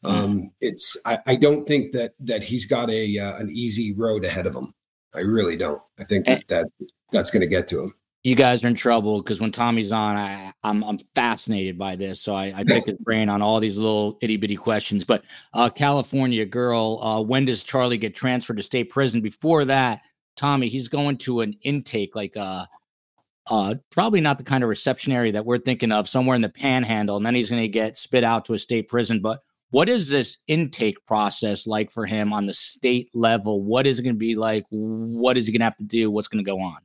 Um, 0.04 0.52
it's 0.62 0.98
I, 1.06 1.20
I, 1.28 1.36
don't 1.36 1.68
think 1.68 1.92
that 1.92 2.14
that 2.22 2.44
he's 2.44 2.66
got 2.66 2.90
a 2.90 3.20
uh, 3.20 3.38
an 3.38 3.52
easy 3.52 3.94
road 3.94 4.26
ahead 4.26 4.48
of 4.48 4.56
him. 4.56 4.74
I 5.14 5.20
really 5.20 5.56
don't. 5.56 5.80
I 6.00 6.06
think 6.06 6.26
that, 6.26 6.48
that 6.48 6.68
that's 7.12 7.30
going 7.30 7.42
to 7.42 7.48
get 7.48 7.68
to 7.68 7.84
him 7.84 7.94
you 8.24 8.36
guys 8.36 8.64
are 8.64 8.68
in 8.68 8.76
trouble 8.76 9.22
because 9.22 9.42
when 9.42 9.52
Tommy's 9.52 9.92
on, 9.92 10.16
I, 10.16 10.52
I'm 10.64 10.84
I'm 10.84 10.98
fascinated 11.16 11.78
by 11.78 11.96
this. 11.96 12.22
So 12.22 12.36
I, 12.36 12.54
I 12.56 12.64
pick 12.64 12.86
his 12.86 12.98
brain 13.00 13.30
on 13.30 13.42
all 13.42 13.60
these 13.60 13.78
little 13.78 14.18
itty 14.22 14.38
bitty 14.38 14.56
questions. 14.56 15.04
But 15.04 15.24
uh, 15.54 15.70
California 15.70 16.46
girl, 16.46 17.00
uh, 17.02 17.22
when 17.22 17.46
does 17.46 17.64
Charlie 17.64 17.98
get 17.98 18.14
transferred 18.14 18.58
to 18.58 18.64
state 18.64 18.90
prison? 18.90 19.22
Before 19.22 19.66
that, 19.66 20.02
Tommy, 20.36 20.68
he's 20.68 20.88
going 20.88 21.18
to 21.20 21.42
an 21.42 21.56
intake, 21.64 22.16
like 22.16 22.38
uh, 22.38 22.66
uh, 23.52 23.76
probably 23.92 24.22
not 24.22 24.38
the 24.38 24.46
kind 24.46 24.64
of 24.64 24.70
reception 24.70 25.12
area 25.12 25.34
that 25.34 25.46
we're 25.46 25.58
thinking 25.58 25.92
of, 25.92 26.08
somewhere 26.08 26.38
in 26.38 26.42
the 26.42 26.50
Panhandle, 26.50 27.18
and 27.18 27.26
then 27.26 27.36
he's 27.36 27.50
going 27.50 27.62
to 27.62 27.68
get 27.68 27.98
spit 27.98 28.24
out 28.24 28.46
to 28.46 28.54
a 28.54 28.58
state 28.58 28.88
prison. 28.88 29.20
But 29.20 29.42
what 29.72 29.90
is 29.90 30.08
this 30.08 30.38
intake 30.48 31.06
process 31.06 31.68
like 31.68 31.92
for 31.92 32.06
him 32.06 32.32
on 32.32 32.46
the 32.46 32.54
state 32.54 33.10
level? 33.14 33.62
What 33.62 33.86
is 33.86 34.00
it 34.00 34.04
going 34.04 34.16
to 34.16 34.20
be 34.20 34.36
like? 34.36 34.64
What 34.70 35.38
is 35.38 35.48
he 35.48 35.52
going 35.52 35.60
to 35.60 35.66
have 35.66 35.76
to 35.78 35.84
do? 35.84 36.10
What's 36.10 36.30
going 36.30 36.44
to 36.44 36.50
go 36.50 36.60
on? 36.62 36.78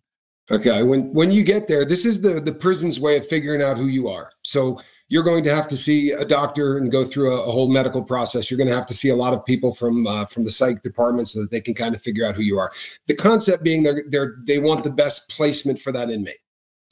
Okay. 0.50 0.82
When 0.82 1.12
when 1.12 1.30
you 1.30 1.44
get 1.44 1.68
there, 1.68 1.84
this 1.84 2.04
is 2.04 2.20
the 2.20 2.40
the 2.40 2.52
prison's 2.52 2.98
way 2.98 3.16
of 3.16 3.26
figuring 3.28 3.62
out 3.62 3.76
who 3.76 3.86
you 3.86 4.08
are. 4.08 4.32
So 4.42 4.80
you're 5.08 5.24
going 5.24 5.44
to 5.44 5.54
have 5.54 5.68
to 5.68 5.76
see 5.76 6.10
a 6.10 6.24
doctor 6.24 6.78
and 6.78 6.90
go 6.90 7.04
through 7.04 7.32
a, 7.32 7.42
a 7.42 7.50
whole 7.50 7.68
medical 7.68 8.02
process. 8.02 8.50
You're 8.50 8.58
going 8.58 8.68
to 8.68 8.74
have 8.74 8.86
to 8.86 8.94
see 8.94 9.08
a 9.08 9.16
lot 9.16 9.34
of 9.34 9.44
people 9.44 9.72
from 9.72 10.04
uh, 10.06 10.24
from 10.26 10.42
the 10.42 10.50
psych 10.50 10.82
department 10.82 11.28
so 11.28 11.40
that 11.40 11.52
they 11.52 11.60
can 11.60 11.74
kind 11.74 11.94
of 11.94 12.02
figure 12.02 12.24
out 12.24 12.34
who 12.34 12.42
you 12.42 12.58
are. 12.58 12.72
The 13.06 13.14
concept 13.14 13.62
being 13.62 13.84
they're 13.84 14.36
they 14.42 14.58
want 14.58 14.82
the 14.82 14.90
best 14.90 15.28
placement 15.28 15.78
for 15.78 15.92
that 15.92 16.10
inmate. 16.10 16.38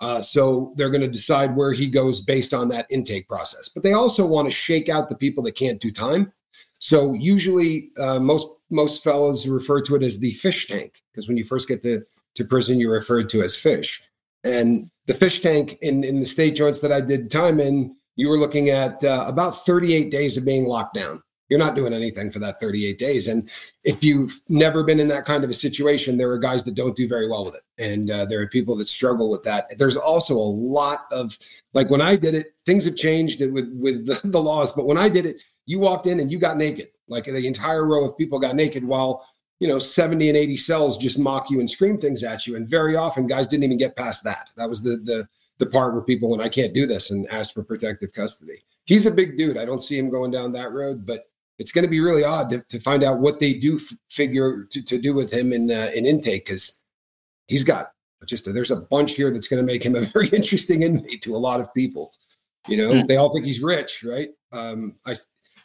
Uh, 0.04 0.20
so 0.20 0.74
they're 0.76 0.90
going 0.90 1.00
to 1.00 1.08
decide 1.08 1.56
where 1.56 1.72
he 1.72 1.88
goes 1.88 2.20
based 2.20 2.52
on 2.52 2.68
that 2.68 2.86
intake 2.90 3.26
process. 3.26 3.70
But 3.70 3.82
they 3.82 3.94
also 3.94 4.26
want 4.26 4.46
to 4.46 4.54
shake 4.54 4.90
out 4.90 5.08
the 5.08 5.16
people 5.16 5.42
that 5.44 5.52
can't 5.52 5.80
do 5.80 5.90
time. 5.90 6.30
So 6.78 7.14
usually, 7.14 7.90
uh, 7.98 8.20
most 8.20 8.46
most 8.70 9.02
fellows 9.02 9.48
refer 9.48 9.80
to 9.80 9.94
it 9.94 10.02
as 10.02 10.20
the 10.20 10.32
fish 10.32 10.66
tank 10.66 11.00
because 11.10 11.26
when 11.26 11.38
you 11.38 11.44
first 11.44 11.68
get 11.68 11.80
to 11.82 12.02
to 12.34 12.44
prison 12.44 12.78
you're 12.78 12.92
referred 12.92 13.30
to 13.30 13.42
as 13.42 13.56
fish. 13.56 14.02
And 14.42 14.90
the 15.06 15.14
fish 15.14 15.40
tank 15.40 15.78
in, 15.80 16.04
in 16.04 16.18
the 16.18 16.26
state 16.26 16.54
joints 16.54 16.80
that 16.80 16.92
I 16.92 17.00
did 17.00 17.30
time 17.30 17.58
in, 17.58 17.96
you 18.16 18.28
were 18.28 18.36
looking 18.36 18.68
at 18.68 19.02
uh, 19.02 19.24
about 19.26 19.64
38 19.64 20.10
days 20.10 20.36
of 20.36 20.44
being 20.44 20.66
locked 20.66 20.94
down. 20.94 21.22
You're 21.54 21.64
not 21.64 21.76
doing 21.76 21.92
anything 21.92 22.32
for 22.32 22.40
that 22.40 22.58
38 22.58 22.98
days. 22.98 23.28
And 23.28 23.48
if 23.84 24.02
you've 24.02 24.40
never 24.48 24.82
been 24.82 24.98
in 24.98 25.06
that 25.06 25.24
kind 25.24 25.44
of 25.44 25.50
a 25.50 25.54
situation, 25.54 26.18
there 26.18 26.28
are 26.32 26.36
guys 26.36 26.64
that 26.64 26.74
don't 26.74 26.96
do 26.96 27.06
very 27.06 27.28
well 27.28 27.44
with 27.44 27.54
it. 27.54 27.62
And 27.80 28.10
uh, 28.10 28.24
there 28.24 28.40
are 28.40 28.48
people 28.48 28.74
that 28.74 28.88
struggle 28.88 29.30
with 29.30 29.44
that. 29.44 29.66
There's 29.78 29.96
also 29.96 30.34
a 30.34 30.36
lot 30.36 31.04
of, 31.12 31.38
like 31.72 31.90
when 31.90 32.00
I 32.00 32.16
did 32.16 32.34
it, 32.34 32.56
things 32.66 32.86
have 32.86 32.96
changed 32.96 33.40
with, 33.40 33.72
with 33.72 34.04
the, 34.04 34.20
the 34.30 34.42
laws. 34.42 34.72
But 34.72 34.86
when 34.86 34.98
I 34.98 35.08
did 35.08 35.26
it, 35.26 35.44
you 35.64 35.78
walked 35.78 36.08
in 36.08 36.18
and 36.18 36.28
you 36.28 36.40
got 36.40 36.56
naked. 36.56 36.88
Like 37.06 37.26
the 37.26 37.46
entire 37.46 37.86
row 37.86 38.04
of 38.04 38.18
people 38.18 38.40
got 38.40 38.56
naked 38.56 38.82
while 38.82 39.24
you 39.60 39.68
know 39.68 39.78
70 39.78 40.28
and 40.28 40.36
80 40.36 40.56
cells 40.56 40.98
just 40.98 41.20
mock 41.20 41.50
you 41.50 41.60
and 41.60 41.70
scream 41.70 41.96
things 41.96 42.24
at 42.24 42.48
you 42.48 42.56
and 42.56 42.68
very 42.68 42.96
often 42.96 43.28
guys 43.28 43.46
didn't 43.46 43.62
even 43.62 43.78
get 43.78 43.94
past 43.94 44.24
that 44.24 44.50
that 44.56 44.68
was 44.68 44.82
the 44.82 44.96
the 44.96 45.28
the 45.58 45.66
part 45.66 45.94
where 45.94 46.02
people 46.02 46.28
went 46.28 46.42
i 46.42 46.48
can't 46.48 46.74
do 46.74 46.86
this 46.86 47.12
and 47.12 47.30
asked 47.30 47.54
for 47.54 47.62
protective 47.62 48.12
custody 48.12 48.64
he's 48.84 49.06
a 49.06 49.10
big 49.12 49.38
dude 49.38 49.56
i 49.56 49.64
don't 49.64 49.80
see 49.80 49.96
him 49.96 50.10
going 50.10 50.32
down 50.32 50.50
that 50.50 50.72
road 50.72 51.06
but 51.06 51.28
it's 51.58 51.72
going 51.72 51.84
to 51.84 51.90
be 51.90 52.00
really 52.00 52.24
odd 52.24 52.50
to, 52.50 52.60
to 52.68 52.80
find 52.80 53.02
out 53.02 53.20
what 53.20 53.40
they 53.40 53.54
do 53.54 53.76
f- 53.76 53.96
figure 54.10 54.66
to, 54.70 54.84
to 54.84 55.00
do 55.00 55.14
with 55.14 55.32
him 55.32 55.52
in 55.52 55.70
uh, 55.70 55.90
in 55.94 56.06
intake 56.06 56.46
because 56.46 56.80
he's 57.46 57.64
got 57.64 57.90
just 58.26 58.46
a, 58.46 58.52
there's 58.52 58.70
a 58.70 58.76
bunch 58.76 59.12
here 59.12 59.30
that's 59.30 59.48
going 59.48 59.64
to 59.64 59.72
make 59.72 59.84
him 59.84 59.94
a 59.96 60.00
very 60.12 60.28
interesting 60.28 60.82
inmate 60.82 61.22
to 61.22 61.36
a 61.36 61.38
lot 61.38 61.60
of 61.60 61.72
people 61.74 62.12
you 62.66 62.76
know 62.76 62.90
mm. 62.90 63.06
they 63.06 63.16
all 63.16 63.32
think 63.32 63.44
he's 63.44 63.62
rich 63.62 64.02
right 64.02 64.28
um 64.52 64.96
i 65.06 65.14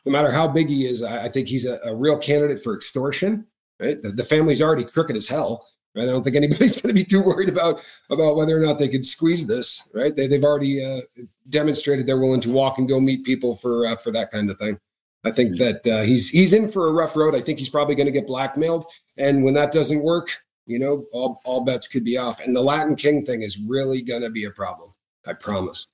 no 0.06 0.12
matter 0.12 0.30
how 0.30 0.46
big 0.46 0.68
he 0.68 0.86
is 0.86 1.02
i, 1.02 1.26
I 1.26 1.30
think 1.30 1.48
he's 1.48 1.66
a, 1.66 1.80
a 1.86 1.96
real 1.96 2.18
candidate 2.18 2.62
for 2.62 2.76
extortion 2.76 3.48
right? 3.80 4.02
The, 4.02 4.10
the 4.10 4.24
family's 4.24 4.62
already 4.62 4.84
crooked 4.84 5.16
as 5.16 5.28
hell. 5.28 5.68
Right? 5.96 6.04
I 6.04 6.12
don't 6.12 6.24
think 6.24 6.36
anybody's 6.36 6.76
going 6.82 6.94
to 6.94 6.94
be 6.94 7.04
too 7.04 7.22
worried 7.22 7.50
about 7.50 7.84
about 8.10 8.36
whether 8.36 8.56
or 8.56 8.62
not 8.62 8.78
they 8.78 8.88
could 8.88 9.06
squeeze 9.06 9.48
this. 9.48 9.88
Right? 9.94 10.16
They 10.16 10.28
they've 10.28 10.44
already 10.44 10.84
uh, 10.84 11.24
demonstrated 11.50 12.06
they're 12.06 12.20
willing 12.20 12.42
to 12.42 12.52
walk 12.52 12.78
and 12.78 12.88
go 12.88 13.00
meet 13.00 13.26
people 13.26 13.56
for 13.56 13.86
uh, 13.88 13.96
for 13.96 14.12
that 14.12 14.32
kind 14.32 14.50
of 14.50 14.58
thing. 14.58 14.80
I 15.26 15.32
think 15.32 15.58
that 15.58 15.86
uh, 15.86 16.04
he's 16.04 16.30
he's 16.30 16.54
in 16.54 16.72
for 16.72 16.88
a 16.88 16.94
rough 16.94 17.16
road. 17.16 17.36
I 17.36 17.42
think 17.42 17.60
he's 17.60 17.70
probably 17.70 17.96
going 17.96 18.08
to 18.08 18.12
get 18.12 18.28
blackmailed, 18.28 18.86
and 19.18 19.44
when 19.44 19.54
that 19.56 19.74
doesn't 19.74 20.02
work, 20.02 20.30
you 20.66 20.80
know, 20.80 21.06
all 21.12 21.42
all 21.46 21.66
bets 21.66 21.88
could 21.88 22.06
be 22.06 22.18
off. 22.18 22.40
And 22.40 22.56
the 22.56 22.62
Latin 22.62 22.96
King 22.96 23.26
thing 23.26 23.42
is 23.42 23.60
really 23.68 24.02
going 24.02 24.22
to 24.22 24.30
be 24.30 24.46
a 24.46 24.52
problem. 24.52 24.94
I 25.26 25.34
promise. 25.34 25.88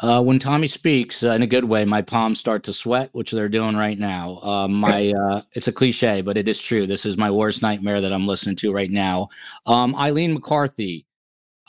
Uh, 0.00 0.22
when 0.22 0.38
Tommy 0.38 0.66
speaks 0.66 1.22
uh, 1.22 1.30
in 1.30 1.42
a 1.42 1.46
good 1.46 1.66
way, 1.66 1.84
my 1.84 2.00
palms 2.00 2.40
start 2.40 2.62
to 2.64 2.72
sweat, 2.72 3.10
which 3.12 3.30
they're 3.30 3.48
doing 3.48 3.76
right 3.76 3.98
now. 3.98 4.38
Uh, 4.42 4.68
my 4.68 5.12
uh, 5.30 5.42
it's 5.52 5.68
a 5.68 5.72
cliche, 5.72 6.22
but 6.22 6.36
it 6.36 6.48
is 6.48 6.60
true. 6.60 6.86
This 6.86 7.04
is 7.04 7.18
my 7.18 7.30
worst 7.30 7.62
nightmare 7.62 8.00
that 8.00 8.12
I'm 8.12 8.26
listening 8.26 8.56
to 8.56 8.72
right 8.72 8.90
now. 8.90 9.28
Um, 9.66 9.94
Eileen 9.96 10.34
McCarthy. 10.34 11.06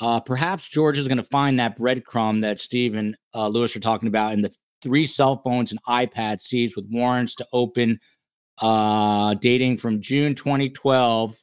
Uh, 0.02 0.20
perhaps 0.20 0.68
Georgia 0.68 1.00
is 1.00 1.08
going 1.08 1.18
to 1.18 1.24
find 1.24 1.60
that 1.60 1.78
breadcrumb 1.78 2.42
that 2.42 2.60
Steve 2.60 2.96
and 2.96 3.16
uh, 3.36 3.48
Louis 3.48 3.76
are 3.76 3.80
talking 3.80 4.08
about 4.08 4.34
in 4.34 4.42
the 4.42 4.50
three 4.84 5.06
cell 5.06 5.42
phones 5.44 5.72
and 5.72 5.82
iPad 5.84 6.40
seized 6.42 6.76
with 6.76 6.86
warrants 6.92 7.36
to 7.36 7.48
open 7.54 8.00
dating 9.42 9.78
from 9.78 10.00
June 10.00 10.36
2012. 10.36 11.36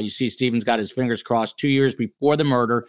you 0.00 0.08
see, 0.10 0.28
Steven's 0.28 0.64
got 0.64 0.78
his 0.78 0.92
fingers 0.92 1.22
crossed 1.22 1.58
two 1.58 1.68
years 1.68 1.94
before 1.94 2.36
the 2.36 2.44
murder. 2.44 2.86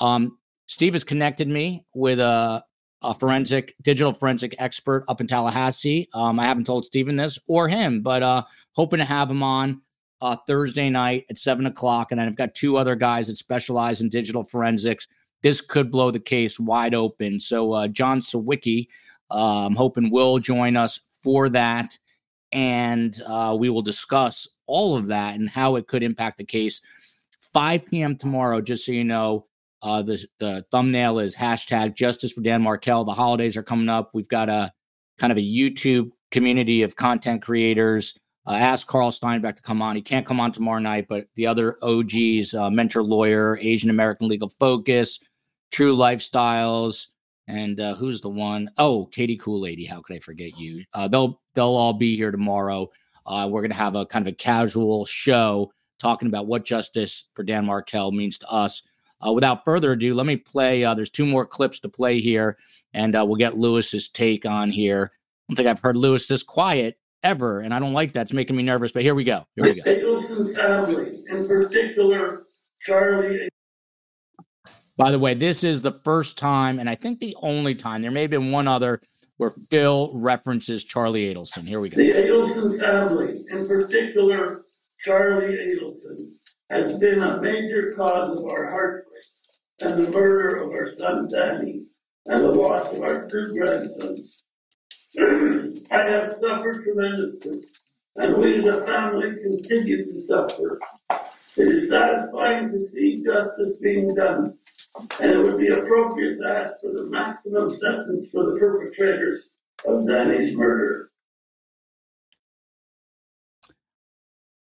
Um, 0.00 0.38
Steve 0.66 0.94
has 0.94 1.04
connected 1.04 1.48
me 1.48 1.84
with 1.94 2.20
a, 2.20 2.62
a 3.02 3.14
forensic, 3.14 3.74
digital 3.82 4.12
forensic 4.12 4.54
expert 4.58 5.04
up 5.08 5.20
in 5.20 5.26
Tallahassee. 5.26 6.08
Um, 6.14 6.40
I 6.40 6.44
haven't 6.44 6.64
told 6.64 6.84
Steven 6.84 7.16
this 7.16 7.38
or 7.46 7.68
him, 7.68 8.00
but 8.00 8.22
uh, 8.22 8.42
hoping 8.74 8.98
to 8.98 9.04
have 9.04 9.30
him 9.30 9.42
on 9.42 9.82
uh, 10.20 10.36
Thursday 10.46 10.88
night 10.88 11.24
at 11.28 11.38
seven 11.38 11.66
o'clock. 11.66 12.10
And 12.10 12.20
I've 12.20 12.36
got 12.36 12.54
two 12.54 12.76
other 12.76 12.96
guys 12.96 13.26
that 13.26 13.36
specialize 13.36 14.00
in 14.00 14.08
digital 14.08 14.44
forensics. 14.44 15.06
This 15.42 15.60
could 15.60 15.90
blow 15.90 16.10
the 16.10 16.20
case 16.20 16.58
wide 16.58 16.94
open. 16.94 17.38
So, 17.38 17.74
uh, 17.74 17.88
John 17.88 18.20
Sawicki, 18.20 18.86
Uh, 19.30 19.66
I'm 19.66 19.76
hoping 19.76 20.10
will 20.10 20.38
join 20.38 20.76
us 20.76 21.00
for 21.22 21.48
that. 21.50 21.98
And 22.52 23.18
uh, 23.26 23.56
we 23.58 23.68
will 23.70 23.82
discuss 23.82 24.46
all 24.66 24.96
of 24.96 25.08
that 25.08 25.34
and 25.34 25.48
how 25.48 25.76
it 25.76 25.86
could 25.86 26.02
impact 26.02 26.38
the 26.38 26.44
case. 26.44 26.80
5 27.52 27.86
p.m. 27.86 28.16
tomorrow, 28.16 28.60
just 28.60 28.84
so 28.84 28.92
you 28.92 29.04
know, 29.04 29.46
uh, 29.82 30.02
the, 30.02 30.24
the 30.38 30.64
thumbnail 30.70 31.18
is 31.18 31.36
hashtag 31.36 31.94
justice 31.94 32.32
for 32.32 32.40
Dan 32.40 32.62
Markel. 32.62 33.04
The 33.04 33.12
holidays 33.12 33.56
are 33.56 33.62
coming 33.62 33.88
up. 33.88 34.10
We've 34.14 34.28
got 34.28 34.48
a 34.48 34.72
kind 35.18 35.30
of 35.30 35.36
a 35.36 35.42
YouTube 35.42 36.10
community 36.30 36.82
of 36.82 36.96
content 36.96 37.42
creators. 37.42 38.18
Uh, 38.46 38.52
ask 38.52 38.86
Carl 38.86 39.10
Steinbeck 39.10 39.56
to 39.56 39.62
come 39.62 39.80
on. 39.80 39.96
He 39.96 40.02
can't 40.02 40.26
come 40.26 40.40
on 40.40 40.52
tomorrow 40.52 40.80
night, 40.80 41.06
but 41.08 41.26
the 41.36 41.46
other 41.46 41.78
OGs, 41.82 42.54
uh, 42.54 42.70
Mentor 42.70 43.02
Lawyer, 43.02 43.58
Asian 43.60 43.90
American 43.90 44.28
Legal 44.28 44.48
Focus, 44.48 45.18
True 45.70 45.96
Lifestyles, 45.96 47.06
and 47.46 47.80
uh, 47.80 47.94
who's 47.94 48.20
the 48.20 48.28
one? 48.28 48.68
Oh, 48.78 49.06
Katie 49.06 49.36
Cool 49.36 49.60
Lady. 49.60 49.84
How 49.84 50.00
could 50.00 50.16
I 50.16 50.18
forget 50.18 50.56
you? 50.58 50.84
Uh, 50.92 51.08
they'll 51.08 51.40
they'll 51.54 51.66
all 51.66 51.92
be 51.92 52.16
here 52.16 52.30
tomorrow. 52.30 52.90
Uh, 53.26 53.48
we're 53.50 53.62
gonna 53.62 53.74
have 53.74 53.94
a 53.94 54.06
kind 54.06 54.26
of 54.26 54.32
a 54.32 54.36
casual 54.36 55.04
show 55.06 55.72
talking 55.98 56.28
about 56.28 56.46
what 56.46 56.64
justice 56.64 57.28
for 57.34 57.42
Dan 57.42 57.66
Markel 57.66 58.12
means 58.12 58.38
to 58.38 58.50
us. 58.50 58.82
Uh, 59.26 59.32
without 59.32 59.64
further 59.64 59.92
ado, 59.92 60.12
let 60.14 60.26
me 60.26 60.36
play. 60.36 60.84
Uh, 60.84 60.94
there's 60.94 61.10
two 61.10 61.24
more 61.24 61.46
clips 61.46 61.80
to 61.80 61.88
play 61.88 62.20
here, 62.20 62.58
and 62.92 63.16
uh, 63.16 63.24
we'll 63.24 63.36
get 63.36 63.56
Louis's 63.56 64.08
take 64.08 64.44
on 64.44 64.70
here. 64.70 65.12
I 65.14 65.18
don't 65.48 65.56
think 65.56 65.68
I've 65.68 65.80
heard 65.80 65.96
Louis 65.96 66.26
this 66.26 66.42
quiet 66.42 66.98
ever, 67.22 67.60
and 67.60 67.72
I 67.72 67.78
don't 67.78 67.94
like 67.94 68.12
that. 68.12 68.22
It's 68.22 68.32
making 68.32 68.56
me 68.56 68.62
nervous. 68.62 68.92
But 68.92 69.02
here 69.02 69.14
we 69.14 69.24
go. 69.24 69.44
Here 69.56 69.64
we 69.64 69.80
go. 69.80 70.54
Family, 70.54 71.20
in 71.30 71.46
particular, 71.46 72.44
Charlie. 72.82 73.48
By 74.96 75.10
the 75.10 75.18
way, 75.18 75.34
this 75.34 75.64
is 75.64 75.82
the 75.82 75.92
first 75.92 76.38
time, 76.38 76.78
and 76.78 76.88
I 76.88 76.94
think 76.94 77.18
the 77.20 77.36
only 77.42 77.74
time. 77.74 78.02
There 78.02 78.10
may 78.10 78.22
have 78.22 78.30
been 78.30 78.52
one 78.52 78.68
other 78.68 79.00
where 79.38 79.50
Phil 79.50 80.12
references 80.14 80.84
Charlie 80.84 81.34
Adelson. 81.34 81.66
Here 81.66 81.80
we 81.80 81.88
go. 81.88 81.96
The 81.96 82.12
Adelson 82.12 82.78
family, 82.78 83.44
in 83.50 83.66
particular, 83.66 84.62
Charlie 85.00 85.56
Adelson, 85.56 86.18
has 86.70 86.96
been 86.98 87.20
a 87.20 87.40
major 87.40 87.92
cause 87.96 88.40
of 88.40 88.48
our 88.50 88.70
heartbreak 88.70 89.24
and 89.82 90.04
the 90.04 90.10
murder 90.12 90.56
of 90.56 90.70
our 90.70 90.96
son 90.96 91.28
Danny 91.30 91.82
and 92.26 92.38
the 92.38 92.48
loss 92.48 92.92
of 92.92 93.02
our 93.02 93.28
two 93.28 93.52
grandsons. 93.52 94.44
I 95.18 96.08
have 96.08 96.32
suffered 96.34 96.84
tremendously, 96.84 97.60
and 98.16 98.36
we 98.36 98.56
as 98.56 98.64
a 98.66 98.84
family 98.86 99.34
continue 99.42 100.04
to 100.04 100.20
suffer. 100.22 100.80
It 101.56 101.68
is 101.68 101.88
satisfying 101.88 102.70
to 102.70 102.78
see 102.88 103.22
justice 103.22 103.78
being 103.78 104.14
done, 104.14 104.56
and 105.20 105.32
it 105.32 105.38
would 105.38 105.58
be 105.58 105.68
appropriate 105.68 106.38
to 106.40 106.48
ask 106.48 106.80
for 106.80 106.92
the 106.92 107.06
maximum 107.10 107.68
sentence 107.68 108.30
for 108.30 108.44
the 108.44 108.58
perpetrators 108.58 109.50
of 109.86 110.06
Danny's 110.06 110.56
murder. 110.56 111.10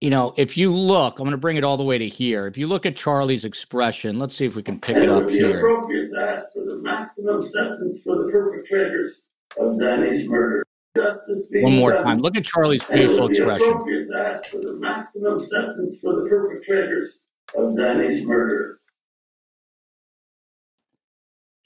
You 0.01 0.09
know, 0.09 0.33
if 0.37 0.57
you 0.57 0.71
look, 0.71 1.19
I'm 1.19 1.23
going 1.25 1.31
to 1.31 1.37
bring 1.37 1.57
it 1.57 1.63
all 1.63 1.77
the 1.77 1.83
way 1.83 1.97
to 1.97 2.07
here. 2.07 2.47
If 2.47 2.57
you 2.57 2.67
look 2.67 2.85
at 2.85 2.95
Charlie's 2.95 3.45
expression, 3.45 4.19
let's 4.19 4.35
see 4.35 4.45
if 4.45 4.55
we 4.55 4.61
can 4.61 4.79
pick 4.79 4.95
And 4.97 5.05
it 5.05 5.09
it 5.09 5.11
up 5.11 5.23
would 5.23 5.27
be 5.27 5.39
here. 5.39 5.57
appropriate 5.57 6.09
to 6.13 6.19
ask 6.19 6.45
for 6.53 6.63
the 6.65 6.79
maximum 6.83 7.41
sentence 7.41 8.03
for 8.03 8.15
the 8.17 8.29
perpetrators 8.31 9.23
of 9.57 9.79
Danny's 9.79 10.27
murder. 10.29 10.63
One 10.95 11.75
more 11.75 11.93
time. 11.93 12.19
Look 12.19 12.37
at 12.37 12.45
Charlie's 12.45 12.83
it 12.83 12.87
facial 12.93 13.27
expression. 13.27 13.67
appropriate 13.69 14.07
to 14.11 14.17
ask 14.17 14.45
for 14.51 14.59
the 14.59 14.77
maximum 14.79 15.39
sentence 15.39 15.99
for 16.01 16.13
the 16.21 16.29
perpetrators 16.29 17.21
of 17.55 17.75
Danny's 17.75 18.23
murder. 18.25 18.79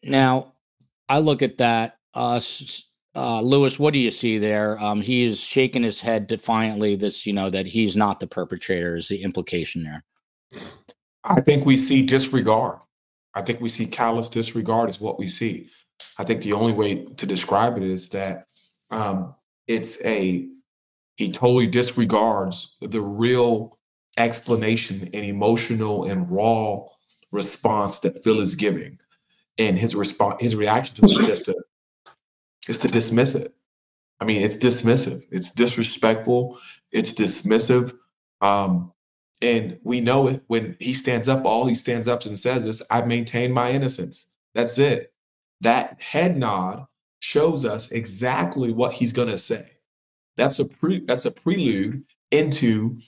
Now, 0.04 0.54
I 1.08 1.20
look 1.20 1.42
at 1.42 1.58
that. 1.58 1.98
Uh, 2.14 2.40
uh, 3.16 3.42
Louis, 3.42 3.80
what 3.80 3.94
do 3.94 4.00
you 4.00 4.12
see 4.12 4.38
there? 4.38 4.82
Um, 4.82 5.02
he's 5.02 5.42
shaking 5.42 5.84
his 5.84 6.00
head 6.00 6.28
defiantly. 6.28 6.96
This, 6.96 7.26
you 7.26 7.34
know, 7.34 7.50
that 7.50 7.66
he's 7.66 7.98
not 7.98 8.20
the 8.20 8.28
perpetrator 8.28 8.96
is 8.96 9.08
the 9.08 9.24
implication 9.24 9.84
there. 9.84 10.04
I 11.24 11.42
think 11.42 11.66
we 11.66 11.78
see 11.78 12.06
disregard. 12.06 12.80
I 13.36 13.42
think 13.42 13.62
we 13.62 13.70
see 13.70 13.86
callous 13.86 14.30
disregard 14.30 14.90
is 14.90 15.02
what 15.02 15.20
we 15.20 15.28
see. 15.28 15.70
I 16.18 16.24
think 16.24 16.42
the 16.42 16.54
only 16.54 16.74
way 16.74 17.06
to 17.06 17.26
describe 17.26 17.78
it 17.78 17.84
is 17.84 18.10
that 18.10 18.46
um, 18.92 19.36
it's 19.68 20.04
a 20.04 20.48
he 21.18 21.30
totally 21.30 21.68
disregards 21.68 22.78
the 22.82 23.02
real 23.02 23.78
explanation 24.18 25.10
and 25.14 25.26
emotional 25.26 26.06
and 26.06 26.30
raw 26.32 26.82
response 27.32 28.00
that 28.00 28.24
Phil 28.24 28.40
is 28.40 28.56
giving, 28.56 28.98
and 29.60 29.78
his 29.78 29.94
response, 29.94 30.42
his 30.42 30.56
reaction 30.56 30.96
to 30.96 31.02
it 31.04 31.12
is 31.12 31.28
just 31.28 31.46
to 31.46 31.56
is 32.68 32.78
to 32.80 32.88
dismiss 32.88 33.36
it. 33.36 33.54
I 34.20 34.26
mean, 34.26 34.42
it's 34.42 34.58
dismissive. 34.58 35.26
It's 35.32 35.52
disrespectful. 35.52 36.60
It's 36.92 37.14
dismissive. 37.14 37.96
Um, 38.42 38.92
and 39.42 39.80
we 39.84 40.02
know 40.02 40.28
it 40.28 40.42
when 40.48 40.76
he 40.80 40.94
stands 40.94 41.30
up, 41.30 41.46
all 41.46 41.66
he 41.66 41.76
stands 41.76 42.08
up 42.08 42.26
and 42.26 42.38
says 42.38 42.66
is, 42.66 42.84
I 42.90 43.02
maintain 43.04 43.52
my 43.54 43.72
innocence. 43.72 44.30
That's 44.54 44.78
it. 44.78 45.14
That 45.62 46.02
head 46.02 46.38
nod 46.38 46.86
shows 47.22 47.66
us 47.66 47.92
exactly 47.92 48.72
what 48.72 48.94
he's 48.94 49.14
going 49.14 49.30
to 49.30 49.38
say. 49.38 49.68
That's 50.36 50.60
a 50.60 50.66
pre- 50.66 51.06
that's 51.06 51.26
a 51.26 51.32
prelude 51.32 52.04
into 52.32 53.00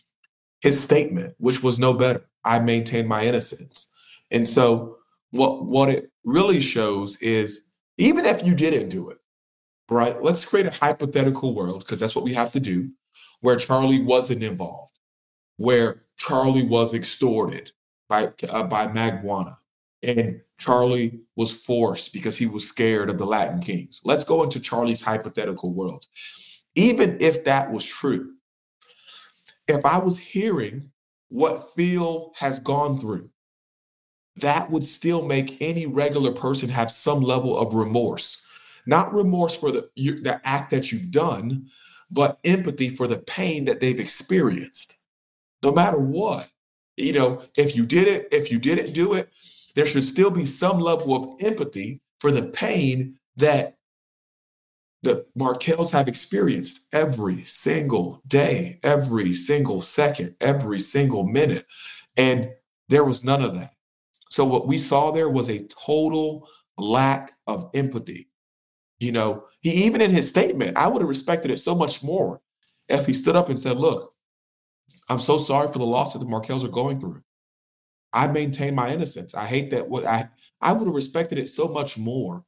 his 0.62 0.82
statement, 0.82 1.36
which 1.38 1.64
was 1.64 1.80
no 1.80 1.94
better. 1.94 2.22
I 2.44 2.60
maintain 2.60 3.08
my 3.08 3.26
innocence. 3.26 3.94
And 4.30 4.48
so 4.48 4.98
what 5.32 5.66
what 5.66 5.90
it 5.90 6.11
really 6.24 6.62
shows 6.62 7.18
is 7.22 7.70
even 7.98 8.26
if 8.26 8.46
you 8.46 8.56
didn't 8.56 8.90
do 8.90 9.10
it, 9.10 9.18
right? 9.90 10.22
Let's 10.22 10.46
create 10.46 10.66
a 10.66 10.72
hypothetical 10.72 11.54
world 11.56 11.80
because 11.80 12.00
that's 12.00 12.16
what 12.16 12.26
we 12.26 12.34
have 12.34 12.52
to 12.54 12.60
do, 12.60 12.92
where 13.42 13.58
Charlie 13.58 14.02
wasn't 14.02 14.44
involved, 14.44 14.98
where 15.58 16.04
Charlie 16.18 16.68
was 16.68 16.94
extorted 16.94 17.72
by 18.08 18.32
uh, 18.50 18.64
by 18.64 18.88
Magbanua, 18.88 19.58
and 20.04 20.42
Charlie 20.60 21.22
was 21.36 21.54
forced 21.54 22.14
because 22.14 22.38
he 22.38 22.46
was 22.46 22.68
scared 22.68 23.10
of 23.10 23.18
the 23.18 23.26
Latin 23.26 23.60
Kings. 23.60 24.02
Let's 24.04 24.24
go 24.24 24.44
into 24.44 24.60
Charlie's 24.60 25.02
hypothetical 25.02 25.74
world. 25.74 26.06
Even 26.76 27.18
if 27.20 27.44
that 27.44 27.72
was 27.72 27.86
true, 27.86 28.34
if 29.68 29.86
I 29.86 29.98
was 29.98 30.20
hearing 30.20 30.92
what 31.30 31.74
Phil 31.76 32.32
has 32.38 32.60
gone 32.60 33.00
through, 33.00 33.30
that 34.42 34.70
would 34.70 34.84
still 34.84 35.26
make 35.26 35.58
any 35.62 35.86
regular 35.88 36.32
person 36.32 36.70
have 36.70 36.92
some 36.92 37.22
level 37.22 37.58
of 37.58 37.74
remorse. 37.74 38.46
Not 38.86 39.14
remorse 39.14 39.56
for 39.56 39.72
the, 39.72 39.90
the 39.96 40.42
act 40.44 40.72
that 40.72 40.92
you've 40.92 41.12
done, 41.12 41.68
but 42.10 42.40
empathy 42.44 42.90
for 42.90 43.08
the 43.08 43.18
pain 43.18 43.66
that 43.66 43.80
they've 43.80 44.00
experienced. 44.00 44.98
No 45.64 45.72
matter 45.72 46.00
what, 46.00 46.50
you 46.98 47.14
know, 47.14 47.42
if 47.58 47.76
you 47.76 47.86
did 47.86 48.08
it, 48.08 48.28
if 48.32 48.52
you 48.52 48.60
didn't 48.60 48.94
do 48.94 49.14
it, 49.14 49.30
there 49.76 49.86
should 49.86 50.04
still 50.04 50.32
be 50.32 50.46
some 50.46 50.80
level 50.80 51.16
of 51.16 51.42
empathy 51.42 52.02
for 52.20 52.32
the 52.32 52.44
pain 52.44 53.18
that 53.38 53.78
the 55.04 55.26
Markels 55.38 55.92
have 55.92 56.08
experienced 56.08 56.88
every 56.94 57.44
single 57.44 58.22
day, 58.28 58.80
every 58.84 59.34
single 59.34 59.82
second, 59.82 60.36
every 60.40 60.80
single 60.80 61.24
minute. 61.24 61.66
And 62.18 62.52
there 62.90 63.04
was 63.04 63.24
none 63.24 63.42
of 63.42 63.56
that. 63.56 63.74
So 64.32 64.46
what 64.46 64.66
we 64.66 64.78
saw 64.78 65.12
there 65.12 65.30
was 65.30 65.50
a 65.50 65.68
total 65.68 66.48
lack 66.78 67.34
of 67.48 67.70
empathy. 67.74 68.30
You 68.98 69.12
know, 69.12 69.44
he 69.60 69.72
even 69.86 70.00
in 70.00 70.10
his 70.10 70.30
statement, 70.30 70.78
I 70.78 70.88
would 70.88 71.02
have 71.02 71.10
respected 71.10 71.52
it 71.52 71.58
so 71.58 71.76
much 71.76 72.02
more 72.02 72.42
if 72.88 73.06
he 73.06 73.12
stood 73.14 73.36
up 73.36 73.50
and 73.50 73.60
said, 73.60 73.78
Look, 73.78 74.14
I'm 75.10 75.20
so 75.20 75.38
sorry 75.38 75.68
for 75.68 75.80
the 75.80 75.86
loss 75.86 76.14
that 76.14 76.20
the 76.20 76.26
Markels 76.26 76.64
are 76.64 76.70
going 76.70 77.02
through. 77.02 77.22
I 78.14 78.28
maintain 78.28 78.74
my 78.74 78.92
innocence. 78.92 79.36
I 79.36 79.46
hate 79.46 79.70
that 79.72 79.90
what 79.90 80.06
I 80.06 80.30
I 80.62 80.72
would 80.72 80.86
have 80.86 80.96
respected 80.96 81.38
it 81.38 81.50
so 81.50 81.68
much 81.68 81.98
more 81.98 82.46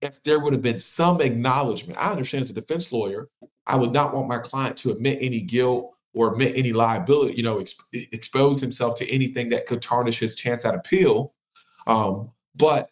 if 0.00 0.22
there 0.22 0.40
would 0.40 0.54
have 0.54 0.62
been 0.62 0.78
some 0.78 1.20
acknowledgement. 1.20 1.98
I 1.98 2.10
understand 2.10 2.44
as 2.44 2.50
a 2.50 2.54
defense 2.54 2.90
lawyer, 2.90 3.28
I 3.66 3.76
would 3.76 3.92
not 3.92 4.14
want 4.14 4.28
my 4.28 4.38
client 4.38 4.78
to 4.78 4.92
admit 4.92 5.18
any 5.20 5.42
guilt 5.42 5.94
or 6.14 6.32
admit 6.32 6.56
any 6.56 6.72
liability, 6.72 7.34
you 7.36 7.42
know, 7.42 7.58
ex- 7.58 7.78
expose 7.92 8.60
himself 8.60 8.96
to 8.96 9.08
anything 9.10 9.50
that 9.50 9.66
could 9.66 9.82
tarnish 9.82 10.18
his 10.18 10.34
chance 10.34 10.64
at 10.64 10.74
appeal. 10.74 11.34
Um, 11.86 12.30
but 12.56 12.90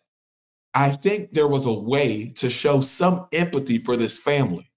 I 0.74 0.90
think 0.90 1.32
there 1.32 1.48
was 1.48 1.64
a 1.64 1.72
way 1.72 2.28
to 2.36 2.50
show 2.50 2.80
some 2.80 3.26
empathy 3.32 3.78
for 3.78 3.96
this 3.96 4.18
family 4.18 4.70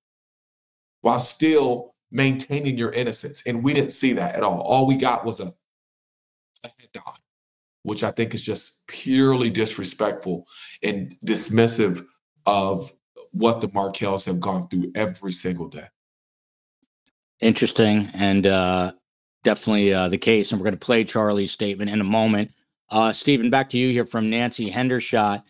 while 1.01 1.19
still 1.19 1.95
maintaining 2.11 2.77
your 2.77 2.91
innocence. 2.91 3.43
And 3.45 3.63
we 3.63 3.73
didn't 3.73 3.91
see 3.91 4.13
that 4.13 4.35
at 4.35 4.43
all. 4.43 4.61
All 4.61 4.87
we 4.87 4.95
got 4.95 5.25
was 5.25 5.39
a, 5.39 5.53
a 6.63 6.67
head 6.67 6.89
nod, 6.95 7.19
which 7.83 8.03
I 8.03 8.11
think 8.11 8.33
is 8.33 8.41
just 8.41 8.87
purely 8.87 9.49
disrespectful 9.49 10.47
and 10.81 11.15
dismissive 11.25 12.05
of 12.45 12.91
what 13.31 13.61
the 13.61 13.67
Markels 13.67 14.25
have 14.25 14.39
gone 14.39 14.67
through 14.69 14.91
every 14.95 15.31
single 15.31 15.67
day. 15.67 15.87
Interesting 17.41 18.09
and 18.13 18.45
uh, 18.45 18.91
definitely 19.43 19.93
uh, 19.93 20.09
the 20.09 20.17
case. 20.17 20.51
And 20.51 20.59
we're 20.59 20.65
going 20.65 20.79
to 20.79 20.85
play 20.85 21.03
Charlie's 21.03 21.51
statement 21.51 21.89
in 21.89 22.01
a 22.01 22.05
moment. 22.05 22.51
Uh, 22.89 23.13
Stephen, 23.13 23.49
back 23.49 23.69
to 23.69 23.77
you 23.77 23.91
here 23.91 24.05
from 24.05 24.29
Nancy 24.29 24.69
Hendershot. 24.69 25.43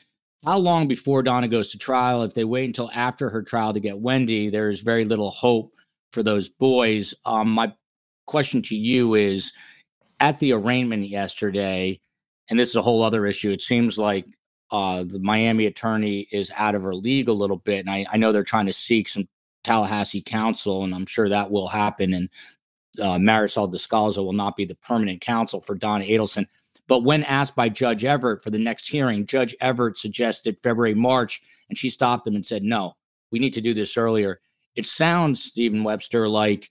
how 0.45 0.57
long 0.57 0.87
before 0.87 1.23
Donna 1.23 1.47
goes 1.47 1.71
to 1.71 1.77
trial? 1.77 2.23
If 2.23 2.33
they 2.33 2.43
wait 2.43 2.65
until 2.65 2.91
after 2.93 3.29
her 3.29 3.41
trial 3.41 3.73
to 3.73 3.79
get 3.79 3.95
Wendi, 3.95 4.51
there's 4.51 4.81
very 4.81 5.05
little 5.05 5.31
hope 5.31 5.73
for 6.11 6.21
those 6.21 6.49
boys. 6.49 7.13
Um, 7.25 7.49
my 7.51 7.73
question 8.27 8.61
to 8.63 8.75
you 8.75 9.15
is 9.15 9.51
at 10.19 10.37
the 10.39 10.53
arraignment 10.53 11.07
yesterday, 11.07 11.99
and 12.49 12.59
this 12.59 12.69
is 12.69 12.75
a 12.75 12.81
whole 12.81 13.01
other 13.01 13.25
issue. 13.25 13.51
It 13.51 13.61
seems 13.61 13.97
like 13.97 14.25
uh, 14.71 15.03
the 15.03 15.19
Miami 15.19 15.65
attorney 15.65 16.27
is 16.31 16.51
out 16.55 16.75
of 16.75 16.83
her 16.83 16.93
league 16.93 17.29
a 17.29 17.33
little 17.33 17.57
bit, 17.57 17.79
and 17.79 17.89
I, 17.89 18.05
I 18.11 18.17
know 18.17 18.31
they're 18.31 18.43
trying 18.43 18.67
to 18.67 18.73
seek 18.73 19.07
some 19.09 19.27
Tallahassee 19.63 20.21
counsel, 20.21 20.83
and 20.83 20.93
I'm 20.93 21.05
sure 21.05 21.29
that 21.29 21.51
will 21.51 21.67
happen. 21.67 22.13
And 22.13 22.29
uh, 22.99 23.17
Marissel 23.17 23.71
Descalzo 23.71 24.23
will 24.23 24.33
not 24.33 24.55
be 24.55 24.65
the 24.65 24.75
permanent 24.75 25.21
counsel 25.21 25.61
for 25.61 25.75
Don 25.75 26.01
Adelson. 26.01 26.47
But 26.87 27.03
when 27.03 27.23
asked 27.23 27.55
by 27.55 27.69
Judge 27.69 28.03
Everett 28.03 28.41
for 28.41 28.49
the 28.49 28.57
next 28.57 28.87
hearing, 28.87 29.27
Judge 29.27 29.55
Everett 29.61 29.97
suggested 29.97 30.59
February, 30.59 30.95
March, 30.95 31.41
and 31.69 31.77
she 31.77 31.89
stopped 31.89 32.27
him 32.27 32.35
and 32.35 32.45
said, 32.45 32.63
no, 32.63 32.95
we 33.31 33.37
need 33.37 33.53
to 33.53 33.61
do 33.61 33.75
this 33.75 33.95
earlier. 33.95 34.41
It 34.75 34.85
sounds, 34.85 35.43
Stephen 35.43 35.83
Webster, 35.83 36.27
like 36.27 36.69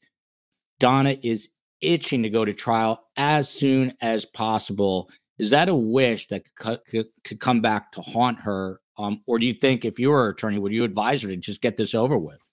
Donna 0.80 1.16
is 1.22 1.50
itching 1.80 2.24
to 2.24 2.30
go 2.30 2.44
to 2.44 2.52
trial 2.52 3.06
as 3.16 3.48
soon 3.48 3.94
as 4.00 4.24
possible. 4.24 5.08
Is 5.38 5.50
that 5.50 5.68
a 5.68 5.74
wish 5.74 6.26
that 6.28 6.42
could, 6.56 7.06
come 7.38 7.60
back 7.60 7.92
to 7.92 8.00
haunt 8.00 8.40
her? 8.40 8.80
Um, 8.98 9.22
or 9.26 9.38
do 9.38 9.46
you 9.46 9.54
think 9.54 9.84
if 9.84 10.00
you 10.00 10.10
were 10.10 10.28
attorney, 10.28 10.58
would 10.58 10.72
you 10.72 10.82
advise 10.82 11.22
her 11.22 11.28
to 11.28 11.36
just 11.36 11.62
get 11.62 11.76
this 11.76 11.94
over 11.94 12.18
with? 12.18 12.50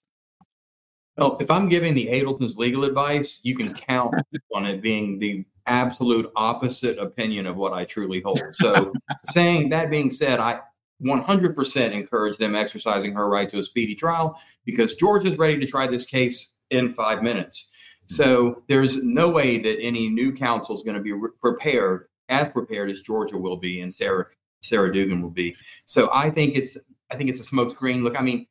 Well, 1.16 1.38
if 1.40 1.50
I'm 1.50 1.68
giving 1.68 1.94
the 1.94 2.08
Adelson's 2.08 2.58
legal 2.58 2.84
advice, 2.84 3.40
you 3.42 3.56
can 3.56 3.72
count 3.72 4.14
on 4.54 4.66
it 4.66 4.82
being 4.82 5.18
the 5.18 5.44
absolute 5.66 6.30
opposite 6.36 6.98
opinion 6.98 7.46
of 7.46 7.56
what 7.56 7.72
I 7.72 7.84
truly 7.84 8.20
hold. 8.20 8.40
So, 8.52 8.92
saying 9.26 9.70
that 9.70 9.90
being 9.90 10.10
said, 10.10 10.40
I 10.40 10.60
100% 11.02 11.92
encourage 11.92 12.36
them 12.36 12.54
exercising 12.54 13.12
her 13.14 13.28
right 13.28 13.48
to 13.50 13.58
a 13.58 13.62
speedy 13.62 13.94
trial 13.94 14.38
because 14.64 14.94
Georgia's 14.94 15.38
ready 15.38 15.58
to 15.58 15.66
try 15.66 15.86
this 15.86 16.04
case 16.04 16.54
in 16.70 16.90
five 16.90 17.22
minutes. 17.22 17.68
So, 18.06 18.62
there's 18.68 19.02
no 19.02 19.30
way 19.30 19.58
that 19.58 19.80
any 19.80 20.08
new 20.08 20.32
counsel 20.32 20.74
is 20.74 20.82
going 20.82 20.96
to 20.96 21.02
be 21.02 21.12
re- 21.12 21.30
prepared 21.40 22.08
as 22.28 22.50
prepared 22.50 22.90
as 22.90 23.00
Georgia 23.00 23.38
will 23.38 23.56
be 23.56 23.80
and 23.80 23.92
Sarah 23.92 24.26
Sarah 24.60 24.92
Dugan 24.92 25.22
will 25.22 25.30
be. 25.30 25.56
So, 25.86 26.10
I 26.12 26.28
think 26.30 26.56
it's 26.56 26.76
I 27.10 27.16
think 27.16 27.30
it's 27.30 27.40
a 27.40 27.54
smokescreen. 27.54 28.02
Look, 28.02 28.18
I 28.18 28.22
mean, 28.22 28.46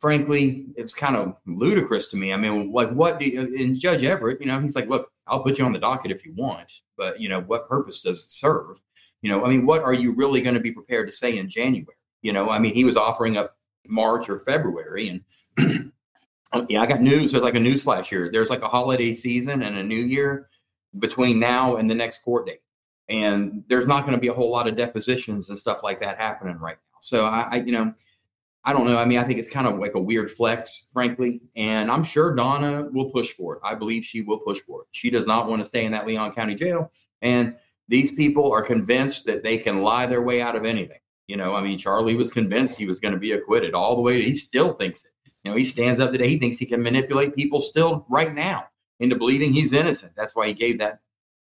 frankly, 0.00 0.66
it's 0.76 0.94
kind 0.94 1.14
of 1.14 1.36
ludicrous 1.46 2.08
to 2.08 2.16
me. 2.16 2.32
I 2.32 2.36
mean, 2.36 2.72
like, 2.72 2.90
what 2.90 3.20
do 3.20 3.28
you, 3.28 3.40
and 3.40 3.76
Judge 3.76 4.02
Everett, 4.02 4.40
you 4.40 4.46
know, 4.46 4.58
he's 4.58 4.74
like, 4.74 4.88
look, 4.88 5.12
I'll 5.26 5.42
put 5.42 5.58
you 5.58 5.64
on 5.66 5.72
the 5.72 5.78
docket 5.78 6.10
if 6.10 6.24
you 6.24 6.32
want, 6.34 6.80
but, 6.96 7.20
you 7.20 7.28
know, 7.28 7.42
what 7.42 7.68
purpose 7.68 8.00
does 8.00 8.24
it 8.24 8.30
serve? 8.30 8.80
You 9.20 9.30
know, 9.30 9.44
I 9.44 9.50
mean, 9.50 9.66
what 9.66 9.82
are 9.82 9.92
you 9.92 10.12
really 10.12 10.40
going 10.40 10.54
to 10.54 10.60
be 10.60 10.72
prepared 10.72 11.06
to 11.08 11.12
say 11.12 11.36
in 11.36 11.50
January? 11.50 11.94
You 12.22 12.32
know, 12.32 12.48
I 12.48 12.58
mean, 12.58 12.74
he 12.74 12.84
was 12.84 12.96
offering 12.96 13.36
up 13.36 13.50
March 13.86 14.30
or 14.30 14.38
February. 14.38 15.22
And 15.58 15.92
oh, 16.52 16.66
yeah, 16.70 16.80
I 16.80 16.86
got 16.86 17.02
news. 17.02 17.32
There's 17.32 17.44
like 17.44 17.54
a 17.54 17.60
news 17.60 17.82
flash 17.82 18.08
here. 18.08 18.30
There's 18.32 18.50
like 18.50 18.62
a 18.62 18.68
holiday 18.68 19.12
season 19.12 19.62
and 19.62 19.76
a 19.76 19.84
new 19.84 20.02
year 20.02 20.48
between 20.98 21.38
now 21.38 21.76
and 21.76 21.90
the 21.90 21.94
next 21.94 22.22
court 22.22 22.46
date. 22.46 22.60
And 23.10 23.64
there's 23.68 23.86
not 23.86 24.02
going 24.02 24.14
to 24.14 24.20
be 24.20 24.28
a 24.28 24.32
whole 24.32 24.50
lot 24.50 24.66
of 24.66 24.76
depositions 24.76 25.50
and 25.50 25.58
stuff 25.58 25.82
like 25.82 26.00
that 26.00 26.16
happening 26.16 26.56
right 26.58 26.76
now. 26.76 26.98
So 27.00 27.26
I, 27.26 27.48
I 27.50 27.56
you 27.56 27.72
know, 27.72 27.92
I 28.64 28.74
don't 28.74 28.86
know. 28.86 28.98
I 28.98 29.06
mean, 29.06 29.18
I 29.18 29.24
think 29.24 29.38
it's 29.38 29.48
kind 29.48 29.66
of 29.66 29.78
like 29.78 29.94
a 29.94 30.00
weird 30.00 30.30
flex, 30.30 30.88
frankly. 30.92 31.40
And 31.56 31.90
I'm 31.90 32.02
sure 32.02 32.34
Donna 32.34 32.88
will 32.92 33.10
push 33.10 33.30
for 33.30 33.56
it. 33.56 33.60
I 33.64 33.74
believe 33.74 34.04
she 34.04 34.20
will 34.20 34.38
push 34.38 34.60
for 34.60 34.82
it. 34.82 34.88
She 34.90 35.08
does 35.08 35.26
not 35.26 35.48
want 35.48 35.60
to 35.60 35.64
stay 35.64 35.86
in 35.86 35.92
that 35.92 36.06
Leon 36.06 36.32
County 36.32 36.54
jail. 36.54 36.92
And 37.22 37.56
these 37.88 38.12
people 38.12 38.52
are 38.52 38.62
convinced 38.62 39.24
that 39.26 39.42
they 39.42 39.56
can 39.56 39.82
lie 39.82 40.06
their 40.06 40.22
way 40.22 40.42
out 40.42 40.56
of 40.56 40.66
anything. 40.66 40.98
You 41.26 41.36
know, 41.36 41.54
I 41.54 41.62
mean, 41.62 41.78
Charlie 41.78 42.16
was 42.16 42.30
convinced 42.30 42.76
he 42.76 42.86
was 42.86 43.00
going 43.00 43.14
to 43.14 43.20
be 43.20 43.32
acquitted 43.32 43.72
all 43.72 43.96
the 43.96 44.02
way. 44.02 44.20
He 44.20 44.34
still 44.34 44.74
thinks 44.74 45.06
it. 45.06 45.12
You 45.42 45.50
know, 45.50 45.56
he 45.56 45.64
stands 45.64 45.98
up 45.98 46.12
today. 46.12 46.28
He 46.28 46.38
thinks 46.38 46.58
he 46.58 46.66
can 46.66 46.82
manipulate 46.82 47.34
people 47.34 47.62
still 47.62 48.04
right 48.10 48.34
now 48.34 48.66
into 48.98 49.16
believing 49.16 49.54
he's 49.54 49.72
innocent. 49.72 50.12
That's 50.16 50.36
why 50.36 50.48
he 50.48 50.52
gave 50.52 50.78
that, 50.80 51.00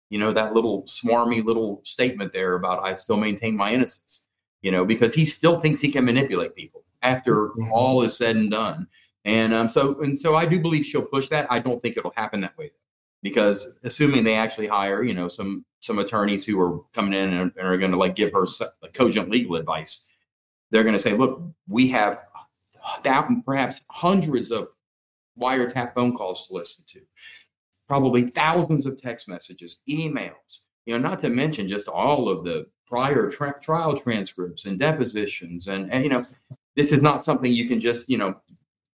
you 0.09 0.19
know, 0.19 0.33
that 0.33 0.53
little 0.53 0.83
smarmy 0.83 1.43
little 1.43 1.81
statement 1.83 2.31
there 2.31 2.53
about 2.53 2.83
I 2.83 2.93
still 2.93 3.17
maintain 3.17 3.57
my 3.57 3.73
innocence, 3.73 4.27
you 4.61 4.71
know, 4.71 4.85
because 4.85 5.15
he 5.15 5.25
still 5.25 5.59
thinks 5.59 5.79
he 5.79 5.91
can 5.91 6.05
manipulate 6.05 6.53
people 6.53 6.83
after 7.07 7.51
all 7.71 8.01
is 8.01 8.17
said 8.17 8.35
and 8.35 8.51
done. 8.51 8.87
And 9.25 9.53
um, 9.53 9.69
so 9.69 9.99
and 10.01 10.17
so 10.17 10.35
I 10.35 10.45
do 10.45 10.59
believe 10.59 10.85
she'll 10.85 11.05
push 11.05 11.27
that. 11.29 11.51
I 11.51 11.59
don't 11.59 11.79
think 11.79 11.97
it'll 11.97 12.13
happen 12.15 12.41
that 12.41 12.57
way 12.57 12.71
because 13.23 13.79
assuming 13.83 14.23
they 14.23 14.35
actually 14.35 14.67
hire, 14.67 15.03
you 15.03 15.13
know, 15.13 15.27
some 15.27 15.65
some 15.79 15.99
attorneys 15.99 16.45
who 16.45 16.59
are 16.59 16.79
coming 16.93 17.13
in 17.13 17.33
and, 17.33 17.51
and 17.57 17.67
are 17.67 17.77
going 17.77 17.91
to 17.91 17.97
like 17.97 18.15
give 18.15 18.31
her 18.33 18.45
cogent 18.93 19.29
legal 19.29 19.55
advice, 19.55 20.05
they're 20.71 20.83
going 20.83 20.95
to 20.95 21.01
say, 21.01 21.13
look, 21.13 21.41
we 21.67 21.89
have 21.89 22.19
that 23.03 23.27
perhaps 23.45 23.81
hundreds 23.89 24.51
of 24.51 24.69
wiretap 25.39 25.93
phone 25.93 26.13
calls 26.13 26.47
to 26.47 26.53
listen 26.53 26.85
to, 26.87 27.01
probably 27.87 28.23
thousands 28.23 28.85
of 28.85 28.99
text 29.01 29.27
messages, 29.27 29.81
emails, 29.89 30.61
you 30.85 30.93
know, 30.93 31.09
not 31.09 31.19
to 31.19 31.29
mention 31.29 31.67
just 31.67 31.87
all 31.89 32.29
of 32.29 32.45
the 32.45 32.65
prior 32.87 33.29
tra- 33.29 33.59
trial 33.61 33.97
transcripts 33.97 34.65
and 34.65 34.79
depositions 34.79 35.67
and, 35.67 35.91
and 35.91 36.03
you 36.03 36.09
know 36.09 36.25
this 36.77 36.93
is 36.93 37.01
not 37.01 37.21
something 37.21 37.51
you 37.51 37.67
can 37.67 37.79
just 37.79 38.09
you 38.09 38.17
know 38.17 38.39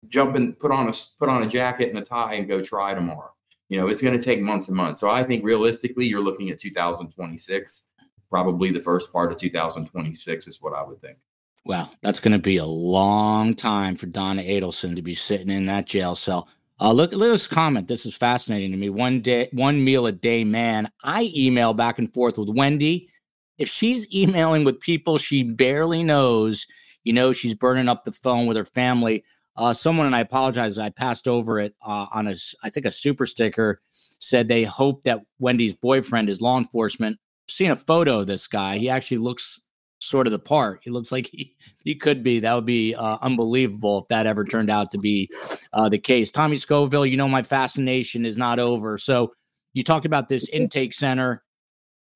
jump 0.07 0.35
and 0.35 0.59
put 0.59 0.71
on 0.71 0.89
a 0.89 0.93
put 1.19 1.29
on 1.29 1.43
a 1.43 1.47
jacket 1.47 1.89
and 1.89 1.97
a 1.97 2.01
tie 2.01 2.33
and 2.33 2.47
go 2.47 2.61
try 2.61 2.93
tomorrow. 2.93 3.31
You 3.69 3.77
know, 3.77 3.87
it's 3.87 4.01
going 4.01 4.17
to 4.17 4.23
take 4.23 4.41
months 4.41 4.69
and 4.69 4.77
months. 4.77 5.01
So 5.01 5.09
I 5.09 5.23
think 5.23 5.43
realistically, 5.43 6.05
you're 6.05 6.21
looking 6.21 6.49
at 6.49 6.59
2026. 6.59 7.85
Probably 8.29 8.71
the 8.71 8.79
first 8.79 9.11
part 9.11 9.31
of 9.31 9.37
2026 9.37 10.47
is 10.47 10.61
what 10.61 10.73
I 10.73 10.83
would 10.83 11.01
think. 11.01 11.17
Well, 11.65 11.91
that's 12.01 12.21
going 12.21 12.31
to 12.31 12.39
be 12.39 12.57
a 12.57 12.65
long 12.65 13.53
time 13.53 13.97
for 13.97 14.05
Donna 14.05 14.41
Adelson 14.41 14.95
to 14.95 15.01
be 15.01 15.15
sitting 15.15 15.49
in 15.49 15.65
that 15.65 15.85
jail 15.85 16.15
cell. 16.15 16.47
Uh, 16.79 16.93
look, 16.93 17.11
look 17.11 17.27
at 17.27 17.31
this 17.31 17.47
comment. 17.47 17.89
This 17.89 18.05
is 18.05 18.15
fascinating 18.15 18.71
to 18.71 18.77
me. 18.77 18.89
One 18.89 19.19
day, 19.19 19.49
one 19.51 19.83
meal 19.83 20.07
a 20.07 20.13
day, 20.13 20.45
man. 20.45 20.89
I 21.03 21.31
email 21.35 21.73
back 21.73 21.99
and 21.99 22.11
forth 22.11 22.37
with 22.37 22.49
Wendi. 22.49 23.07
If 23.57 23.67
she's 23.67 24.13
emailing 24.15 24.63
with 24.63 24.79
people 24.79 25.17
she 25.17 25.43
barely 25.43 26.03
knows, 26.03 26.67
you 27.07 27.13
know 27.13 27.31
she's 27.31 27.55
burning 27.55 27.87
up 27.87 28.03
the 28.03 28.11
phone 28.11 28.45
with 28.45 28.57
her 28.57 28.65
family. 28.65 29.23
Uh, 29.55 29.73
someone 29.73 30.05
and 30.05 30.15
I 30.15 30.19
apologize. 30.19 30.77
I 30.77 30.89
passed 30.89 31.27
over 31.27 31.59
it 31.59 31.73
uh, 31.81 32.05
on 32.13 32.27
a, 32.27 32.35
I 32.63 32.69
think 32.69 32.85
a 32.85 32.91
super 32.91 33.25
sticker 33.25 33.81
said 34.19 34.47
they 34.47 34.63
hope 34.63 35.03
that 35.03 35.21
Wendi's 35.39 35.73
boyfriend 35.73 36.29
is 36.29 36.41
law 36.41 36.57
enforcement. 36.57 37.17
Seen 37.49 37.71
a 37.71 37.75
photo 37.75 38.19
of 38.19 38.27
this 38.27 38.45
guy. 38.45 38.77
He 38.77 38.89
actually 38.89 39.17
looks 39.17 39.61
sort 39.99 40.27
of 40.27 40.31
the 40.31 40.39
part. 40.39 40.81
He 40.83 40.91
looks 40.91 41.11
like 41.11 41.29
he, 41.31 41.55
he 41.83 41.95
could 41.95 42.23
be. 42.23 42.39
That 42.39 42.53
would 42.53 42.65
be 42.65 42.93
uh, 42.93 43.17
unbelievable 43.21 44.01
if 44.01 44.07
that 44.09 44.27
ever 44.27 44.43
turned 44.43 44.69
out 44.69 44.91
to 44.91 44.97
be 44.97 45.29
uh, 45.73 45.89
the 45.89 45.97
case. 45.97 46.29
Tommy 46.29 46.57
Scoville, 46.57 47.05
you 47.05 47.17
know, 47.17 47.29
my 47.29 47.41
fascination 47.41 48.25
is 48.25 48.37
not 48.37 48.59
over. 48.59 48.97
So 48.97 49.31
you 49.73 49.83
talked 49.83 50.05
about 50.05 50.27
this 50.27 50.49
intake 50.49 50.93
center 50.93 51.41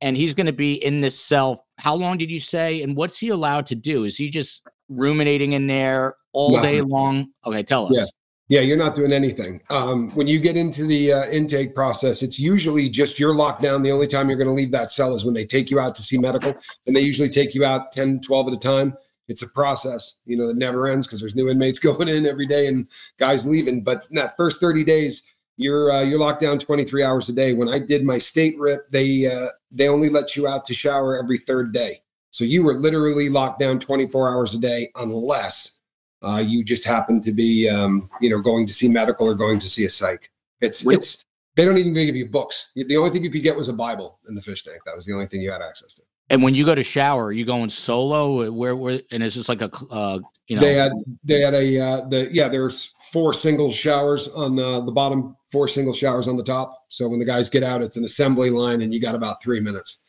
and 0.02 0.18
he's 0.18 0.34
going 0.34 0.48
to 0.48 0.53
be 0.53 0.74
in 0.74 1.02
this 1.02 1.20
cell. 1.20 1.65
How 1.78 1.95
long 1.95 2.18
did 2.18 2.32
you 2.32 2.40
say? 2.40 2.82
And 2.82 2.95
what's 2.95 3.20
he 3.20 3.30
allowed 3.30 3.68
to 3.68 3.76
do? 3.76 4.03
Is 4.03 4.18
he 4.18 4.30
just 4.30 4.64
ruminating 4.91 5.53
in 5.53 5.68
there 5.68 6.15
all 6.34 6.61
day 6.61 6.81
long? 6.81 7.31
Okay, 7.45 7.63
tell 7.63 7.88
us. 7.88 7.97
Yeah. 7.97 8.05
Yeah, 8.49 8.59
you're 8.59 8.76
not 8.76 8.95
doing 8.95 9.13
anything. 9.13 9.61
Um, 9.69 10.09
when 10.09 10.27
you 10.27 10.38
get 10.38 10.57
into 10.57 10.85
the 10.85 11.13
uh, 11.13 11.26
intake 11.27 11.73
process, 11.73 12.22
it's 12.22 12.38
usually 12.38 12.89
just 12.89 13.18
you're 13.18 13.34
locked 13.34 13.61
down. 13.61 13.81
The 13.81 13.91
only 13.91 14.07
time 14.07 14.27
you're 14.27 14.38
going 14.38 14.49
to 14.49 14.53
leave 14.53 14.73
that 14.73 14.89
cell 14.89 15.15
is 15.15 15.23
when 15.23 15.34
they 15.34 15.45
take 15.45 15.72
you 15.72 15.80
out 15.80 15.95
to 15.95 16.01
see 16.01 16.18
medical, 16.18 16.53
and 16.85 16.93
they 16.93 16.99
usually 16.99 17.30
take 17.30 17.55
you 17.55 17.63
out 17.63 17.93
10, 17.93 18.19
12 18.19 18.47
at 18.49 18.53
a 18.53 18.57
time. 18.57 18.93
It's 19.30 19.41
a 19.41 19.47
process, 19.47 20.18
you 20.26 20.35
know, 20.35 20.47
that 20.47 20.57
never 20.57 20.85
ends 20.85 21.07
because 21.07 21.22
there's 21.22 21.34
new 21.34 21.47
inmates 21.47 21.80
going 21.88 22.09
in 22.09 22.26
every 22.26 22.45
day 22.45 22.68
and 22.68 22.89
guys 23.18 23.47
leaving. 23.47 23.85
But 23.85 24.05
in 24.09 24.15
that 24.15 24.35
first 24.35 24.59
30 24.59 24.84
days, 24.84 25.23
you're 25.55 25.89
uh, 25.89 26.01
you're 26.01 26.19
locked 26.19 26.41
down 26.41 26.59
23 26.59 27.03
hours 27.03 27.30
a 27.30 27.34
day. 27.34 27.53
When 27.53 27.69
I 27.69 27.80
did 27.80 28.03
my 28.03 28.18
state 28.18 28.55
rip, 28.59 28.89
they 28.89 29.27
uh, 29.27 29.47
they 29.72 29.88
only 29.88 30.09
let 30.09 30.35
you 30.35 30.45
out 30.45 30.65
to 30.65 30.73
shower 30.73 31.18
every 31.18 31.38
third 31.38 31.72
day. 31.72 32.01
So 32.32 32.44
you 32.44 32.64
were 32.64 32.74
literally 32.74 33.30
locked 33.30 33.60
down 33.60 33.80
24 33.80 34.34
hours 34.34 34.53
a 34.53 34.60
day 34.60 34.90
unless 34.95 35.78
uh, 36.22 36.44
you 36.45 36.64
just 36.64 36.86
happen 36.86 37.22
to 37.22 37.32
be, 37.32 37.70
um, 37.70 38.10
you 38.22 38.30
know, 38.30 38.40
going 38.40 38.66
to 38.66 38.74
see 38.74 38.88
medical 38.88 39.28
or 39.28 39.36
going 39.36 39.60
to 39.60 39.68
see 39.68 39.86
a 39.86 39.90
psych. 39.90 40.32
It's 40.62 40.84
Wait. 40.84 40.95
it's 40.95 41.26
they 41.56 41.66
don't 41.66 41.78
even 41.78 41.94
give 41.94 42.16
you 42.16 42.30
books. 42.30 42.72
The 42.76 42.95
only 42.95 43.10
thing 43.10 43.24
you 43.24 43.30
could 43.30 43.44
get 43.44 43.56
was 43.56 43.68
a 43.68 43.74
Bible 43.74 44.20
in 44.30 44.36
the 44.36 44.41
fish 44.41 44.64
tank. 44.64 44.80
That 44.86 44.95
was 44.95 45.06
the 45.06 45.14
only 45.14 45.26
thing 45.26 45.41
you 45.41 45.52
had 45.52 45.62
access 45.62 45.94
to. 45.95 46.03
And 46.30 46.41
when 46.41 46.56
you 46.56 46.66
go 46.66 46.74
to 46.74 46.84
shower, 46.84 47.26
are 47.26 47.32
you 47.34 47.44
going 47.44 47.68
solo? 47.68 48.49
Where 48.49 48.74
where 48.78 49.02
and 49.12 49.22
is 49.22 49.36
this 49.36 49.49
like 49.49 49.62
a 49.62 49.70
uh, 49.90 50.20
you 50.48 50.56
know? 50.56 50.62
They 50.62 50.76
had 50.76 50.94
they 51.26 51.41
had 51.41 51.53
a 51.53 51.80
uh, 51.80 52.02
the 52.08 52.30
yeah. 52.32 52.48
There's 52.48 52.94
four 53.12 53.34
single 53.34 53.70
showers 53.70 54.30
on 54.30 54.58
uh, 54.58 54.80
the 54.80 54.94
bottom, 54.94 55.36
four 55.52 55.68
single 55.68 55.94
showers 55.94 56.30
on 56.30 56.38
the 56.38 56.44
top. 56.44 56.86
So 56.88 57.10
when 57.10 57.20
the 57.20 57.26
guys 57.26 57.49
get 57.49 57.64
out, 57.64 57.82
it's 57.82 57.98
an 57.98 58.06
assembly 58.06 58.49
line, 58.49 58.82
and 58.82 58.94
you 58.94 59.02
got 59.02 59.14
about 59.14 59.44
three 59.44 59.60
minutes. 59.60 60.01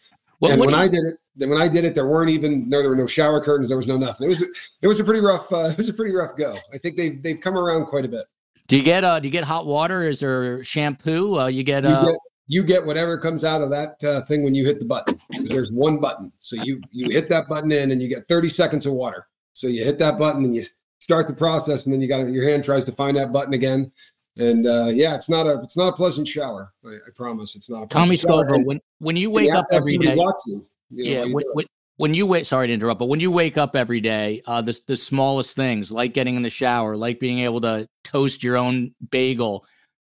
What, 0.43 0.51
and 0.51 0.59
what 0.59 0.67
when 0.67 0.75
I 0.75 0.89
did 0.89 1.05
it, 1.05 1.15
then 1.37 1.51
when 1.51 1.63
I 1.63 1.69
did 1.69 1.85
it, 1.85 1.95
there 1.95 2.09
weren't 2.09 2.29
even 2.29 2.69
no, 2.69 2.81
there 2.81 2.91
were 2.91 2.97
no 2.97 3.07
shower 3.07 3.41
curtains. 3.41 3.69
There 3.69 3.77
was 3.77 3.87
no 3.87 3.97
nothing. 3.97 4.27
It 4.27 4.29
was 4.29 4.43
it 4.83 4.89
was 4.89 4.99
a 4.99 5.05
pretty 5.05 5.21
rough. 5.21 5.53
Uh, 5.53 5.67
it 5.71 5.77
was 5.77 5.89
a 5.89 5.95
pretty 5.95 6.13
rough 6.13 6.37
go. 6.37 6.57
I 6.75 6.79
think 6.79 6.97
they've 6.97 7.23
they've 7.23 7.41
come 7.41 7.57
around 7.57 7.87
quite 7.87 8.05
a 8.05 8.09
bit. 8.09 8.25
Do 8.67 8.77
you 8.77 8.83
get 8.83 9.05
uh 9.05 9.21
do 9.21 9.29
you 9.29 9.31
get 9.31 9.45
hot 9.45 9.67
water? 9.67 10.03
Is 10.03 10.19
there 10.19 10.65
shampoo? 10.65 11.39
Uh, 11.39 11.47
you 11.47 11.63
get 11.63 11.87
uh 11.87 12.01
you 12.01 12.07
get, 12.07 12.19
you 12.49 12.63
get 12.65 12.85
whatever 12.85 13.19
comes 13.19 13.45
out 13.45 13.63
of 13.63 13.71
that 13.71 14.03
uh, 14.03 14.23
thing 14.23 14.43
when 14.43 14.53
you 14.53 14.67
hit 14.67 14.81
the 14.81 14.85
button 14.85 15.17
because 15.31 15.49
there's 15.49 15.73
one 15.73 16.01
button. 16.01 16.33
So 16.41 16.61
you 16.65 16.81
you 16.91 17.09
hit 17.09 17.29
that 17.29 17.49
button 17.49 17.71
in 17.71 17.93
and 17.93 18.03
you 18.03 18.09
get 18.09 18.25
30 18.25 18.49
seconds 18.49 18.85
of 18.85 18.95
water. 18.95 19.29
So 19.53 19.69
you 19.69 19.85
hit 19.85 20.01
that 20.01 20.19
button 20.19 20.43
and 20.43 20.53
you 20.53 20.63
start 20.99 21.29
the 21.29 21.35
process, 21.35 21.87
and 21.87 21.95
then 21.95 22.01
you 22.01 22.09
got 22.09 22.27
your 22.27 22.49
hand 22.49 22.65
tries 22.65 22.85
to 22.87 22.93
find 22.93 23.17
that 23.17 23.33
button 23.33 23.55
again. 23.55 23.93
And 24.39 24.67
uh, 24.67 24.89
yeah, 24.93 25.15
it's 25.15 25.29
not 25.29 25.47
a 25.47 25.61
it's 25.63 25.77
not 25.77 25.89
a 25.89 25.93
pleasant 25.93 26.27
shower. 26.27 26.73
I, 26.85 26.95
I 26.95 27.11
promise 27.15 27.55
it's 27.55 27.69
not. 27.69 27.85
A 27.85 27.87
Tommy 27.87 28.17
Scoville, 28.17 28.65
when 28.65 28.81
when 28.99 29.17
you 29.17 29.31
wake 29.31 29.53
up 29.53 29.67
every 29.71 29.99
day, 29.99 30.15
you, 30.15 30.67
you 30.91 31.05
know, 31.05 31.27
yeah, 31.27 31.35
when, 31.35 31.45
when, 31.53 31.67
when, 31.97 32.15
you 32.15 32.27
wait, 32.27 32.47
sorry 32.47 32.69
to 32.69 32.73
interrupt, 32.73 32.99
but 32.99 33.09
when 33.09 33.21
you 33.21 33.31
wake 33.31 33.59
up 33.59 33.77
every 33.77 34.01
day, 34.01 34.41
uh, 34.47 34.63
the 34.63 34.79
the 34.87 34.97
smallest 34.97 35.55
things 35.55 35.93
like 35.93 36.15
getting 36.15 36.37
in 36.37 36.43
the 36.43 36.51
shower, 36.51 36.97
like 36.97 37.21
being 37.21 37.41
able 37.41 37.61
to 37.61 37.87
toast 38.05 38.43
your 38.43 38.57
own 38.57 38.95
bagel, 39.11 39.67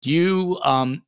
do 0.01 0.11
you 0.11 0.59
um 0.63 1.03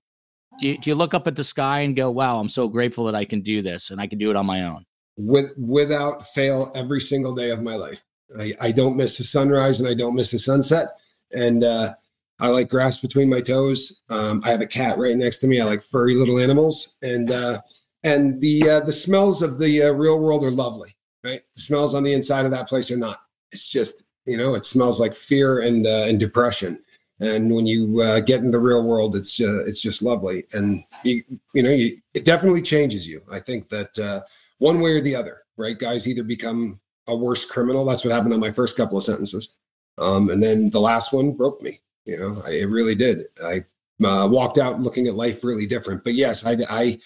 do 0.60 0.68
you, 0.68 0.78
do 0.78 0.92
you 0.92 0.96
look 0.96 1.16
up 1.16 1.26
at 1.26 1.36
the 1.36 1.44
sky 1.44 1.80
and 1.80 1.96
go, 1.96 2.12
"Wow, 2.12 2.40
I'm 2.40 2.50
so 2.50 2.68
grateful 2.68 3.06
that 3.06 3.16
I 3.16 3.26
can 3.26 3.42
do 3.42 3.64
this 3.64 3.90
and 3.90 4.00
I 4.00 4.06
can 4.06 4.20
do 4.20 4.30
it 4.30 4.36
on 4.36 4.46
my 4.46 4.66
own"? 4.66 4.84
With 5.18 5.52
without 5.58 6.24
fail, 6.28 6.72
every 6.76 7.00
single 7.00 7.34
day 7.34 7.50
of 7.50 7.64
my 7.64 7.76
life. 7.76 8.04
I, 8.38 8.54
I 8.62 8.72
don't 8.72 8.96
miss 8.96 9.18
the 9.18 9.24
sunrise 9.24 9.80
and 9.80 9.90
I 9.90 9.96
don't 9.96 10.16
miss 10.16 10.30
the 10.30 10.38
sunset. 10.38 10.90
And 11.32 11.64
uh, 11.64 11.94
I 12.40 12.50
like 12.50 12.70
grass 12.70 13.00
between 13.00 13.30
my 13.30 13.42
toes. 13.42 14.02
Um, 14.10 14.42
I 14.46 14.52
have 14.52 14.62
a 14.62 14.68
cat 14.68 14.98
right 14.98 15.16
next 15.16 15.40
to 15.40 15.48
me. 15.48 15.60
I 15.60 15.66
like 15.66 15.82
furry 15.82 16.16
little 16.16 16.40
animals, 16.40 16.98
and 17.02 17.32
uh, 17.32 17.60
and 18.04 18.40
the 18.42 18.70
uh, 18.70 18.80
the 18.82 18.94
smells 18.94 19.42
of 19.42 19.60
the 19.60 19.84
uh, 19.84 19.92
real 19.92 20.20
world 20.20 20.44
are 20.44 20.52
lovely. 20.52 20.96
Right, 21.24 21.42
the 21.56 21.62
smells 21.62 21.96
on 21.96 22.04
the 22.04 22.14
inside 22.14 22.46
of 22.46 22.52
that 22.52 22.68
place 22.70 22.90
are 22.92 22.98
not. 22.98 23.22
It's 23.52 23.68
just 23.68 24.04
you 24.26 24.38
know, 24.38 24.56
it 24.56 24.64
smells 24.64 25.00
like 25.00 25.16
fear 25.16 25.60
and 25.60 25.86
uh, 25.86 26.06
and 26.08 26.20
depression. 26.20 26.84
And 27.22 27.54
when 27.54 27.68
you 27.68 28.02
uh, 28.02 28.22
get 28.22 28.40
in 28.40 28.52
the 28.52 28.60
real 28.60 28.88
world, 28.88 29.18
it's 29.18 29.40
it's 29.40 29.82
just 29.82 30.02
lovely, 30.02 30.46
and 30.54 30.82
you 31.04 31.22
you 31.54 31.62
know, 31.62 31.72
you, 31.72 31.98
it 32.14 32.24
definitely 32.24 32.62
changes 32.62 33.08
you. 33.08 33.22
I 33.32 33.40
think 33.40 33.68
that 33.70 34.24
one 34.60 34.80
way 34.80 34.92
or 34.92 35.02
the 35.02 35.16
other, 35.16 35.42
right? 35.58 35.78
Guys 35.78 36.08
either 36.08 36.24
become 36.24 36.80
a 37.10 37.16
worse 37.16 37.44
criminal. 37.44 37.84
That's 37.84 38.06
what 38.06 38.14
happened 38.14 38.34
on 38.34 38.40
my 38.40 38.52
first 38.52 38.78
couple 38.78 38.98
of 38.98 39.04
sentences. 39.04 39.56
Um, 39.98 40.30
and 40.30 40.42
then 40.42 40.70
the 40.70 40.80
last 40.80 41.12
one 41.12 41.34
broke 41.34 41.62
me. 41.62 41.80
You 42.06 42.18
know, 42.18 42.42
I, 42.46 42.52
it 42.52 42.70
really 42.70 42.96
did. 42.96 43.22
I 43.44 43.66
uh, 44.04 44.28
walked 44.28 44.58
out 44.58 44.80
looking 44.80 45.08
at 45.08 45.16
life 45.16 45.44
really 45.44 45.66
different. 45.66 46.04
But 46.04 46.14
yes, 46.14 46.46
I, 46.46 46.58
I 46.70 47.00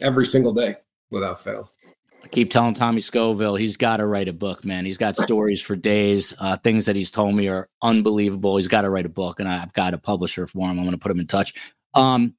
every 0.00 0.26
single 0.26 0.52
day 0.52 0.76
without 1.10 1.42
fail. 1.42 1.70
I 2.22 2.28
keep 2.28 2.50
telling 2.50 2.74
Tommy 2.74 3.00
Scoville 3.00 3.54
he's 3.54 3.76
got 3.76 3.98
to 3.98 4.06
write 4.06 4.28
a 4.28 4.32
book, 4.32 4.64
man. 4.64 4.84
He's 4.84 4.98
got 4.98 5.16
stories 5.16 5.62
for 5.62 5.74
days. 5.74 6.34
Uh, 6.38 6.56
things 6.56 6.86
that 6.86 6.96
he's 6.96 7.10
told 7.10 7.34
me 7.34 7.48
are 7.48 7.68
unbelievable. 7.82 8.56
He's 8.56 8.68
got 8.68 8.82
to 8.82 8.90
write 8.90 9.06
a 9.06 9.10
book, 9.10 9.40
and 9.40 9.48
I've 9.48 9.72
got 9.72 9.94
a 9.94 9.98
publisher 9.98 10.46
for 10.46 10.68
him. 10.70 10.78
I'm 10.78 10.84
going 10.84 10.92
to 10.92 10.98
put 10.98 11.12
him 11.12 11.20
in 11.20 11.26
touch. 11.26 11.54
Um, 11.94 12.34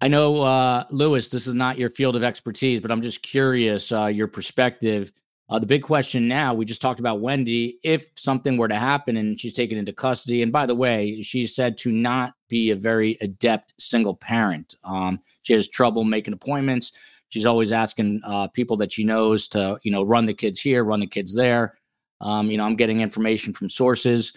I 0.00 0.08
know, 0.08 0.42
uh, 0.42 0.84
Louis, 0.90 1.26
this 1.28 1.46
is 1.46 1.54
not 1.54 1.78
your 1.78 1.88
field 1.88 2.16
of 2.16 2.22
expertise, 2.22 2.80
but 2.80 2.90
I'm 2.90 3.00
just 3.00 3.22
curious 3.22 3.90
uh, 3.90 4.06
your 4.06 4.28
perspective 4.28 5.10
uh, 5.50 5.58
the 5.58 5.66
big 5.66 5.82
question 5.82 6.26
now, 6.26 6.54
we 6.54 6.64
just 6.64 6.80
talked 6.80 7.00
about 7.00 7.20
Wendi. 7.20 7.74
If 7.82 8.08
something 8.16 8.56
were 8.56 8.68
to 8.68 8.74
happen 8.74 9.16
and 9.16 9.38
she's 9.38 9.52
taken 9.52 9.76
into 9.76 9.92
custody, 9.92 10.42
and 10.42 10.50
by 10.50 10.64
the 10.64 10.74
way, 10.74 11.20
she's 11.22 11.54
said 11.54 11.76
to 11.78 11.92
not 11.92 12.34
be 12.48 12.70
a 12.70 12.76
very 12.76 13.18
adept 13.20 13.74
single 13.78 14.14
parent. 14.14 14.74
Um, 14.84 15.20
she 15.42 15.52
has 15.52 15.68
trouble 15.68 16.04
making 16.04 16.34
appointments. 16.34 16.92
She's 17.28 17.46
always 17.46 17.72
asking 17.72 18.20
uh, 18.26 18.48
people 18.48 18.76
that 18.78 18.92
she 18.92 19.04
knows 19.04 19.48
to, 19.48 19.78
you 19.82 19.90
know, 19.90 20.02
run 20.02 20.26
the 20.26 20.34
kids 20.34 20.60
here, 20.60 20.84
run 20.84 21.00
the 21.00 21.06
kids 21.06 21.34
there. 21.34 21.76
Um, 22.20 22.50
you 22.50 22.56
know, 22.56 22.64
I'm 22.64 22.76
getting 22.76 23.00
information 23.00 23.52
from 23.52 23.68
sources. 23.68 24.32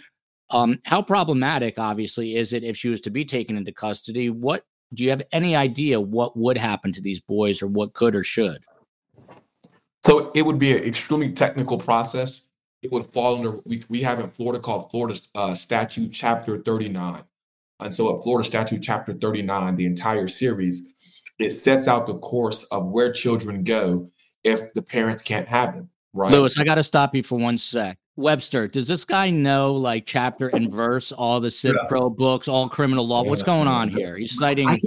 Um, 0.50 0.80
how 0.86 1.02
problematic, 1.02 1.80
obviously, 1.80 2.36
is 2.36 2.54
it 2.54 2.64
if 2.64 2.76
she 2.76 2.90
was 2.90 3.02
to 3.02 3.10
be 3.10 3.24
taken 3.24 3.56
into 3.56 3.72
custody? 3.72 4.30
What 4.30 4.66
do 4.94 5.04
you 5.04 5.10
have 5.10 5.22
any 5.32 5.56
idea 5.56 6.02
what 6.02 6.36
would 6.38 6.58
happen 6.58 6.92
to 6.94 7.02
these 7.02 7.22
boys, 7.22 7.62
or 7.62 7.68
what 7.68 7.94
could 7.94 8.16
or 8.16 8.24
should? 8.24 8.60
So 10.08 10.32
it 10.34 10.44
would 10.44 10.58
be 10.58 10.72
an 10.72 10.84
extremely 10.84 11.34
technical 11.34 11.78
process. 11.78 12.48
It 12.82 12.92
would 12.92 13.08
fall 13.08 13.38
under 13.38 13.60
we, 13.66 13.84
we 13.90 14.02
have 14.02 14.20
in 14.20 14.30
Florida 14.30 14.60
called 14.60 14.90
Florida 14.90 15.20
uh, 15.36 15.54
Statute 15.54 16.10
Chapter 16.10 16.58
39. 16.58 17.24
And 17.80 17.94
so 17.94 18.16
at 18.16 18.24
Florida 18.24 18.48
Statute 18.48 18.82
Chapter 18.82 19.14
39, 19.14 19.76
the 19.76 19.86
entire 19.86 20.28
series, 20.28 20.94
it 21.40 21.52
sets 21.52 21.88
out 21.88 22.08
the 22.08 22.18
course 22.18 22.64
of 22.66 22.88
where 22.88 23.12
children 23.12 23.64
go 23.64 24.10
if 24.44 24.74
the 24.74 24.82
parents 24.82 25.22
can't 25.22 25.48
have 25.48 25.74
them. 25.76 25.90
Right. 26.14 26.32
Louis, 26.32 26.58
I 26.58 26.64
got 26.64 26.76
to 26.76 26.84
stop 26.84 27.14
you 27.14 27.22
for 27.22 27.38
one 27.38 27.58
sec. 27.58 27.98
Webster, 28.16 28.68
does 28.68 28.88
this 28.88 29.06
guy 29.06 29.30
know 29.30 29.74
like 29.74 30.06
chapter 30.06 30.48
and 30.48 30.72
verse, 30.72 31.12
all 31.12 31.40
the 31.40 31.52
Civ 31.52 31.76
yeah. 31.76 31.88
Pro 31.88 32.10
books, 32.10 32.48
all 32.48 32.68
criminal 32.68 33.06
law? 33.06 33.24
What's 33.24 33.44
going 33.44 33.68
on 33.68 33.90
here? 33.90 34.18
He's 34.18 34.36
citing. 34.36 34.68
I, 34.68 34.80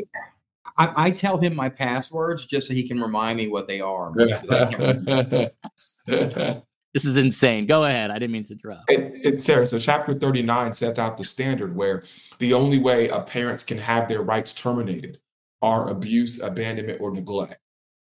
I, 0.81 0.93
I, 0.97 1.11
tell 1.11 1.37
him 1.37 1.55
my 1.55 1.69
passwords 1.69 2.47
just 2.47 2.67
so 2.67 2.73
he 2.73 2.89
can 2.89 2.99
remind 3.01 3.37
me 3.37 3.49
what 3.49 3.69
they 3.69 3.83
are. 3.83 4.15
this 4.17 5.51
is 7.05 7.17
insane. 7.17 7.67
Go 7.67 7.85
ahead. 7.85 8.11
I 8.11 8.15
didn't 8.19 8.33
mean 8.33 8.45
to 8.45 8.55
interrupt. 8.55 8.91
It, 8.91 9.13
it's 9.15 9.45
Sarah. 9.45 9.67
So 9.67 9.79
chapter 9.79 10.15
39 10.15 10.73
sets 10.73 10.99
out 10.99 11.19
the 11.19 11.25
standard 11.25 11.77
where 11.77 12.03
the 12.39 12.55
only 12.55 12.79
way 12.79 13.09
a 13.09 13.21
parents 13.21 13.63
can 13.63 13.77
have 13.77 14.09
their 14.09 14.23
rights 14.23 14.55
terminated 14.55 15.19
are 15.61 15.91
abuse, 15.91 16.41
abandonment, 16.41 16.99
or 17.03 17.13
neglect. 17.13 17.61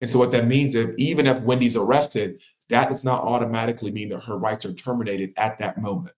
And 0.00 0.08
so 0.08 0.20
what 0.20 0.30
that 0.30 0.46
means 0.46 0.76
is 0.76 0.94
even 0.96 1.26
if 1.26 1.42
Wendi's 1.42 1.74
arrested, 1.74 2.40
that 2.68 2.88
does 2.88 3.04
not 3.04 3.24
automatically 3.24 3.90
mean 3.90 4.10
that 4.10 4.22
her 4.24 4.38
rights 4.38 4.64
are 4.64 4.72
terminated 4.72 5.32
at 5.36 5.58
that 5.58 5.76
moment. 5.76 6.14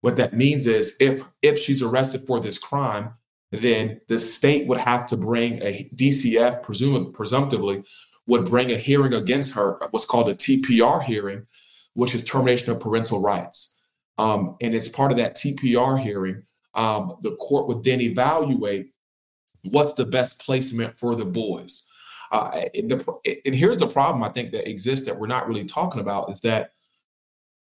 What 0.00 0.16
that 0.16 0.32
means 0.32 0.66
is 0.66 0.96
if 0.98 1.22
if 1.42 1.60
she's 1.60 1.80
arrested 1.80 2.26
for 2.26 2.40
this 2.40 2.58
crime, 2.58 3.14
then 3.58 4.00
the 4.08 4.18
state 4.18 4.66
would 4.66 4.78
have 4.78 5.06
to 5.06 5.16
bring 5.16 5.62
a 5.62 5.88
DCF, 5.96 6.62
presumably, 6.62 7.12
presumptively, 7.12 7.84
would 8.26 8.44
bring 8.44 8.70
a 8.70 8.76
hearing 8.76 9.14
against 9.14 9.54
her, 9.54 9.78
what's 9.90 10.04
called 10.04 10.28
a 10.28 10.34
TPR 10.34 11.02
hearing, 11.02 11.46
which 11.94 12.14
is 12.14 12.22
termination 12.22 12.72
of 12.72 12.80
parental 12.80 13.20
rights. 13.20 13.78
Um, 14.18 14.56
and 14.60 14.74
as 14.74 14.88
part 14.88 15.12
of 15.12 15.18
that 15.18 15.36
TPR 15.36 16.00
hearing, 16.00 16.42
um, 16.74 17.16
the 17.22 17.36
court 17.36 17.68
would 17.68 17.84
then 17.84 18.00
evaluate 18.00 18.92
what's 19.72 19.94
the 19.94 20.04
best 20.04 20.40
placement 20.40 20.98
for 20.98 21.14
the 21.14 21.24
boys. 21.24 21.86
Uh, 22.32 22.62
and, 22.74 22.90
the, 22.90 23.40
and 23.44 23.54
here's 23.54 23.78
the 23.78 23.86
problem 23.86 24.22
I 24.22 24.28
think 24.28 24.52
that 24.52 24.68
exists 24.68 25.06
that 25.06 25.18
we're 25.18 25.26
not 25.26 25.48
really 25.48 25.64
talking 25.64 26.00
about 26.00 26.30
is 26.30 26.40
that 26.40 26.72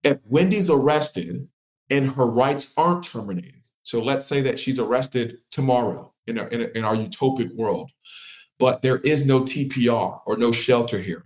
if 0.04 0.20
Wendi's 0.26 0.70
arrested 0.70 1.48
and 1.90 2.10
her 2.12 2.26
rights 2.26 2.74
aren't 2.78 3.04
terminated, 3.04 3.65
so 3.86 4.02
let's 4.02 4.26
say 4.26 4.42
that 4.42 4.58
she's 4.60 4.80
arrested 4.80 5.38
tomorrow 5.52 6.12
in, 6.26 6.40
a, 6.40 6.48
in, 6.48 6.62
a, 6.62 6.66
in 6.78 6.84
our 6.84 6.96
utopic 6.96 7.56
world, 7.56 7.92
but 8.58 8.82
there 8.82 8.98
is 8.98 9.26
no 9.26 9.42
TPR 9.42 10.20
or 10.26 10.38
no 10.38 10.52
shelter 10.52 11.00
here. 11.00 11.24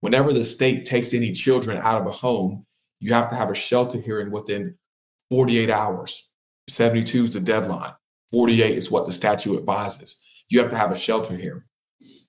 Whenever 0.00 0.32
the 0.32 0.44
state 0.44 0.84
takes 0.84 1.14
any 1.14 1.32
children 1.32 1.78
out 1.78 2.02
of 2.02 2.06
a 2.06 2.10
home, 2.10 2.66
you 3.00 3.14
have 3.14 3.30
to 3.30 3.34
have 3.34 3.50
a 3.50 3.54
shelter 3.54 3.98
hearing 3.98 4.30
within 4.30 4.76
48 5.30 5.70
hours. 5.70 6.30
72 6.68 7.24
is 7.24 7.32
the 7.32 7.40
deadline. 7.40 7.92
48 8.30 8.76
is 8.76 8.90
what 8.90 9.06
the 9.06 9.12
statute 9.12 9.56
advises. 9.56 10.22
You 10.50 10.60
have 10.60 10.70
to 10.70 10.76
have 10.76 10.92
a 10.92 10.98
shelter 10.98 11.34
hearing. 11.34 11.64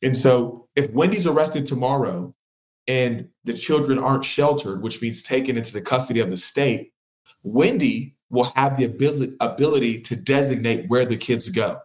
And 0.01 0.15
so 0.15 0.69
if 0.77 0.91
Wendi's 0.93 1.27
arrested 1.27 1.65
tomorrow 1.65 2.33
and 2.87 3.29
the 3.43 3.53
children 3.53 3.99
aren't 3.99 4.23
sheltered, 4.23 4.81
which 4.81 5.01
means 5.01 5.23
taken 5.23 5.57
into 5.57 5.73
the 5.73 5.81
custody 5.81 6.21
of 6.21 6.29
the 6.29 6.37
state, 6.37 6.93
Wendi 7.45 8.13
will 8.33 8.51
have 8.55 8.75
the 8.75 8.83
ability, 8.83 9.35
ability 9.39 10.01
to 10.01 10.15
designate 10.15 10.89
where 10.89 11.05
the 11.05 11.15
kids 11.15 11.47
go. 11.49 11.79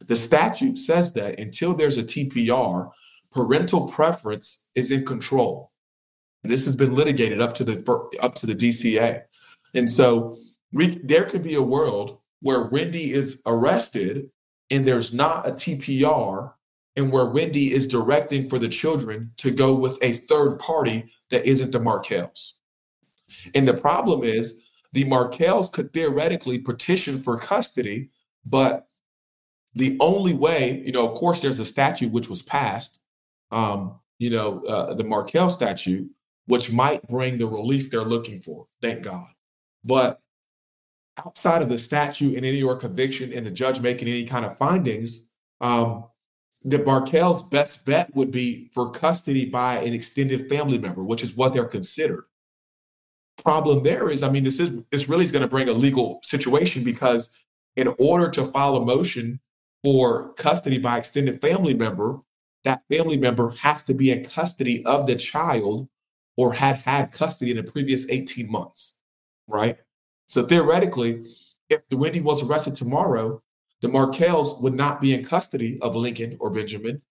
The 0.00 0.14
statute 0.14 0.78
says 0.78 1.12
that 1.14 1.38
until 1.38 1.74
there's 1.74 1.98
a 1.98 2.04
TPR, 2.04 2.90
parental 3.32 3.88
preference 3.88 4.70
is 4.76 4.92
in 4.92 5.04
control. 5.04 5.72
This 6.44 6.64
has 6.64 6.76
been 6.76 6.94
litigated 6.94 7.40
up 7.40 7.54
to 7.54 7.64
the 7.64 7.76
up 8.22 8.34
to 8.36 8.46
the 8.46 8.54
DCA, 8.54 9.22
and 9.74 9.90
so 9.90 10.36
we, 10.72 10.98
there 11.02 11.24
could 11.24 11.42
be 11.42 11.54
a 11.54 11.62
world 11.62 12.18
where 12.40 12.70
Wendi 12.70 13.10
is 13.10 13.42
arrested 13.46 14.30
and 14.70 14.86
there's 14.86 15.12
not 15.12 15.46
a 15.46 15.52
TPR, 15.52 16.52
and 16.96 17.12
where 17.12 17.26
Wendi 17.26 17.70
is 17.70 17.88
directing 17.88 18.48
for 18.48 18.58
the 18.58 18.68
children 18.68 19.32
to 19.38 19.50
go 19.50 19.74
with 19.74 19.98
a 20.02 20.12
third 20.12 20.58
party 20.58 21.04
that 21.30 21.46
isn't 21.46 21.72
the 21.72 21.80
Markels. 21.80 22.54
And 23.54 23.66
the 23.66 23.74
problem 23.74 24.22
is 24.22 24.63
the 24.94 25.04
Markels 25.04 25.68
could 25.68 25.92
theoretically 25.92 26.60
petition 26.60 27.20
for 27.20 27.36
custody, 27.36 28.10
but 28.46 28.86
the 29.74 29.96
only 29.98 30.32
way, 30.32 30.84
you 30.86 30.92
know, 30.92 31.08
of 31.08 31.16
course, 31.16 31.42
there's 31.42 31.58
a 31.58 31.64
statute 31.64 32.12
which 32.12 32.30
was 32.30 32.42
passed, 32.42 33.00
um, 33.50 33.98
you 34.20 34.30
know, 34.30 34.62
uh, 34.62 34.94
the 34.94 35.02
Markel 35.02 35.50
statute, 35.50 36.08
which 36.46 36.72
might 36.72 37.02
bring 37.08 37.38
the 37.38 37.46
relief 37.46 37.90
they're 37.90 38.02
looking 38.02 38.40
for. 38.40 38.68
Thank 38.80 39.02
God. 39.02 39.26
But 39.82 40.20
outside 41.18 41.60
of 41.60 41.68
the 41.68 41.78
statute 41.78 42.36
and 42.36 42.46
any 42.46 42.62
or 42.62 42.76
conviction 42.76 43.32
and 43.32 43.44
the 43.44 43.50
judge 43.50 43.80
making 43.80 44.06
any 44.06 44.24
kind 44.24 44.44
of 44.44 44.56
findings, 44.56 45.28
um, 45.60 46.04
the 46.62 46.78
Markel's 46.84 47.42
best 47.42 47.84
bet 47.84 48.14
would 48.14 48.30
be 48.30 48.70
for 48.72 48.92
custody 48.92 49.44
by 49.44 49.78
an 49.78 49.92
extended 49.92 50.48
family 50.48 50.78
member, 50.78 51.02
which 51.02 51.24
is 51.24 51.34
what 51.34 51.52
they're 51.52 51.64
considered 51.64 52.26
problem 53.42 53.82
there 53.82 54.08
is, 54.10 54.22
I 54.22 54.30
mean, 54.30 54.44
this 54.44 54.60
is 54.60 54.78
this 54.90 55.08
really 55.08 55.24
is 55.24 55.32
going 55.32 55.42
to 55.42 55.48
bring 55.48 55.68
a 55.68 55.72
legal 55.72 56.20
situation 56.22 56.84
because 56.84 57.36
in 57.76 57.94
order 57.98 58.30
to 58.30 58.46
file 58.46 58.76
a 58.76 58.84
motion 58.84 59.40
for 59.82 60.32
custody 60.34 60.78
by 60.78 60.98
extended 60.98 61.40
family 61.40 61.74
member, 61.74 62.20
that 62.64 62.82
family 62.90 63.16
member 63.16 63.50
has 63.62 63.82
to 63.84 63.94
be 63.94 64.10
in 64.10 64.24
custody 64.24 64.84
of 64.86 65.06
the 65.06 65.16
child 65.16 65.88
or 66.36 66.54
had 66.54 66.76
had 66.78 67.12
custody 67.12 67.50
in 67.50 67.58
the 67.58 67.70
previous 67.70 68.08
18 68.08 68.50
months, 68.50 68.96
right? 69.48 69.78
So 70.26 70.44
theoretically, 70.44 71.22
if 71.68 71.86
Wendi 71.90 72.22
was 72.22 72.42
arrested 72.42 72.74
tomorrow, 72.74 73.42
the 73.82 73.88
Markels 73.88 74.62
would 74.62 74.74
not 74.74 75.00
be 75.00 75.14
in 75.14 75.24
custody 75.24 75.78
of 75.82 75.94
Lincoln 75.94 76.36
or 76.40 76.50
Benjamin, 76.50 77.02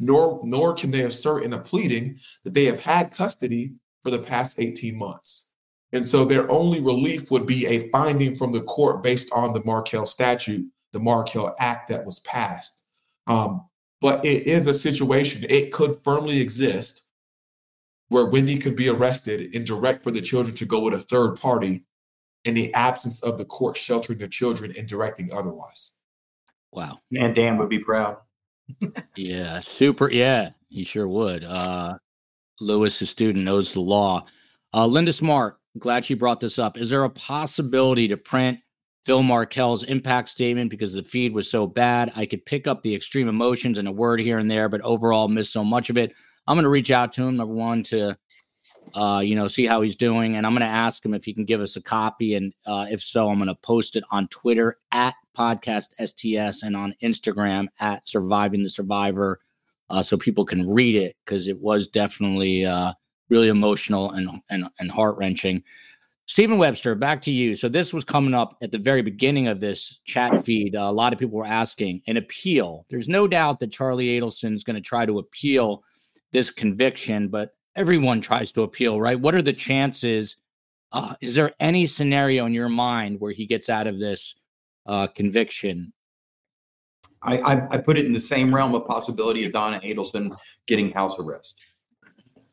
nor 0.00 0.40
nor 0.44 0.74
can 0.74 0.90
they 0.90 1.02
assert 1.02 1.42
in 1.42 1.52
a 1.52 1.58
pleading 1.58 2.18
that 2.44 2.54
they 2.54 2.64
have 2.64 2.82
had 2.82 3.12
custody 3.12 3.74
for 4.02 4.10
the 4.10 4.18
past 4.18 4.58
18 4.58 4.96
months. 4.96 5.48
And 5.92 6.08
so 6.08 6.24
their 6.24 6.50
only 6.50 6.80
relief 6.80 7.30
would 7.30 7.46
be 7.46 7.66
a 7.66 7.88
finding 7.90 8.34
from 8.34 8.52
the 8.52 8.62
court 8.62 9.02
based 9.02 9.30
on 9.32 9.52
the 9.52 9.62
Markel 9.64 10.06
statute, 10.06 10.66
the 10.92 11.00
Markel 11.00 11.54
Act 11.58 11.88
that 11.88 12.06
was 12.06 12.20
passed. 12.20 12.82
Um, 13.26 13.66
but 14.00 14.24
it 14.24 14.46
is 14.46 14.66
a 14.66 14.74
situation, 14.74 15.46
it 15.48 15.72
could 15.72 15.98
firmly 16.02 16.40
exist 16.40 17.08
where 18.08 18.30
Wendi 18.30 18.60
could 18.60 18.76
be 18.76 18.88
arrested 18.88 19.54
and 19.54 19.66
direct 19.66 20.04
for 20.04 20.10
the 20.10 20.20
children 20.20 20.54
to 20.56 20.66
go 20.66 20.80
with 20.80 20.94
a 20.94 20.98
third 20.98 21.36
party 21.36 21.84
in 22.44 22.54
the 22.54 22.72
absence 22.74 23.22
of 23.22 23.38
the 23.38 23.44
court 23.44 23.76
sheltering 23.76 24.18
the 24.18 24.28
children 24.28 24.74
and 24.76 24.88
directing 24.88 25.32
otherwise. 25.32 25.92
Wow. 26.72 26.98
And 27.16 27.34
Dan 27.34 27.58
would 27.58 27.68
be 27.68 27.78
proud. 27.78 28.16
yeah, 29.16 29.60
super. 29.60 30.10
Yeah, 30.10 30.50
he 30.68 30.84
sure 30.84 31.08
would. 31.08 31.44
Uh, 31.44 31.94
Louis, 32.60 33.00
a 33.00 33.06
student, 33.06 33.44
knows 33.44 33.72
the 33.72 33.80
law. 33.80 34.24
Uh, 34.74 34.86
Linda 34.86 35.12
Smart, 35.12 35.58
glad 35.78 36.04
she 36.04 36.14
brought 36.14 36.40
this 36.40 36.58
up. 36.58 36.78
Is 36.78 36.90
there 36.90 37.04
a 37.04 37.10
possibility 37.10 38.08
to 38.08 38.16
print 38.16 38.60
Phil 39.04 39.22
Markel's 39.22 39.84
impact 39.84 40.28
statement 40.28 40.70
because 40.70 40.92
the 40.92 41.02
feed 41.02 41.34
was 41.34 41.50
so 41.50 41.66
bad? 41.66 42.12
I 42.16 42.26
could 42.26 42.44
pick 42.44 42.66
up 42.66 42.82
the 42.82 42.94
extreme 42.94 43.28
emotions 43.28 43.78
and 43.78 43.88
a 43.88 43.92
word 43.92 44.20
here 44.20 44.38
and 44.38 44.50
there, 44.50 44.68
but 44.68 44.80
overall 44.82 45.28
missed 45.28 45.52
so 45.52 45.64
much 45.64 45.90
of 45.90 45.96
it. 45.96 46.12
I'm 46.46 46.56
going 46.56 46.64
to 46.64 46.70
reach 46.70 46.90
out 46.90 47.12
to 47.14 47.26
him, 47.26 47.36
number 47.36 47.54
one, 47.54 47.82
to 47.84 48.16
uh, 48.94 49.22
you 49.24 49.34
know, 49.34 49.48
see 49.48 49.66
how 49.66 49.80
he's 49.80 49.96
doing. 49.96 50.36
And 50.36 50.46
I'm 50.46 50.52
going 50.52 50.60
to 50.60 50.66
ask 50.66 51.04
him 51.04 51.14
if 51.14 51.24
he 51.24 51.32
can 51.32 51.44
give 51.44 51.60
us 51.60 51.76
a 51.76 51.82
copy. 51.82 52.34
And 52.34 52.52
uh, 52.66 52.86
if 52.90 53.00
so, 53.00 53.30
I'm 53.30 53.38
going 53.38 53.48
to 53.48 53.54
post 53.54 53.96
it 53.96 54.04
on 54.10 54.28
Twitter 54.28 54.76
at 54.90 55.14
podcast 55.36 55.94
STS 55.98 56.62
and 56.62 56.76
on 56.76 56.94
Instagram 57.02 57.68
at 57.80 58.08
surviving 58.08 58.62
the 58.62 58.68
survivor 58.68 59.40
uh, 59.90 60.02
so 60.02 60.16
people 60.16 60.44
can 60.44 60.68
read 60.68 60.96
it 60.96 61.16
because 61.24 61.48
it 61.48 61.60
was 61.60 61.88
definitely 61.88 62.64
uh, 62.64 62.92
really 63.32 63.48
emotional 63.48 64.10
and, 64.10 64.28
and, 64.50 64.68
and 64.78 64.90
heart 64.90 65.16
wrenching. 65.16 65.62
Stephen 66.26 66.58
Webster, 66.58 66.94
back 66.94 67.22
to 67.22 67.32
you. 67.32 67.54
So 67.54 67.68
this 67.68 67.92
was 67.92 68.04
coming 68.04 68.34
up 68.34 68.56
at 68.62 68.70
the 68.70 68.78
very 68.78 69.00
beginning 69.00 69.48
of 69.48 69.58
this 69.58 70.00
chat 70.04 70.44
feed. 70.44 70.76
Uh, 70.76 70.82
a 70.82 70.92
lot 70.92 71.12
of 71.14 71.18
people 71.18 71.38
were 71.38 71.46
asking 71.46 72.02
an 72.06 72.18
appeal. 72.18 72.84
There's 72.90 73.08
no 73.08 73.26
doubt 73.26 73.58
that 73.60 73.72
Charlie 73.72 74.20
Adelson 74.20 74.54
is 74.54 74.64
going 74.64 74.76
to 74.76 74.82
try 74.82 75.06
to 75.06 75.18
appeal 75.18 75.82
this 76.32 76.50
conviction, 76.50 77.28
but 77.28 77.54
everyone 77.74 78.20
tries 78.20 78.52
to 78.52 78.62
appeal, 78.62 79.00
right? 79.00 79.18
What 79.18 79.34
are 79.34 79.42
the 79.42 79.52
chances? 79.52 80.36
Uh, 80.92 81.14
is 81.22 81.34
there 81.34 81.52
any 81.58 81.86
scenario 81.86 82.44
in 82.44 82.52
your 82.52 82.68
mind 82.68 83.18
where 83.18 83.32
he 83.32 83.46
gets 83.46 83.70
out 83.70 83.86
of 83.86 83.98
this 83.98 84.34
uh, 84.86 85.06
conviction? 85.06 85.92
I, 87.22 87.38
I, 87.38 87.52
I 87.70 87.78
put 87.78 87.96
it 87.96 88.04
in 88.04 88.12
the 88.12 88.20
same 88.20 88.54
realm 88.54 88.74
of 88.74 88.86
possibility 88.86 89.44
of 89.46 89.52
Donna 89.52 89.80
Adelson 89.84 90.36
getting 90.66 90.92
house 90.92 91.14
arrest, 91.18 91.60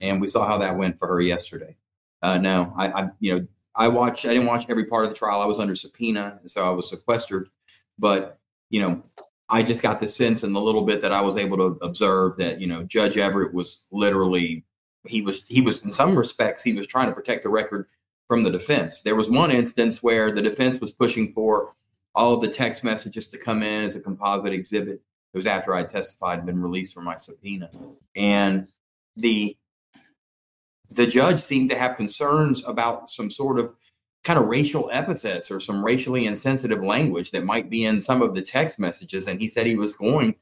and 0.01 0.21
we 0.21 0.27
saw 0.27 0.47
how 0.47 0.57
that 0.59 0.77
went 0.77 0.97
for 0.97 1.07
her 1.07 1.21
yesterday. 1.21 1.75
Uh, 2.21 2.37
no, 2.37 2.73
I, 2.75 2.87
I 2.87 3.09
you 3.19 3.35
know 3.35 3.47
I 3.75 3.87
watched 3.87 4.25
I 4.25 4.33
didn't 4.33 4.47
watch 4.47 4.65
every 4.69 4.85
part 4.85 5.05
of 5.05 5.09
the 5.09 5.15
trial. 5.15 5.41
I 5.41 5.45
was 5.45 5.59
under 5.59 5.75
subpoena, 5.75 6.39
so 6.45 6.65
I 6.65 6.69
was 6.71 6.89
sequestered. 6.89 7.49
But 7.97 8.39
you 8.69 8.81
know, 8.81 9.03
I 9.49 9.63
just 9.63 9.81
got 9.81 9.99
the 9.99 10.07
sense 10.07 10.43
in 10.43 10.53
the 10.53 10.61
little 10.61 10.83
bit 10.83 11.01
that 11.01 11.11
I 11.11 11.21
was 11.21 11.35
able 11.35 11.57
to 11.57 11.85
observe 11.85 12.37
that 12.37 12.59
you 12.59 12.67
know 12.67 12.83
Judge 12.83 13.17
Everett 13.17 13.53
was 13.53 13.85
literally 13.91 14.65
he 15.07 15.21
was 15.21 15.43
he 15.47 15.61
was 15.61 15.83
in 15.83 15.91
some 15.91 16.17
respects 16.17 16.61
he 16.61 16.73
was 16.73 16.87
trying 16.87 17.07
to 17.07 17.15
protect 17.15 17.43
the 17.43 17.49
record 17.49 17.87
from 18.27 18.43
the 18.43 18.51
defense. 18.51 19.01
There 19.01 19.15
was 19.15 19.29
one 19.29 19.49
instance 19.49 20.03
where 20.03 20.31
the 20.31 20.41
defense 20.41 20.79
was 20.79 20.91
pushing 20.91 21.33
for 21.33 21.73
all 22.15 22.33
of 22.33 22.41
the 22.41 22.47
text 22.47 22.83
messages 22.83 23.29
to 23.31 23.37
come 23.37 23.63
in 23.63 23.85
as 23.85 23.95
a 23.95 24.01
composite 24.01 24.53
exhibit. 24.53 25.01
It 25.33 25.37
was 25.37 25.47
after 25.47 25.73
I 25.73 25.83
testified 25.83 26.39
and 26.39 26.45
been 26.45 26.61
released 26.61 26.93
from 26.93 27.05
my 27.05 27.15
subpoena, 27.15 27.69
and 28.15 28.69
the 29.15 29.55
the 30.89 31.07
judge 31.07 31.39
seemed 31.39 31.69
to 31.69 31.77
have 31.77 31.95
concerns 31.95 32.65
about 32.67 33.09
some 33.09 33.29
sort 33.29 33.59
of 33.59 33.73
kind 34.23 34.39
of 34.39 34.45
racial 34.45 34.89
epithets 34.91 35.49
or 35.49 35.59
some 35.59 35.83
racially 35.83 36.25
insensitive 36.25 36.83
language 36.83 37.31
that 37.31 37.45
might 37.45 37.69
be 37.69 37.85
in 37.85 38.01
some 38.01 38.21
of 38.21 38.35
the 38.35 38.41
text 38.41 38.79
messages, 38.79 39.27
and 39.27 39.39
he 39.39 39.47
said 39.47 39.65
he 39.65 39.75
was 39.75 39.93
going 39.93 40.35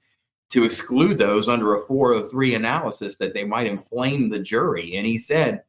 to 0.50 0.64
exclude 0.64 1.18
those 1.18 1.50
under 1.50 1.76
a 1.76 1.80
403 1.80 2.56
analysis 2.56 3.18
that 3.18 3.34
they 3.34 3.44
might 3.44 3.68
inflame 3.68 4.30
the 4.30 4.40
jury. 4.40 4.96
And 4.96 5.06
he 5.06 5.18
said, 5.18 5.64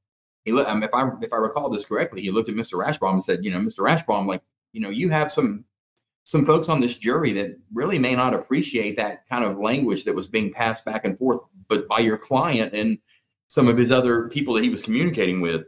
he 0.45 0.53
looked, 0.53 0.71
um, 0.71 0.83
if 0.83 0.95
I 0.95 1.11
if 1.21 1.33
I 1.33 1.37
recall 1.37 1.69
this 1.69 1.85
correctly, 1.85 2.23
he 2.23 2.31
looked 2.31 2.49
at 2.49 2.55
Mr. 2.55 2.83
Rashbaum 2.83 3.15
and 3.15 3.23
said, 3.23 3.45
you 3.45 3.51
know, 3.51 3.59
Mr. 3.59 3.81
Rashbaum, 3.81 4.27
like, 4.27 4.43
you 4.73 4.81
know, 4.81 4.91
you 4.91 5.11
have 5.11 5.31
some 5.31 5.65
some 6.25 6.47
folks 6.47 6.69
on 6.69 6.81
this 6.81 6.99
jury 6.99 7.33
that 7.33 7.59
really 7.73 7.99
may 7.99 8.15
not 8.15 8.35
appreciate 8.35 8.97
that 8.97 9.27
kind 9.29 9.45
of 9.45 9.59
language 9.59 10.05
that 10.05 10.15
was 10.15 10.29
being 10.29 10.53
passed 10.53 10.85
back 10.85 11.05
and 11.05 11.17
forth, 11.19 11.41
but 11.69 11.89
by 11.89 11.99
your 11.99 12.19
client 12.19 12.73
and 12.75 12.99
some 13.49 13.69
of 13.69 13.77
his 13.77 13.91
other 13.91 14.29
people 14.29 14.55
that 14.55 14.63
he 14.63 14.71
was 14.71 14.83
communicating 14.83 15.41
with. 15.41 15.65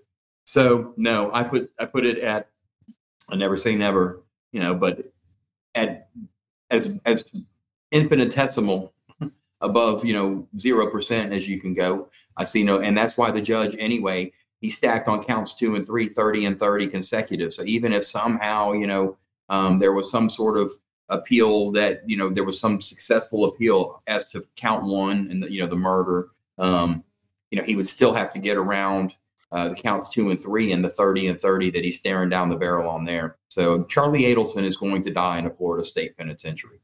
So 0.47 0.95
no, 0.97 1.31
I 1.33 1.45
put 1.45 1.71
I 1.79 1.87
put 1.87 2.07
it 2.07 2.19
at 2.19 2.49
I 3.31 3.37
never 3.37 3.57
say 3.57 3.75
never, 3.75 4.23
you 4.53 4.61
know, 4.61 4.75
but 4.75 5.07
at 5.75 6.09
as 6.71 7.01
as 7.05 7.25
infinitesimal 7.93 8.93
above 9.61 10.05
you 10.05 10.13
know 10.15 10.49
zero 10.59 10.91
percent 10.91 11.33
as 11.33 11.49
you 11.49 11.61
can 11.61 11.75
go. 11.75 12.09
I 12.37 12.45
see 12.45 12.63
no, 12.63 12.81
and 12.81 12.97
that's 12.97 13.17
why 13.17 13.31
the 13.31 13.43
judge 13.43 13.77
anyway 13.79 14.33
he 14.61 14.69
stacked 14.69 15.09
on 15.09 15.25
counts 15.25 15.57
two 15.57 15.75
and 15.75 15.85
three, 15.85 16.09
30 16.09 16.45
and 16.45 16.59
30 16.59 16.89
consecutive. 16.89 17.53
So 17.53 17.63
even 17.65 17.93
if 17.93 18.05
somehow 18.05 18.73
you 18.73 18.87
know 18.87 19.17
um, 19.49 19.79
there 19.79 19.93
was 19.93 20.11
some 20.11 20.29
sort 20.29 20.59
of 20.59 20.71
appeal 21.09 21.73
that 21.73 22.03
you 22.07 22.17
know 22.17 22.31
there 22.31 22.45
was 22.45 22.59
some 22.59 22.81
successful 22.81 23.45
appeal 23.47 24.03
as 24.07 24.29
to 24.31 24.45
count 24.57 24.85
one 24.85 25.29
and 25.31 25.43
the, 25.43 25.53
you 25.53 25.61
know 25.61 25.67
the 25.67 25.77
murder, 25.77 26.29
um, 26.59 27.03
you 27.51 27.59
know 27.59 27.65
he 27.65 27.77
would 27.77 27.87
still 27.87 28.15
have 28.15 28.33
to 28.33 28.39
get 28.39 28.57
around. 28.57 29.17
Uh, 29.53 29.69
the 29.69 29.75
counts 29.75 30.13
two 30.13 30.31
and 30.31 30.39
three 30.39 30.71
and 30.71 30.85
the 30.85 30.89
30 30.89 31.27
and 31.27 31.41
30 31.41 31.71
that 31.71 31.83
he's 31.83 31.99
staring 31.99 32.29
down 32.29 32.49
the 32.49 32.55
barrel 32.55 32.89
on 32.89 33.05
there. 33.05 33.37
So 33.49 33.83
Charlie 33.85 34.23
Adelson 34.23 34.63
is 34.63 34.77
going 34.77 35.03
to 35.03 35.11
die 35.11 35.41
in 35.41 35.47
a 35.47 35.51
Florida 35.51 35.83
state 35.83 36.17
penitentiary. 36.17 36.79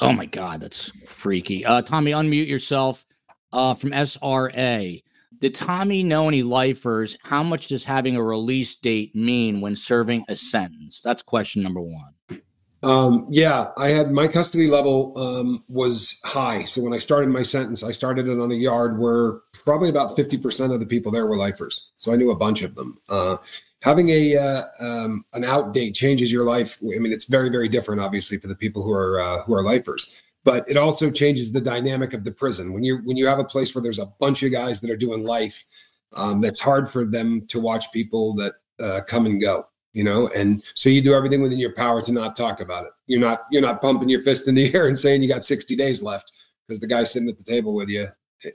Oh 0.00 0.12
my 0.12 0.24
God, 0.24 0.60
that's 0.60 0.90
freaky. 1.06 1.64
Uh, 1.64 1.82
Tommy, 1.82 2.12
unmute 2.12 2.48
yourself. 2.48 3.04
Uh, 3.52 3.74
from 3.74 3.90
SRA, 3.90 5.02
did 5.38 5.54
Tommy 5.54 6.02
know 6.02 6.28
any 6.28 6.42
lifers? 6.42 7.16
How 7.22 7.42
much 7.42 7.68
does 7.68 7.84
having 7.84 8.16
a 8.16 8.22
release 8.22 8.74
date 8.76 9.14
mean 9.14 9.60
when 9.60 9.76
serving 9.76 10.24
a 10.28 10.34
sentence? 10.34 11.00
That's 11.04 11.22
question 11.22 11.62
number 11.62 11.80
one. 11.80 12.40
Um, 12.84 13.26
yeah, 13.30 13.70
I 13.78 13.88
had 13.88 14.12
my 14.12 14.28
custody 14.28 14.68
level 14.68 15.16
um, 15.18 15.64
was 15.68 16.20
high. 16.22 16.64
So 16.64 16.82
when 16.82 16.92
I 16.92 16.98
started 16.98 17.30
my 17.30 17.42
sentence, 17.42 17.82
I 17.82 17.92
started 17.92 18.28
it 18.28 18.38
on 18.38 18.52
a 18.52 18.54
yard 18.54 18.98
where 18.98 19.40
probably 19.64 19.88
about 19.88 20.18
50% 20.18 20.72
of 20.72 20.80
the 20.80 20.86
people 20.86 21.10
there 21.10 21.26
were 21.26 21.36
lifers. 21.36 21.90
So 21.96 22.12
I 22.12 22.16
knew 22.16 22.30
a 22.30 22.36
bunch 22.36 22.62
of 22.62 22.74
them. 22.74 22.98
Uh, 23.08 23.38
having 23.82 24.10
a 24.10 24.36
uh, 24.36 24.64
um, 24.80 25.24
an 25.32 25.44
out 25.44 25.72
date 25.72 25.94
changes 25.94 26.30
your 26.30 26.44
life. 26.44 26.78
I 26.82 26.98
mean, 26.98 27.12
it's 27.12 27.24
very 27.24 27.48
very 27.48 27.68
different, 27.68 28.02
obviously, 28.02 28.38
for 28.38 28.48
the 28.48 28.54
people 28.54 28.82
who 28.82 28.92
are 28.92 29.18
uh, 29.18 29.42
who 29.42 29.54
are 29.54 29.62
lifers. 29.62 30.14
But 30.44 30.68
it 30.68 30.76
also 30.76 31.10
changes 31.10 31.52
the 31.52 31.62
dynamic 31.62 32.12
of 32.12 32.24
the 32.24 32.32
prison. 32.32 32.74
When 32.74 32.84
you 32.84 32.98
when 32.98 33.16
you 33.16 33.26
have 33.26 33.38
a 33.38 33.44
place 33.44 33.74
where 33.74 33.82
there's 33.82 33.98
a 33.98 34.12
bunch 34.20 34.42
of 34.42 34.52
guys 34.52 34.82
that 34.82 34.90
are 34.90 34.96
doing 34.96 35.24
life, 35.24 35.64
um, 36.12 36.42
that's 36.42 36.60
hard 36.60 36.90
for 36.90 37.06
them 37.06 37.46
to 37.48 37.60
watch 37.60 37.92
people 37.92 38.34
that 38.34 38.52
uh, 38.78 39.00
come 39.06 39.24
and 39.24 39.40
go. 39.40 39.64
You 39.94 40.04
know, 40.04 40.28
and 40.36 40.62
so 40.74 40.90
you 40.90 41.00
do 41.00 41.14
everything 41.14 41.40
within 41.40 41.58
your 41.58 41.72
power 41.72 42.02
to 42.02 42.12
not 42.12 42.36
talk 42.36 42.60
about 42.60 42.84
it. 42.84 42.90
You're 43.06 43.20
not 43.20 43.44
you're 43.50 43.62
not 43.62 43.80
pumping 43.80 44.08
your 44.08 44.20
fist 44.20 44.48
in 44.48 44.56
the 44.56 44.74
air 44.74 44.88
and 44.88 44.98
saying 44.98 45.22
you 45.22 45.28
got 45.28 45.44
60 45.44 45.74
days 45.76 46.02
left 46.02 46.32
because 46.66 46.80
the 46.80 46.86
guy 46.86 47.04
sitting 47.04 47.28
at 47.28 47.38
the 47.38 47.44
table 47.44 47.74
with 47.74 47.88
you 47.88 48.08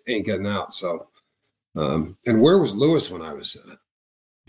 ain't 0.07 0.25
getting 0.25 0.45
out. 0.45 0.73
So, 0.73 1.07
um, 1.75 2.17
and 2.27 2.41
where 2.41 2.59
was 2.59 2.75
Lewis 2.75 3.09
when 3.09 3.21
I 3.21 3.33
was 3.33 3.55
uh, 3.55 3.75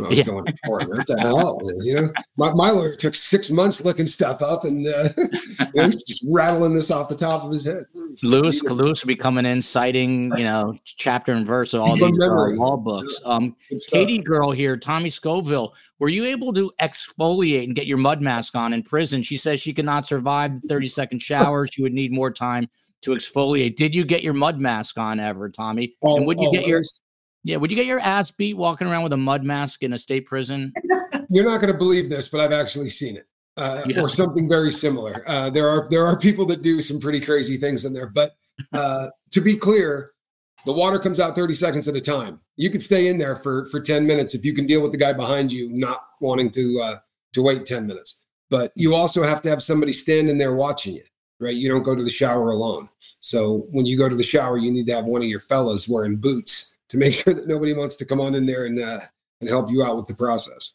I 0.05 0.09
was 0.09 0.19
yeah. 0.19 0.25
going 0.25 0.47
for 0.67 0.81
it. 0.81 0.89
What 0.89 1.07
the 1.07 1.19
hell 1.19 1.59
is, 1.69 1.87
you 1.87 1.95
know? 1.95 2.09
My, 2.37 2.53
my 2.53 2.71
lawyer 2.71 2.95
took 2.95 3.15
six 3.15 3.51
months 3.51 3.85
looking 3.85 4.07
stuff 4.07 4.43
up 4.43 4.65
and 4.65 4.87
uh, 4.87 5.09
he's 5.75 6.03
just 6.05 6.27
rattling 6.31 6.75
this 6.75 6.91
off 6.91 7.09
the 7.09 7.17
top 7.17 7.45
of 7.45 7.51
his 7.51 7.65
head. 7.65 7.85
Louis, 8.23 8.63
Louis 8.63 9.03
will 9.03 9.09
be 9.09 9.17
coming 9.17 9.47
in 9.47 9.63
citing, 9.63 10.33
you 10.37 10.45
know, 10.45 10.75
chapter 10.85 11.33
and 11.33 11.47
verse 11.47 11.75
of 11.75 11.83
all 11.83 11.97
these 11.97 12.19
uh, 12.23 12.31
law 12.55 12.77
books. 12.77 13.21
Um, 13.25 13.57
Katie 13.89 14.19
girl 14.19 14.51
here, 14.51 14.77
Tommy 14.77 15.11
Scoville, 15.11 15.75
were 15.99 16.09
you 16.09 16.25
able 16.25 16.53
to 16.55 16.73
exfoliate 16.81 17.65
and 17.65 17.75
get 17.75 17.87
your 17.87 17.99
mud 17.99 18.21
mask 18.21 18.57
on 18.57 18.73
in 18.73 18.83
prison? 18.83 19.23
She 19.23 19.37
says 19.37 19.61
she 19.61 19.73
could 19.73 19.85
not 19.85 20.07
survive 20.07 20.61
the 20.63 20.69
30 20.69 20.89
second 20.89 21.23
shower. 21.23 21.67
she 21.67 21.83
would 21.83 21.93
need 21.93 22.13
more 22.13 22.31
time 22.31 22.69
to 23.03 23.13
exfoliate. 23.13 23.77
Did 23.77 23.95
you 23.95 24.05
get 24.05 24.23
your 24.23 24.35
mud 24.35 24.59
mask 24.59 24.99
on 24.99 25.21
ever, 25.21 25.49
Tommy? 25.49 25.95
Oh, 26.03 26.17
and 26.17 26.27
would 26.27 26.39
you 26.39 26.49
oh, 26.49 26.53
get 26.53 26.67
your 26.67 26.83
yeah, 27.45 27.57
would 27.57 27.71
you 27.71 27.77
get 27.77 27.87
your 27.87 28.01
ass 28.01 28.31
beat 28.31 28.57
walking 28.57 28.87
around 28.87 29.03
with 29.03 29.13
a 29.13 29.17
mud 29.17 29.45
mask 29.45 29.83
in 29.83 29.93
a 29.93 29.99
state 29.99 30.27
prison? 30.27 30.73
You're 31.31 31.45
not 31.45 31.61
going 31.61 31.73
to 31.73 31.79
believe 31.79 32.11
this, 32.11 32.29
but 32.29 32.41
I've 32.41 32.53
actually 32.53 32.89
seen 32.91 33.17
it. 33.17 33.27
uh, 33.57 33.83
Yeah. 33.87 34.01
or 34.03 34.09
something 34.09 34.49
very 34.49 34.73
similar. 34.73 35.23
Uh, 35.27 35.51
there 35.51 35.69
are 35.69 35.89
there 35.91 36.05
are 36.07 36.19
people 36.19 36.45
that 36.47 36.63
do 36.63 36.81
some 36.81 36.99
pretty 37.01 37.21
crazy 37.21 37.57
things 37.57 37.85
in 37.85 37.93
there, 37.93 38.09
but 38.09 38.33
uh, 38.73 39.09
to 39.31 39.41
be 39.41 39.55
clear, 39.57 40.11
the 40.67 40.73
water 40.73 40.99
comes 40.99 41.19
out 41.21 41.35
30 41.35 41.55
seconds 41.55 41.89
at 41.89 41.97
a 41.97 42.01
time. 42.01 42.41
You 42.57 42.69
could 42.71 42.83
stay 42.83 43.07
in 43.09 43.19
there 43.19 43.37
for 43.37 43.67
for 43.67 43.81
10 43.81 44.07
minutes 44.07 44.35
if 44.35 44.45
you 44.45 44.55
can 44.55 44.67
deal 44.67 44.83
with 44.83 44.93
the 44.93 44.99
guy 44.99 45.13
behind 45.13 45.53
you 45.53 45.69
not 45.71 46.01
wanting 46.21 46.51
to 46.51 46.81
uh, 46.83 46.97
to 47.35 47.43
wait 47.43 47.65
10 47.65 47.87
minutes. 47.87 48.21
But 48.51 48.73
you 48.75 48.95
also 48.95 49.23
have 49.23 49.41
to 49.43 49.49
have 49.51 49.63
somebody 49.63 49.93
standing 49.93 50.39
there 50.39 50.53
watching 50.55 50.95
you, 50.97 51.05
right? 51.39 51.55
You 51.55 51.69
don't 51.69 51.85
go 51.85 51.95
to 51.95 52.03
the 52.03 52.11
shower 52.11 52.51
alone. 52.51 52.89
So 52.99 53.67
when 53.71 53.87
you 53.87 53.97
go 53.97 54.09
to 54.09 54.17
the 54.17 54.25
shower, 54.25 54.59
you 54.59 54.73
need 54.73 54.87
to 54.89 54.95
have 54.95 55.05
one 55.05 55.23
of 55.23 55.29
your 55.29 55.39
fellas 55.41 55.89
wearing 55.89 56.17
boots 56.17 56.70
to 56.91 56.97
make 56.99 57.15
sure 57.21 57.35
that 57.35 57.49
nobody 57.49 57.73
wants 57.73 57.97
to 57.97 58.05
come 58.05 58.21
on 58.21 58.35
in 58.35 58.47
there 58.47 58.67
and 58.67 58.79
uh, 58.79 59.01
and 59.41 59.49
help 59.49 59.71
you 59.71 59.83
out 59.83 59.97
with 59.97 60.07
the 60.07 60.15
process. 60.15 60.75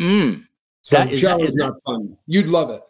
Mm, 0.00 0.46
So 0.82 0.96
That 0.96 1.10
is- 1.12 1.20
shower 1.20 1.38
that 1.38 1.44
is 1.44 1.50
is- 1.50 1.56
not 1.56 1.74
fun. 1.84 2.16
You'd 2.26 2.48
love 2.48 2.70
it. 2.70 2.80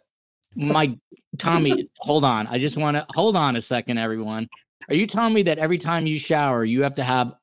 my 0.55 0.97
Tommy, 1.37 1.89
hold 1.99 2.25
on. 2.25 2.47
I 2.47 2.59
just 2.59 2.77
want 2.77 2.97
to 2.97 3.05
hold 3.09 3.35
on 3.37 3.55
a 3.55 3.61
second, 3.61 3.97
everyone. 3.97 4.47
Are 4.89 4.95
you 4.95 5.07
telling 5.07 5.33
me 5.33 5.43
that 5.43 5.59
every 5.59 5.77
time 5.77 6.05
you 6.05 6.19
shower, 6.19 6.65
you 6.65 6.83
have 6.83 6.95
to 6.95 7.03
have 7.03 7.33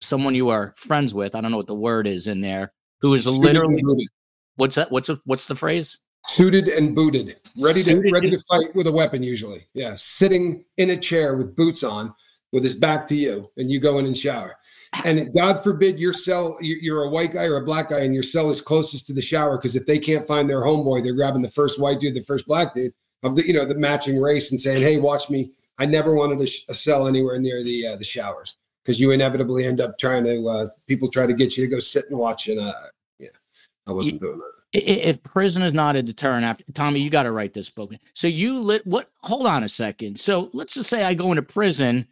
someone 0.00 0.34
you 0.34 0.48
are 0.48 0.72
friends 0.76 1.12
with? 1.14 1.34
I 1.34 1.40
don't 1.42 1.50
know 1.50 1.58
what 1.58 1.66
the 1.66 1.74
word 1.74 2.06
is 2.06 2.26
in 2.26 2.40
there. 2.40 2.72
Who 3.02 3.12
is 3.12 3.26
literally 3.26 3.82
booted. 3.82 4.06
what's 4.56 4.76
that? 4.76 4.90
What's 4.90 5.10
a, 5.10 5.18
what's 5.24 5.44
the 5.46 5.54
phrase? 5.56 5.98
suited 6.26 6.68
and 6.68 6.94
booted, 6.94 7.36
ready 7.60 7.82
to 7.82 7.90
Suited 7.96 8.10
ready 8.12 8.30
to 8.30 8.38
fight 8.50 8.74
with 8.74 8.86
a 8.86 8.92
weapon. 8.92 9.22
Usually, 9.22 9.58
yeah, 9.74 9.92
sitting 9.94 10.64
in 10.78 10.88
a 10.88 10.96
chair 10.96 11.36
with 11.36 11.54
boots 11.54 11.84
on, 11.84 12.14
with 12.50 12.62
his 12.62 12.74
back 12.74 13.06
to 13.08 13.14
you, 13.14 13.50
and 13.58 13.70
you 13.70 13.78
go 13.78 13.98
in 13.98 14.06
and 14.06 14.16
shower. 14.16 14.56
And 15.04 15.32
God 15.34 15.62
forbid 15.62 15.98
your 15.98 16.12
cell, 16.12 16.56
you- 16.60 16.78
you're 16.80 17.02
a 17.02 17.08
white 17.10 17.32
guy 17.32 17.44
or 17.44 17.56
a 17.56 17.64
black 17.64 17.90
guy, 17.90 18.00
and 18.00 18.14
your 18.14 18.22
cell 18.22 18.50
is 18.50 18.60
closest 18.60 19.06
to 19.08 19.12
the 19.12 19.22
shower 19.22 19.56
because 19.58 19.74
if 19.76 19.86
they 19.86 19.98
can't 19.98 20.26
find 20.26 20.48
their 20.48 20.60
homeboy, 20.60 21.02
they're 21.02 21.14
grabbing 21.14 21.42
the 21.42 21.50
first 21.50 21.80
white 21.80 22.00
dude, 22.00 22.14
the 22.14 22.22
first 22.22 22.46
black 22.46 22.74
dude 22.74 22.92
of 23.22 23.36
the 23.36 23.46
you 23.46 23.52
know 23.52 23.64
the 23.64 23.74
matching 23.74 24.20
race, 24.20 24.50
and 24.50 24.60
saying, 24.60 24.82
"Hey, 24.82 24.98
watch 24.98 25.30
me." 25.30 25.50
I 25.78 25.86
never 25.86 26.14
wanted 26.14 26.40
a, 26.40 26.46
sh- 26.46 26.64
a 26.68 26.74
cell 26.74 27.08
anywhere 27.08 27.38
near 27.40 27.62
the 27.64 27.86
uh, 27.88 27.96
the 27.96 28.04
showers 28.04 28.56
because 28.84 29.00
you 29.00 29.10
inevitably 29.10 29.64
end 29.64 29.80
up 29.80 29.98
trying 29.98 30.24
to 30.24 30.46
uh, 30.46 30.66
people 30.86 31.08
try 31.08 31.26
to 31.26 31.32
get 31.34 31.56
you 31.56 31.64
to 31.64 31.70
go 31.70 31.80
sit 31.80 32.04
and 32.10 32.18
watch, 32.18 32.48
and 32.48 32.60
uh, 32.60 32.72
yeah, 33.18 33.28
I 33.86 33.92
wasn't 33.92 34.20
doing 34.20 34.38
that. 34.38 34.52
If 34.76 35.22
prison 35.22 35.62
is 35.62 35.72
not 35.72 35.94
a 35.96 36.02
deterrent, 36.02 36.44
after 36.44 36.64
Tommy, 36.74 37.00
you 37.00 37.08
got 37.08 37.22
to 37.24 37.32
write 37.32 37.52
this 37.52 37.70
book. 37.70 37.92
So 38.12 38.26
you 38.26 38.58
lit 38.58 38.84
what? 38.86 39.06
Hold 39.22 39.46
on 39.46 39.62
a 39.62 39.68
second. 39.68 40.18
So 40.18 40.50
let's 40.52 40.74
just 40.74 40.90
say 40.90 41.04
I 41.04 41.14
go 41.14 41.30
into 41.30 41.42
prison. 41.42 42.06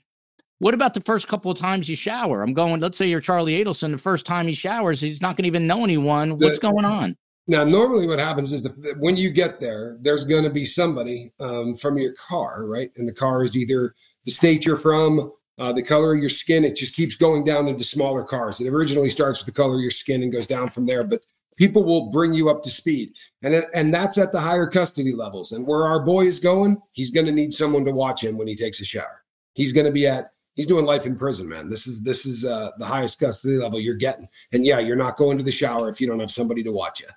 What 0.63 0.75
about 0.75 0.95
the 0.95 1.01
first 1.01 1.27
couple 1.27 1.51
of 1.51 1.59
times 1.59 1.89
you 1.89 1.97
shower? 1.97 2.41
I'm 2.41 2.53
going. 2.53 2.81
Let's 2.81 2.97
say 2.97 3.09
you're 3.09 3.21
Charlie 3.21 3.63
Adelson. 3.63 3.91
The 3.91 3.99
first 3.99 4.25
time 4.25 4.47
he 4.47 4.53
showers, 4.53 5.01
he's 5.01 5.21
not 5.21 5.37
going 5.37 5.43
to 5.43 5.49
even 5.49 5.67
know 5.67 5.83
anyone. 5.83 6.31
What's 6.37 6.61
The- 6.61 6.71
going 6.71 6.85
on? 6.85 7.17
Now, 7.49 7.65
normally 7.65 8.07
what 8.07 8.21
happens 8.21 8.53
is 8.53 8.63
that 8.63 8.97
when 9.01 9.17
you 9.17 9.29
get 9.31 9.59
there, 9.59 9.99
there's 10.03 10.23
going 10.23 10.45
to 10.45 10.51
be 10.51 10.65
somebody 10.65 11.33
um, 11.41 11.75
from 11.75 11.99
your 11.99 12.13
car, 12.13 12.69
right? 12.69 12.93
And 12.97 13.09
the 13.09 13.13
car 13.13 13.43
is 13.43 13.57
either 13.57 13.97
the 14.25 14.31
state 14.31 14.65
you're 14.65 14.77
from, 14.77 15.33
uh, 15.59 15.73
the 15.73 15.83
color 15.83 16.15
of 16.15 16.21
your 16.21 16.29
skin. 16.29 16.65
It 16.65 16.77
just 16.77 16.95
keeps 16.95 17.17
going 17.17 17.43
down 17.43 17.67
into 17.67 17.83
smaller 17.83 18.23
cars. 18.23 18.61
It 18.61 18.69
originally 18.69 19.11
starts 19.11 19.41
with 19.41 19.53
the 19.53 19.61
color 19.61 19.75
of 19.75 19.81
your 19.81 19.91
skin 19.91 20.23
and 20.23 20.33
goes 20.33 20.47
down 20.47 20.71
from 20.71 20.87
there. 20.87 21.03
But 21.03 21.23
people 21.57 21.83
will 21.83 22.09
bring 22.13 22.35
you 22.35 22.49
up 22.49 22.63
to 22.63 22.71
speed, 22.71 23.15
and 23.43 23.65
and 23.75 23.93
that's 23.93 24.17
at 24.17 24.31
the 24.31 24.41
higher 24.41 24.69
custody 24.69 25.13
levels. 25.13 25.51
And 25.51 25.67
where 25.67 25.83
our 25.83 26.05
boy 26.05 26.27
is 26.27 26.39
going, 26.39 26.81
he's 26.93 27.11
going 27.11 27.27
to 27.27 27.33
need 27.33 27.53
someone 27.53 27.85
to 27.85 27.93
watch 27.93 28.23
him 28.23 28.39
when 28.39 28.47
he 28.47 28.55
takes 28.55 28.81
a 28.81 28.85
shower. 28.85 29.25
He's 29.55 29.73
going 29.73 29.87
to 29.87 29.93
be 29.93 30.07
at 30.07 30.31
he's 30.55 30.67
doing 30.67 30.85
life 30.85 31.07
in 31.07 31.17
prison, 31.17 31.49
man. 31.49 31.71
This 31.71 31.87
is 31.87 32.03
this 32.03 32.27
is 32.27 32.45
uh, 32.45 32.71
the 32.79 32.87
highest 32.87 33.19
custody 33.19 33.57
level 33.57 33.81
you're 33.81 33.95
getting. 33.95 34.29
And 34.53 34.65
yeah, 34.65 34.79
you're 34.79 34.97
not 34.97 35.17
going 35.17 35.39
to 35.39 35.45
the 35.45 35.53
shower 35.53 35.89
if 35.89 36.01
you 36.01 36.07
don't 36.07 36.21
have 36.21 36.31
somebody 36.31 36.63
to 36.63 36.73
watch 36.73 37.01
you. 37.01 37.09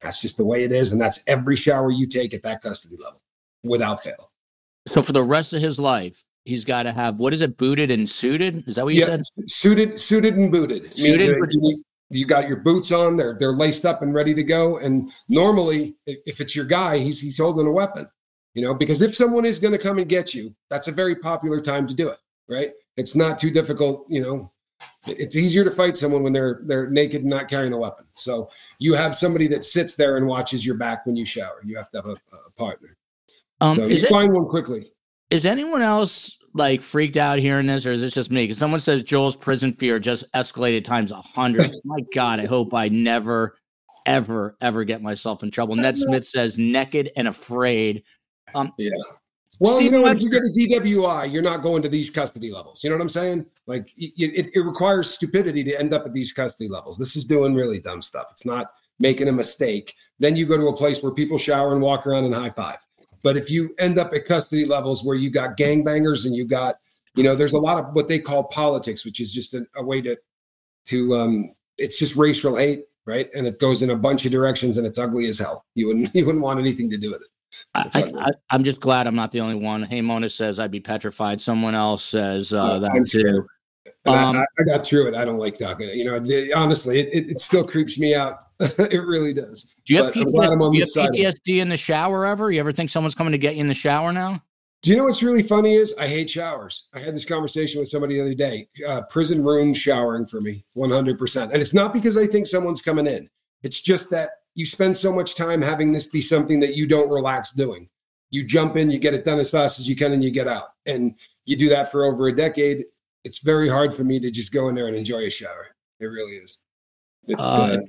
That's 0.00 0.20
just 0.20 0.36
the 0.36 0.44
way 0.44 0.64
it 0.64 0.72
is. 0.72 0.92
And 0.92 1.00
that's 1.00 1.22
every 1.26 1.56
shower 1.56 1.90
you 1.90 2.06
take 2.06 2.34
at 2.34 2.42
that 2.42 2.62
custody 2.62 2.96
level 3.02 3.20
without 3.62 4.02
fail. 4.02 4.30
So 4.86 5.02
for 5.02 5.12
the 5.12 5.22
rest 5.22 5.54
of 5.54 5.62
his 5.62 5.78
life, 5.78 6.22
he's 6.44 6.64
got 6.64 6.82
to 6.84 6.92
have 6.92 7.16
what 7.16 7.32
is 7.32 7.40
it? 7.40 7.56
Booted 7.56 7.90
and 7.90 8.08
suited? 8.08 8.68
Is 8.68 8.76
that 8.76 8.84
what 8.84 8.94
you 8.94 9.00
Yeah, 9.00 9.06
said? 9.06 9.20
suited, 9.46 9.98
suited 9.98 10.36
and 10.36 10.52
booted. 10.52 10.92
Suited, 10.92 11.36
you, 11.50 11.82
you 12.10 12.26
got 12.26 12.48
your 12.48 12.58
boots 12.58 12.92
on, 12.92 13.16
they're 13.16 13.36
they're 13.38 13.52
laced 13.52 13.84
up 13.84 14.02
and 14.02 14.14
ready 14.14 14.34
to 14.34 14.42
go. 14.42 14.78
And 14.78 15.10
normally, 15.28 15.96
if 16.06 16.18
if 16.26 16.40
it's 16.40 16.54
your 16.54 16.66
guy, 16.66 16.98
he's 16.98 17.20
he's 17.20 17.38
holding 17.38 17.66
a 17.66 17.72
weapon. 17.72 18.06
You 18.54 18.62
know, 18.62 18.74
because 18.74 19.02
if 19.02 19.16
someone 19.16 19.44
is 19.44 19.58
going 19.58 19.72
to 19.72 19.78
come 19.78 19.98
and 19.98 20.08
get 20.08 20.32
you, 20.32 20.54
that's 20.70 20.86
a 20.86 20.92
very 20.92 21.16
popular 21.16 21.60
time 21.60 21.88
to 21.88 21.94
do 21.94 22.08
it, 22.08 22.18
right? 22.48 22.70
It's 22.96 23.16
not 23.16 23.38
too 23.38 23.50
difficult, 23.50 24.06
you 24.08 24.20
know. 24.20 24.50
It's 25.06 25.36
easier 25.36 25.64
to 25.64 25.70
fight 25.70 25.96
someone 25.96 26.22
when 26.22 26.32
they're 26.32 26.60
they're 26.64 26.90
naked 26.90 27.22
and 27.22 27.30
not 27.30 27.48
carrying 27.48 27.72
a 27.72 27.78
weapon. 27.78 28.06
So 28.12 28.50
you 28.78 28.94
have 28.94 29.14
somebody 29.14 29.46
that 29.48 29.64
sits 29.64 29.96
there 29.96 30.16
and 30.16 30.26
watches 30.26 30.64
your 30.66 30.76
back 30.76 31.06
when 31.06 31.16
you 31.16 31.24
shower. 31.24 31.60
You 31.64 31.76
have 31.76 31.90
to 31.90 31.98
have 31.98 32.06
a, 32.06 32.16
a 32.46 32.50
partner. 32.56 32.96
Um, 33.60 33.76
so 33.76 33.86
you 33.86 33.96
it, 33.96 34.02
find 34.02 34.32
one 34.32 34.46
quickly. 34.46 34.84
is 35.30 35.46
anyone 35.46 35.82
else 35.82 36.36
like 36.54 36.82
freaked 36.82 37.16
out 37.16 37.38
hearing 37.38 37.66
this, 37.66 37.86
or 37.86 37.92
is 37.92 38.00
this 38.00 38.14
just 38.14 38.30
me? 38.30 38.44
Because 38.44 38.58
someone 38.58 38.80
says 38.80 39.02
Joel's 39.02 39.36
prison 39.36 39.72
fear 39.72 39.98
just 39.98 40.30
escalated 40.32 40.84
times 40.84 41.12
a 41.12 41.16
hundred. 41.16 41.70
My 41.84 42.00
God, 42.14 42.40
I 42.40 42.46
hope 42.46 42.74
I 42.74 42.88
never, 42.88 43.56
ever, 44.06 44.54
ever 44.60 44.84
get 44.84 45.02
myself 45.02 45.42
in 45.42 45.50
trouble. 45.50 45.76
Ned 45.76 45.96
Smith 45.98 46.26
says 46.26 46.58
naked 46.58 47.10
and 47.16 47.28
afraid. 47.28 48.02
Yeah. 48.76 48.90
Well, 49.60 49.80
you 49.80 49.88
Stephen 49.88 50.02
know, 50.02 50.08
if 50.08 50.22
you 50.22 50.30
get 50.30 50.42
a 50.42 50.80
DWI, 50.80 51.32
you're 51.32 51.42
not 51.42 51.62
going 51.62 51.82
to 51.82 51.88
these 51.88 52.10
custody 52.10 52.52
levels. 52.52 52.82
You 52.82 52.90
know 52.90 52.96
what 52.96 53.02
I'm 53.02 53.08
saying? 53.08 53.46
Like, 53.66 53.92
it, 53.96 54.50
it 54.54 54.60
requires 54.60 55.10
stupidity 55.10 55.62
to 55.64 55.78
end 55.78 55.92
up 55.92 56.06
at 56.06 56.12
these 56.12 56.32
custody 56.32 56.68
levels. 56.68 56.98
This 56.98 57.16
is 57.16 57.24
doing 57.24 57.54
really 57.54 57.80
dumb 57.80 58.02
stuff. 58.02 58.26
It's 58.30 58.44
not 58.44 58.72
making 58.98 59.28
a 59.28 59.32
mistake. 59.32 59.94
Then 60.18 60.36
you 60.36 60.46
go 60.46 60.56
to 60.56 60.68
a 60.68 60.76
place 60.76 61.02
where 61.02 61.12
people 61.12 61.38
shower 61.38 61.72
and 61.72 61.82
walk 61.82 62.06
around 62.06 62.24
and 62.24 62.34
high 62.34 62.50
five. 62.50 62.76
But 63.22 63.36
if 63.36 63.50
you 63.50 63.74
end 63.78 63.98
up 63.98 64.12
at 64.12 64.26
custody 64.26 64.66
levels 64.66 65.04
where 65.04 65.16
you 65.16 65.30
got 65.30 65.56
gangbangers 65.56 66.26
and 66.26 66.34
you 66.34 66.44
got, 66.44 66.76
you 67.14 67.22
know, 67.22 67.34
there's 67.34 67.54
a 67.54 67.58
lot 67.58 67.82
of 67.82 67.94
what 67.94 68.08
they 68.08 68.18
call 68.18 68.44
politics, 68.44 69.04
which 69.04 69.20
is 69.20 69.32
just 69.32 69.54
a, 69.54 69.66
a 69.76 69.84
way 69.84 70.02
to, 70.02 70.16
to, 70.86 71.14
um, 71.14 71.54
it's 71.78 71.98
just 71.98 72.16
racial 72.16 72.56
hate, 72.56 72.84
right? 73.06 73.28
And 73.34 73.46
it 73.46 73.58
goes 73.58 73.82
in 73.82 73.90
a 73.90 73.96
bunch 73.96 74.26
of 74.26 74.32
directions 74.32 74.78
and 74.78 74.86
it's 74.86 74.98
ugly 74.98 75.26
as 75.26 75.38
hell. 75.38 75.64
You 75.74 75.88
wouldn't, 75.88 76.14
you 76.14 76.26
wouldn't 76.26 76.44
want 76.44 76.60
anything 76.60 76.90
to 76.90 76.98
do 76.98 77.10
with 77.10 77.22
it. 77.22 77.28
I, 77.74 77.82
That's 77.84 77.96
I, 77.96 78.00
ugly. 78.02 78.20
I, 78.20 78.30
I'm 78.50 78.64
just 78.64 78.80
glad 78.80 79.06
I'm 79.06 79.14
not 79.14 79.32
the 79.32 79.40
only 79.40 79.54
one. 79.54 79.82
Hey, 79.82 80.00
Mona 80.00 80.28
says 80.28 80.60
I'd 80.60 80.70
be 80.70 80.80
petrified. 80.80 81.40
Someone 81.40 81.74
else 81.74 82.04
says 82.04 82.52
uh, 82.52 82.72
Yeah, 82.74 82.78
that 82.80 82.90
I'm 82.92 83.04
too. 83.04 83.20
scared. 83.20 83.46
Um, 84.06 84.36
I, 84.36 84.40
I- 84.40 84.44
I 84.60 84.64
got 84.64 84.84
through 84.86 85.08
it. 85.08 85.14
I 85.14 85.24
don't 85.24 85.38
like 85.38 85.58
talking. 85.58 85.88
You 85.90 86.04
know, 86.04 86.18
the, 86.18 86.52
honestly, 86.52 87.00
it, 87.00 87.08
it, 87.12 87.30
it 87.30 87.40
still 87.40 87.64
creeps 87.64 87.98
me 87.98 88.14
out. 88.14 88.38
it 88.60 89.04
really 89.06 89.32
does. 89.32 89.74
Do 89.84 89.94
you 89.94 90.02
have 90.02 90.14
But 90.14 90.20
I'm 90.20 90.52
I'm 90.52 90.58
PTSD, 90.72 91.12
do 91.12 91.18
you 91.20 91.26
have. 91.26 91.34
PTSD 91.34 91.60
in 91.60 91.68
the 91.68 91.76
shower 91.76 92.24
ever? 92.26 92.50
You 92.50 92.60
ever 92.60 92.72
think 92.72 92.90
someone's 92.90 93.14
coming 93.14 93.32
to 93.32 93.38
get 93.38 93.54
you 93.56 93.60
in 93.62 93.68
the 93.68 93.74
shower 93.74 94.12
now? 94.12 94.42
Do 94.82 94.90
you 94.90 94.96
know 94.96 95.04
what's 95.04 95.22
really 95.22 95.42
funny 95.42 95.72
is 95.72 95.94
I 95.98 96.06
hate 96.06 96.28
showers. 96.28 96.88
I 96.94 96.98
had 96.98 97.14
this 97.14 97.24
conversation 97.24 97.78
with 97.80 97.88
somebody 97.88 98.16
the 98.16 98.20
other 98.20 98.34
day. 98.34 98.68
Uh, 98.86 99.00
prison 99.08 99.42
room 99.42 99.72
showering 99.72 100.26
for 100.26 100.42
me, 100.42 100.62
100%. 100.76 101.42
And 101.52 101.62
it's 101.62 101.72
not 101.72 101.94
because 101.94 102.18
I 102.18 102.26
think 102.26 102.46
someone's 102.46 102.82
coming 102.82 103.06
in. 103.06 103.26
It's 103.62 103.80
just 103.80 104.10
that 104.10 104.30
you 104.54 104.64
spend 104.66 104.96
so 104.96 105.12
much 105.12 105.34
time 105.34 105.60
having 105.60 105.92
this 105.92 106.06
be 106.06 106.20
something 106.20 106.60
that 106.60 106.74
you 106.74 106.86
don't 106.86 107.10
relax 107.10 107.52
doing. 107.52 107.88
You 108.30 108.44
jump 108.44 108.76
in, 108.76 108.90
you 108.90 108.98
get 108.98 109.14
it 109.14 109.24
done 109.24 109.38
as 109.38 109.50
fast 109.50 109.78
as 109.78 109.88
you 109.88 109.96
can, 109.96 110.12
and 110.12 110.22
you 110.22 110.30
get 110.30 110.48
out. 110.48 110.68
And 110.86 111.14
you 111.44 111.56
do 111.56 111.68
that 111.68 111.90
for 111.90 112.04
over 112.04 112.28
a 112.28 112.34
decade. 112.34 112.84
It's 113.24 113.38
very 113.38 113.68
hard 113.68 113.94
for 113.94 114.04
me 114.04 114.18
to 114.20 114.30
just 114.30 114.52
go 114.52 114.68
in 114.68 114.74
there 114.74 114.86
and 114.88 114.96
enjoy 114.96 115.24
a 115.26 115.30
shower. 115.30 115.68
It 116.00 116.06
really 116.06 116.36
is. 116.36 116.58
It's 117.26 117.42
Uh, 117.42 117.46
uh, 117.46 117.80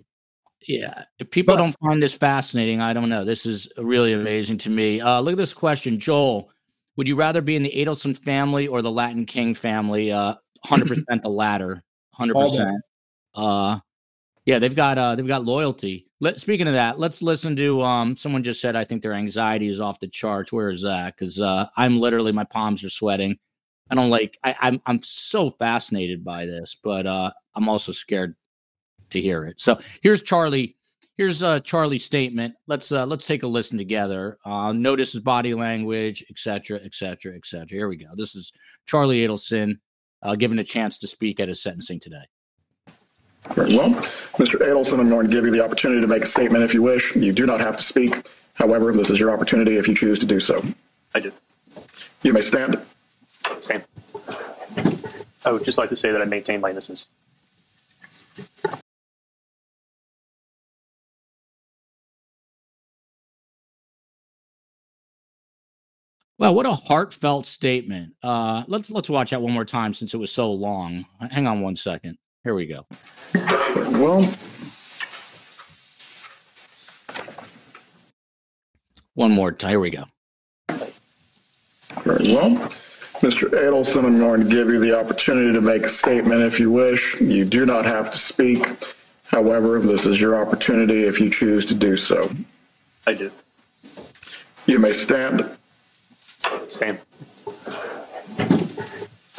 Yeah. 0.67 1.03
If 1.19 1.29
people 1.29 1.55
But- 1.55 1.61
don't 1.61 1.75
find 1.79 2.01
this 2.01 2.15
fascinating, 2.15 2.81
I 2.81 2.93
don't 2.93 3.09
know. 3.09 3.23
This 3.23 3.45
is 3.45 3.67
really 3.77 4.13
amazing 4.13 4.57
to 4.59 4.69
me. 4.69 4.99
Uh, 5.01 5.19
look 5.21 5.33
at 5.33 5.37
this 5.37 5.53
question, 5.53 5.99
Joel. 5.99 6.49
Would 6.97 7.07
you 7.07 7.15
rather 7.15 7.41
be 7.41 7.55
in 7.55 7.61
the 7.61 7.73
Adelson 7.75 8.17
family 8.17 8.67
or 8.67 8.81
the 8.81 8.89
Latin 8.91 9.25
King 9.25 9.53
family? 9.53 10.11
Uh, 10.11 10.35
100% 10.65 11.21
the 11.21 11.29
latter. 11.29 11.83
100%. 12.17 12.79
Uh, 13.35 13.79
yeah, 14.45 14.57
they've 14.59 14.75
got 14.75 14.97
uh, 14.97 15.15
they've 15.15 15.27
got 15.27 15.43
loyalty. 15.43 16.07
Let 16.21 16.39
speaking 16.39 16.67
of 16.67 16.73
that, 16.73 16.97
let's 16.97 17.21
listen 17.21 17.55
to 17.57 17.81
um 17.81 18.15
someone 18.15 18.43
just 18.43 18.61
said 18.61 18.75
I 18.75 18.83
think 18.83 19.01
their 19.01 19.13
anxiety 19.13 19.67
is 19.67 19.81
off 19.81 19.99
the 19.99 20.07
charts. 20.07 20.53
Where 20.53 20.69
is 20.69 20.81
that? 20.83 21.15
Because 21.15 21.39
uh, 21.39 21.67
I'm 21.75 21.99
literally 21.99 22.31
my 22.31 22.45
palms 22.45 22.83
are 22.83 22.89
sweating. 22.89 23.37
I 23.89 23.95
don't 23.95 24.09
like 24.09 24.37
I, 24.43 24.55
I'm 24.59 24.81
I'm 24.85 25.01
so 25.01 25.51
fascinated 25.51 26.23
by 26.23 26.45
this, 26.45 26.75
but 26.81 27.05
uh, 27.05 27.31
I'm 27.55 27.67
also 27.67 27.91
scared 27.91 28.35
to 29.09 29.21
hear 29.21 29.45
it. 29.45 29.59
So 29.59 29.79
here's 30.01 30.21
Charlie. 30.21 30.77
Here's 31.17 31.43
uh, 31.43 31.61
Charlie's 31.61 32.03
statement. 32.03 32.55
Let's 32.67 32.91
uh, 32.91 33.05
let's 33.05 33.27
take 33.27 33.43
a 33.43 33.47
listen 33.47 33.77
together. 33.77 34.37
Uh, 34.45 34.73
notice 34.73 35.13
his 35.13 35.21
body 35.21 35.53
language, 35.53 36.25
etc., 36.29 36.79
etc., 36.83 37.35
etc. 37.35 37.67
Here 37.69 37.87
we 37.87 37.97
go. 37.97 38.07
This 38.15 38.35
is 38.35 38.51
Charlie 38.85 39.25
Adelson 39.25 39.79
uh, 40.23 40.35
given 40.35 40.59
a 40.59 40.63
chance 40.63 40.97
to 40.97 41.07
speak 41.07 41.39
at 41.39 41.47
his 41.47 41.61
sentencing 41.61 41.99
today. 41.99 42.25
Very 43.53 43.76
well. 43.76 43.89
Mr. 44.38 44.55
Adelson, 44.59 44.99
I'm 44.99 45.07
going 45.07 45.27
to 45.27 45.31
give 45.31 45.45
you 45.45 45.51
the 45.51 45.63
opportunity 45.63 46.01
to 46.01 46.07
make 46.07 46.23
a 46.23 46.26
statement 46.26 46.63
if 46.63 46.73
you 46.73 46.81
wish. 46.81 47.15
You 47.15 47.31
do 47.31 47.45
not 47.45 47.59
have 47.61 47.77
to 47.77 47.84
speak. 47.84 48.27
However, 48.55 48.91
this 48.91 49.09
is 49.09 49.19
your 49.19 49.31
opportunity 49.31 49.77
if 49.77 49.88
you 49.88 49.95
choose 49.95 50.19
to 50.19 50.26
do 50.26 50.39
so. 50.39 50.63
I 51.13 51.19
do. 51.19 51.31
You 52.23 52.34
may 52.34 52.41
stand. 52.41 52.81
Same. 53.61 53.84
I 55.45 55.51
would 55.51 55.63
just 55.63 55.77
like 55.77 55.89
to 55.89 55.95
say 55.95 56.11
that 56.11 56.22
I 56.22 56.26
maintain 56.26 56.59
my 56.59 56.72
innocence. 56.72 57.07
Well, 66.38 66.53
what 66.53 66.65
a 66.65 66.73
heartfelt 66.73 67.45
statement. 67.45 68.13
Uh, 68.22 68.63
let's 68.67 68.91
let's 68.91 69.09
watch 69.09 69.30
that 69.30 69.41
one 69.41 69.53
more 69.53 69.65
time 69.65 69.93
since 69.93 70.13
it 70.13 70.17
was 70.17 70.31
so 70.31 70.51
long. 70.51 71.05
Hang 71.31 71.47
on 71.47 71.61
one 71.61 71.76
second. 71.76 72.17
Here 72.45 72.53
we 72.53 72.67
go. 72.67 72.85
Well, 73.99 74.23
One 79.15 79.31
more 79.31 79.51
time. 79.51 79.72
Here 79.72 79.80
we 79.80 79.89
go. 79.89 80.03
very 80.69 82.35
well. 82.35 82.51
Mr. 83.22 83.49
Adelson, 83.49 84.05
I'm 84.05 84.17
going 84.19 84.41
to 84.41 84.47
give 84.47 84.67
you 84.67 84.80
the 84.80 84.95
opportunity 84.99 85.53
to 85.53 85.61
make 85.61 85.84
a 85.84 85.89
statement 85.89 86.43
if 86.43 86.59
you 86.59 86.69
wish. 86.69 87.19
You 87.19 87.45
do 87.45 87.65
not 87.65 87.85
have 87.85 88.11
to 88.11 88.17
speak. 88.19 88.63
However, 89.31 89.80
this 89.80 90.05
is 90.05 90.22
your 90.22 90.39
opportunity 90.39 91.05
if 91.05 91.19
you 91.19 91.31
choose 91.31 91.65
to 91.65 91.73
do 91.73 91.97
so. 91.97 92.30
I 93.07 93.15
do. 93.15 93.31
You 94.67 94.77
may 94.77 94.91
stand. 94.91 95.49
Same. 96.67 96.99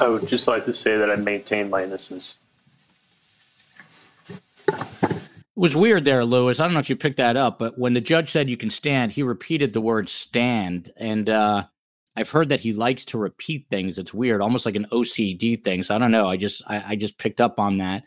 I 0.00 0.08
would 0.08 0.26
just 0.26 0.48
like 0.48 0.64
to 0.64 0.74
say 0.74 0.96
that 0.96 1.08
I 1.08 1.14
maintain 1.14 1.70
my 1.70 1.84
innocence. 1.84 2.36
It 4.68 5.60
was 5.60 5.74
weird 5.74 6.04
there, 6.04 6.24
Louis. 6.24 6.60
I 6.60 6.64
don't 6.64 6.74
know 6.74 6.80
if 6.80 6.90
you 6.90 6.96
picked 6.96 7.16
that 7.16 7.36
up, 7.36 7.58
but 7.58 7.78
when 7.78 7.94
the 7.94 8.00
judge 8.00 8.30
said 8.30 8.50
you 8.50 8.58
can 8.58 8.70
stand, 8.70 9.12
he 9.12 9.22
repeated 9.22 9.72
the 9.72 9.80
word 9.80 10.08
stand. 10.08 10.90
And 10.98 11.30
uh, 11.30 11.64
I've 12.14 12.30
heard 12.30 12.50
that 12.50 12.60
he 12.60 12.72
likes 12.72 13.04
to 13.06 13.18
repeat 13.18 13.66
things. 13.70 13.98
It's 13.98 14.12
weird, 14.12 14.42
almost 14.42 14.66
like 14.66 14.76
an 14.76 14.86
OCD 14.92 15.62
thing. 15.62 15.82
So 15.82 15.94
I 15.94 15.98
don't 15.98 16.10
know. 16.10 16.28
I 16.28 16.36
just 16.36 16.62
I, 16.66 16.84
I 16.88 16.96
just 16.96 17.18
picked 17.18 17.40
up 17.40 17.58
on 17.58 17.78
that. 17.78 18.04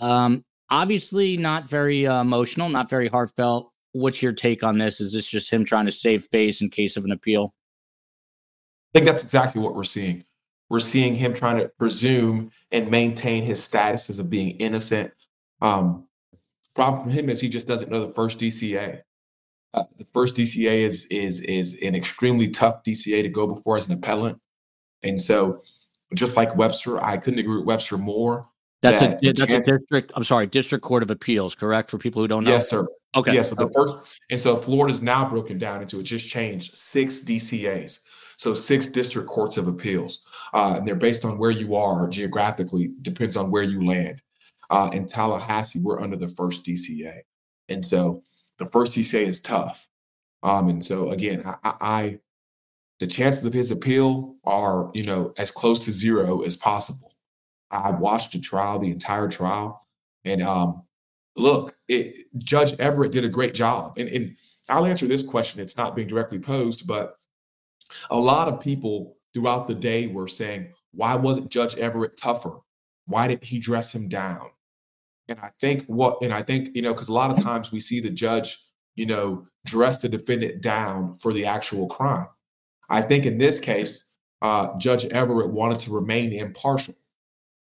Um, 0.00 0.44
obviously, 0.70 1.36
not 1.36 1.68
very 1.68 2.06
uh, 2.06 2.20
emotional, 2.20 2.68
not 2.68 2.90
very 2.90 3.08
heartfelt. 3.08 3.72
What's 3.92 4.22
your 4.22 4.32
take 4.32 4.62
on 4.62 4.78
this? 4.78 5.00
Is 5.00 5.12
this 5.12 5.26
just 5.26 5.52
him 5.52 5.64
trying 5.64 5.86
to 5.86 5.92
save 5.92 6.28
face 6.30 6.60
in 6.60 6.70
case 6.70 6.96
of 6.96 7.04
an 7.04 7.12
appeal? 7.12 7.54
I 8.94 8.98
think 8.98 9.06
that's 9.06 9.22
exactly 9.22 9.62
what 9.62 9.74
we're 9.74 9.84
seeing. 9.84 10.24
We're 10.68 10.78
seeing 10.78 11.16
him 11.16 11.34
trying 11.34 11.58
to 11.58 11.68
presume 11.68 12.52
and 12.70 12.90
maintain 12.90 13.42
his 13.42 13.62
status 13.62 14.10
as 14.10 14.20
of 14.20 14.30
being 14.30 14.50
innocent. 14.52 15.12
Um, 15.60 16.06
problem 16.74 17.04
for 17.04 17.10
him 17.10 17.28
is 17.28 17.40
he 17.40 17.48
just 17.48 17.66
doesn't 17.66 17.90
know 17.90 18.06
the 18.06 18.12
first 18.12 18.38
DCA. 18.38 19.00
Uh, 19.72 19.84
the 19.98 20.04
first 20.04 20.36
DCA 20.36 20.80
is 20.80 21.06
is 21.06 21.40
is 21.42 21.76
an 21.82 21.94
extremely 21.94 22.48
tough 22.48 22.82
DCA 22.82 23.22
to 23.22 23.28
go 23.28 23.46
before 23.46 23.76
as 23.76 23.88
an 23.88 23.94
appellant, 23.94 24.40
and 25.02 25.20
so 25.20 25.62
just 26.14 26.36
like 26.36 26.56
Webster, 26.56 27.02
I 27.02 27.16
couldn't 27.16 27.38
agree 27.38 27.56
with 27.56 27.66
Webster 27.66 27.96
more. 27.96 28.48
That's 28.82 29.02
a 29.02 29.08
that 29.08 29.20
the 29.20 29.32
that's 29.32 29.52
chance- 29.52 29.68
a 29.68 29.78
district. 29.78 30.12
I'm 30.16 30.24
sorry, 30.24 30.46
district 30.46 30.82
court 30.84 31.02
of 31.02 31.10
appeals. 31.10 31.54
Correct 31.54 31.90
for 31.90 31.98
people 31.98 32.20
who 32.22 32.28
don't 32.28 32.44
know. 32.44 32.50
Yes, 32.50 32.68
sir. 32.68 32.86
Okay. 33.14 33.34
Yeah, 33.34 33.42
so 33.42 33.54
the 33.56 33.68
first, 33.74 34.20
and 34.30 34.38
so 34.38 34.56
Florida's 34.56 35.02
now 35.02 35.28
broken 35.28 35.58
down 35.58 35.82
into 35.82 35.98
it 35.98 36.04
just 36.04 36.28
changed 36.28 36.76
six 36.76 37.20
DCAs. 37.20 38.00
So 38.36 38.54
six 38.54 38.86
district 38.86 39.28
courts 39.28 39.58
of 39.58 39.68
appeals, 39.68 40.20
uh, 40.54 40.76
and 40.78 40.88
they're 40.88 40.94
based 40.94 41.26
on 41.26 41.36
where 41.36 41.50
you 41.50 41.74
are 41.76 42.08
geographically. 42.08 42.90
Depends 43.02 43.36
on 43.36 43.50
where 43.50 43.62
you 43.62 43.86
land. 43.86 44.22
Uh, 44.70 44.88
in 44.92 45.04
Tallahassee, 45.04 45.80
we're 45.82 46.00
under 46.00 46.16
the 46.16 46.28
first 46.28 46.64
DCA, 46.64 47.20
and 47.68 47.84
so 47.84 48.22
the 48.58 48.66
first 48.66 48.92
DCA 48.92 49.26
is 49.26 49.40
tough. 49.40 49.88
Um, 50.42 50.68
and 50.68 50.82
so 50.82 51.10
again, 51.10 51.42
I, 51.44 51.74
I, 51.80 52.20
the 53.00 53.06
chances 53.06 53.44
of 53.44 53.52
his 53.52 53.70
appeal 53.70 54.36
are 54.44 54.90
you 54.94 55.04
know 55.04 55.34
as 55.36 55.50
close 55.50 55.84
to 55.86 55.92
zero 55.92 56.42
as 56.42 56.56
possible. 56.56 57.12
I 57.70 57.90
watched 57.90 58.32
the 58.32 58.40
trial, 58.40 58.78
the 58.78 58.90
entire 58.90 59.28
trial, 59.28 59.84
and 60.24 60.42
um, 60.42 60.82
look, 61.36 61.72
it, 61.88 62.26
Judge 62.38 62.78
Everett 62.78 63.12
did 63.12 63.24
a 63.24 63.28
great 63.28 63.54
job. 63.54 63.94
And, 63.98 64.08
and 64.08 64.36
I'll 64.68 64.86
answer 64.86 65.06
this 65.06 65.22
question. 65.22 65.60
It's 65.60 65.76
not 65.76 65.96
being 65.96 66.08
directly 66.08 66.38
posed, 66.38 66.86
but 66.86 67.16
a 68.10 68.18
lot 68.18 68.48
of 68.48 68.60
people 68.60 69.16
throughout 69.34 69.66
the 69.66 69.74
day 69.74 70.06
were 70.08 70.28
saying, 70.28 70.72
why 70.92 71.14
wasn't 71.16 71.50
Judge 71.50 71.76
Everett 71.76 72.16
tougher? 72.16 72.58
Why 73.06 73.26
did 73.26 73.42
he 73.42 73.58
dress 73.58 73.94
him 73.94 74.08
down? 74.08 74.50
And 75.30 75.40
I 75.40 75.50
think 75.60 75.84
what, 75.86 76.18
and 76.22 76.34
I 76.34 76.42
think, 76.42 76.70
you 76.74 76.82
know, 76.82 76.92
because 76.92 77.08
a 77.08 77.12
lot 77.12 77.30
of 77.30 77.42
times 77.42 77.70
we 77.70 77.80
see 77.80 78.00
the 78.00 78.10
judge, 78.10 78.58
you 78.96 79.06
know, 79.06 79.46
dress 79.64 79.98
the 79.98 80.08
defendant 80.08 80.60
down 80.60 81.14
for 81.14 81.32
the 81.32 81.46
actual 81.46 81.88
crime. 81.88 82.26
I 82.90 83.02
think 83.02 83.24
in 83.24 83.38
this 83.38 83.60
case, 83.60 84.12
uh, 84.42 84.76
Judge 84.78 85.06
Everett 85.06 85.50
wanted 85.50 85.78
to 85.80 85.92
remain 85.92 86.32
impartial. 86.32 86.94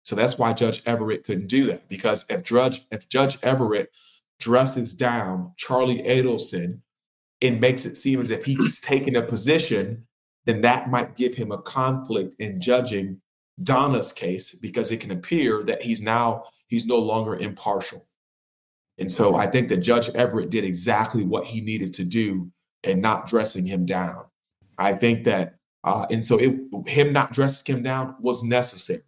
So 0.05 0.15
that's 0.15 0.39
why 0.39 0.53
Judge 0.53 0.83
Everett 0.87 1.25
couldn't 1.25 1.49
do 1.49 1.67
that 1.67 1.89
because 1.89 2.25
if 2.31 2.43
Judge 2.43 2.87
if 2.91 3.09
Judge 3.09 3.39
Everett 3.43 3.95
dresses 4.39 4.95
down 4.95 5.53
Charlie 5.57 6.03
Adelson 6.03 6.81
and 7.43 7.61
makes 7.61 7.85
it 7.85 7.97
seem 7.97 8.21
as 8.21 8.31
if 8.31 8.45
he's 8.45 8.81
taking 8.81 9.17
a 9.17 9.23
position, 9.23 10.07
then 10.47 10.63
that 10.63 10.91
might 10.91 11.17
give 11.17 11.35
him 11.35 11.53
a 11.53 11.61
conflict 11.61 12.35
in 12.39 12.61
judging 12.61 13.21
Donna's 13.63 14.13
case 14.13 14.55
because 14.55 14.91
it 14.91 15.01
can 15.01 15.11
appear 15.11 15.63
that 15.65 15.83
he's 15.83 16.01
now 16.01 16.45
he's 16.71 16.87
no 16.87 16.99
longer 16.99 17.37
impartial. 17.37 18.07
And 18.99 19.11
so 19.11 19.35
I 19.35 19.47
think 19.47 19.69
that 19.69 19.79
Judge 19.79 20.09
Everett 20.11 20.51
did 20.51 20.65
exactly 20.65 21.25
what 21.25 21.45
he 21.45 21.61
needed 21.61 21.93
to 21.95 22.05
do 22.05 22.51
and 22.85 23.03
not 23.03 23.27
dressing 23.27 23.67
him 23.67 23.85
down. 23.85 24.25
I 24.79 24.95
think 24.95 25.25
that 25.25 25.57
uh, 25.83 26.07
and 26.11 26.25
so 26.25 26.39
it, 26.39 26.61
him 26.87 27.13
not 27.13 27.33
dressing 27.33 27.77
him 27.77 27.83
down 27.83 28.15
was 28.21 28.43
necessary 28.43 29.03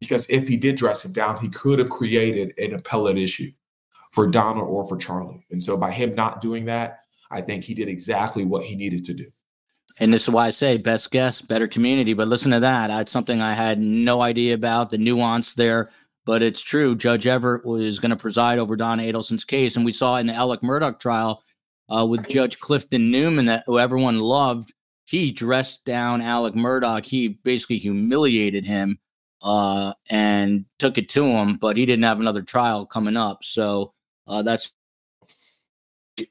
because 0.00 0.28
if 0.30 0.46
he 0.46 0.56
did 0.56 0.76
dress 0.76 1.04
him 1.04 1.12
down, 1.12 1.36
he 1.38 1.48
could 1.48 1.80
have 1.80 1.90
created 1.90 2.54
an 2.56 2.72
appellate 2.72 3.18
issue 3.18 3.50
for 4.12 4.30
Donna 4.30 4.62
or 4.62 4.86
for 4.86 4.96
Charlie. 4.96 5.44
And 5.50 5.60
so 5.60 5.76
by 5.76 5.90
him 5.90 6.14
not 6.14 6.40
doing 6.40 6.66
that, 6.66 7.00
I 7.32 7.40
think 7.40 7.64
he 7.64 7.74
did 7.74 7.88
exactly 7.88 8.44
what 8.44 8.64
he 8.64 8.76
needed 8.76 9.04
to 9.06 9.14
do. 9.14 9.26
And 9.98 10.12
this 10.12 10.22
is 10.22 10.30
why 10.30 10.46
I 10.46 10.50
say 10.50 10.76
best 10.76 11.10
guess, 11.10 11.40
better 11.40 11.66
community. 11.66 12.14
But 12.14 12.28
listen 12.28 12.52
to 12.52 12.60
that. 12.60 12.88
That's 12.88 13.12
something 13.12 13.40
I 13.40 13.54
had 13.54 13.80
no 13.80 14.22
idea 14.22 14.54
about, 14.54 14.90
the 14.90 14.98
nuance 14.98 15.54
there. 15.54 15.90
But 16.26 16.42
it's 16.42 16.62
true. 16.62 16.96
Judge 16.96 17.26
Everett 17.26 17.66
was 17.66 17.98
going 17.98 18.10
to 18.10 18.16
preside 18.16 18.58
over 18.58 18.76
Don 18.76 18.98
Adelson's 18.98 19.44
case. 19.44 19.76
And 19.76 19.84
we 19.84 19.92
saw 19.92 20.16
in 20.16 20.26
the 20.26 20.32
Alex 20.32 20.62
Murdaugh 20.62 20.98
trial 20.98 21.42
uh, 21.94 22.06
with 22.06 22.28
Judge 22.28 22.58
Clifton 22.60 23.10
Newman, 23.10 23.46
that 23.46 23.64
who 23.66 23.78
everyone 23.78 24.20
loved, 24.20 24.72
he 25.04 25.30
dressed 25.30 25.84
down 25.84 26.22
Alex 26.22 26.56
Murdaugh. 26.56 27.04
He 27.04 27.28
basically 27.28 27.78
humiliated 27.78 28.64
him 28.64 28.98
uh, 29.42 29.92
and 30.08 30.64
took 30.78 30.96
it 30.96 31.10
to 31.10 31.24
him, 31.24 31.56
but 31.56 31.76
he 31.76 31.84
didn't 31.84 32.04
have 32.04 32.20
another 32.20 32.42
trial 32.42 32.86
coming 32.86 33.16
up. 33.16 33.44
So 33.44 33.92
uh, 34.26 34.42
that's 34.42 34.72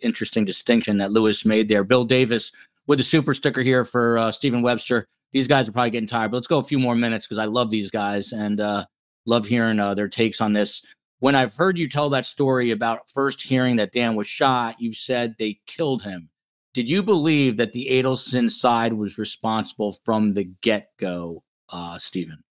interesting 0.01 0.45
distinction 0.45 0.97
that 0.97 1.11
Louis 1.11 1.45
made 1.45 1.69
there. 1.69 1.83
Bill 1.83 2.05
Davis 2.05 2.51
with 2.87 2.99
a 2.99 3.03
super 3.03 3.33
sticker 3.33 3.61
here 3.61 3.85
for 3.85 4.17
uh, 4.17 4.31
Stephen 4.31 4.61
Webster. 4.61 5.07
These 5.31 5.47
guys 5.47 5.67
are 5.67 5.71
probably 5.71 5.91
getting 5.91 6.07
tired, 6.07 6.31
but 6.31 6.37
let's 6.37 6.47
go 6.47 6.59
a 6.59 6.63
few 6.63 6.79
more 6.79 6.95
minutes 6.95 7.27
because 7.27 7.39
I 7.39 7.45
love 7.45 7.69
these 7.69 7.91
guys 7.91 8.33
and 8.33 8.59
uh, 8.59 8.85
love 9.25 9.47
hearing 9.47 9.79
uh, 9.79 9.93
their 9.93 10.09
takes 10.09 10.41
on 10.41 10.53
this. 10.53 10.85
When 11.19 11.35
I've 11.35 11.55
heard 11.55 11.79
you 11.79 11.87
tell 11.87 12.09
that 12.09 12.25
story 12.25 12.71
about 12.71 13.09
first 13.13 13.41
hearing 13.41 13.77
that 13.77 13.93
Dan 13.93 14.15
was 14.15 14.27
shot, 14.27 14.79
you 14.79 14.91
said 14.91 15.35
they 15.37 15.59
killed 15.67 16.03
him. 16.03 16.29
Did 16.73 16.89
you 16.89 17.03
believe 17.03 17.57
that 17.57 17.71
the 17.71 17.87
Adelson 17.91 18.49
side 18.49 18.93
was 18.93 19.17
responsible 19.17 19.95
from 20.03 20.33
the 20.33 20.45
get 20.61 20.89
go, 20.99 21.43
uh, 21.71 21.97
Stephen? 21.99 22.43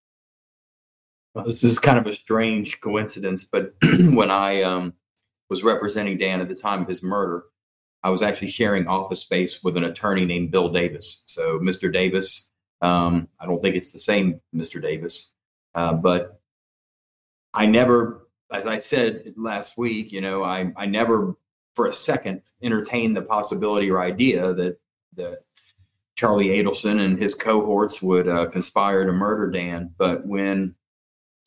Well, 1.34 1.44
this 1.44 1.64
is 1.64 1.78
kind 1.78 1.98
of 1.98 2.06
a 2.06 2.14
strange 2.14 2.80
coincidence, 2.80 3.44
but 3.44 3.74
when 3.82 4.30
I 4.30 4.62
um, 4.62 4.92
was 5.50 5.64
representing 5.64 6.18
Dan 6.18 6.40
at 6.40 6.48
the 6.48 6.54
time 6.54 6.82
of 6.82 6.88
his 6.88 7.02
murder, 7.02 7.44
I 8.04 8.10
was 8.10 8.22
actually 8.22 8.48
sharing 8.48 8.86
office 8.86 9.20
space 9.20 9.62
with 9.62 9.76
an 9.76 9.84
attorney 9.84 10.24
named 10.24 10.50
Bill 10.50 10.68
Davis. 10.68 11.24
So, 11.26 11.58
Mr. 11.58 11.92
Davis, 11.92 12.50
um, 12.80 13.28
I 13.40 13.46
don't 13.46 13.60
think 13.60 13.76
it's 13.76 13.92
the 13.92 13.98
same 13.98 14.40
Mr. 14.54 14.80
Davis, 14.80 15.32
uh, 15.74 15.94
but 15.94 16.40
I 17.54 17.66
never, 17.66 18.28
as 18.52 18.66
I 18.66 18.78
said 18.78 19.34
last 19.36 19.76
week, 19.76 20.12
you 20.12 20.20
know, 20.20 20.42
I, 20.42 20.72
I 20.76 20.86
never 20.86 21.36
for 21.74 21.86
a 21.86 21.92
second 21.92 22.42
entertained 22.62 23.16
the 23.16 23.22
possibility 23.22 23.90
or 23.90 24.00
idea 24.00 24.52
that 24.54 24.78
that 25.14 25.40
Charlie 26.16 26.48
Adelson 26.48 27.00
and 27.04 27.18
his 27.18 27.34
cohorts 27.34 28.02
would 28.02 28.28
uh, 28.28 28.46
conspire 28.46 29.04
to 29.04 29.12
murder 29.12 29.50
Dan. 29.50 29.92
But 29.96 30.26
when 30.26 30.74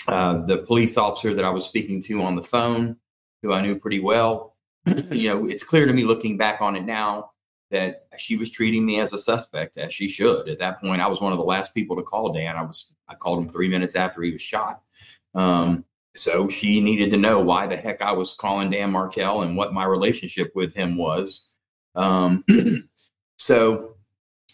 uh, 0.08 0.46
the 0.46 0.60
police 0.60 0.98
officer 0.98 1.34
that 1.34 1.46
I 1.46 1.50
was 1.50 1.66
speaking 1.66 2.02
to 2.04 2.22
on 2.22 2.36
the 2.36 2.44
phone, 2.44 2.98
who 3.42 3.54
I 3.54 3.62
knew 3.62 3.80
pretty 3.80 4.00
well, 4.00 4.56
you 5.12 5.30
know, 5.30 5.48
it's 5.48 5.64
clear 5.64 5.86
to 5.86 5.94
me 5.94 6.04
looking 6.04 6.38
back 6.38 6.62
on 6.62 6.76
it 6.76 6.84
now 6.84 7.32
that 7.72 8.08
she 8.18 8.38
was 8.38 8.52
treating 8.52 8.86
me 8.86 9.00
as 9.00 9.14
a 9.14 9.18
suspect, 9.18 9.78
as 9.78 9.94
she 9.94 10.08
should. 10.08 10.48
At 10.48 10.60
that 10.60 10.80
point, 10.80 11.02
I 11.02 11.08
was 11.08 11.22
one 11.22 11.32
of 11.32 11.40
the 11.40 11.44
last 11.44 11.74
people 11.74 11.96
to 11.96 12.04
call 12.04 12.32
Dan. 12.32 12.56
I 12.56 12.62
was 12.62 12.96
I 13.08 13.16
called 13.16 13.40
him 13.40 13.50
three 13.50 13.68
minutes 13.68 13.96
after 13.96 14.22
he 14.22 14.32
was 14.32 14.42
shot. 14.42 14.82
Um, 15.34 15.84
so 16.16 16.48
she 16.48 16.80
needed 16.80 17.12
to 17.12 17.18
know 17.18 17.40
why 17.40 17.68
the 17.68 17.76
heck 17.76 18.02
I 18.02 18.12
was 18.12 18.34
calling 18.34 18.70
Dan 18.70 18.92
Markel 18.92 19.42
and 19.42 19.58
what 19.58 19.74
my 19.74 19.86
relationship 19.86 20.52
with 20.56 20.74
him 20.74 20.98
was. 20.98 21.50
Um, 21.96 22.44
so 23.38 23.96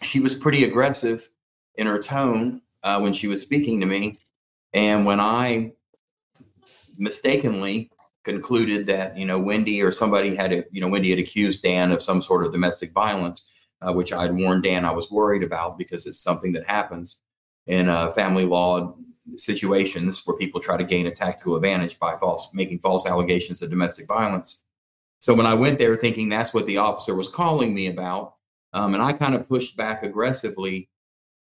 she 0.01 0.19
was 0.19 0.33
pretty 0.33 0.63
aggressive 0.63 1.29
in 1.75 1.87
her 1.87 1.99
tone 1.99 2.61
uh, 2.83 2.99
when 2.99 3.13
she 3.13 3.27
was 3.27 3.41
speaking 3.41 3.79
to 3.79 3.85
me. 3.85 4.19
And 4.73 5.05
when 5.05 5.19
I 5.19 5.73
mistakenly 6.97 7.91
concluded 8.23 8.85
that, 8.87 9.17
you 9.17 9.25
know, 9.25 9.39
Wendi 9.39 9.83
or 9.83 9.91
somebody 9.91 10.35
had, 10.35 10.65
you 10.71 10.81
know, 10.81 10.89
Wendi 10.89 11.09
had 11.09 11.19
accused 11.19 11.63
Dan 11.63 11.91
of 11.91 12.01
some 12.01 12.21
sort 12.21 12.45
of 12.45 12.51
domestic 12.51 12.91
violence, 12.91 13.49
uh, 13.81 13.93
which 13.93 14.13
I 14.13 14.23
had 14.23 14.35
warned 14.35 14.63
Dan 14.63 14.85
I 14.85 14.91
was 14.91 15.11
worried 15.11 15.43
about 15.43 15.77
because 15.77 16.05
it's 16.05 16.21
something 16.21 16.53
that 16.53 16.67
happens 16.67 17.19
in 17.67 17.89
uh, 17.89 18.11
family 18.11 18.45
law 18.45 18.95
situations 19.37 20.21
where 20.25 20.37
people 20.37 20.59
try 20.59 20.77
to 20.77 20.83
gain 20.83 21.07
a 21.07 21.11
tactical 21.11 21.55
advantage 21.55 21.99
by 21.99 22.15
false 22.17 22.53
making 22.53 22.79
false 22.79 23.05
allegations 23.05 23.61
of 23.61 23.69
domestic 23.69 24.07
violence. 24.07 24.63
So 25.19 25.33
when 25.33 25.45
I 25.45 25.53
went 25.53 25.77
there 25.77 25.95
thinking 25.95 26.29
that's 26.29 26.53
what 26.53 26.65
the 26.65 26.77
officer 26.77 27.15
was 27.15 27.27
calling 27.27 27.73
me 27.73 27.87
about, 27.87 28.35
um, 28.73 28.93
and 28.93 29.03
I 29.03 29.13
kind 29.13 29.35
of 29.35 29.47
pushed 29.47 29.77
back 29.77 30.03
aggressively, 30.03 30.89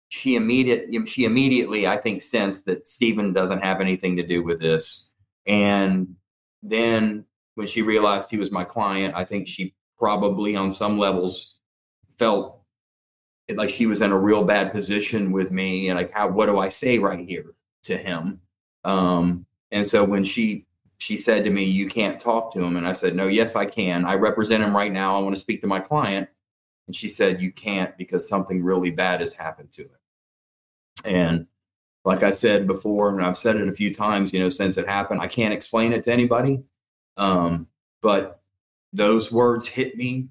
she 0.10 0.36
immediate 0.36 1.08
she 1.08 1.26
immediately 1.26 1.88
I 1.88 1.98
think 1.98 2.22
sensed 2.22 2.66
that 2.66 2.88
Stephen 2.88 3.32
doesn't 3.32 3.64
have 3.64 3.80
anything 3.80 4.18
to 4.18 4.26
do 4.26 4.44
with 4.44 4.60
this, 4.60 5.12
and 5.46 6.16
then 6.64 7.26
when 7.56 7.68
she 7.68 7.82
realized 7.82 8.32
he 8.32 8.38
was 8.38 8.52
my 8.52 8.64
client, 8.64 9.14
I 9.16 9.26
think 9.26 9.48
she 9.48 9.76
probably 9.98 10.56
on 10.56 10.70
some 10.70 10.98
levels 10.98 11.60
felt 12.18 12.62
like 13.56 13.70
she 13.70 13.86
was 13.86 14.02
in 14.02 14.12
a 14.12 14.18
real 14.18 14.44
bad 14.44 14.72
position 14.72 15.32
with 15.32 15.52
me 15.52 15.90
and 15.90 15.98
like 15.98 16.12
how 16.12 16.28
what 16.28 16.46
do 16.46 16.60
I 16.60 16.70
say 16.70 17.00
right 17.00 17.28
here 17.28 17.56
to 17.84 17.98
him. 17.98 18.42
Um 18.84 19.46
and 19.72 19.86
so 19.86 20.04
when 20.04 20.24
she 20.24 20.66
she 20.98 21.18
said 21.18 21.44
to 21.44 21.50
me 21.50 21.66
you 21.66 21.88
can't 21.88 22.20
talk 22.20 22.54
to 22.54 22.64
him 22.64 22.76
and 22.76 22.88
I 22.88 22.92
said 22.94 23.16
no 23.16 23.28
yes 23.28 23.56
I 23.56 23.66
can. 23.66 24.06
I 24.06 24.16
represent 24.16 24.64
him 24.64 24.76
right 24.76 24.92
now. 24.92 25.18
I 25.18 25.22
want 25.22 25.36
to 25.36 25.42
speak 25.42 25.62
to 25.62 25.68
my 25.68 25.80
client. 25.80 26.30
And 26.88 26.96
she 26.96 27.08
said 27.08 27.42
you 27.42 27.52
can't 27.52 27.96
because 27.98 28.28
something 28.28 28.64
really 28.64 28.92
bad 28.92 29.20
has 29.20 29.34
happened 29.34 29.72
to 29.74 29.84
him. 29.84 30.00
And 31.06 31.48
like 32.06 32.24
I 32.24 32.32
said 32.32 32.68
before 32.68 33.10
and 33.10 33.26
I've 33.26 33.38
said 33.38 33.58
it 33.58 33.68
a 33.68 33.74
few 33.74 33.94
times 33.94 34.34
you 34.34 34.40
know 34.40 34.50
since 34.50 34.78
it 34.78 34.88
happened 34.88 35.22
I 35.22 35.28
can't 35.28 35.54
explain 35.54 35.94
it 35.94 36.04
to 36.04 36.14
anybody. 36.14 36.64
Um 37.18 37.68
but 38.02 38.42
those 38.94 39.32
words 39.32 39.68
hit 39.68 39.96
me 39.96 40.30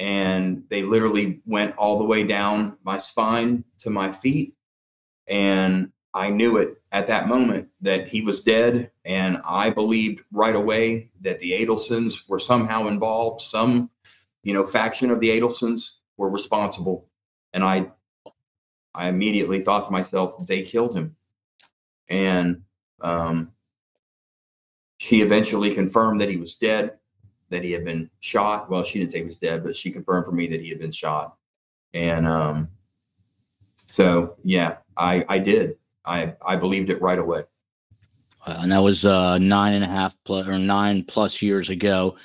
and 0.00 0.64
they 0.70 0.82
literally 0.82 1.42
went 1.44 1.76
all 1.76 1.98
the 1.98 2.04
way 2.04 2.22
down 2.24 2.76
my 2.84 2.96
spine 2.96 3.64
to 3.78 3.90
my 3.90 4.10
feet. 4.10 4.54
And 5.28 5.92
I 6.12 6.30
knew 6.30 6.56
it 6.56 6.82
at 6.92 7.06
that 7.06 7.28
moment 7.28 7.68
that 7.80 8.08
he 8.08 8.22
was 8.22 8.42
dead. 8.42 8.90
And 9.04 9.38
I 9.44 9.70
believed 9.70 10.24
right 10.32 10.54
away 10.54 11.10
that 11.20 11.38
the 11.38 11.52
Adelsons 11.52 12.28
were 12.28 12.38
somehow 12.38 12.88
involved. 12.88 13.40
Some, 13.40 13.90
you 14.42 14.52
know, 14.52 14.66
faction 14.66 15.10
of 15.10 15.20
the 15.20 15.30
Adelsons 15.30 15.98
were 16.16 16.28
responsible. 16.28 17.06
And 17.52 17.64
I, 17.64 17.88
I 18.94 19.08
immediately 19.08 19.60
thought 19.60 19.86
to 19.86 19.92
myself, 19.92 20.46
they 20.46 20.62
killed 20.62 20.96
him. 20.96 21.14
And 22.08 22.62
um, 23.00 23.52
she 24.98 25.22
eventually 25.22 25.74
confirmed 25.74 26.20
that 26.20 26.28
he 26.28 26.36
was 26.36 26.56
dead 26.56 26.98
that 27.50 27.64
he 27.64 27.72
had 27.72 27.84
been 27.84 28.08
shot. 28.20 28.70
Well, 28.70 28.84
she 28.84 28.98
didn't 28.98 29.10
say 29.10 29.18
he 29.18 29.24
was 29.24 29.36
dead, 29.36 29.62
but 29.62 29.76
she 29.76 29.90
confirmed 29.90 30.24
for 30.24 30.32
me 30.32 30.46
that 30.48 30.60
he 30.60 30.70
had 30.70 30.78
been 30.78 30.92
shot. 30.92 31.36
And 31.92 32.26
um, 32.26 32.68
so, 33.76 34.36
yeah, 34.44 34.76
I 34.96 35.24
I 35.28 35.38
did. 35.38 35.76
I 36.04 36.34
I 36.44 36.56
believed 36.56 36.90
it 36.90 37.00
right 37.00 37.18
away. 37.18 37.44
and 38.46 38.72
that 38.72 38.78
was 38.78 39.04
uh, 39.04 39.38
nine 39.38 39.74
and 39.74 39.84
a 39.84 39.88
half 39.88 40.16
plus 40.24 40.48
or 40.48 40.58
nine 40.58 41.04
plus 41.04 41.42
years 41.42 41.70
ago. 41.70 42.16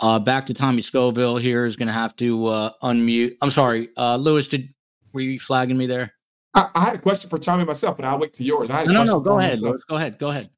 Uh, 0.00 0.18
back 0.18 0.46
to 0.46 0.54
Tommy 0.54 0.82
Scoville 0.82 1.36
here 1.36 1.64
is 1.64 1.76
going 1.76 1.86
to 1.86 1.92
have 1.92 2.16
to 2.16 2.46
uh, 2.46 2.70
unmute. 2.82 3.36
I'm 3.40 3.50
sorry, 3.50 3.88
uh, 3.96 4.16
Louis. 4.16 4.48
Did 4.48 4.74
were 5.12 5.20
you 5.20 5.38
flagging 5.38 5.76
me 5.76 5.86
there? 5.86 6.12
I, 6.54 6.68
I, 6.74 6.80
had 6.84 6.94
a 6.96 6.98
question 6.98 7.30
for 7.30 7.38
Tommy 7.38 7.64
myself, 7.64 7.96
but 7.96 8.04
I'll 8.04 8.18
wait 8.18 8.32
to 8.34 8.42
yours. 8.42 8.70
I 8.70 8.78
had 8.78 8.88
a 8.88 8.92
no, 8.92 9.04
no, 9.04 9.12
no. 9.14 9.20
Go 9.20 9.38
ahead. 9.38 9.60
Louis, 9.60 9.82
go 9.84 9.96
ahead. 9.96 10.18
Go 10.18 10.30
ahead. 10.30 10.50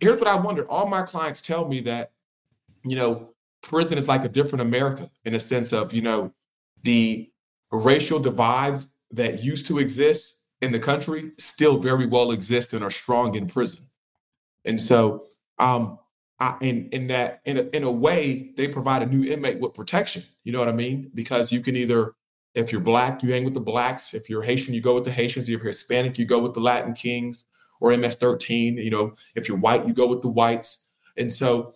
Here's 0.00 0.18
what 0.18 0.28
I 0.28 0.36
wonder. 0.36 0.66
All 0.68 0.86
my 0.86 1.02
clients 1.02 1.40
tell 1.42 1.68
me 1.68 1.80
that, 1.80 2.12
you 2.84 2.96
know, 2.96 3.34
prison 3.62 3.98
is 3.98 4.08
like 4.08 4.24
a 4.24 4.28
different 4.28 4.62
America 4.62 5.08
in 5.24 5.34
a 5.34 5.40
sense 5.40 5.72
of, 5.72 5.92
you 5.92 6.02
know, 6.02 6.34
the 6.82 7.30
racial 7.70 8.18
divides 8.18 8.98
that 9.12 9.42
used 9.42 9.66
to 9.66 9.78
exist 9.78 10.39
in 10.60 10.72
the 10.72 10.78
country 10.78 11.32
still 11.38 11.78
very 11.78 12.06
well 12.06 12.30
exist 12.30 12.72
and 12.72 12.84
are 12.84 12.90
strong 12.90 13.34
in 13.34 13.46
prison. 13.46 13.80
And 14.64 14.80
so, 14.80 15.26
um, 15.58 15.98
I, 16.38 16.56
in 16.60 16.88
in 16.90 17.06
that 17.08 17.40
in 17.44 17.58
a, 17.58 17.62
in 17.76 17.84
a 17.84 17.92
way, 17.92 18.52
they 18.56 18.68
provide 18.68 19.02
a 19.02 19.06
new 19.06 19.30
inmate 19.30 19.60
with 19.60 19.74
protection. 19.74 20.22
You 20.44 20.52
know 20.52 20.58
what 20.58 20.68
I 20.68 20.72
mean? 20.72 21.10
Because 21.14 21.52
you 21.52 21.60
can 21.60 21.76
either, 21.76 22.14
if 22.54 22.72
you're 22.72 22.80
black, 22.80 23.22
you 23.22 23.32
hang 23.32 23.44
with 23.44 23.54
the 23.54 23.60
blacks. 23.60 24.14
If 24.14 24.30
you're 24.30 24.42
Haitian, 24.42 24.72
you 24.72 24.80
go 24.80 24.94
with 24.94 25.04
the 25.04 25.10
Haitians. 25.10 25.48
If 25.48 25.58
you're 25.58 25.66
Hispanic, 25.66 26.18
you 26.18 26.24
go 26.24 26.42
with 26.42 26.54
the 26.54 26.60
Latin 26.60 26.94
Kings 26.94 27.44
or 27.80 27.94
MS-13. 27.96 28.82
You 28.82 28.90
know, 28.90 29.14
if 29.36 29.48
you're 29.48 29.58
white, 29.58 29.86
you 29.86 29.92
go 29.92 30.08
with 30.08 30.22
the 30.22 30.30
whites. 30.30 30.90
And 31.16 31.32
so, 31.32 31.74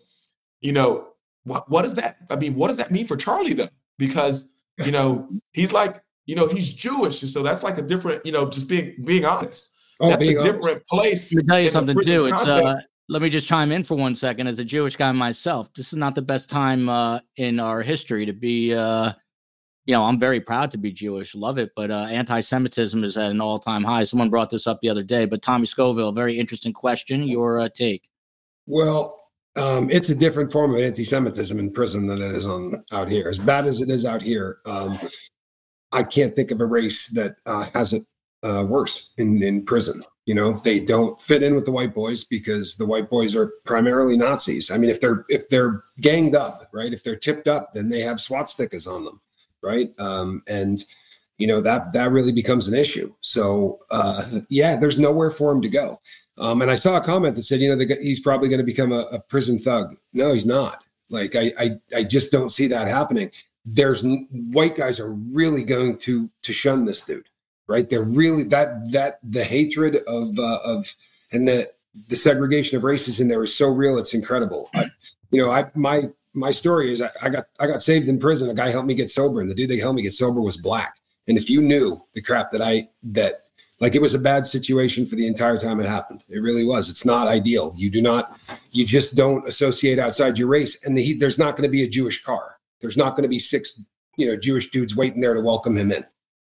you 0.61 0.73
know, 0.73 1.09
what 1.45 1.69
what 1.69 1.83
does 1.83 1.95
that? 1.95 2.17
I 2.31 2.37
mean, 2.37 2.55
what 2.55 2.69
does 2.69 2.79
that 2.79 2.91
mean 2.91 3.07
for 3.07 3.17
Charlie 3.17 3.53
though? 3.53 3.69
Because 3.99 4.51
you 4.83 4.93
know 4.93 5.29
he's 5.53 5.73
like 5.73 6.03
you 6.27 6.37
know 6.37 6.47
he's 6.47 6.73
Jewish, 6.73 7.23
and 7.23 7.31
so 7.31 7.43
that's 7.43 7.63
like 7.63 7.79
a 7.79 7.83
different 7.83 8.25
you 8.25 8.33
know 8.33 8.49
just 8.49 8.69
being 8.69 8.97
being 9.05 9.25
honest. 9.25 9.79
Oh, 10.01 10.09
that's 10.09 10.27
a 10.27 10.43
different 10.43 10.85
place. 10.87 11.33
Let 11.33 11.45
me 11.45 11.49
tell 11.49 11.61
you 11.61 11.71
something 11.71 11.97
too. 12.03 12.27
It's 12.27 12.47
uh, 12.47 12.75
let 13.09 13.23
me 13.23 13.31
just 13.31 13.47
chime 13.47 13.71
in 13.73 13.85
for 13.85 13.97
one 13.97 14.15
second. 14.15 14.47
As 14.47 14.59
a 14.59 14.65
Jewish 14.65 14.97
guy 14.97 15.13
myself, 15.13 15.73
this 15.75 15.93
is 15.93 15.99
not 15.99 16.15
the 16.15 16.23
best 16.23 16.51
time 16.51 16.89
uh, 16.89 17.21
in 17.37 17.61
our 17.61 17.83
history 17.83 18.27
to 18.27 18.33
be. 18.33 18.75
Uh, 18.75 19.13
you 19.87 19.93
know, 19.93 20.03
I'm 20.03 20.19
very 20.19 20.41
proud 20.41 20.71
to 20.71 20.79
be 20.79 20.93
Jewish, 20.93 21.35
love 21.35 21.59
it, 21.59 21.73
but 21.77 21.91
uh, 21.91 22.07
anti-Semitism 22.11 23.05
is 23.05 23.19
at 23.19 23.31
an 23.31 23.43
all-time 23.43 23.85
high. 23.85 24.05
Someone 24.05 24.31
brought 24.31 24.49
this 24.49 24.67
up 24.67 24.81
the 24.81 24.89
other 24.89 25.03
day, 25.03 25.27
but 25.27 25.43
Tommy 25.43 25.67
Scoville, 25.67 26.11
very 26.11 26.39
interesting 26.39 26.73
question. 26.73 27.25
Your 27.25 27.61
uh, 27.61 27.69
take? 27.69 28.09
Well, 28.67 29.21
um, 29.57 29.91
it's 29.91 30.09
a 30.09 30.15
different 30.15 30.51
form 30.51 30.75
of 30.75 30.81
anti-Semitism 30.81 31.59
in 31.59 31.71
prison 31.71 32.07
than 32.07 32.23
it 32.23 32.31
is 32.33 32.47
on 32.47 32.83
out 32.93 33.11
here. 33.11 33.29
As 33.29 33.39
bad 33.39 33.67
as 33.67 33.83
it 33.83 33.91
is 33.91 34.07
out 34.07 34.23
here, 34.23 34.61
um, 34.65 34.99
I 35.95 36.03
can't 36.03 36.35
think 36.35 36.51
of 36.51 36.61
a 36.61 36.67
race 36.67 37.09
that 37.09 37.37
uh, 37.47 37.67
has 37.73 37.93
it 37.93 38.05
uh, 38.43 38.67
worse 38.69 39.13
in, 39.17 39.43
in 39.43 39.65
prison. 39.65 40.03
You 40.27 40.35
know, 40.35 40.61
they 40.65 40.81
don't 40.81 41.21
fit 41.21 41.43
in 41.43 41.55
with 41.55 41.67
the 41.67 41.73
white 41.73 41.95
boys 41.95 42.25
because 42.25 42.77
the 42.77 42.87
white 42.87 43.11
boys 43.11 43.37
are 43.37 43.53
primarily 43.65 44.17
Nazis. 44.17 44.71
I 44.71 44.77
mean, 44.79 44.91
if 44.91 45.01
they're 45.01 45.25
if 45.29 45.49
they're 45.49 45.85
ganged 46.01 46.35
up, 46.35 46.63
right? 46.73 46.93
If 46.93 47.05
they're 47.05 47.17
tipped 47.17 47.47
up, 47.47 47.73
then 47.73 47.91
they 47.91 48.01
have 48.01 48.17
swastikas 48.17 48.91
on 48.91 49.05
them, 49.05 49.21
right? 49.63 49.93
Um, 50.01 50.43
and 50.49 50.83
you 51.37 51.47
know 51.47 51.61
that 51.61 51.93
that 51.93 52.11
really 52.11 52.33
becomes 52.33 52.69
an 52.69 52.75
issue. 52.75 53.15
So 53.21 53.81
uh, 53.91 54.41
yeah, 54.49 54.77
there's 54.77 54.99
nowhere 54.99 55.31
for 55.31 55.53
him 55.53 55.61
to 55.61 55.69
go. 55.69 55.99
Um, 56.39 56.63
and 56.63 56.71
I 56.71 56.77
saw 56.77 56.97
a 56.97 57.05
comment 57.05 57.37
that 57.37 57.43
said, 57.43 57.61
you 57.61 57.69
know, 57.69 57.77
the, 57.77 57.97
he's 58.03 58.21
probably 58.21 58.49
going 58.49 58.59
to 58.59 58.65
become 58.65 58.93
a, 58.93 59.07
a, 59.13 59.21
prison 59.21 59.57
thug. 59.57 59.95
No, 60.13 60.33
he's 60.33 60.47
not. 60.47 60.83
Like 61.09 61.37
I, 61.37 61.53
I, 61.57 61.71
I 61.95 62.03
just 62.03 62.33
don't 62.33 62.51
see 62.51 62.67
that 62.69 62.89
happening. 62.89 63.31
There's 63.65 64.05
white 64.31 64.77
guys 64.77 65.01
are 65.01 65.13
really 65.13 65.65
going 65.65 65.97
to 65.99 66.31
to 66.43 66.53
shun 66.53 66.85
this 66.85 67.01
dude, 67.01 67.29
right? 67.67 67.89
They're 67.89 68.03
really 68.03 68.45
that 68.45 68.93
that 68.93 69.21
the 69.23 69.45
hatred 69.45 69.99
of 70.07 70.39
uh, 70.39 70.59
of 70.65 70.95
and 71.33 71.49
the 71.49 71.71
the 72.09 72.17
segregation 72.17 72.77
of 72.77 72.85
races 72.85 73.21
in 73.21 73.29
there 73.29 73.43
is 73.43 73.57
so 73.57 73.69
real. 73.69 73.99
It's 73.99 74.15
incredible. 74.15 74.69
I, 74.75 74.87
you 75.31 75.41
know, 75.41 75.51
I 75.51 75.71
my 75.75 76.11
my 76.35 76.51
story 76.51 76.91
is 76.91 77.01
I, 77.01 77.11
I 77.23 77.29
got 77.31 77.47
I 77.59 77.67
got 77.67 77.81
saved 77.81 78.09
in 78.09 78.19
prison. 78.19 78.51
A 78.51 78.55
guy 78.55 78.71
helped 78.71 78.89
me 78.89 78.95
get 78.95 79.11
sober, 79.11 79.41
and 79.41 79.51
the 79.51 79.55
dude 79.55 79.71
that 79.71 79.79
helped 79.81 79.97
me 79.97 80.03
get 80.03 80.15
sober 80.15 80.41
was 80.41 80.57
black. 80.57 80.99
And 81.27 81.39
if 81.39 81.49
you 81.49 81.63
knew 81.63 82.05
the 82.13 82.21
crap 82.21 82.51
that 82.51 82.61
I 82.61 82.89
that 83.05 83.41
like 83.81 83.95
it 83.95 84.03
was 84.03 84.15
a 84.15 84.19
bad 84.19 84.47
situation 84.47 85.05
for 85.05 85.17
the 85.17 85.27
entire 85.27 85.59
time 85.59 85.81
it 85.81 85.87
happened. 85.87 86.23
It 86.31 86.39
really 86.39 86.65
was. 86.65 86.89
It's 86.89 87.05
not 87.05 87.29
ideal. 87.29 87.73
You 87.77 87.91
do 87.91 88.01
not, 88.01 88.39
you 88.71 88.87
just 88.87 89.17
don't 89.17 89.47
associate 89.47 89.99
outside 89.99 90.39
your 90.39 90.49
race. 90.49 90.83
And 90.85 90.97
the, 90.97 91.15
there's 91.15 91.39
not 91.39 91.57
going 91.57 91.65
to 91.65 91.73
be 91.73 91.83
a 91.83 91.89
Jewish 91.89 92.23
car. 92.23 92.54
There's 92.81 92.97
not 92.97 93.17
going 93.17 93.23
to 93.23 93.29
be 93.29 93.39
six, 93.39 93.81
you 94.17 94.27
know, 94.27 94.37
Jewish 94.37 94.71
dudes 94.71 94.97
waiting 94.97 95.21
there 95.21 95.35
to 95.35 95.41
welcome 95.41 95.77
him 95.77 95.91
in. 95.91 96.03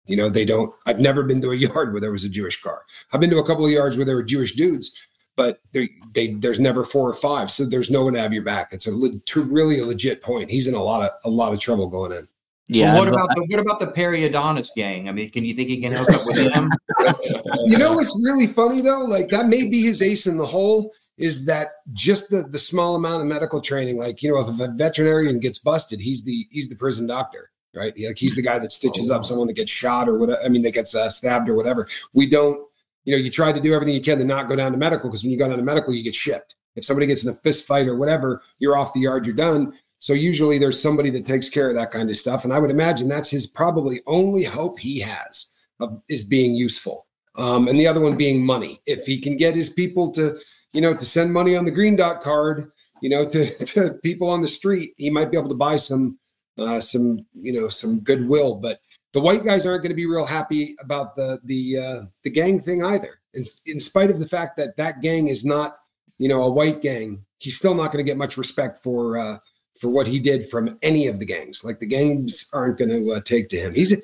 You 0.07 0.17
know, 0.17 0.29
they 0.29 0.45
don't. 0.45 0.75
I've 0.87 1.01
never 1.01 1.23
been 1.23 1.41
to 1.43 1.51
a 1.51 1.57
yard 1.57 1.93
where 1.93 2.01
there 2.01 2.13
was 2.13 2.25
a 2.25 2.29
Jewish 2.29 2.61
car. 2.61 2.83
I've 3.13 3.21
been 3.21 3.31
to 3.31 3.39
a 3.39 3.47
couple 3.47 3.65
of 3.65 3.71
yards 3.71 3.97
where 3.97 4.07
there 4.07 4.17
were 4.17 4.23
Jewish 4.23 4.55
dudes, 4.55 4.97
but 5.37 5.61
they, 5.73 5.91
they, 6.15 6.35
there's 6.35 6.61
never 6.61 6.83
four 6.83 7.09
or 7.09 7.15
five. 7.15 7.51
So 7.51 7.65
there's 7.65 7.91
no 7.91 8.05
one 8.05 8.15
to 8.15 8.21
have 8.21 8.33
your 8.33 8.43
back. 8.43 8.69
It's 8.73 8.87
a 8.87 8.93
really 8.93 9.79
a 9.79 9.85
legit 9.85 10.23
point. 10.23 10.51
He's 10.51 10.67
in 10.67 10.75
a 10.75 10.83
lot 10.83 11.03
of 11.03 11.11
a 11.25 11.31
lot 11.31 11.53
of 11.53 11.61
trouble 11.61 11.89
going 11.89 12.13
in. 12.13 12.27
Yeah. 12.69 12.93
Well, 12.93 13.05
what 13.05 13.09
about 13.09 13.35
the 13.35 13.47
what 13.49 13.61
about 13.61 13.81
the 13.81 13.87
periodontist 13.87 14.75
gang? 14.77 15.09
I 15.09 15.13
mean, 15.13 15.31
can 15.31 15.45
you 15.45 15.55
think 15.55 15.71
he 15.71 15.81
can 15.81 15.93
hook 15.93 16.11
up 16.13 16.21
with 16.27 16.53
them? 16.53 16.69
you 17.65 17.79
know 17.79 17.95
what's 17.95 18.15
really 18.23 18.47
funny 18.47 18.83
though? 18.83 19.05
Like 19.05 19.29
that 19.29 19.47
may 19.47 19.69
be 19.69 19.83
his 19.83 20.03
ace 20.03 20.27
in 20.27 20.37
the 20.37 20.45
hole. 20.45 20.93
Is 21.19 21.45
that 21.47 21.69
just 21.93 22.31
the 22.31 22.43
the 22.43 22.59
small 22.59 22.95
amount 22.95 23.23
of 23.23 23.29
medical 23.29 23.61
training? 23.61 23.99
Like 23.99 24.23
you 24.23 24.31
know, 24.31 24.41
if 24.41 24.49
a 24.49 24.73
veterinarian 24.73 25.41
gets 25.41 25.59
busted, 25.59 26.01
he's 26.01 26.25
the 26.25 26.47
he's 26.51 26.69
the 26.69 26.77
prison 26.77 27.07
doctor, 27.07 27.51
right? 27.75 27.93
Like 27.99 28.19
he's 28.19 28.35
the 28.35 28.43
guy 28.43 28.59
that 28.59 28.71
stitches 28.71 29.11
oh, 29.11 29.15
wow. 29.15 29.19
up 29.19 29.25
someone 29.25 29.47
that 29.49 29.57
gets 29.57 29.71
shot 29.71 30.09
or 30.09 30.19
whatever. 30.19 30.41
I 30.45 30.49
mean, 30.49 30.63
that 30.63 30.75
gets 30.75 30.95
uh, 30.95 31.11
stabbed 31.11 31.49
or 31.49 31.55
whatever. 31.55 31.89
We 32.13 32.29
don't. 32.29 32.67
You 33.05 33.17
know, 33.17 33.23
you 33.23 33.31
try 33.31 33.53
to 33.53 33.61
do 33.61 33.73
everything 33.73 33.95
you 33.95 34.03
can 34.03 34.19
to 34.19 34.25
not 34.25 34.51
go 34.51 34.57
down 34.57 34.73
to 34.73 34.79
medical 34.79 35.09
because 35.09 35.23
when 35.23 35.33
you 35.33 35.39
go 35.39 35.49
down 35.49 35.57
to 35.57 35.65
medical, 35.65 35.95
you 35.95 36.05
get 36.05 36.15
shipped. 36.15 36.57
If 36.77 36.85
somebody 36.85 37.07
gets 37.07 37.25
in 37.25 37.33
a 37.33 37.37
fist 37.37 37.67
fight 37.67 37.89
or 37.89 37.97
whatever, 37.97 38.43
you're 38.59 38.77
off 38.77 38.93
the 38.93 39.01
yard. 39.01 39.25
You're 39.25 39.35
done 39.35 39.73
so 39.99 40.13
usually 40.13 40.59
there's 40.59 40.81
somebody 40.81 41.11
that 41.11 41.27
takes 41.27 41.49
care 41.49 41.69
of 41.69 41.75
that 41.75 41.91
kind 41.91 42.09
of 42.09 42.17
stuff. 42.17 42.45
And 42.45 42.53
I 42.53 42.59
would 42.59 42.71
imagine 42.71 43.09
that's 43.09 43.31
his 43.31 43.47
probably 43.47 44.01
only 44.07 44.45
hope 44.45 44.79
he 44.79 45.01
has 45.01 45.47
of, 45.81 46.01
is 46.09 46.23
being 46.23 46.55
useful. 46.55 47.07
Um, 47.37 47.69
and 47.69 47.79
the 47.79 47.87
other 47.87 48.01
one 48.01 48.17
being 48.17 48.45
money. 48.45 48.79
If 48.87 49.07
he 49.07 49.21
can 49.21 49.37
get 49.37 49.55
his 49.55 49.71
people 49.71 50.11
to, 50.13 50.39
you 50.73 50.81
know, 50.81 50.95
to 50.95 51.05
send 51.05 51.33
money 51.33 51.57
on 51.57 51.65
the 51.65 51.71
green 51.71 51.97
dot 51.97 52.21
card, 52.21 52.71
you 53.01 53.09
know, 53.09 53.25
to, 53.25 53.65
to 53.65 53.95
people 54.05 54.29
on 54.29 54.43
the 54.43 54.49
street, 54.49 54.95
he 54.97 55.11
might 55.11 55.31
be 55.31 55.39
able 55.39 55.49
to 55.49 55.55
buy 55.55 55.77
some, 55.77 56.19
uh, 56.59 56.81
some, 56.81 57.27
you 57.35 57.53
know, 57.53 57.69
some 57.69 58.01
goodwill. 58.01 58.57
But 58.57 58.79
the 59.13 59.21
white 59.21 59.45
guys 59.45 59.67
aren't 59.67 59.83
going 59.83 59.91
to 59.91 59.97
be 59.97 60.07
real 60.07 60.27
happy 60.27 60.75
about 60.83 61.17
the 61.17 61.41
the 61.45 61.79
uh, 61.79 62.03
the 62.23 62.31
gang 62.31 62.61
thing 62.61 62.83
either. 62.83 63.21
In, 63.35 63.45
in 63.67 63.81
spite 63.81 64.11
of 64.11 64.19
the 64.19 64.29
fact 64.29 64.57
that 64.57 64.77
that 64.77 65.01
gang 65.01 65.29
is 65.29 65.45
not, 65.45 65.77
you 66.19 66.29
know, 66.29 66.43
a 66.43 66.51
white 66.51 66.83
gang, 66.83 67.25
he's 67.41 67.57
still 67.57 67.75
not 67.75 67.93
going 67.93 68.05
to 68.05 68.09
get 68.09 68.19
much 68.19 68.37
respect 68.37 68.83
for 68.83 69.17
uh, 69.17 69.39
for 69.81 69.89
what 69.89 70.07
he 70.07 70.19
did 70.19 70.51
from 70.51 70.79
any 70.83 71.07
of 71.07 71.19
the 71.19 71.27
gangs. 71.27 71.65
Like 71.65 71.79
the 71.81 71.87
gangs 71.87 72.49
aren't 72.53 72.79
going 72.79 72.91
to 72.91 73.13
uh, 73.13 73.21
take 73.21 73.49
to 73.51 73.57
him. 73.57 73.75
He's 73.75 74.01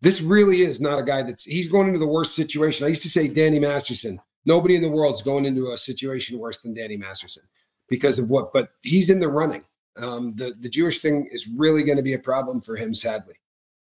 this 0.00 0.20
really 0.20 0.60
is 0.60 0.80
not 0.80 0.98
a 0.98 1.02
guy 1.02 1.22
that's 1.22 1.44
he's 1.44 1.70
going 1.70 1.88
into 1.88 1.98
the 1.98 2.08
worst 2.08 2.34
situation. 2.34 2.86
I 2.86 2.90
used 2.90 3.02
to 3.02 3.10
say 3.10 3.28
Danny 3.28 3.58
Masterson. 3.58 4.20
Nobody 4.48 4.76
in 4.76 4.80
the 4.80 4.90
world's 4.90 5.20
going 5.20 5.44
into 5.44 5.66
a 5.72 5.76
situation 5.76 6.38
worse 6.38 6.62
than 6.62 6.72
Danny 6.72 6.96
Masterson 6.96 7.42
because 7.86 8.18
of 8.18 8.30
what, 8.30 8.50
but 8.50 8.70
he's 8.82 9.10
in 9.10 9.20
the 9.20 9.28
running. 9.28 9.62
Um, 10.02 10.32
the 10.32 10.56
the 10.58 10.70
Jewish 10.70 11.00
thing 11.00 11.28
is 11.30 11.46
really 11.46 11.82
going 11.82 11.98
to 11.98 12.02
be 12.02 12.14
a 12.14 12.18
problem 12.18 12.62
for 12.62 12.74
him, 12.74 12.94
sadly. 12.94 13.34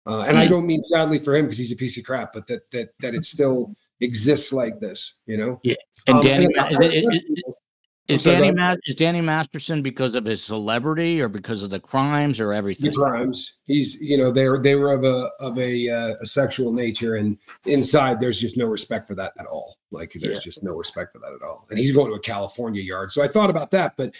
Uh, 0.07 0.25
and 0.27 0.37
I 0.37 0.47
hmm. 0.47 0.53
don't 0.53 0.67
mean 0.67 0.81
sadly 0.81 1.21
for 1.21 1.37
him 1.37 1.45
because 1.45 1.59
he's 1.59 1.71
a 1.71 1.77
piece 1.77 1.97
of 1.97 2.05
crap, 2.05 2.33
but 2.33 2.49
that 2.49 2.69
that 2.73 2.89
that 2.99 3.15
it 3.15 3.25
still 3.25 3.77
exists 4.01 4.53
like 4.53 4.81
this, 4.81 5.21
you 5.27 5.37
know. 5.37 5.61
Yeah, 5.63 5.77
and 6.09 6.17
um, 6.17 6.23
Danny, 6.23 6.47
and 6.47 7.33
is 8.09 8.23
Danny 8.23 8.53
Ma- 8.53 8.77
is 8.85 8.95
Danny 8.95 9.21
Masterson 9.21 9.83
because 9.83 10.15
of 10.15 10.25
his 10.25 10.43
celebrity 10.43 11.21
or 11.21 11.29
because 11.29 11.63
of 11.63 11.71
the 11.71 11.81
crimes 11.81 12.41
or 12.41 12.53
everything? 12.53 12.91
The 12.91 12.97
crimes. 12.97 13.59
He's 13.65 14.01
you 14.01 14.17
know 14.17 14.31
they 14.31 14.49
were 14.49 14.63
they 14.63 14.77
were 14.77 14.93
of 14.93 15.05
a 15.05 15.31
of 15.41 15.59
a, 15.59 15.89
uh, 15.89 16.15
a 16.23 16.27
sexual 16.27 16.73
nature, 16.73 17.15
and 17.15 17.39
inside 17.65 18.21
there's 18.21 18.41
just 18.41 18.57
no 18.57 18.67
respect 18.67 19.09
for 19.09 19.15
that 19.17 19.33
at 19.39 19.47
all. 19.47 19.77
Like 19.91 20.13
there's 20.13 20.37
yeah. 20.37 20.41
just 20.41 20.63
no 20.63 20.77
respect 20.77 21.13
for 21.13 21.19
that 21.19 21.33
at 21.33 21.43
all. 21.43 21.67
And 21.71 21.79
he's 21.79 21.93
going 21.93 22.11
to 22.11 22.17
a 22.17 22.21
California 22.21 22.83
yard, 22.83 23.11
so 23.11 23.23
I 23.23 23.29
thought 23.29 23.51
about 23.51 23.73
that, 23.73 23.95
but 23.97 24.15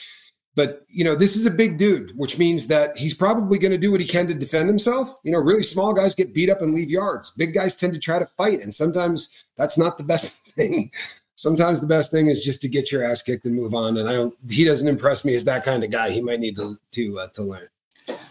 but 0.57 0.83
you 0.89 1.05
know 1.05 1.15
this 1.15 1.37
is 1.37 1.47
a 1.47 1.51
big 1.51 1.79
dude, 1.79 2.13
which 2.17 2.39
means 2.39 2.67
that 2.67 2.99
he's 2.99 3.15
probably 3.15 3.59
going 3.59 3.73
to 3.73 3.79
do 3.79 3.93
what 3.93 4.01
he 4.01 4.07
can 4.07 4.27
to 4.27 4.35
defend 4.35 4.69
himself. 4.69 5.15
You 5.23 5.31
know, 5.31 5.39
really 5.39 5.63
small 5.63 5.93
guys 5.93 6.15
get 6.15 6.35
beat 6.35 6.51
up 6.51 6.61
and 6.61 6.75
leave 6.75 6.91
yards. 6.91 7.31
Big 7.33 7.55
guys 7.55 7.77
tend 7.77 7.95
to 7.95 8.01
try 8.01 8.19
to 8.19 8.27
fight, 8.27 8.63
and 8.63 8.75
sometimes 8.75 9.31
that's 9.57 9.79
not 9.79 9.97
the 9.97 10.05
best 10.05 10.41
thing 10.57 10.91
sometimes 11.37 11.81
the 11.81 11.87
best 11.87 12.11
thing 12.11 12.27
is 12.27 12.41
just 12.41 12.61
to 12.63 12.69
get 12.69 12.91
your 12.91 13.05
ass 13.05 13.23
kicked 13.23 13.45
and 13.45 13.55
move 13.55 13.75
on. 13.75 13.97
And 13.97 14.09
I 14.09 14.13
don't, 14.13 14.35
he 14.51 14.65
doesn't 14.65 14.89
impress 14.89 15.25
me 15.25 15.35
as 15.35 15.45
that 15.45 15.65
kind 15.65 15.85
of 15.85 15.91
guy. 15.91 16.11
He 16.11 16.21
might 16.21 16.41
need 16.41 16.57
to, 16.57 16.77
to, 16.93 17.19
uh, 17.21 17.29
to 17.35 17.43
learn. 17.45 17.69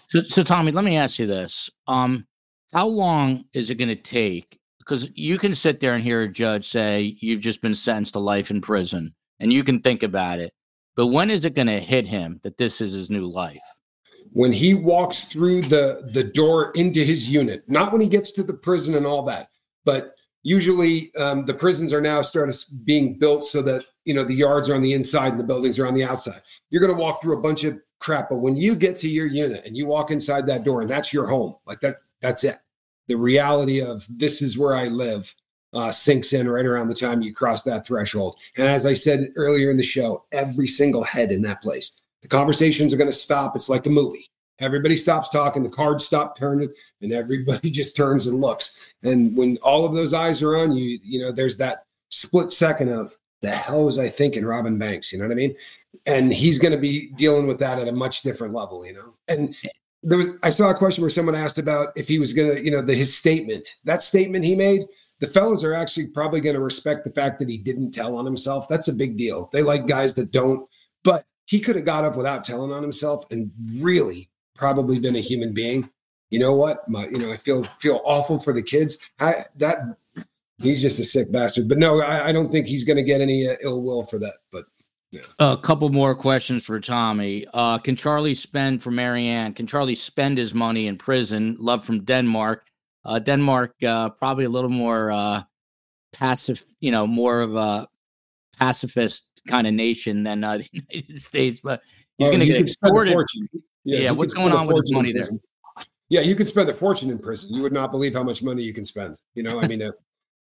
So, 0.10 0.22
so 0.22 0.44
Tommy, 0.44 0.72
let 0.72 0.84
me 0.84 0.98
ask 0.98 1.20
you 1.20 1.28
this. 1.28 1.70
Um, 1.88 2.28
how 2.74 2.88
long 2.88 3.46
is 3.54 3.70
it 3.70 3.76
going 3.76 3.90
to 3.90 3.96
take? 3.96 4.60
Because 4.80 5.18
you 5.18 5.38
can 5.38 5.56
sit 5.56 5.80
there 5.80 5.94
and 5.94 6.04
hear 6.04 6.22
a 6.22 6.28
judge 6.28 6.68
say, 6.68 7.16
you've 7.20 7.40
just 7.42 7.62
been 7.62 7.76
sentenced 7.76 8.14
to 8.14 8.20
life 8.20 8.52
in 8.52 8.62
prison 8.62 9.16
and 9.40 9.52
you 9.54 9.64
can 9.64 9.80
think 9.80 10.04
about 10.04 10.40
it. 10.40 10.54
But 10.96 11.08
when 11.08 11.30
is 11.30 11.46
it 11.46 11.56
going 11.56 11.68
to 11.68 11.80
hit 11.80 12.08
him 12.08 12.40
that 12.44 12.58
this 12.58 12.82
is 12.82 12.94
his 12.94 13.10
new 13.10 13.28
life? 13.28 13.62
When 14.32 14.52
he 14.52 14.74
walks 14.74 15.26
through 15.26 15.62
the 15.62 16.10
the 16.14 16.24
door 16.24 16.72
into 16.72 17.02
his 17.02 17.30
unit, 17.30 17.64
not 17.68 17.94
when 17.94 18.02
he 18.02 18.10
gets 18.10 18.32
to 18.34 18.44
the 18.44 18.54
prison 18.54 18.96
and 18.96 19.06
all 19.06 19.24
that, 19.24 19.48
but 19.86 20.15
usually 20.46 21.14
um, 21.16 21.44
the 21.44 21.54
prisons 21.54 21.92
are 21.92 22.00
now 22.00 22.22
started 22.22 22.56
being 22.86 23.18
built 23.18 23.44
so 23.44 23.62
that 23.64 23.84
you 24.06 24.14
know 24.14 24.24
the 24.24 24.34
yards 24.34 24.70
are 24.70 24.76
on 24.76 24.82
the 24.82 24.94
inside 24.94 25.32
and 25.32 25.40
the 25.40 25.46
buildings 25.46 25.78
are 25.80 25.88
on 25.88 25.96
the 25.96 26.04
outside. 26.04 26.40
You're 26.70 26.82
going 26.82 26.96
to 26.96 27.02
walk 27.02 27.22
through 27.22 27.38
a 27.38 27.42
bunch 27.42 27.66
of 27.66 27.80
crap 28.00 28.30
but 28.30 28.38
when 28.38 28.56
you 28.56 28.76
get 28.76 29.00
to 29.00 29.10
your 29.10 29.26
unit 29.26 29.66
and 29.66 29.76
you 29.76 29.88
walk 29.88 30.12
inside 30.12 30.46
that 30.46 30.64
door 30.64 30.82
and 30.82 30.90
that's 30.90 31.12
your 31.12 31.26
home 31.26 31.56
like 31.66 31.80
that 31.80 31.98
that's 32.22 32.44
it. 32.44 32.60
The 33.08 33.16
reality 33.16 33.82
of 33.82 34.06
this 34.10 34.42
is 34.42 34.58
where 34.58 34.76
i 34.76 34.86
live 34.86 35.34
uh, 35.74 35.92
sinks 35.92 36.32
in 36.32 36.48
right 36.48 36.66
around 36.66 36.88
the 36.88 36.96
time 36.96 37.22
you 37.22 37.34
cross 37.34 37.64
that 37.64 37.88
threshold. 37.88 38.40
And 38.58 38.68
as 38.68 38.86
i 38.86 38.94
said 38.94 39.32
earlier 39.36 39.72
in 39.72 39.78
the 39.78 39.84
show 39.84 40.26
every 40.32 40.68
single 40.68 41.04
head 41.04 41.32
in 41.32 41.42
that 41.44 41.62
place 41.62 42.00
the 42.22 42.30
conversations 42.30 42.92
are 42.92 42.98
going 42.98 43.10
to 43.10 43.16
stop. 43.16 43.56
It's 43.56 43.70
like 43.70 43.86
a 43.86 43.90
movie. 43.92 44.32
Everybody 44.58 44.96
stops 44.96 45.30
talking 45.30 45.62
the 45.62 45.70
cards 45.70 46.06
stop 46.06 46.36
turning 46.36 46.70
and 47.02 47.12
everybody 47.12 47.70
just 47.80 47.96
turns 47.96 48.26
and 48.26 48.42
looks 48.42 48.95
and 49.06 49.38
when 49.38 49.58
all 49.64 49.86
of 49.86 49.94
those 49.94 50.14
eyes 50.14 50.42
are 50.42 50.56
on 50.56 50.72
you, 50.72 51.00
you 51.04 51.20
know, 51.20 51.32
there's 51.32 51.58
that 51.58 51.86
split 52.10 52.52
second 52.52 52.90
of 52.90 53.14
the 53.42 53.50
hell 53.52 53.86
was 53.86 54.00
I 54.00 54.10
thinking, 54.10 54.46
Robin 54.46 54.80
Banks? 54.80 55.12
You 55.12 55.20
know 55.20 55.26
what 55.26 55.32
I 55.32 55.36
mean? 55.36 55.56
And 56.06 56.34
he's 56.34 56.60
going 56.60 56.72
to 56.72 56.80
be 56.80 57.12
dealing 57.12 57.48
with 57.48 57.60
that 57.60 57.80
at 57.80 57.88
a 57.88 57.92
much 57.92 58.22
different 58.22 58.54
level, 58.54 58.86
you 58.86 58.94
know. 58.94 59.14
And 59.28 59.56
there 60.04 60.18
was, 60.18 60.30
I 60.44 60.50
saw 60.50 60.70
a 60.70 60.76
question 60.76 61.02
where 61.02 61.10
someone 61.10 61.36
asked 61.36 61.58
about 61.58 61.90
if 61.96 62.08
he 62.08 62.20
was 62.20 62.34
going 62.34 62.56
to, 62.56 62.64
you 62.64 62.72
know, 62.72 62.82
the 62.82 62.96
his 62.96 63.16
statement. 63.16 63.76
That 63.84 64.02
statement 64.02 64.46
he 64.46 64.56
made, 64.56 64.86
the 65.20 65.28
fellas 65.28 65.64
are 65.64 65.74
actually 65.74 66.08
probably 66.08 66.42
going 66.42 66.56
to 66.56 66.62
respect 66.62 67.06
the 67.06 67.12
fact 67.12 67.40
that 67.40 67.50
he 67.50 67.58
didn't 67.58 67.92
tell 67.92 68.18
on 68.18 68.26
himself. 68.26 68.68
That's 68.68 68.88
a 68.88 68.94
big 68.94 69.18
deal. 69.18 69.50
They 69.54 69.64
like 69.64 69.88
guys 69.88 70.16
that 70.16 70.32
don't. 70.32 70.68
But 71.04 71.26
he 71.48 71.60
could 71.60 71.76
have 71.76 71.86
got 71.86 72.06
up 72.06 72.16
without 72.16 72.44
telling 72.44 72.72
on 72.72 72.82
himself 72.82 73.30
and 73.32 73.52
really 73.80 74.30
probably 74.56 75.00
been 75.00 75.16
a 75.16 75.20
human 75.20 75.54
being 75.54 75.90
you 76.36 76.42
know 76.42 76.54
what? 76.54 76.88
My, 76.90 77.08
you 77.08 77.18
know, 77.18 77.32
I 77.32 77.38
feel 77.38 77.64
feel 77.64 78.02
awful 78.04 78.40
for 78.42 78.52
the 78.52 78.62
kids. 78.62 78.98
I 79.22 79.46
that 79.56 79.78
he's 80.58 80.82
just 80.82 81.00
a 81.00 81.06
sick 81.06 81.32
bastard. 81.32 81.70
But 81.70 81.78
no, 81.78 82.02
I, 82.02 82.28
I 82.28 82.32
don't 82.34 82.52
think 82.52 82.68
he's 82.68 82.84
going 82.84 82.98
to 82.98 83.04
get 83.04 83.22
any 83.22 83.48
uh, 83.48 83.56
ill 83.64 83.82
will 83.82 84.06
for 84.06 84.20
that. 84.20 84.34
But 84.52 84.66
yeah. 85.12 85.22
A 85.40 85.56
couple 85.56 85.88
more 85.88 86.14
questions 86.14 86.66
for 86.66 86.78
Tommy. 86.82 87.46
Uh, 87.54 87.78
can 87.78 87.96
Charlie 87.96 88.36
spend 88.36 88.84
for 88.84 88.92
Marianne? 88.92 89.54
Can 89.54 89.66
Charlie 89.66 89.96
spend 89.96 90.38
his 90.38 90.54
money 90.54 90.88
in 90.88 90.98
prison? 90.98 91.56
Love 91.58 91.86
from 91.86 92.04
Denmark. 92.04 92.68
Uh, 93.06 93.20
Denmark, 93.20 93.76
uh, 93.88 94.10
probably 94.10 94.44
a 94.44 94.50
little 94.50 94.70
more 94.70 95.14
uh, 95.14 95.42
passive, 96.12 96.62
you 96.82 96.92
know, 96.92 97.08
more 97.08 97.40
of 97.40 97.56
a 97.56 97.88
pacifist 98.60 99.42
kind 99.48 99.68
of 99.68 99.74
nation 99.74 100.24
than 100.24 100.44
uh, 100.44 100.58
the 100.58 100.68
United 100.74 101.18
States, 101.18 101.62
but 101.62 101.80
he's 102.18 102.28
oh, 102.28 102.32
going 102.32 102.42
to 102.42 102.46
get 102.46 102.60
exported. 102.60 103.16
Yeah, 103.86 104.00
yeah 104.00 104.12
what's 104.12 104.34
going 104.34 104.52
on 104.52 104.68
with 104.68 104.80
his 104.80 104.92
money 104.92 105.14
there? 105.14 105.24
Yeah, 106.16 106.22
you 106.22 106.34
could 106.34 106.48
spend 106.48 106.70
a 106.70 106.74
fortune 106.74 107.10
in 107.10 107.20
prison. 107.20 107.54
You 107.54 107.62
would 107.62 107.74
not 107.74 107.92
believe 107.92 108.14
how 108.14 108.24
much 108.24 108.42
money 108.42 108.64
you 108.64 108.74
can 108.74 108.86
spend. 108.86 109.18
You 109.34 109.44
know, 109.44 109.60
I 109.62 109.68
mean, 109.68 109.82
uh, 109.82 109.92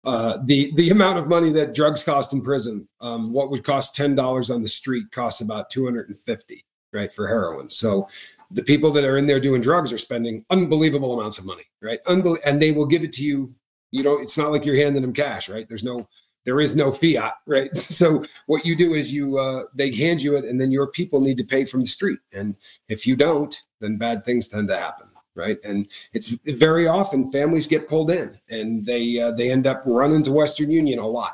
uh, 0.06 0.38
the 0.45 0.72
the 0.76 0.91
amount 0.91 1.19
of 1.19 1.27
money 1.27 1.52
that 1.52 1.76
drugs 1.76 2.06
cost 2.06 2.31
in 2.31 2.41
prison, 2.41 2.88
um, 3.02 3.34
what 3.34 3.49
would 3.49 3.65
cost 3.65 3.94
ten 3.94 4.15
dollars 4.15 4.49
on 4.49 4.61
the 4.61 4.69
street 4.69 5.11
costs 5.11 5.41
about 5.41 5.69
two 5.69 5.84
hundred 5.84 6.07
and 6.07 6.18
fifty, 6.18 6.64
right, 6.94 7.11
for 7.11 7.27
heroin. 7.27 7.69
So 7.69 8.07
the 8.49 8.64
people 8.64 8.91
that 8.91 9.03
are 9.03 9.18
in 9.18 9.27
there 9.27 9.41
doing 9.41 9.60
drugs 9.60 9.91
are 9.91 9.98
spending 9.98 10.45
unbelievable 10.49 11.19
amounts 11.19 11.38
of 11.38 11.45
money, 11.45 11.65
right? 11.81 11.99
Unbel- 12.06 12.39
and 12.45 12.61
they 12.61 12.72
will 12.72 12.85
give 12.85 13.03
it 13.03 13.11
to 13.14 13.23
you. 13.23 13.53
You 13.91 14.03
know, 14.03 14.18
it's 14.22 14.38
not 14.38 14.52
like 14.52 14.64
you're 14.64 14.77
handing 14.77 15.02
them 15.02 15.14
cash, 15.14 15.49
right? 15.49 15.68
There's 15.68 15.84
no 15.84 16.07
there 16.45 16.61
is 16.61 16.77
no 16.77 16.94
fiat, 16.94 17.34
right? 17.45 17.76
So 17.76 18.23
what 18.45 18.65
you 18.65 18.77
do 18.77 18.94
is 18.94 19.14
you 19.14 19.38
uh, 19.38 19.64
they 19.76 19.94
hand 19.94 20.22
you 20.22 20.38
it, 20.38 20.45
and 20.45 20.61
then 20.61 20.72
your 20.72 20.89
people 20.91 21.19
need 21.19 21.38
to 21.39 21.44
pay 21.44 21.65
from 21.65 21.81
the 21.81 21.88
street. 21.88 22.19
And 22.34 22.56
if 22.88 23.06
you 23.06 23.18
don't, 23.18 23.53
then 23.81 23.98
bad 23.98 24.23
things 24.23 24.48
tend 24.48 24.69
to 24.69 24.77
happen 24.77 25.10
right? 25.38 25.57
And 25.64 25.88
it's 26.14 26.35
very 26.45 26.88
often 26.88 27.31
families 27.31 27.68
get 27.68 27.88
pulled 27.88 28.11
in 28.11 28.35
and 28.49 28.85
they 28.85 29.22
uh, 29.22 29.31
they 29.31 29.51
end 29.51 29.68
up 29.68 29.84
running 29.85 30.23
to 30.23 30.31
Western 30.31 30.72
Union 30.72 30.99
a 30.99 31.07
lot, 31.07 31.34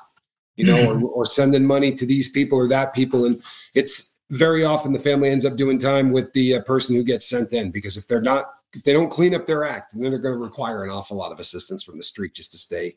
you 0.55 0.65
know, 0.65 0.75
mm-hmm. 0.75 1.03
or, 1.03 1.09
or 1.09 1.25
sending 1.25 1.65
money 1.65 1.93
to 1.93 2.05
these 2.05 2.29
people 2.29 2.59
or 2.59 2.67
that 2.67 2.93
people, 2.93 3.25
and 3.25 3.41
it's 3.73 4.13
very 4.29 4.63
often 4.63 4.93
the 4.93 4.99
family 4.99 5.29
ends 5.29 5.45
up 5.45 5.55
doing 5.55 5.79
time 5.79 6.11
with 6.11 6.33
the 6.33 6.55
uh, 6.55 6.61
person 6.61 6.95
who 6.95 7.03
gets 7.03 7.27
sent 7.27 7.53
in 7.53 7.71
because 7.71 7.97
if 7.97 8.07
they're 8.07 8.21
not 8.21 8.49
if 8.73 8.83
they 8.83 8.93
don't 8.93 9.09
clean 9.09 9.35
up 9.35 9.45
their 9.45 9.63
act, 9.63 9.93
then 9.93 10.09
they're 10.09 10.19
going 10.19 10.35
to 10.35 10.41
require 10.41 10.83
an 10.83 10.89
awful 10.89 11.17
lot 11.17 11.31
of 11.31 11.39
assistance 11.39 11.83
from 11.83 11.97
the 11.97 12.03
street 12.03 12.33
just 12.33 12.51
to 12.51 12.57
stay, 12.57 12.95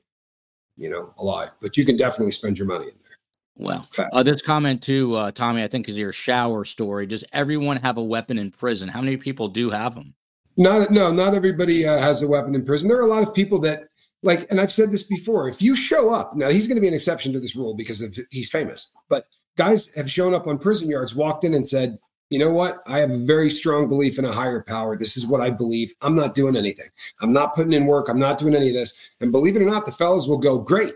you 0.77 0.89
know, 0.89 1.12
alive. 1.19 1.51
But 1.61 1.77
you 1.77 1.85
can 1.85 1.97
definitely 1.97 2.33
spend 2.33 2.59
your 2.59 2.66
money 2.66 2.87
in 2.87 2.93
there. 3.03 3.19
Well, 3.59 3.87
uh, 4.12 4.23
this 4.23 4.43
comment 4.43 4.83
too, 4.83 5.15
uh, 5.15 5.31
Tommy, 5.31 5.62
I 5.62 5.69
think 5.69 5.89
is 5.89 5.99
your 5.99 6.12
shower 6.12 6.65
story. 6.65 7.07
Does 7.07 7.24
everyone 7.33 7.78
have 7.78 7.97
a 7.97 8.03
weapon 8.03 8.39
in 8.39 8.51
prison? 8.51 8.89
How 8.89 9.01
many 9.01 9.16
people 9.16 9.49
do 9.49 9.70
have 9.70 9.95
them? 9.95 10.15
Not 10.57 10.91
no, 10.91 11.12
not 11.12 11.35
everybody 11.35 11.87
uh, 11.87 11.99
has 11.99 12.23
a 12.23 12.28
weapon 12.28 12.55
in 12.55 12.65
prison. 12.65 12.89
There 12.89 12.99
are 12.99 13.03
a 13.03 13.07
lot 13.07 13.27
of 13.27 13.35
people 13.35 13.61
that 13.61 13.89
like, 14.23 14.51
and 14.51 14.61
I've 14.61 14.73
said 14.73 14.91
this 14.91 15.03
before. 15.03 15.49
If 15.49 15.61
you 15.61 15.77
show 15.77 16.12
up 16.12 16.35
now, 16.35 16.49
he's 16.49 16.66
going 16.66 16.77
to 16.77 16.81
be 16.81 16.89
an 16.89 16.95
exception 16.95 17.33
to 17.33 17.41
this 17.41 17.55
rule 17.55 17.74
because 17.74 18.01
of 18.01 18.19
he's 18.31 18.51
famous. 18.51 18.91
But 19.09 19.27
guys 19.57 19.95
have 19.95 20.11
shown 20.11 20.35
up 20.35 20.47
on 20.47 20.59
prison 20.59 20.89
yards, 20.89 21.15
walked 21.15 21.45
in 21.45 21.55
and 21.55 21.66
said, 21.66 21.99
"You 22.31 22.39
know 22.39 22.51
what? 22.51 22.83
I 22.87 22.99
have 22.99 23.11
a 23.11 23.19
very 23.19 23.51
strong 23.51 23.89
belief 23.89 24.19
in 24.19 24.24
a 24.24 24.33
higher 24.33 24.62
power. 24.62 24.97
This 24.97 25.16
is 25.16 25.27
what 25.27 25.43
I 25.43 25.51
believe. 25.51 25.93
I'm 26.01 26.16
not 26.16 26.35
doing 26.35 26.57
anything. 26.57 26.89
I'm 27.20 27.33
not 27.33 27.55
putting 27.55 27.73
in 27.73 27.87
work. 27.87 28.09
I'm 28.09 28.19
not 28.19 28.39
doing 28.39 28.55
any 28.55 28.69
of 28.69 28.74
this." 28.74 28.99
And 29.20 29.33
believe 29.33 29.57
it 29.57 29.62
or 29.62 29.70
not, 29.70 29.85
the 29.85 29.93
fellas 29.93 30.27
will 30.27 30.39
go, 30.39 30.59
"Great." 30.59 30.93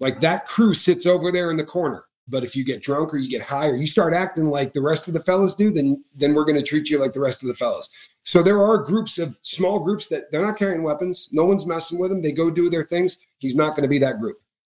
Like 0.00 0.20
that 0.20 0.46
crew 0.46 0.74
sits 0.74 1.06
over 1.06 1.32
there 1.32 1.50
in 1.50 1.56
the 1.56 1.64
corner. 1.64 2.04
But 2.28 2.44
if 2.44 2.54
you 2.54 2.64
get 2.64 2.82
drunk 2.82 3.12
or 3.12 3.18
you 3.18 3.28
get 3.28 3.42
high 3.42 3.68
or 3.68 3.76
you 3.76 3.86
start 3.86 4.14
acting 4.14 4.44
like 4.44 4.72
the 4.72 4.80
rest 4.80 5.08
of 5.08 5.14
the 5.14 5.22
fellas 5.22 5.54
do, 5.54 5.70
then 5.70 6.04
then 6.14 6.34
we're 6.34 6.44
going 6.44 6.58
to 6.58 6.62
treat 6.62 6.88
you 6.88 6.98
like 6.98 7.12
the 7.12 7.20
rest 7.20 7.42
of 7.42 7.48
the 7.48 7.54
fellas. 7.54 7.88
So 8.24 8.42
there 8.42 8.62
are 8.62 8.78
groups 8.78 9.18
of 9.18 9.36
small 9.42 9.80
groups 9.80 10.08
that 10.08 10.30
they're 10.30 10.42
not 10.42 10.58
carrying 10.58 10.82
weapons. 10.82 11.28
No 11.32 11.44
one's 11.44 11.66
messing 11.66 11.98
with 11.98 12.10
them. 12.10 12.22
They 12.22 12.32
go 12.32 12.50
do 12.50 12.70
their 12.70 12.84
things. 12.84 13.18
He's 13.38 13.56
not 13.56 13.70
going 13.70 13.82
to 13.82 13.88
be 13.88 13.98
that 13.98 14.18
group, 14.18 14.38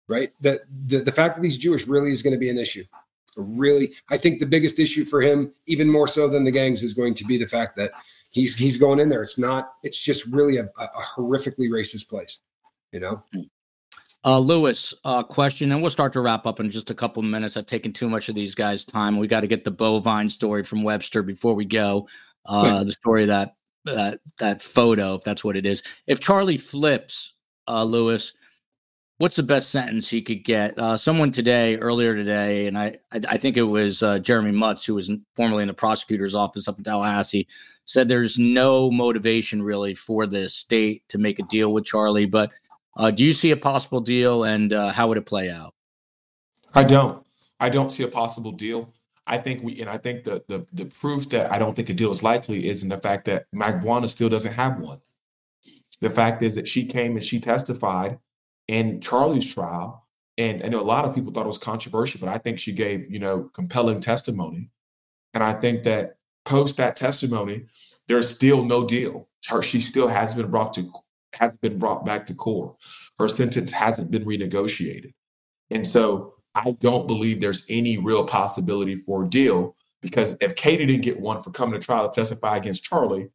right? 0.09 0.33
That 0.41 0.61
the, 0.87 0.99
the 0.99 1.13
fact 1.13 1.37
that 1.37 1.45
he's 1.45 1.57
Jewish 1.57 1.87
really 1.87 2.11
is 2.11 2.23
going 2.23 2.35
to 2.35 2.39
be 2.39 2.51
an 2.51 2.59
issue. 2.59 2.85
Really, 3.37 3.93
I 4.11 4.19
think 4.19 4.41
the 4.41 4.47
biggest 4.47 4.79
issue 4.79 5.05
for 5.05 5.21
him, 5.21 5.53
even 5.67 5.91
more 5.91 6.07
so 6.07 6.29
than 6.29 6.45
the 6.45 6.51
gangs, 6.51 6.83
is 6.83 6.93
going 6.93 7.15
to 7.15 7.25
be 7.25 7.39
the 7.39 7.47
fact 7.47 7.77
that 7.77 7.91
he's 8.31 8.55
he's 8.55 8.77
going 8.77 9.01
in 9.01 9.09
there. 9.09 9.23
It's 9.23 9.39
not. 9.39 9.73
It's 9.83 10.01
just 10.03 10.27
really 10.27 10.59
a, 10.59 10.65
a 10.65 10.89
horrifically 11.17 11.69
racist 11.69 12.09
place, 12.09 12.41
you 12.93 13.01
know. 13.01 13.25
Uh, 14.25 14.39
Louis, 14.39 14.95
uh, 15.05 15.23
question, 15.23 15.73
and 15.73 15.81
we'll 15.81 15.91
start 15.91 16.13
to 16.13 16.21
wrap 16.21 16.47
up 16.47 16.61
in 16.61 16.71
just 16.71 16.91
a 16.91 16.95
couple 16.95 17.23
of 17.23 17.29
minutes. 17.29 17.57
I've 17.57 17.67
taken 17.67 17.93
too 17.93 18.09
much 18.09 18.29
of 18.29 18.37
these 18.37 18.55
guys' 18.55 18.85
time. 18.85 19.19
We 19.19 19.27
got 19.27 19.41
to 19.41 19.49
get 19.49 19.65
the 19.65 19.71
bovine 19.73 20.29
story 20.29 20.63
from 20.63 20.85
Webster 20.85 21.23
before 21.23 21.55
we 21.55 21.65
go. 21.65 22.07
Uh, 22.47 22.85
the 22.85 22.93
story 22.93 23.25
that 23.27 23.55
that 23.85 24.21
that 24.39 24.63
photo, 24.63 25.15
if 25.15 25.25
that's 25.25 25.45
what 25.45 25.57
it 25.57 25.67
is. 25.67 25.83
If 26.07 26.21
Charlie 26.21 26.57
flips, 26.57 27.35
uh, 27.69 27.85
Louis, 27.85 28.33
what's 29.19 29.37
the 29.37 29.43
best 29.43 29.71
sentence 29.71 30.09
he 30.09 30.23
could 30.23 30.45
get? 30.45 30.79
Uh, 30.79 30.97
someone 30.97 31.31
today, 31.31 31.77
earlier 31.77 32.15
today, 32.15 32.67
and 32.67 32.79
I 32.79 32.99
I, 33.13 33.21
I 33.31 33.37
think 33.37 33.57
it 33.57 33.63
was 33.63 34.03
uh, 34.03 34.19
Jeremy 34.19 34.53
Mutz, 34.53 34.87
who 34.87 34.95
was 34.95 35.11
formerly 35.37 35.63
in 35.63 35.69
the 35.69 35.75
prosecutor's 35.75 36.35
office 36.35 36.69
up 36.69 36.79
in 36.79 36.85
Tallahassee, 36.85 37.49
said 37.85 38.09
there's 38.09 38.39
no 38.39 38.91
motivation 38.91 39.63
really 39.63 39.95
for 39.95 40.27
the 40.27 40.49
state 40.49 41.03
to 41.09 41.19
make 41.19 41.39
a 41.39 41.45
deal 41.45 41.73
with 41.73 41.85
Charlie. 41.85 42.27
But 42.27 42.51
uh, 42.97 43.11
do 43.11 43.25
you 43.25 43.33
see 43.33 43.51
a 43.51 43.57
possible 43.57 44.01
deal, 44.01 44.45
and 44.45 44.73
uh, 44.73 44.93
how 44.93 45.09
would 45.09 45.19
it 45.19 45.27
play 45.27 45.51
out? 45.51 45.75
I 46.75 46.85
don't. 46.85 47.25
I 47.59 47.69
don't 47.69 47.93
see 47.93 48.03
a 48.03 48.09
possible 48.09 48.53
deal. 48.53 48.93
I 49.27 49.39
think 49.39 49.63
we, 49.63 49.81
and 49.81 49.89
I 49.89 49.99
think 49.99 50.25
the 50.25 50.43
the 50.49 50.67
the 50.73 50.87
proof 50.87 51.29
that 51.31 51.53
I 51.53 51.59
don't 51.59 51.75
think 51.75 51.89
a 51.89 51.95
deal 51.95 52.11
is 52.11 52.23
likely 52.23 52.69
is 52.69 52.83
in 52.83 52.89
the 52.89 52.99
fact 52.99 53.25
that 53.27 53.47
Magbanua 53.55 54.09
still 54.09 54.29
doesn't 54.29 54.53
have 54.53 54.79
one. 54.81 55.01
The 56.01 56.11
fact 56.11 56.43
is 56.43 56.57
that 56.57 56.67
she 56.67 56.85
came 56.87 57.13
and 57.13 57.25
she 57.25 57.39
testified 57.39 58.19
in 58.67 59.01
Charlie's 59.01 59.53
trial, 59.53 60.07
and 60.37 60.63
I 60.65 60.69
know 60.69 60.81
a 60.81 60.83
lot 60.83 61.05
of 61.05 61.15
people 61.15 61.33
thought 61.33 61.45
it 61.45 61.49
was 61.49 61.59
controversial, 61.59 62.21
but 62.21 62.29
I 62.29 62.39
think 62.39 62.59
she 62.59 62.73
gave 62.73 63.09
you 63.11 63.21
know 63.21 63.51
compelling 63.55 64.01
testimony, 64.01 64.71
and 65.35 65.45
I 65.45 65.53
think 65.53 65.85
that 65.85 66.17
post 66.45 66.77
that 66.79 66.97
testimony, 66.97 67.67
there's 68.09 68.29
still 68.29 68.65
no 68.65 68.85
deal. 68.85 69.29
Her 69.47 69.63
she 69.63 69.81
still 69.81 70.09
hasn't 70.09 70.43
been 70.43 70.51
brought 70.51 70.75
to 70.75 70.91
has 71.35 71.55
been 71.63 71.79
brought 71.79 72.05
back 72.05 72.27
to 72.27 72.35
court. 72.35 72.77
Her 73.19 73.29
sentence 73.29 73.71
hasn't 73.71 74.11
been 74.11 74.25
renegotiated, 74.25 75.13
and 75.71 75.87
so 75.87 76.35
I 76.55 76.73
don't 76.81 77.07
believe 77.07 77.41
there's 77.41 77.67
any 77.69 77.99
real 77.99 78.27
possibility 78.27 78.97
for 78.97 79.25
a 79.25 79.29
deal 79.29 79.75
because 80.01 80.37
if 80.41 80.55
Katie 80.55 80.87
didn't 80.87 81.03
get 81.03 81.21
one 81.21 81.41
for 81.41 81.51
coming 81.51 81.79
to 81.81 81.85
trial 81.85 82.09
to 82.09 82.15
testify 82.15 82.57
against 82.57 82.85
Charlie, 82.85 83.31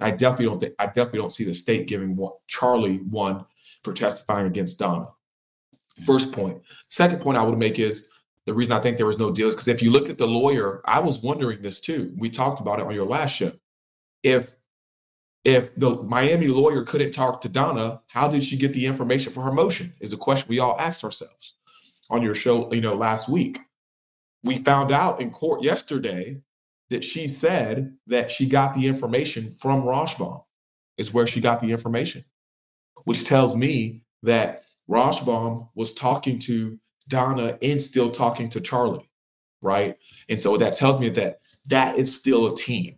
I 0.00 0.10
definitely 0.10 0.46
don't 0.46 0.60
think 0.60 0.74
I 0.78 0.86
definitely 0.86 1.20
don't 1.20 1.32
see 1.32 1.44
the 1.44 1.54
state 1.54 1.86
giving 1.86 2.16
one, 2.16 2.32
Charlie 2.46 2.98
one 2.98 3.44
for 3.84 3.92
testifying 3.92 4.46
against 4.46 4.78
Donna. 4.78 5.08
First 6.04 6.32
point. 6.32 6.62
Second 6.88 7.20
point 7.20 7.36
I 7.36 7.42
would 7.42 7.58
make 7.58 7.78
is 7.78 8.10
the 8.46 8.54
reason 8.54 8.72
I 8.72 8.80
think 8.80 8.96
there 8.96 9.06
was 9.06 9.18
no 9.18 9.30
deal 9.30 9.48
is 9.48 9.54
because 9.54 9.68
if 9.68 9.82
you 9.82 9.92
look 9.92 10.08
at 10.08 10.18
the 10.18 10.26
lawyer, 10.26 10.80
I 10.84 11.00
was 11.00 11.22
wondering 11.22 11.60
this 11.60 11.80
too. 11.80 12.12
We 12.16 12.30
talked 12.30 12.60
about 12.60 12.80
it 12.80 12.86
on 12.86 12.94
your 12.94 13.06
last 13.06 13.36
show. 13.36 13.52
If 14.22 14.56
if 15.44 15.74
the 15.74 16.02
Miami 16.04 16.46
lawyer 16.46 16.84
couldn't 16.84 17.10
talk 17.10 17.40
to 17.42 17.48
Donna, 17.48 18.00
how 18.08 18.28
did 18.28 18.44
she 18.44 18.56
get 18.56 18.72
the 18.72 18.86
information 18.86 19.32
for 19.32 19.42
her 19.42 19.52
motion? 19.52 19.92
Is 20.00 20.12
a 20.12 20.16
question 20.16 20.48
we 20.48 20.60
all 20.60 20.78
asked 20.78 21.04
ourselves 21.04 21.56
on 22.12 22.22
your 22.22 22.34
show, 22.34 22.72
you 22.72 22.80
know, 22.82 22.94
last 22.94 23.28
week. 23.28 23.58
We 24.44 24.58
found 24.58 24.92
out 24.92 25.20
in 25.20 25.30
court 25.30 25.62
yesterday 25.62 26.42
that 26.90 27.02
she 27.02 27.26
said 27.26 27.96
that 28.06 28.30
she 28.30 28.46
got 28.46 28.74
the 28.74 28.86
information 28.86 29.50
from 29.50 29.82
Rashbaum, 29.82 30.44
is 30.98 31.12
where 31.12 31.26
she 31.26 31.40
got 31.40 31.60
the 31.60 31.72
information, 31.72 32.24
which 33.04 33.24
tells 33.24 33.56
me 33.56 34.02
that 34.22 34.64
Rashbaum 34.90 35.70
was 35.74 35.92
talking 35.94 36.38
to 36.40 36.78
Donna 37.08 37.58
and 37.62 37.80
still 37.80 38.10
talking 38.10 38.48
to 38.50 38.60
Charlie, 38.60 39.08
right? 39.62 39.96
And 40.28 40.40
so 40.40 40.56
that 40.58 40.74
tells 40.74 41.00
me 41.00 41.08
that 41.10 41.38
that 41.70 41.96
is 41.96 42.14
still 42.14 42.52
a 42.52 42.54
team, 42.54 42.96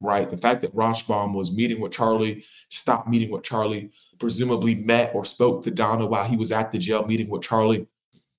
right? 0.00 0.28
The 0.28 0.36
fact 0.36 0.62
that 0.62 0.74
Rashbaum 0.74 1.32
was 1.32 1.54
meeting 1.54 1.80
with 1.80 1.92
Charlie, 1.92 2.44
stopped 2.70 3.08
meeting 3.08 3.30
with 3.30 3.44
Charlie, 3.44 3.92
presumably 4.18 4.74
met 4.74 5.12
or 5.14 5.24
spoke 5.24 5.62
to 5.62 5.70
Donna 5.70 6.06
while 6.06 6.24
he 6.24 6.36
was 6.36 6.50
at 6.50 6.72
the 6.72 6.78
jail 6.78 7.06
meeting 7.06 7.30
with 7.30 7.42
Charlie, 7.42 7.86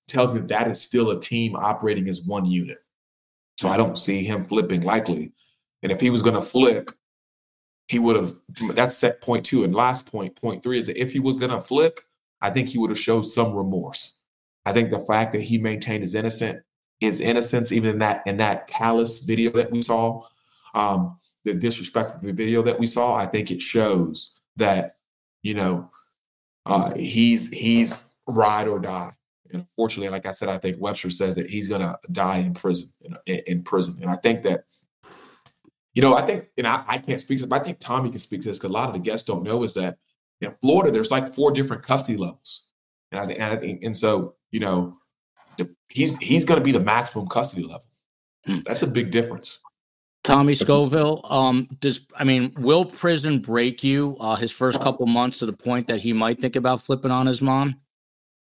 tells 0.10 0.34
me 0.34 0.42
that 0.42 0.68
is 0.68 0.82
still 0.82 1.12
a 1.12 1.20
team 1.20 1.56
operating 1.56 2.08
as 2.10 2.24
one 2.24 2.46
unit. 2.46 2.80
So 3.58 3.70
I 3.70 3.78
don't 3.78 3.98
see 3.98 4.24
him 4.24 4.44
flipping 4.44 4.82
likely. 4.82 5.32
And 5.84 5.92
if 5.92 6.02
he 6.02 6.10
was 6.10 6.22
going 6.22 6.36
to 6.36 6.42
flip, 6.42 6.92
he 7.88 8.00
would 8.00 8.16
have. 8.16 8.32
That's 8.74 8.96
set 8.96 9.22
point 9.22 9.46
two. 9.46 9.64
And 9.64 9.74
last 9.74 10.10
point, 10.12 10.36
point 10.36 10.64
three 10.64 10.80
is 10.80 10.86
that 10.86 11.02
if 11.02 11.12
he 11.12 11.20
was 11.20 11.36
going 11.38 11.52
to 11.52 11.62
flip, 11.62 12.00
I 12.42 12.50
think 12.50 12.70
he 12.70 12.78
would 12.78 12.90
have 12.90 13.00
showed 13.00 13.24
some 13.24 13.54
remorse. 13.54 14.20
I 14.66 14.72
think 14.72 14.90
the 14.90 15.00
fact 15.00 15.32
that 15.34 15.42
he 15.42 15.58
maintained 15.58 16.04
his 16.04 16.16
innocent, 16.16 16.62
his 17.00 17.20
innocence, 17.20 17.72
even 17.72 17.92
in 17.92 18.00
that 18.00 18.24
in 18.26 18.38
that 18.38 18.68
callous 18.68 19.24
video 19.24 19.52
that 19.52 19.72
we 19.72 19.82
saw, 19.82 20.22
um, 20.74 21.18
the 21.46 21.54
disrespectful 21.54 22.32
video 22.34 22.62
that 22.62 22.80
we 22.80 22.86
saw, 22.86 23.16
I 23.16 23.26
think 23.26 23.52
it 23.52 23.62
shows 23.62 24.40
that 24.58 24.92
you 25.42 25.56
know 25.56 25.90
uh, 26.66 26.94
he's 26.96 27.50
he's 27.50 28.12
ride 28.28 28.68
or 28.68 28.80
die. 28.80 29.12
And 29.52 29.62
unfortunately, 29.62 30.10
like 30.10 30.26
I 30.26 30.32
said, 30.32 30.50
I 30.50 30.58
think 30.58 30.78
Webster 30.80 31.10
says 31.10 31.36
that 31.36 31.50
he's 31.50 31.68
going 31.68 31.82
to 31.82 31.98
die 32.12 32.38
in 32.40 32.54
prison. 32.54 32.90
In, 33.26 33.40
in, 33.48 33.64
prison, 33.64 33.98
and 34.02 34.10
I 34.10 34.16
think 34.16 34.44
that, 34.44 34.66
you 35.94 36.02
know, 36.02 36.16
I 36.16 36.22
think, 36.22 36.46
and 36.58 36.68
I, 36.68 36.84
I 36.88 36.98
can't 36.98 37.20
speak 37.20 37.38
to 37.40 37.44
this, 37.44 37.50
but 37.50 37.62
I 37.62 37.64
think 37.64 37.80
Tommy 37.80 38.10
can 38.10 38.20
speak 38.20 38.42
to 38.42 38.50
this 38.50 38.60
because 38.60 38.70
a 38.70 38.74
lot 38.74 38.90
of 38.90 38.94
the 38.94 39.00
guests 39.00 39.28
don't 39.28 39.44
know 39.44 39.64
is 39.64 39.74
that 39.74 39.98
in 40.42 40.56
Florida 40.62 40.92
there's 40.92 41.12
like 41.12 41.34
four 41.34 41.52
different 41.52 41.84
custody 41.84 42.18
levels, 42.18 42.68
and 43.12 43.20
I 43.20 43.26
think, 43.26 43.40
and, 43.40 43.54
I 43.54 43.56
think, 43.58 43.84
and 43.84 43.96
so 43.96 44.36
you 44.52 44.60
know, 44.60 44.98
the, 45.58 45.74
he's 45.90 46.18
he's 46.18 46.46
going 46.46 46.60
to 46.60 46.64
be 46.64 46.72
the 46.72 46.80
maximum 46.80 47.28
custody 47.28 47.64
level. 47.64 47.86
Hmm. 48.46 48.60
That's 48.66 48.84
a 48.84 48.88
big 48.88 49.12
difference. 49.12 49.60
Tommy 50.24 50.54
Scoville, 50.54 51.22
um, 51.30 51.68
does 51.80 52.06
I 52.16 52.24
mean, 52.24 52.54
will 52.58 52.86
prison 52.86 53.40
break 53.40 53.84
you 53.84 54.18
uh, 54.20 54.36
his 54.36 54.52
first 54.52 54.82
couple 54.82 55.06
months 55.06 55.40
to 55.40 55.46
the 55.46 55.54
point 55.54 55.88
that 55.88 56.00
he 56.00 56.14
might 56.14 56.40
think 56.40 56.56
about 56.56 56.82
flipping 56.82 57.12
on 57.12 57.26
his 57.26 57.42
mom? 57.42 57.80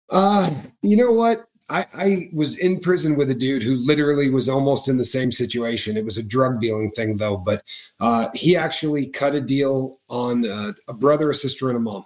Uh, 0.09 0.49
you 0.81 0.97
know 0.97 1.11
what? 1.11 1.37
I, 1.69 1.85
I 1.95 2.29
was 2.33 2.57
in 2.57 2.79
prison 2.79 3.15
with 3.15 3.29
a 3.29 3.35
dude 3.35 3.61
who 3.61 3.75
literally 3.85 4.29
was 4.29 4.47
almost 4.47 4.87
in 4.87 4.97
the 4.97 5.03
same 5.03 5.31
situation. 5.31 5.97
It 5.97 6.05
was 6.05 6.17
a 6.17 6.23
drug 6.23 6.61
dealing 6.61 6.91
thing, 6.91 7.17
though, 7.17 7.37
but 7.37 7.63
uh, 7.99 8.29
he 8.33 8.55
actually 8.55 9.07
cut 9.07 9.35
a 9.35 9.41
deal 9.41 9.97
on 10.09 10.45
uh, 10.45 10.71
a 10.87 10.93
brother, 10.93 11.29
a 11.29 11.35
sister, 11.35 11.67
and 11.67 11.77
a 11.77 11.81
mom. 11.81 12.05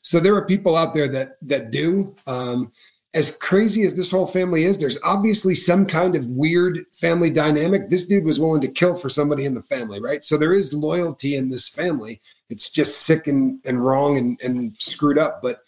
So 0.00 0.18
there 0.18 0.34
are 0.34 0.46
people 0.46 0.76
out 0.76 0.94
there 0.94 1.08
that 1.08 1.36
that 1.42 1.70
do. 1.70 2.14
Um, 2.26 2.72
as 3.14 3.36
crazy 3.36 3.82
as 3.82 3.94
this 3.94 4.10
whole 4.10 4.26
family 4.26 4.64
is, 4.64 4.80
there's 4.80 4.98
obviously 5.04 5.54
some 5.54 5.84
kind 5.86 6.16
of 6.16 6.26
weird 6.30 6.78
family 6.92 7.28
dynamic. 7.28 7.90
This 7.90 8.06
dude 8.06 8.24
was 8.24 8.40
willing 8.40 8.62
to 8.62 8.68
kill 8.68 8.94
for 8.94 9.10
somebody 9.10 9.44
in 9.44 9.54
the 9.54 9.62
family, 9.62 10.00
right? 10.00 10.24
So 10.24 10.38
there 10.38 10.54
is 10.54 10.72
loyalty 10.72 11.36
in 11.36 11.50
this 11.50 11.68
family. 11.68 12.22
It's 12.48 12.70
just 12.70 13.02
sick 13.02 13.26
and, 13.26 13.60
and 13.66 13.84
wrong 13.84 14.16
and, 14.16 14.40
and 14.42 14.74
screwed 14.78 15.18
up. 15.18 15.42
But 15.42 15.58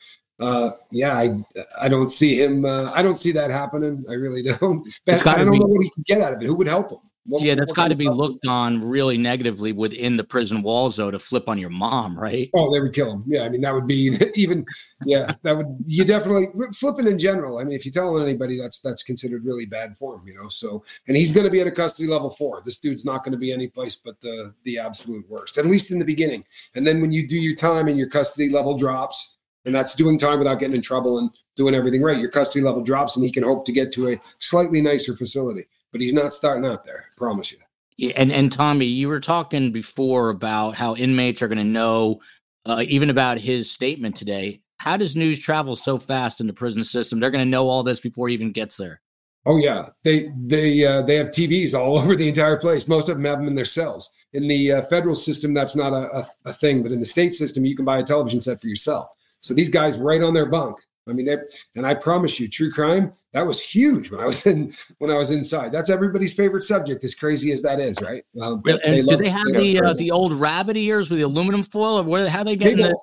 uh, 0.40 0.70
yeah, 0.90 1.16
I 1.16 1.44
I 1.80 1.88
don't 1.88 2.10
see 2.10 2.42
him. 2.42 2.64
Uh, 2.64 2.90
I 2.94 3.02
don't 3.02 3.16
see 3.16 3.32
that 3.32 3.50
happening. 3.50 4.04
I 4.10 4.14
really 4.14 4.42
don't. 4.60 4.86
But 5.06 5.26
I 5.26 5.44
don't 5.44 5.52
be, 5.52 5.58
know 5.58 5.66
what 5.66 5.82
he 5.82 5.90
could 5.90 6.04
get 6.04 6.20
out 6.20 6.34
of 6.34 6.42
it. 6.42 6.46
Who 6.46 6.56
would 6.56 6.68
help 6.68 6.90
him? 6.90 6.98
What, 7.26 7.42
yeah, 7.42 7.54
that's 7.54 7.72
got 7.72 7.88
to 7.88 7.94
be 7.94 8.06
looked 8.06 8.46
on 8.46 8.86
really 8.86 9.16
negatively 9.16 9.72
within 9.72 10.18
the 10.18 10.24
prison 10.24 10.62
walls, 10.62 10.96
though, 10.96 11.10
to 11.10 11.18
flip 11.18 11.48
on 11.48 11.56
your 11.56 11.70
mom, 11.70 12.18
right? 12.18 12.50
Oh, 12.52 12.70
they 12.70 12.80
would 12.80 12.92
kill 12.92 13.14
him. 13.14 13.24
Yeah, 13.26 13.44
I 13.44 13.48
mean 13.48 13.62
that 13.62 13.72
would 13.72 13.86
be 13.86 14.14
even. 14.34 14.66
Yeah, 15.06 15.32
that 15.42 15.56
would 15.56 15.68
you 15.86 16.04
definitely 16.04 16.48
flipping 16.74 17.06
in 17.06 17.18
general. 17.18 17.58
I 17.58 17.64
mean, 17.64 17.76
if 17.76 17.86
you 17.86 17.92
tell 17.92 18.20
anybody, 18.20 18.58
that's 18.58 18.80
that's 18.80 19.02
considered 19.02 19.46
really 19.46 19.64
bad 19.64 19.96
form, 19.96 20.26
you 20.26 20.34
know. 20.34 20.48
So, 20.48 20.84
and 21.08 21.16
he's 21.16 21.32
going 21.32 21.44
to 21.44 21.50
be 21.50 21.62
at 21.62 21.66
a 21.66 21.70
custody 21.70 22.08
level 22.08 22.28
four. 22.28 22.60
This 22.62 22.78
dude's 22.78 23.06
not 23.06 23.24
going 23.24 23.32
to 23.32 23.38
be 23.38 23.52
any 23.52 23.68
place 23.68 23.96
but 23.96 24.20
the 24.20 24.52
the 24.64 24.78
absolute 24.78 25.28
worst, 25.30 25.56
at 25.56 25.64
least 25.64 25.92
in 25.92 25.98
the 25.98 26.04
beginning. 26.04 26.44
And 26.74 26.86
then 26.86 27.00
when 27.00 27.10
you 27.10 27.26
do 27.26 27.40
your 27.40 27.54
time 27.54 27.88
and 27.88 27.98
your 27.98 28.08
custody 28.08 28.50
level 28.50 28.76
drops, 28.76 29.33
and 29.64 29.74
that's 29.74 29.94
doing 29.94 30.18
time 30.18 30.38
without 30.38 30.60
getting 30.60 30.76
in 30.76 30.82
trouble 30.82 31.18
and 31.18 31.30
doing 31.56 31.74
everything 31.74 32.02
right. 32.02 32.18
Your 32.18 32.30
custody 32.30 32.64
level 32.64 32.82
drops, 32.82 33.16
and 33.16 33.24
he 33.24 33.30
can 33.30 33.42
hope 33.42 33.64
to 33.66 33.72
get 33.72 33.92
to 33.92 34.08
a 34.08 34.20
slightly 34.38 34.80
nicer 34.80 35.14
facility. 35.14 35.66
But 35.92 36.00
he's 36.00 36.12
not 36.12 36.32
starting 36.32 36.66
out 36.66 36.84
there. 36.84 37.06
I 37.12 37.14
promise 37.16 37.52
you. 37.52 37.58
Yeah, 37.96 38.12
and 38.16 38.32
and 38.32 38.50
Tommy, 38.50 38.86
you 38.86 39.08
were 39.08 39.20
talking 39.20 39.70
before 39.70 40.30
about 40.30 40.74
how 40.74 40.96
inmates 40.96 41.42
are 41.42 41.48
going 41.48 41.58
to 41.58 41.64
know, 41.64 42.20
uh, 42.66 42.84
even 42.86 43.10
about 43.10 43.38
his 43.38 43.70
statement 43.70 44.16
today. 44.16 44.60
How 44.78 44.96
does 44.96 45.16
news 45.16 45.38
travel 45.38 45.76
so 45.76 45.98
fast 45.98 46.40
in 46.40 46.46
the 46.46 46.52
prison 46.52 46.82
system? 46.84 47.20
They're 47.20 47.30
going 47.30 47.44
to 47.44 47.50
know 47.50 47.68
all 47.68 47.82
this 47.82 48.00
before 48.00 48.28
he 48.28 48.34
even 48.34 48.52
gets 48.52 48.76
there. 48.76 49.00
Oh 49.46 49.58
yeah, 49.58 49.86
they 50.02 50.28
they 50.36 50.84
uh, 50.84 51.02
they 51.02 51.16
have 51.16 51.28
TVs 51.28 51.74
all 51.74 51.98
over 52.00 52.16
the 52.16 52.28
entire 52.28 52.58
place. 52.58 52.88
Most 52.88 53.08
of 53.08 53.16
them 53.16 53.24
have 53.24 53.38
them 53.38 53.48
in 53.48 53.54
their 53.54 53.64
cells. 53.64 54.12
In 54.32 54.48
the 54.48 54.72
uh, 54.72 54.82
federal 54.82 55.14
system, 55.14 55.54
that's 55.54 55.76
not 55.76 55.92
a, 55.92 56.12
a, 56.12 56.26
a 56.46 56.52
thing, 56.52 56.82
but 56.82 56.90
in 56.90 56.98
the 56.98 57.04
state 57.04 57.32
system, 57.32 57.64
you 57.64 57.76
can 57.76 57.84
buy 57.84 57.98
a 57.98 58.02
television 58.02 58.40
set 58.40 58.60
for 58.60 58.66
yourself. 58.66 59.06
So 59.44 59.52
these 59.54 59.70
guys 59.70 59.98
right 59.98 60.22
on 60.22 60.34
their 60.34 60.46
bunk. 60.46 60.78
I 61.06 61.12
mean, 61.12 61.26
they 61.26 61.36
and 61.76 61.86
I 61.86 61.92
promise 61.92 62.40
you, 62.40 62.48
true 62.48 62.72
crime 62.72 63.12
that 63.34 63.44
was 63.44 63.60
huge 63.62 64.10
when 64.10 64.20
I 64.20 64.26
was 64.26 64.46
in 64.50 64.72
when 64.98 65.10
I 65.10 65.18
was 65.18 65.30
inside. 65.30 65.70
That's 65.70 65.90
everybody's 65.90 66.32
favorite 66.32 66.62
subject, 66.62 67.04
as 67.04 67.14
crazy 67.14 67.52
as 67.52 67.60
that 67.62 67.78
is, 67.78 68.00
right? 68.00 68.24
Uh, 68.40 68.56
they 68.64 69.02
do 69.02 69.16
they 69.16 69.28
have 69.28 69.52
the 69.52 69.80
uh, 69.80 69.92
the 69.92 70.10
old 70.10 70.32
rabbit 70.32 70.76
ears 70.78 71.10
with 71.10 71.18
the 71.18 71.24
aluminum 71.24 71.62
foil, 71.62 71.98
or 71.98 72.04
where 72.04 72.28
how 72.28 72.42
they 72.42 72.56
get 72.56 72.76
the 72.78 72.98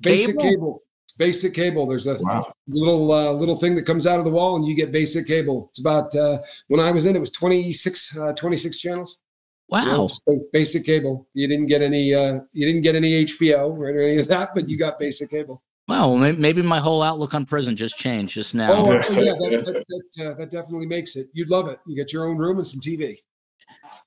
basic 0.00 0.36
cable? 0.36 0.42
cable? 0.42 0.80
Basic 1.16 1.54
cable. 1.54 1.86
There's 1.86 2.06
a 2.06 2.18
wow. 2.20 2.52
little 2.68 3.12
uh, 3.12 3.32
little 3.32 3.56
thing 3.56 3.74
that 3.76 3.86
comes 3.86 4.06
out 4.06 4.18
of 4.18 4.24
the 4.24 4.30
wall, 4.30 4.56
and 4.56 4.66
you 4.66 4.74
get 4.74 4.92
basic 4.92 5.26
cable. 5.26 5.68
It's 5.70 5.78
about 5.80 6.14
uh, 6.14 6.38
when 6.68 6.80
I 6.80 6.90
was 6.90 7.06
in, 7.06 7.16
it 7.16 7.20
was 7.20 7.30
26, 7.30 8.16
uh, 8.16 8.32
26 8.32 8.78
channels. 8.78 9.20
Wow. 9.68 10.08
You 10.26 10.34
know, 10.36 10.44
basic 10.52 10.84
cable. 10.84 11.28
You 11.34 11.46
didn't 11.46 11.66
get 11.66 11.80
any 11.80 12.12
uh, 12.14 12.40
you 12.52 12.66
didn't 12.66 12.82
get 12.82 12.96
any 12.96 13.24
HBO 13.24 13.70
or 13.70 13.88
any 13.88 14.18
of 14.18 14.28
that, 14.28 14.50
but 14.54 14.68
you 14.68 14.76
got 14.76 14.98
basic 14.98 15.30
cable. 15.30 15.62
Well, 15.90 16.16
maybe 16.16 16.62
my 16.62 16.78
whole 16.78 17.02
outlook 17.02 17.34
on 17.34 17.44
prison 17.44 17.74
just 17.74 17.98
changed 17.98 18.34
just 18.34 18.54
now. 18.54 18.70
Oh, 18.72 18.92
yeah, 18.92 19.00
that, 19.00 19.50
that, 19.50 19.84
that, 19.88 20.24
uh, 20.24 20.34
that, 20.34 20.48
definitely 20.48 20.86
makes 20.86 21.16
it. 21.16 21.26
You'd 21.32 21.50
love 21.50 21.68
it. 21.68 21.80
You 21.84 21.96
get 21.96 22.12
your 22.12 22.26
own 22.26 22.38
room 22.38 22.58
and 22.58 22.64
some 22.64 22.78
TV. 22.78 23.16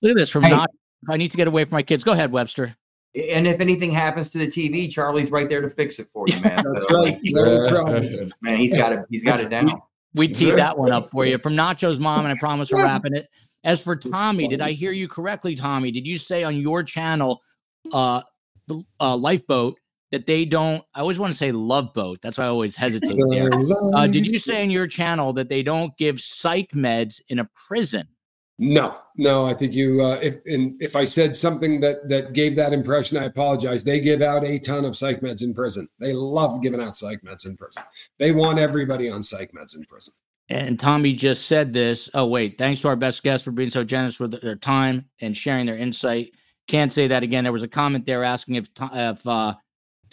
Look 0.02 0.12
at 0.12 0.18
this 0.18 0.30
from 0.30 0.44
hey. 0.44 0.52
not. 0.52 0.70
I 1.10 1.18
need 1.18 1.32
to 1.32 1.36
get 1.38 1.50
away 1.50 1.66
from 1.66 1.76
my 1.76 1.84
kids. 1.84 2.06
Go 2.06 2.14
ahead, 2.14 2.32
Webster. 2.32 2.74
and 3.34 3.46
if 3.46 3.60
anything 3.60 3.92
happens 3.92 4.32
to 4.32 4.38
the 4.38 4.48
TV, 4.48 4.90
Charlie's 4.90 5.30
right 5.30 5.50
there 5.50 5.60
to 5.60 5.70
fix 5.70 6.00
it 6.00 6.08
for 6.14 6.24
you, 6.26 6.40
man. 6.40 6.56
That's 6.64 6.88
So, 6.88 7.04
right. 7.04 7.20
No 7.22 8.30
man, 8.42 8.60
he's 8.60 8.78
got 8.78 8.94
it. 8.94 9.06
He's 9.10 9.26
got 9.26 9.42
it 9.42 9.50
down. 9.50 9.70
We 10.14 10.30
teed 10.30 10.56
that 10.56 10.78
one 10.78 10.94
up 10.94 11.12
for 11.12 11.26
you 11.26 11.38
from 11.38 11.54
Nacho's 11.54 12.00
mom, 12.00 12.24
and 12.24 12.34
I 12.34 12.40
promise 12.40 12.72
we're 12.72 12.82
wrapping 12.82 13.14
it. 13.14 13.28
As 13.66 13.84
for 13.84 13.98
Tommy, 13.98 14.48
did 14.48 14.62
I 14.62 14.72
hear 14.72 14.94
you 14.94 15.10
correctly, 15.10 15.54
Tommy? 15.54 15.92
Did 15.92 16.08
you 16.08 16.18
say 16.18 16.46
on 16.46 16.56
your 16.56 16.82
channel, 16.82 17.42
uh, 17.92 18.22
the 18.68 18.82
uh, 19.02 19.18
Lifeboat, 19.18 19.78
that 20.14 20.28
they 20.28 20.46
don't? 20.46 20.84
I 20.94 21.02
always 21.02 21.18
want 21.18 21.34
to 21.34 21.38
say 21.38 21.52
Love 21.52 21.92
Boat. 21.96 22.22
That's 22.22 22.38
why 22.38 22.46
I 22.46 22.48
always 22.48 22.76
hesitate 22.76 23.18
there. 23.32 23.50
Uh, 23.96 24.06
did 24.06 24.28
you 24.28 24.38
say 24.38 24.64
in 24.64 24.70
your 24.70 24.86
channel 24.86 25.34
that 25.34 25.50
they 25.50 25.64
don't 25.64 25.98
give 25.98 26.20
psych 26.20 26.70
meds 26.72 27.20
in 27.30 27.40
a 27.40 27.50
prison? 27.68 28.08
No, 28.60 28.96
no. 29.18 29.44
I 29.44 29.56
think 29.56 29.74
you. 29.74 30.04
Uh, 30.04 30.20
if 30.22 30.36
and 30.46 30.80
if 30.80 30.96
I 30.96 31.06
said 31.06 31.36
something 31.36 31.80
that 31.80 32.08
that 32.10 32.34
gave 32.34 32.56
that 32.58 32.74
impression, 32.74 33.18
I 33.18 33.26
apologize. 33.26 33.84
They 33.84 34.00
give 34.00 34.22
out 34.22 34.46
a 34.46 34.60
ton 34.60 34.86
of 34.86 34.96
psych 34.96 35.22
meds 35.22 35.42
in 35.42 35.56
prison. 35.56 35.90
They 36.00 36.14
love 36.14 36.62
giving 36.62 36.80
out 36.80 36.94
psych 36.94 37.24
meds 37.24 37.48
in 37.48 37.58
prison. 37.58 37.82
They 38.20 38.32
want 38.32 38.60
everybody 38.60 39.10
on 39.10 39.24
psych 39.24 39.52
meds 39.52 39.76
in 39.76 39.84
prison. 39.86 40.14
And 40.50 40.80
Tommy 40.80 41.14
just 41.14 41.48
said 41.48 41.74
this. 41.74 42.08
Oh, 42.14 42.28
wait. 42.28 42.60
Thanks 42.60 42.82
to 42.82 42.90
our 42.90 42.96
best 42.96 43.24
guests 43.24 43.44
for 43.44 43.52
being 43.52 43.72
so 43.72 43.84
generous 43.84 44.20
with 44.20 44.40
their 44.40 44.58
time 44.58 45.10
and 45.22 45.36
sharing 45.36 45.66
their 45.66 45.78
insight. 45.78 46.34
Can't 46.68 46.94
say 46.94 47.08
that 47.08 47.24
again. 47.24 47.44
There 47.44 47.52
was 47.52 47.64
a 47.64 47.68
comment 47.68 48.06
there 48.06 48.24
asking 48.24 48.56
if 48.56 48.70
if 48.80 49.26
uh, 49.26 49.56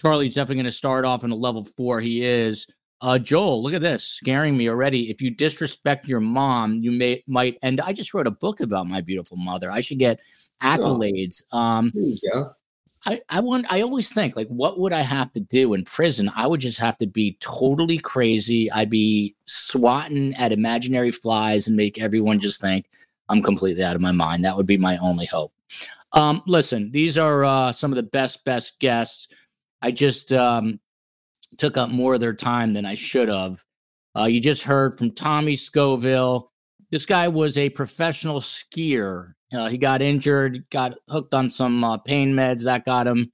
Charlie's 0.01 0.35
definitely 0.35 0.56
going 0.56 0.64
to 0.66 0.72
start 0.72 1.05
off 1.05 1.24
in 1.24 1.31
a 1.31 1.36
level 1.36 1.64
four. 1.64 2.01
He 2.01 2.24
is. 2.24 2.66
Uh, 3.02 3.18
Joel, 3.18 3.62
look 3.62 3.72
at 3.72 3.81
this, 3.81 4.05
scaring 4.05 4.56
me 4.56 4.68
already. 4.68 5.10
If 5.10 5.22
you 5.22 5.31
disrespect 5.31 6.06
your 6.06 6.20
mom, 6.20 6.82
you 6.82 6.90
may 6.90 7.22
might. 7.27 7.59
And 7.62 7.81
I 7.81 7.93
just 7.93 8.12
wrote 8.12 8.27
a 8.27 8.31
book 8.31 8.60
about 8.60 8.86
my 8.86 9.01
beautiful 9.01 9.39
mother. 9.39 9.70
I 9.70 9.81
should 9.81 9.98
get 9.98 10.20
accolades. 10.62 11.43
Um, 11.52 11.93
Yeah. 11.94 12.44
I, 13.06 13.22
I 13.31 13.40
want 13.40 13.64
I 13.72 13.81
always 13.81 14.12
think 14.12 14.36
like 14.36 14.48
what 14.48 14.78
would 14.78 14.93
I 14.93 15.01
have 15.01 15.32
to 15.32 15.40
do 15.40 15.72
in 15.72 15.85
prison? 15.85 16.31
I 16.36 16.47
would 16.47 16.60
just 16.60 16.78
have 16.81 16.98
to 16.98 17.06
be 17.06 17.39
totally 17.40 17.97
crazy. 17.97 18.70
I'd 18.70 18.90
be 18.90 19.35
swatting 19.47 20.35
at 20.35 20.52
imaginary 20.52 21.10
flies 21.10 21.66
and 21.66 21.77
make 21.77 21.98
everyone 21.98 22.40
just 22.40 22.60
think 22.60 22.90
I'm 23.31 23.40
completely 23.40 23.82
out 23.82 23.97
of 23.97 24.02
my 24.02 24.12
mind. 24.12 24.44
That 24.44 24.56
would 24.56 24.66
be 24.66 24.77
my 24.77 24.98
only 24.98 25.24
hope. 25.24 25.52
Um, 26.12 26.43
listen, 26.47 26.90
these 26.90 27.16
are 27.16 27.44
uh, 27.44 27.72
some 27.72 27.90
of 27.90 27.97
the 27.97 28.02
best 28.02 28.44
best 28.44 28.78
guests. 28.81 29.28
I 29.82 29.90
just 29.90 30.32
um, 30.32 30.81
took 31.59 31.77
up 31.77 31.90
more 31.90 32.15
of 32.15 32.20
their 32.20 32.35
time 32.35 32.73
than 32.73 32.86
I 32.86 32.94
should 32.94 33.28
have. 33.28 33.65
Uh, 34.16 34.24
you 34.24 34.40
just 34.40 34.65
heard 34.65 34.98
from 34.98 35.11
Tommy 35.12 35.57
Scoville. 35.57 36.51
This 36.90 37.07
guy 37.07 37.28
was 37.28 37.57
a 37.57 37.70
professional 37.70 38.40
skier. 38.40 39.32
Uh, 39.52 39.69
he 39.69 39.78
got 39.78 40.02
injured, 40.02 40.65
got 40.70 40.97
hooked 41.09 41.35
on 41.35 41.51
some 41.51 41.82
uh, 41.85 41.98
pain 41.98 42.35
meds 42.35 42.65
that 42.65 42.85
got 42.85 43.07
him 43.07 43.32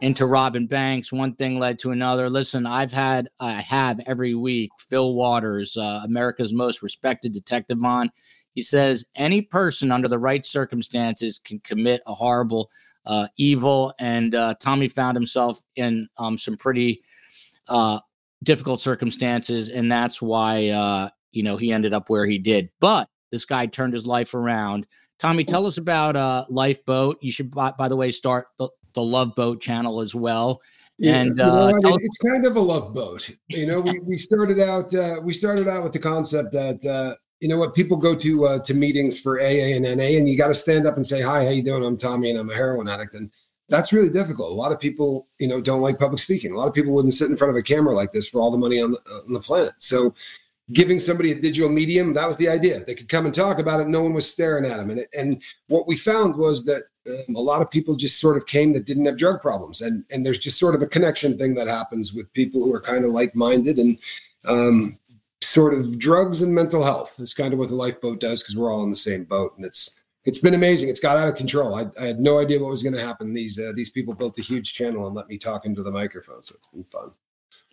into 0.00 0.26
robbing 0.26 0.66
banks. 0.66 1.12
One 1.12 1.34
thing 1.34 1.58
led 1.58 1.78
to 1.80 1.90
another. 1.90 2.30
Listen, 2.30 2.66
I've 2.66 2.92
had, 2.92 3.28
I 3.40 3.52
have 3.52 4.00
every 4.06 4.34
week, 4.34 4.70
Phil 4.78 5.14
Waters, 5.14 5.76
uh, 5.76 6.02
America's 6.04 6.54
most 6.54 6.82
respected 6.82 7.32
detective 7.32 7.82
on. 7.84 8.10
He 8.58 8.62
says 8.62 9.04
any 9.14 9.40
person 9.40 9.92
under 9.92 10.08
the 10.08 10.18
right 10.18 10.44
circumstances 10.44 11.40
can 11.44 11.60
commit 11.60 12.02
a 12.08 12.12
horrible 12.12 12.68
uh, 13.06 13.28
evil. 13.36 13.94
And 14.00 14.34
uh, 14.34 14.54
Tommy 14.58 14.88
found 14.88 15.16
himself 15.16 15.62
in 15.76 16.08
um, 16.18 16.36
some 16.36 16.56
pretty 16.56 17.00
uh, 17.68 18.00
difficult 18.42 18.80
circumstances, 18.80 19.68
and 19.68 19.92
that's 19.92 20.20
why 20.20 20.70
uh, 20.70 21.08
you 21.30 21.44
know 21.44 21.56
he 21.56 21.70
ended 21.70 21.94
up 21.94 22.10
where 22.10 22.26
he 22.26 22.36
did. 22.36 22.68
But 22.80 23.08
this 23.30 23.44
guy 23.44 23.66
turned 23.66 23.92
his 23.92 24.08
life 24.08 24.34
around. 24.34 24.88
Tommy, 25.20 25.44
tell 25.44 25.64
us 25.64 25.78
about 25.78 26.16
uh, 26.16 26.44
Lifeboat. 26.48 27.18
You 27.20 27.30
should, 27.30 27.52
by, 27.52 27.70
by 27.78 27.88
the 27.88 27.94
way, 27.94 28.10
start 28.10 28.48
the, 28.58 28.68
the 28.94 29.02
Love 29.02 29.36
Boat 29.36 29.60
channel 29.60 30.00
as 30.00 30.16
well. 30.16 30.60
Yeah, 30.98 31.20
And 31.20 31.28
you 31.28 31.34
know 31.36 31.44
uh, 31.44 31.70
what? 31.70 31.82
tell 31.82 31.94
it's 31.94 32.18
kind 32.18 32.44
of 32.44 32.56
a 32.56 32.60
love 32.60 32.92
boat. 32.92 33.30
You 33.50 33.68
know, 33.68 33.80
we, 33.80 34.00
we 34.00 34.16
started 34.16 34.58
out 34.58 34.92
uh, 34.92 35.20
we 35.22 35.32
started 35.32 35.68
out 35.68 35.84
with 35.84 35.92
the 35.92 36.00
concept 36.00 36.50
that 36.54 36.84
uh, 36.84 37.14
you 37.40 37.48
know 37.48 37.58
what 37.58 37.74
people 37.74 37.96
go 37.96 38.14
to 38.14 38.44
uh, 38.44 38.58
to 38.60 38.74
meetings 38.74 39.20
for 39.20 39.40
AA 39.40 39.74
and 39.74 39.84
NA, 39.84 40.16
and 40.18 40.28
you 40.28 40.36
got 40.36 40.48
to 40.48 40.54
stand 40.54 40.86
up 40.86 40.96
and 40.96 41.06
say 41.06 41.20
hi, 41.20 41.44
how 41.44 41.50
you 41.50 41.62
doing? 41.62 41.84
I'm 41.84 41.96
Tommy, 41.96 42.30
and 42.30 42.38
I'm 42.38 42.50
a 42.50 42.54
heroin 42.54 42.88
addict, 42.88 43.14
and 43.14 43.30
that's 43.68 43.92
really 43.92 44.10
difficult. 44.10 44.50
A 44.50 44.54
lot 44.54 44.72
of 44.72 44.80
people, 44.80 45.28
you 45.38 45.46
know, 45.46 45.60
don't 45.60 45.80
like 45.80 45.98
public 45.98 46.20
speaking. 46.20 46.52
A 46.52 46.56
lot 46.56 46.68
of 46.68 46.74
people 46.74 46.92
wouldn't 46.92 47.14
sit 47.14 47.30
in 47.30 47.36
front 47.36 47.50
of 47.50 47.56
a 47.56 47.62
camera 47.62 47.94
like 47.94 48.12
this 48.12 48.28
for 48.28 48.40
all 48.40 48.50
the 48.50 48.58
money 48.58 48.80
on 48.80 48.92
the, 48.92 48.98
on 49.26 49.32
the 49.32 49.40
planet. 49.40 49.74
So, 49.78 50.14
giving 50.72 50.98
somebody 50.98 51.32
a 51.32 51.40
digital 51.40 51.68
medium, 51.68 52.14
that 52.14 52.26
was 52.26 52.36
the 52.38 52.48
idea. 52.48 52.80
They 52.84 52.94
could 52.94 53.08
come 53.08 53.26
and 53.26 53.34
talk 53.34 53.58
about 53.58 53.80
it. 53.80 53.88
No 53.88 54.02
one 54.02 54.14
was 54.14 54.30
staring 54.30 54.64
at 54.64 54.78
them. 54.78 54.90
And, 54.90 55.06
and 55.16 55.42
what 55.68 55.86
we 55.86 55.96
found 55.96 56.36
was 56.36 56.64
that 56.64 56.84
um, 57.08 57.36
a 57.36 57.40
lot 57.40 57.62
of 57.62 57.70
people 57.70 57.94
just 57.94 58.20
sort 58.20 58.36
of 58.36 58.46
came 58.46 58.72
that 58.72 58.84
didn't 58.84 59.06
have 59.06 59.16
drug 59.16 59.40
problems. 59.40 59.80
And, 59.80 60.04
and 60.10 60.26
there's 60.26 60.38
just 60.38 60.58
sort 60.58 60.74
of 60.74 60.82
a 60.82 60.86
connection 60.86 61.38
thing 61.38 61.54
that 61.54 61.68
happens 61.68 62.12
with 62.12 62.32
people 62.34 62.62
who 62.62 62.74
are 62.74 62.80
kind 62.80 63.04
of 63.04 63.12
like 63.12 63.34
minded 63.34 63.78
and 63.78 63.98
um, 64.44 64.98
sort 65.48 65.74
of 65.74 65.98
drugs 65.98 66.42
and 66.42 66.54
mental 66.54 66.82
health 66.82 67.18
is 67.18 67.32
kind 67.32 67.52
of 67.52 67.58
what 67.58 67.68
the 67.68 67.74
lifeboat 67.74 68.20
does 68.20 68.42
because 68.42 68.56
we're 68.56 68.72
all 68.72 68.84
in 68.84 68.90
the 68.90 68.96
same 68.96 69.24
boat. 69.24 69.54
And 69.56 69.64
it's, 69.64 69.98
it's 70.24 70.38
been 70.38 70.54
amazing. 70.54 70.90
It's 70.90 71.00
got 71.00 71.16
out 71.16 71.28
of 71.28 71.36
control. 71.36 71.74
I, 71.74 71.86
I 72.00 72.04
had 72.04 72.20
no 72.20 72.38
idea 72.38 72.60
what 72.60 72.68
was 72.68 72.82
going 72.82 72.94
to 72.94 73.00
happen. 73.00 73.32
These 73.32 73.58
uh, 73.58 73.72
these 73.74 73.88
people 73.88 74.14
built 74.14 74.38
a 74.38 74.42
huge 74.42 74.74
channel 74.74 75.06
and 75.06 75.16
let 75.16 75.26
me 75.28 75.38
talk 75.38 75.64
into 75.64 75.82
the 75.82 75.90
microphone, 75.90 76.42
so 76.42 76.54
it's 76.56 76.66
been 76.66 76.84
fun. 76.84 77.12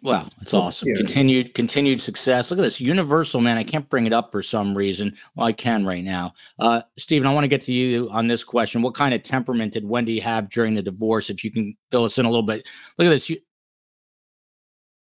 Wow, 0.03 0.25
it's 0.41 0.53
awesome. 0.53 0.87
Yeah. 0.87 0.97
Continued 0.97 1.53
continued 1.53 2.01
success. 2.01 2.51
Look 2.51 2.59
at 2.59 2.63
this. 2.63 2.79
Universal, 2.79 3.41
man. 3.41 3.57
I 3.57 3.63
can't 3.63 3.89
bring 3.89 4.05
it 4.05 4.13
up 4.13 4.31
for 4.31 4.41
some 4.41 4.77
reason. 4.77 5.15
Well, 5.35 5.47
I 5.47 5.51
can 5.51 5.85
right 5.85 6.03
now. 6.03 6.33
Uh, 6.59 6.81
Stephen, 6.95 7.27
I 7.27 7.33
want 7.33 7.43
to 7.43 7.49
get 7.49 7.61
to 7.61 7.73
you 7.73 8.09
on 8.09 8.27
this 8.27 8.43
question. 8.43 8.81
What 8.81 8.93
kind 8.93 9.13
of 9.13 9.23
temperament 9.23 9.73
did 9.73 9.83
Wendi 9.83 10.21
have 10.21 10.49
during 10.49 10.75
the 10.75 10.81
divorce? 10.81 11.29
If 11.29 11.43
you 11.43 11.51
can 11.51 11.75
fill 11.91 12.05
us 12.05 12.17
in 12.17 12.25
a 12.25 12.29
little 12.29 12.43
bit. 12.43 12.67
Look 12.97 13.07
at 13.07 13.09
this. 13.09 13.29
You, 13.29 13.37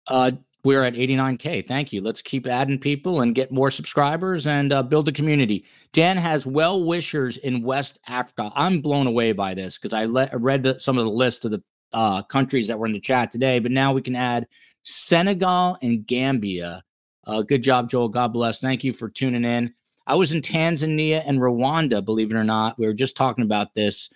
uh, 0.07 0.31
we're 0.63 0.83
at 0.83 0.93
89K. 0.93 1.67
Thank 1.67 1.91
you. 1.91 2.01
Let's 2.01 2.21
keep 2.21 2.45
adding 2.45 2.77
people 2.77 3.21
and 3.21 3.33
get 3.33 3.51
more 3.51 3.71
subscribers 3.71 4.45
and 4.45 4.71
uh, 4.71 4.83
build 4.83 5.07
a 5.07 5.11
community. 5.11 5.65
Dan 5.91 6.17
has 6.17 6.45
well 6.45 6.83
wishers 6.83 7.37
in 7.37 7.63
West 7.63 7.99
Africa. 8.07 8.51
I'm 8.55 8.81
blown 8.81 9.07
away 9.07 9.31
by 9.31 9.53
this 9.53 9.77
because 9.77 9.93
I, 9.93 10.05
le- 10.05 10.29
read 10.33 10.63
the, 10.63 10.79
some 10.79 10.97
of 10.97 11.05
the 11.05 11.11
list 11.11 11.45
of 11.45 11.51
the 11.51 11.63
uh, 11.93 12.21
countries 12.23 12.67
that 12.67 12.77
were 12.77 12.85
in 12.85 12.93
the 12.93 12.99
chat 12.99 13.31
today, 13.31 13.59
but 13.59 13.71
now 13.71 13.91
we 13.93 14.01
can 14.01 14.15
add 14.15 14.47
Senegal 14.83 15.77
and 15.81 16.05
Gambia. 16.05 16.83
Uh, 17.25 17.41
good 17.41 17.63
job, 17.63 17.89
Joel. 17.89 18.09
God 18.09 18.33
bless. 18.33 18.59
Thank 18.59 18.83
you 18.83 18.93
for 18.93 19.09
tuning 19.09 19.45
in. 19.45 19.73
I 20.07 20.15
was 20.15 20.31
in 20.31 20.41
Tanzania 20.41 21.23
and 21.25 21.39
Rwanda, 21.39 22.03
believe 22.03 22.31
it 22.31 22.37
or 22.37 22.43
not. 22.43 22.77
We 22.79 22.87
were 22.87 22.93
just 22.93 23.15
talking 23.15 23.43
about 23.43 23.73
this 23.73 24.09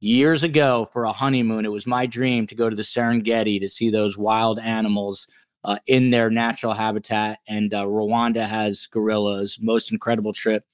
years 0.00 0.42
ago 0.42 0.86
for 0.92 1.04
a 1.04 1.12
honeymoon. 1.12 1.64
It 1.64 1.72
was 1.72 1.86
my 1.86 2.06
dream 2.06 2.46
to 2.48 2.54
go 2.54 2.68
to 2.68 2.76
the 2.76 2.82
Serengeti 2.82 3.60
to 3.60 3.68
see 3.68 3.90
those 3.90 4.18
wild 4.18 4.58
animals 4.58 5.26
uh, 5.64 5.78
in 5.86 6.10
their 6.10 6.30
natural 6.30 6.72
habitat. 6.72 7.38
And 7.48 7.72
uh, 7.72 7.84
Rwanda 7.84 8.46
has 8.46 8.86
gorillas. 8.86 9.58
Most 9.60 9.92
incredible 9.92 10.32
trip 10.32 10.64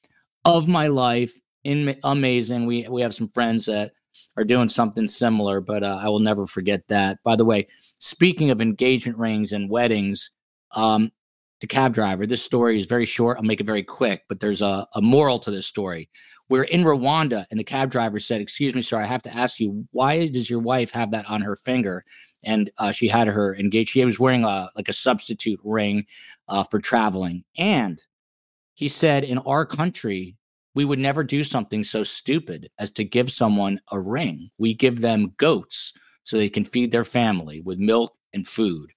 of 0.44 0.68
my 0.68 0.86
life. 0.86 1.38
In, 1.64 1.96
amazing. 2.04 2.66
We 2.66 2.86
we 2.88 3.02
have 3.02 3.14
some 3.14 3.28
friends 3.28 3.66
that 3.66 3.92
are 4.36 4.44
doing 4.44 4.68
something 4.68 5.06
similar, 5.06 5.60
but 5.60 5.82
uh, 5.82 5.98
I 6.00 6.08
will 6.08 6.20
never 6.20 6.46
forget 6.46 6.86
that. 6.88 7.18
By 7.24 7.36
the 7.36 7.44
way, 7.44 7.66
speaking 8.00 8.50
of 8.50 8.60
engagement 8.60 9.18
rings 9.18 9.52
and 9.52 9.68
weddings, 9.68 10.30
um, 10.74 11.10
the 11.60 11.66
cab 11.66 11.92
driver, 11.92 12.26
this 12.26 12.42
story 12.42 12.78
is 12.78 12.86
very 12.86 13.04
short. 13.04 13.36
I'll 13.36 13.42
make 13.44 13.60
it 13.60 13.66
very 13.66 13.82
quick, 13.82 14.22
but 14.28 14.40
there's 14.40 14.62
a, 14.62 14.86
a 14.94 15.02
moral 15.02 15.38
to 15.40 15.50
this 15.50 15.66
story. 15.66 16.08
We're 16.48 16.64
in 16.64 16.82
Rwanda, 16.82 17.44
and 17.50 17.60
the 17.60 17.64
cab 17.64 17.90
driver 17.90 18.18
said, 18.18 18.40
Excuse 18.40 18.74
me, 18.74 18.80
sir, 18.82 18.98
I 18.98 19.04
have 19.04 19.22
to 19.24 19.36
ask 19.36 19.60
you, 19.60 19.86
why 19.92 20.28
does 20.28 20.48
your 20.48 20.60
wife 20.60 20.90
have 20.92 21.10
that 21.10 21.28
on 21.28 21.42
her 21.42 21.56
finger? 21.56 22.04
And 22.42 22.70
uh, 22.78 22.90
she 22.92 23.08
had 23.08 23.28
her 23.28 23.54
engaged. 23.56 23.90
She 23.90 24.04
was 24.04 24.20
wearing 24.20 24.44
a 24.44 24.68
like 24.76 24.88
a 24.88 24.92
substitute 24.92 25.60
ring 25.62 26.06
uh, 26.48 26.64
for 26.64 26.80
traveling. 26.80 27.44
And 27.58 28.02
he 28.74 28.88
said, 28.88 29.24
In 29.24 29.38
our 29.38 29.66
country, 29.66 30.36
we 30.74 30.84
would 30.84 30.98
never 30.98 31.24
do 31.24 31.42
something 31.42 31.82
so 31.82 32.02
stupid 32.02 32.70
as 32.78 32.92
to 32.92 33.04
give 33.04 33.30
someone 33.30 33.80
a 33.90 34.00
ring. 34.00 34.50
We 34.58 34.74
give 34.74 35.00
them 35.00 35.34
goats 35.36 35.92
so 36.22 36.36
they 36.36 36.48
can 36.48 36.64
feed 36.64 36.92
their 36.92 37.04
family 37.04 37.60
with 37.60 37.78
milk 37.78 38.14
and 38.32 38.46
food. 38.46 38.90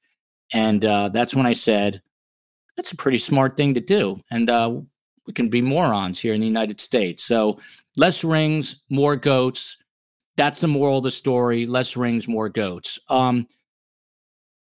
And 0.53 0.85
uh, 0.85 1.09
that's 1.09 1.35
when 1.35 1.45
I 1.45 1.53
said, 1.53 2.01
that's 2.77 2.91
a 2.91 2.97
pretty 2.97 3.17
smart 3.17 3.57
thing 3.57 3.73
to 3.73 3.81
do. 3.81 4.21
And 4.29 4.49
uh, 4.49 4.81
we 5.27 5.33
can 5.33 5.49
be 5.49 5.61
morons 5.61 6.19
here 6.19 6.33
in 6.33 6.41
the 6.41 6.47
United 6.47 6.79
States. 6.79 7.23
So 7.23 7.59
less 7.97 8.23
rings, 8.23 8.81
more 8.89 9.15
goats. 9.15 9.77
That's 10.37 10.61
the 10.61 10.67
moral 10.67 10.97
of 10.97 11.03
the 11.03 11.11
story. 11.11 11.65
Less 11.65 11.95
rings, 11.95 12.27
more 12.27 12.49
goats. 12.49 12.99
Um, 13.09 13.47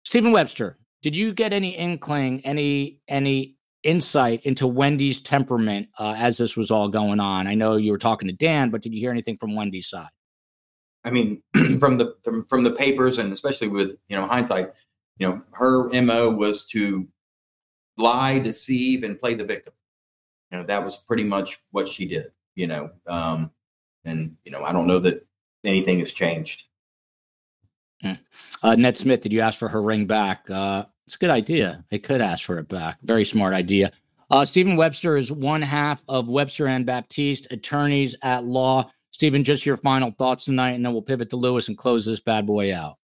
Stephen 0.04 0.32
Webster, 0.32 0.78
did 1.02 1.16
you 1.16 1.34
get 1.34 1.54
any 1.54 1.76
inkling, 1.76 2.42
any 2.46 3.00
any 3.08 3.56
insight 3.84 4.44
into 4.46 4.68
Wendi's 4.68 5.22
temperament 5.22 5.88
uh, 6.00 6.16
as 6.18 6.38
this 6.38 6.58
was 6.58 6.72
all 6.72 6.90
going 6.90 7.20
on? 7.20 7.46
I 7.46 7.54
know 7.54 7.76
you 7.76 7.92
were 7.92 7.98
talking 7.98 8.28
to 8.28 8.34
Dan, 8.34 8.70
but 8.70 8.82
did 8.82 8.94
you 8.94 9.00
hear 9.00 9.12
anything 9.12 9.38
from 9.38 9.56
Wendi's 9.56 9.90
side? 9.90 10.10
I 11.04 11.12
mean, 11.12 11.44
from 11.80 11.98
the 11.98 12.16
from, 12.24 12.46
from 12.46 12.64
the 12.64 12.72
papers 12.72 13.20
and 13.20 13.32
especially 13.32 13.68
with 13.68 13.98
you 14.10 14.16
know 14.16 14.26
hindsight, 14.28 14.72
you 15.20 15.28
know, 15.28 15.42
her 15.52 15.90
mo 16.02 16.30
was 16.30 16.66
to 16.68 17.08
lie, 17.98 18.40
deceive, 18.40 19.04
and 19.04 19.20
play 19.20 19.34
the 19.34 19.46
victim. 19.46 19.74
You 20.52 20.60
know, 20.60 20.66
that 20.66 20.84
was 20.84 20.98
pretty 20.98 21.24
much 21.24 21.58
what 21.72 21.88
she 21.88 22.08
did. 22.08 22.32
You 22.56 22.68
know, 22.68 22.90
um, 23.06 23.52
and 24.06 24.38
you 24.44 24.52
know, 24.52 24.64
I 24.64 24.72
don't 24.72 24.88
know 24.88 25.00
that 25.00 25.26
anything 25.64 26.00
has 26.00 26.12
changed. 26.12 26.64
Mm. 28.04 28.20
Uh, 28.62 28.76
Ned 28.76 28.98
Smith, 28.98 29.22
did 29.22 29.34
you 29.34 29.42
ask 29.42 29.60
for 29.60 29.68
her 29.68 29.82
ring 29.82 30.06
back? 30.06 30.50
Uh, 30.50 30.86
it's 31.06 31.16
a 31.16 31.20
good 31.20 31.30
idea. 31.30 31.84
They 31.90 32.00
could 32.00 32.22
ask 32.22 32.44
for 32.44 32.60
it 32.60 32.68
back. 32.68 32.98
Very 33.02 33.24
smart 33.24 33.54
idea. 33.54 33.92
Uh, 34.30 34.44
Stephen 34.44 34.76
Webster 34.76 35.16
is 35.16 35.32
one 35.32 35.62
half 35.62 36.04
of 36.10 36.28
Webster 36.28 36.68
and 36.68 36.86
Baptiste, 36.86 37.52
attorneys 37.52 38.16
at 38.22 38.44
law. 38.44 38.90
Stephen, 39.12 39.44
just 39.44 39.66
your 39.66 39.78
final 39.78 40.12
thoughts 40.12 40.46
tonight, 40.46 40.72
and 40.72 40.86
then 40.86 40.92
we'll 40.92 41.02
pivot 41.02 41.30
to 41.30 41.38
Louis 41.38 41.68
and 41.70 41.78
close 41.78 42.06
this 42.06 42.20
bad 42.20 42.46
boy 42.46 42.76
out. 42.76 42.98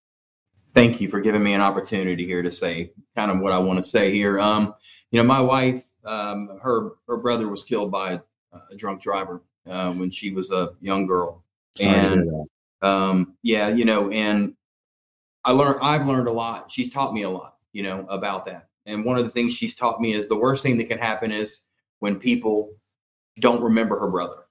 Thank 0.73 0.99
you 0.99 1.07
for 1.07 1.21
giving 1.21 1.43
me 1.43 1.53
an 1.53 1.61
opportunity 1.61 2.25
here 2.25 2.41
to 2.41 2.51
say 2.51 2.91
kind 3.15 3.31
of 3.31 3.39
what 3.39 3.53
I 3.53 3.59
want 3.59 3.81
to 3.81 3.87
say 3.87 4.11
here. 4.11 4.39
Um, 4.39 4.73
you 5.11 5.21
know, 5.21 5.27
my 5.27 5.39
wife, 5.39 5.83
um, 6.05 6.59
her 6.61 6.91
her 7.07 7.17
brother 7.17 7.47
was 7.47 7.63
killed 7.63 7.91
by 7.91 8.19
a 8.53 8.75
drunk 8.75 9.01
driver 9.01 9.41
uh, 9.67 9.91
when 9.93 10.09
she 10.09 10.31
was 10.31 10.51
a 10.51 10.73
young 10.81 11.05
girl, 11.05 11.43
and 11.79 12.47
um, 12.81 13.35
yeah, 13.41 13.69
you 13.69 13.85
know, 13.85 14.09
and 14.11 14.53
I 15.43 15.51
learned 15.51 15.79
I've 15.81 16.07
learned 16.07 16.27
a 16.27 16.31
lot. 16.31 16.71
She's 16.71 16.91
taught 16.91 17.13
me 17.13 17.23
a 17.23 17.29
lot, 17.29 17.57
you 17.71 17.83
know, 17.83 18.05
about 18.09 18.45
that. 18.45 18.69
And 18.85 19.05
one 19.05 19.17
of 19.17 19.23
the 19.23 19.29
things 19.29 19.53
she's 19.53 19.75
taught 19.75 20.01
me 20.01 20.13
is 20.13 20.27
the 20.27 20.37
worst 20.37 20.63
thing 20.63 20.77
that 20.77 20.89
can 20.89 20.97
happen 20.97 21.31
is 21.31 21.67
when 21.99 22.19
people 22.19 22.73
don't 23.39 23.61
remember 23.61 23.97
her 23.99 24.09
brother. 24.09 24.45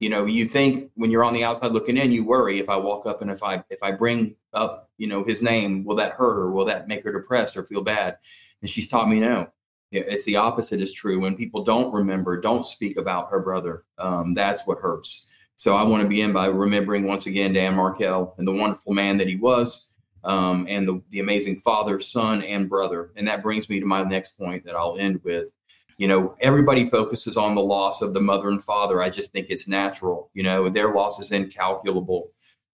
You 0.00 0.10
know, 0.10 0.26
you 0.26 0.46
think 0.46 0.90
when 0.94 1.10
you're 1.10 1.24
on 1.24 1.32
the 1.32 1.44
outside 1.44 1.72
looking 1.72 1.96
in, 1.96 2.12
you 2.12 2.24
worry 2.24 2.58
if 2.58 2.68
I 2.68 2.76
walk 2.76 3.06
up 3.06 3.22
and 3.22 3.30
if 3.30 3.42
I 3.42 3.64
if 3.70 3.82
I 3.82 3.92
bring 3.92 4.34
up, 4.52 4.90
you 4.98 5.06
know, 5.06 5.24
his 5.24 5.42
name, 5.42 5.84
will 5.84 5.96
that 5.96 6.12
hurt 6.12 6.34
her? 6.34 6.50
Will 6.50 6.64
that 6.66 6.88
make 6.88 7.04
her 7.04 7.12
depressed 7.12 7.56
or 7.56 7.64
feel 7.64 7.82
bad? 7.82 8.18
And 8.60 8.68
she's 8.68 8.88
taught 8.88 9.08
me 9.08 9.20
no. 9.20 9.48
It's 9.94 10.24
the 10.24 10.36
opposite 10.36 10.80
is 10.80 10.92
true. 10.92 11.20
When 11.20 11.36
people 11.36 11.62
don't 11.62 11.92
remember, 11.92 12.40
don't 12.40 12.64
speak 12.64 12.96
about 12.96 13.30
her 13.30 13.40
brother, 13.40 13.84
um, 13.98 14.34
that's 14.34 14.66
what 14.66 14.78
hurts. 14.78 15.26
So 15.56 15.76
I 15.76 15.82
want 15.84 16.02
to 16.02 16.08
begin 16.08 16.32
by 16.32 16.46
remembering 16.46 17.04
once 17.04 17.26
again 17.26 17.52
Dan 17.52 17.76
Markel 17.76 18.34
and 18.38 18.46
the 18.46 18.52
wonderful 18.52 18.92
man 18.92 19.16
that 19.18 19.28
he 19.28 19.36
was, 19.36 19.92
um, 20.24 20.66
and 20.68 20.86
the, 20.86 21.00
the 21.10 21.20
amazing 21.20 21.56
father, 21.58 22.00
son, 22.00 22.42
and 22.42 22.68
brother. 22.68 23.12
And 23.16 23.28
that 23.28 23.42
brings 23.42 23.68
me 23.68 23.78
to 23.78 23.86
my 23.86 24.02
next 24.02 24.36
point 24.36 24.64
that 24.64 24.74
I'll 24.74 24.98
end 24.98 25.20
with. 25.22 25.50
You 25.96 26.08
know, 26.08 26.34
everybody 26.40 26.86
focuses 26.86 27.36
on 27.36 27.54
the 27.54 27.62
loss 27.62 28.02
of 28.02 28.14
the 28.14 28.20
mother 28.20 28.48
and 28.48 28.60
father. 28.60 29.00
I 29.00 29.10
just 29.10 29.30
think 29.30 29.46
it's 29.48 29.68
natural. 29.68 30.28
You 30.34 30.42
know, 30.42 30.68
their 30.68 30.92
loss 30.92 31.20
is 31.20 31.30
incalculable, 31.30 32.32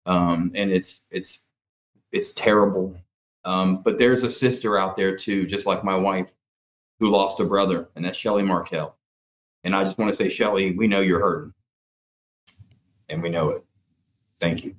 um, 0.04 0.52
and 0.54 0.70
it's 0.70 1.08
it's 1.10 1.48
it's 2.12 2.34
terrible. 2.34 2.94
Um, 3.46 3.82
but 3.82 3.98
there's 3.98 4.22
a 4.22 4.30
sister 4.30 4.78
out 4.78 4.98
there 4.98 5.16
too, 5.16 5.46
just 5.46 5.66
like 5.66 5.82
my 5.82 5.94
wife, 5.94 6.32
who 6.98 7.10
lost 7.10 7.40
a 7.40 7.44
brother, 7.44 7.88
and 7.94 8.04
that's 8.04 8.18
Shelly 8.18 8.42
Markel. 8.42 8.96
And 9.64 9.74
I 9.74 9.82
just 9.82 9.98
want 9.98 10.12
to 10.12 10.16
say, 10.16 10.28
Shelly, 10.28 10.72
we 10.72 10.86
know 10.86 11.00
you're 11.00 11.20
hurting, 11.20 11.52
and 13.08 13.22
we 13.22 13.28
know 13.28 13.50
it. 13.50 13.64
Thank 14.40 14.64
you. 14.64 14.74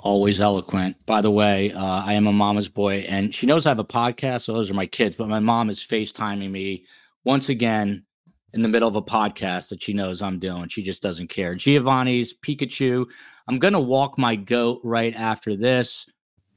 Always 0.00 0.40
eloquent. 0.40 1.04
By 1.06 1.20
the 1.20 1.30
way, 1.30 1.72
uh, 1.72 2.02
I 2.04 2.14
am 2.14 2.26
a 2.26 2.32
mama's 2.32 2.68
boy, 2.68 3.06
and 3.08 3.34
she 3.34 3.46
knows 3.46 3.66
I 3.66 3.70
have 3.70 3.78
a 3.78 3.84
podcast. 3.84 4.42
So 4.42 4.52
those 4.52 4.70
are 4.70 4.74
my 4.74 4.86
kids. 4.86 5.16
But 5.16 5.28
my 5.28 5.40
mom 5.40 5.70
is 5.70 5.80
FaceTiming 5.80 6.50
me 6.50 6.84
once 7.24 7.48
again 7.48 8.04
in 8.52 8.62
the 8.62 8.68
middle 8.68 8.88
of 8.88 8.96
a 8.96 9.02
podcast 9.02 9.70
that 9.70 9.82
she 9.82 9.92
knows 9.92 10.22
I'm 10.22 10.38
doing. 10.38 10.68
She 10.68 10.82
just 10.82 11.02
doesn't 11.02 11.28
care. 11.28 11.54
Giovanni's 11.54 12.34
Pikachu. 12.34 13.06
I'm 13.48 13.58
gonna 13.58 13.80
walk 13.80 14.18
my 14.18 14.36
goat 14.36 14.80
right 14.84 15.14
after 15.14 15.56
this. 15.56 16.06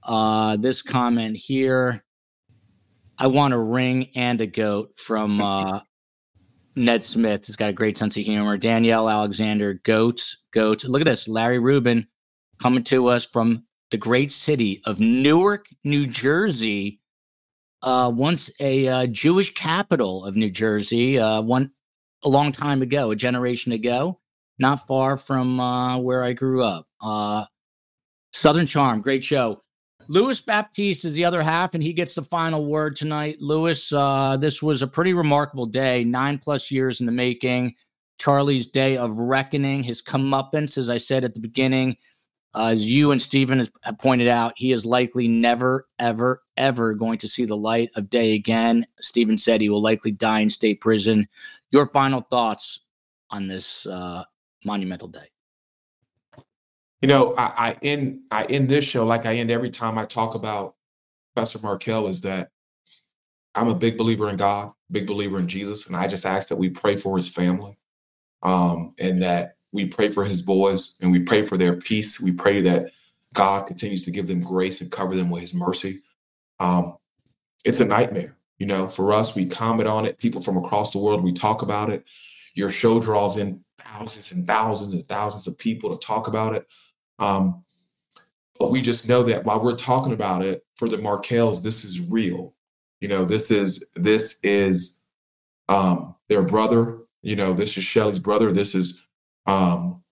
Uh, 0.03 0.55
this 0.57 0.81
comment 0.81 1.35
here. 1.35 2.03
I 3.19 3.27
want 3.27 3.53
a 3.53 3.59
ring 3.59 4.11
and 4.15 4.39
a 4.39 4.45
goat 4.45 4.97
from 4.97 5.41
uh, 5.41 5.81
Ned 6.77 7.03
Smith. 7.03 7.45
He's 7.45 7.57
got 7.57 7.69
a 7.69 7.73
great 7.73 7.97
sense 7.97 8.15
of 8.15 8.23
humor. 8.23 8.57
Danielle 8.57 9.09
Alexander, 9.09 9.73
goats, 9.73 10.43
goats. 10.53 10.85
Look 10.85 11.01
at 11.01 11.05
this. 11.05 11.27
Larry 11.27 11.59
Rubin 11.59 12.07
coming 12.61 12.83
to 12.85 13.07
us 13.07 13.25
from 13.25 13.65
the 13.91 13.97
great 13.97 14.31
city 14.31 14.81
of 14.85 15.01
Newark, 15.01 15.65
New 15.83 16.07
Jersey. 16.07 17.01
Uh, 17.83 18.11
once 18.13 18.49
a 18.61 18.87
uh, 18.87 19.05
Jewish 19.07 19.53
capital 19.53 20.23
of 20.25 20.37
New 20.37 20.49
Jersey, 20.49 21.19
uh, 21.19 21.41
one 21.41 21.71
a 22.23 22.29
long 22.29 22.53
time 22.53 22.81
ago, 22.81 23.11
a 23.11 23.15
generation 23.17 23.73
ago, 23.73 24.19
not 24.59 24.87
far 24.87 25.17
from 25.17 25.59
uh, 25.59 25.97
where 25.97 26.23
I 26.23 26.33
grew 26.33 26.63
up. 26.63 26.85
Uh, 27.01 27.45
Southern 28.31 28.65
Charm, 28.65 29.01
great 29.01 29.23
show. 29.23 29.61
Louis 30.11 30.41
Baptiste 30.41 31.05
is 31.05 31.13
the 31.13 31.23
other 31.23 31.43
half, 31.43 31.75
and 31.75 31.83
he 31.83 31.93
gets 31.93 32.15
the 32.15 32.23
final 32.23 32.65
word 32.65 32.95
tonight. 32.95 33.37
Louis, 33.39 33.93
uh, 33.93 34.37
this 34.37 34.61
was 34.63 34.81
a 34.81 34.87
pretty 34.87 35.13
remarkable 35.13 35.67
day, 35.67 36.03
nine 36.03 36.39
plus 36.39 36.71
years 36.71 36.99
in 36.99 37.05
the 37.05 37.11
making. 37.11 37.75
Charlie's 38.17 38.65
day 38.65 38.97
of 38.97 39.15
reckoning, 39.19 39.83
his 39.83 40.01
comeuppance, 40.01 40.79
as 40.79 40.89
I 40.89 40.97
said 40.97 41.23
at 41.23 41.35
the 41.35 41.39
beginning. 41.39 41.95
Uh, 42.55 42.69
as 42.69 42.89
you 42.89 43.11
and 43.11 43.21
Stephen 43.21 43.59
have 43.83 43.99
pointed 43.99 44.27
out, 44.27 44.53
he 44.57 44.71
is 44.71 44.83
likely 44.83 45.27
never, 45.27 45.87
ever, 45.99 46.41
ever 46.57 46.95
going 46.95 47.19
to 47.19 47.27
see 47.27 47.45
the 47.45 47.55
light 47.55 47.91
of 47.95 48.09
day 48.09 48.33
again. 48.33 48.87
Stephen 48.99 49.37
said 49.37 49.61
he 49.61 49.69
will 49.69 49.81
likely 49.81 50.11
die 50.11 50.39
in 50.39 50.49
state 50.49 50.81
prison. 50.81 51.27
Your 51.69 51.85
final 51.85 52.21
thoughts 52.21 52.87
on 53.29 53.47
this 53.47 53.85
uh, 53.85 54.23
monumental 54.65 55.07
day? 55.07 55.29
You 57.01 57.09
know, 57.09 57.35
I, 57.37 57.53
I 57.57 57.77
end 57.83 58.21
I 58.31 58.45
end 58.45 58.69
this 58.69 58.85
show 58.85 59.05
like 59.05 59.25
I 59.25 59.35
end 59.37 59.51
every 59.51 59.69
time 59.71 59.97
I 59.97 60.05
talk 60.05 60.35
about 60.35 60.75
Professor 61.35 61.59
Markel 61.59 62.07
is 62.07 62.21
that 62.21 62.51
I'm 63.55 63.67
a 63.69 63.75
big 63.75 63.97
believer 63.97 64.29
in 64.29 64.37
God, 64.37 64.73
big 64.91 65.07
believer 65.07 65.39
in 65.39 65.47
Jesus, 65.47 65.87
and 65.87 65.95
I 65.95 66.07
just 66.07 66.25
ask 66.25 66.49
that 66.49 66.57
we 66.57 66.69
pray 66.69 66.95
for 66.97 67.17
his 67.17 67.29
family, 67.29 67.77
um, 68.43 68.93
and 68.99 69.21
that 69.23 69.57
we 69.73 69.87
pray 69.87 70.09
for 70.09 70.25
his 70.25 70.41
boys, 70.41 70.95
and 71.01 71.11
we 71.11 71.21
pray 71.21 71.45
for 71.45 71.57
their 71.57 71.75
peace. 71.77 72.21
We 72.21 72.33
pray 72.33 72.61
that 72.63 72.91
God 73.35 73.67
continues 73.67 74.05
to 74.05 74.11
give 74.11 74.27
them 74.27 74.41
grace 74.41 74.81
and 74.81 74.91
cover 74.91 75.15
them 75.15 75.29
with 75.29 75.41
His 75.41 75.53
mercy. 75.55 76.01
Um, 76.59 76.97
it's 77.65 77.79
a 77.79 77.85
nightmare, 77.85 78.35
you 78.57 78.65
know, 78.65 78.87
for 78.87 79.13
us. 79.13 79.35
We 79.35 79.45
comment 79.45 79.87
on 79.87 80.05
it. 80.05 80.17
People 80.17 80.41
from 80.41 80.57
across 80.57 80.91
the 80.93 80.99
world, 80.99 81.23
we 81.23 81.31
talk 81.31 81.61
about 81.61 81.89
it. 81.89 82.05
Your 82.55 82.69
show 82.69 82.99
draws 82.99 83.37
in 83.37 83.63
thousands 83.79 84.31
and 84.31 84.47
thousands 84.47 84.93
and 84.93 85.05
thousands 85.05 85.47
of 85.47 85.57
people 85.57 85.95
to 85.95 86.05
talk 86.05 86.27
about 86.27 86.55
it. 86.55 86.67
Um, 87.19 87.63
but 88.59 88.71
we 88.71 88.81
just 88.81 89.07
know 89.07 89.23
that 89.23 89.45
while 89.45 89.63
we're 89.63 89.75
talking 89.75 90.13
about 90.13 90.43
it 90.43 90.65
for 90.75 90.87
the 90.87 90.97
Markels, 90.97 91.63
this 91.63 91.85
is 91.85 92.01
real. 92.01 92.53
You 92.99 93.07
know, 93.07 93.23
this 93.23 93.51
is 93.51 93.83
this 93.95 94.39
is 94.43 95.03
um, 95.69 96.15
their 96.27 96.43
brother. 96.43 96.99
You 97.21 97.35
know, 97.35 97.53
this 97.53 97.77
is 97.77 97.83
Shelly's 97.83 98.19
brother. 98.19 98.51
This 98.51 98.75
is 98.75 99.01
um, 99.45 100.03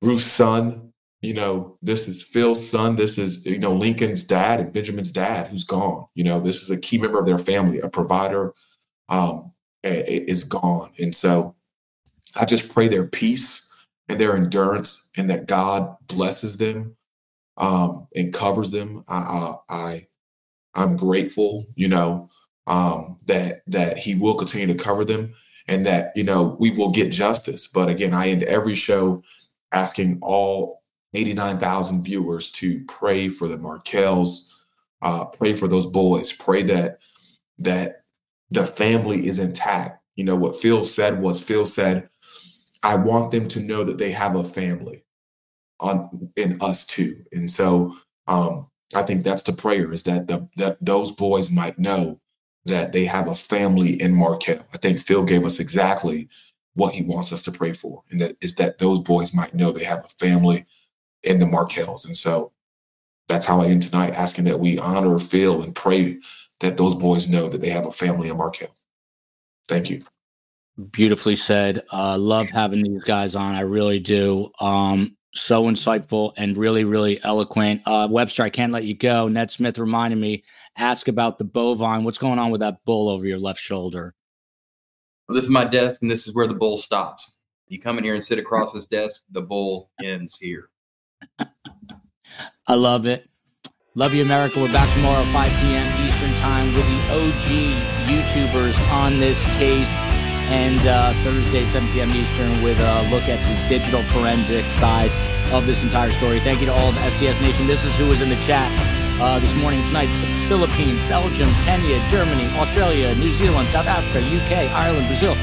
Ruth's 0.00 0.24
son. 0.24 0.92
You 1.22 1.34
know, 1.34 1.76
this 1.82 2.08
is 2.08 2.22
Phil's 2.22 2.66
son. 2.66 2.94
This 2.94 3.18
is 3.18 3.44
you 3.44 3.58
know 3.58 3.74
Lincoln's 3.74 4.24
dad 4.24 4.60
and 4.60 4.72
Benjamin's 4.72 5.12
dad, 5.12 5.48
who's 5.48 5.64
gone. 5.64 6.06
You 6.14 6.24
know, 6.24 6.40
this 6.40 6.62
is 6.62 6.70
a 6.70 6.78
key 6.78 6.98
member 6.98 7.18
of 7.18 7.26
their 7.26 7.38
family, 7.38 7.80
a 7.80 7.90
provider, 7.90 8.54
um, 9.08 9.52
is 9.82 10.44
gone, 10.44 10.90
and 10.98 11.14
so 11.14 11.56
I 12.36 12.44
just 12.44 12.72
pray 12.72 12.86
their 12.86 13.06
peace 13.06 13.68
and 14.10 14.20
their 14.20 14.36
endurance, 14.36 15.10
and 15.16 15.30
that 15.30 15.46
God 15.46 15.96
blesses 16.08 16.56
them 16.56 16.96
um, 17.56 18.08
and 18.14 18.32
covers 18.32 18.70
them. 18.70 19.04
I, 19.08 19.16
I, 19.16 19.54
I 19.68 20.06
I'm 20.74 20.96
grateful, 20.96 21.66
you 21.74 21.88
know, 21.88 22.28
um, 22.66 23.18
that 23.26 23.62
that 23.68 23.98
He 23.98 24.14
will 24.14 24.34
continue 24.34 24.66
to 24.68 24.82
cover 24.82 25.04
them, 25.04 25.34
and 25.68 25.86
that 25.86 26.12
you 26.16 26.24
know 26.24 26.56
we 26.60 26.70
will 26.76 26.90
get 26.90 27.12
justice. 27.12 27.66
But 27.66 27.88
again, 27.88 28.14
I 28.14 28.28
end 28.30 28.42
every 28.44 28.74
show 28.74 29.22
asking 29.72 30.18
all 30.22 30.82
89,000 31.14 32.04
viewers 32.04 32.50
to 32.52 32.84
pray 32.86 33.28
for 33.28 33.48
the 33.48 33.56
Markels, 33.56 34.52
uh, 35.02 35.24
pray 35.26 35.54
for 35.54 35.68
those 35.68 35.86
boys, 35.86 36.32
pray 36.32 36.62
that 36.64 37.00
that 37.58 38.04
the 38.50 38.64
family 38.64 39.26
is 39.26 39.38
intact. 39.38 40.02
You 40.16 40.24
know 40.24 40.36
what 40.36 40.56
Phil 40.56 40.84
said 40.84 41.20
was 41.20 41.42
Phil 41.42 41.66
said, 41.66 42.08
"I 42.82 42.96
want 42.96 43.30
them 43.32 43.48
to 43.48 43.60
know 43.60 43.84
that 43.84 43.98
they 43.98 44.12
have 44.12 44.36
a 44.36 44.44
family 44.44 45.04
on 45.80 46.30
in 46.36 46.58
us 46.60 46.86
too." 46.86 47.24
And 47.32 47.50
so 47.50 47.96
um, 48.26 48.68
I 48.94 49.02
think 49.02 49.24
that's 49.24 49.42
the 49.42 49.52
prayer 49.52 49.92
is 49.92 50.04
that 50.04 50.28
the 50.28 50.48
that 50.56 50.78
those 50.80 51.12
boys 51.12 51.50
might 51.50 51.78
know 51.78 52.20
that 52.66 52.92
they 52.92 53.06
have 53.06 53.28
a 53.28 53.34
family 53.34 54.00
in 54.00 54.14
Markel. 54.14 54.64
I 54.74 54.78
think 54.78 55.00
Phil 55.00 55.24
gave 55.24 55.44
us 55.44 55.60
exactly 55.60 56.28
what 56.74 56.94
he 56.94 57.02
wants 57.02 57.32
us 57.32 57.42
to 57.42 57.52
pray 57.52 57.72
for, 57.72 58.02
and 58.10 58.20
that 58.20 58.36
is 58.40 58.56
that 58.56 58.78
those 58.78 59.00
boys 59.00 59.34
might 59.34 59.54
know 59.54 59.72
they 59.72 59.84
have 59.84 60.04
a 60.04 60.26
family 60.26 60.66
in 61.22 61.38
the 61.40 61.46
Markels. 61.46 62.04
And 62.04 62.16
so 62.16 62.52
that's 63.28 63.46
how 63.46 63.60
I 63.60 63.66
end 63.66 63.82
tonight, 63.82 64.14
asking 64.14 64.44
that 64.46 64.60
we 64.60 64.78
honor 64.78 65.18
Phil 65.18 65.62
and 65.62 65.74
pray 65.74 66.18
that 66.60 66.76
those 66.76 66.94
boys 66.94 67.28
know 67.28 67.48
that 67.48 67.60
they 67.60 67.70
have 67.70 67.86
a 67.86 67.92
family 67.92 68.28
in 68.28 68.36
Markel. 68.36 68.74
Thank 69.68 69.90
you. 69.90 70.04
Beautifully 70.90 71.36
said. 71.36 71.82
Uh, 71.92 72.16
love 72.18 72.50
having 72.50 72.82
these 72.82 73.04
guys 73.04 73.34
on. 73.34 73.54
I 73.54 73.60
really 73.60 74.00
do. 74.00 74.50
Um, 74.60 75.16
so 75.34 75.64
insightful 75.64 76.32
and 76.36 76.56
really, 76.56 76.84
really 76.84 77.22
eloquent. 77.22 77.82
Uh, 77.86 78.08
Webster, 78.10 78.42
I 78.42 78.50
can't 78.50 78.72
let 78.72 78.84
you 78.84 78.96
go. 78.96 79.28
Ned 79.28 79.50
Smith 79.50 79.78
reminded 79.78 80.18
me, 80.18 80.44
ask 80.76 81.08
about 81.08 81.38
the 81.38 81.44
bovine. 81.44 82.04
What's 82.04 82.18
going 82.18 82.38
on 82.38 82.50
with 82.50 82.60
that 82.60 82.84
bull 82.84 83.08
over 83.08 83.26
your 83.26 83.38
left 83.38 83.60
shoulder? 83.60 84.14
Well, 85.28 85.34
this 85.34 85.44
is 85.44 85.50
my 85.50 85.64
desk, 85.64 86.02
and 86.02 86.10
this 86.10 86.26
is 86.26 86.34
where 86.34 86.46
the 86.46 86.54
bull 86.54 86.76
stops. 86.76 87.36
You 87.68 87.78
come 87.78 87.98
in 87.98 88.04
here 88.04 88.14
and 88.14 88.24
sit 88.24 88.40
across 88.40 88.72
this 88.72 88.86
desk, 88.86 89.22
the 89.30 89.42
bull 89.42 89.90
ends 90.02 90.36
here. 90.38 90.70
I 92.66 92.74
love 92.74 93.06
it. 93.06 93.28
Love 93.94 94.14
you, 94.14 94.22
America. 94.22 94.60
We're 94.60 94.72
back 94.72 94.92
tomorrow, 94.94 95.22
5 95.32 95.50
p.m. 95.60 96.06
Eastern 96.06 96.34
Time, 96.40 96.74
with 96.74 96.86
the 96.86 97.00
OG 97.14 98.08
YouTubers 98.08 98.92
on 98.92 99.20
this 99.20 99.40
case. 99.58 99.96
And 100.50 100.80
uh, 100.84 101.12
Thursday, 101.22 101.64
7 101.64 101.88
p.m. 101.92 102.10
Eastern, 102.10 102.60
with 102.62 102.80
a 102.80 103.08
look 103.08 103.22
at 103.30 103.38
the 103.38 103.68
digital 103.68 104.02
forensic 104.02 104.64
side 104.66 105.10
of 105.52 105.64
this 105.66 105.84
entire 105.84 106.10
story. 106.10 106.40
Thank 106.40 106.58
you 106.60 106.66
to 106.66 106.74
all 106.74 106.88
of 106.90 106.96
STS 106.96 107.40
Nation. 107.40 107.66
This 107.66 107.84
is 107.84 107.94
who 107.94 108.06
was 108.08 108.20
in 108.20 108.28
the 108.28 108.40
chat 108.42 108.66
uh, 109.20 109.38
this 109.38 109.54
morning, 109.56 109.84
tonight. 109.84 110.06
The 110.06 110.26
Philippines, 110.48 110.98
Belgium, 111.06 111.50
Kenya, 111.62 112.02
Germany, 112.08 112.46
Australia, 112.58 113.14
New 113.14 113.30
Zealand, 113.30 113.68
South 113.68 113.86
Africa, 113.86 114.18
UK, 114.26 114.74
Ireland, 114.74 115.06
Brazil, 115.06 115.36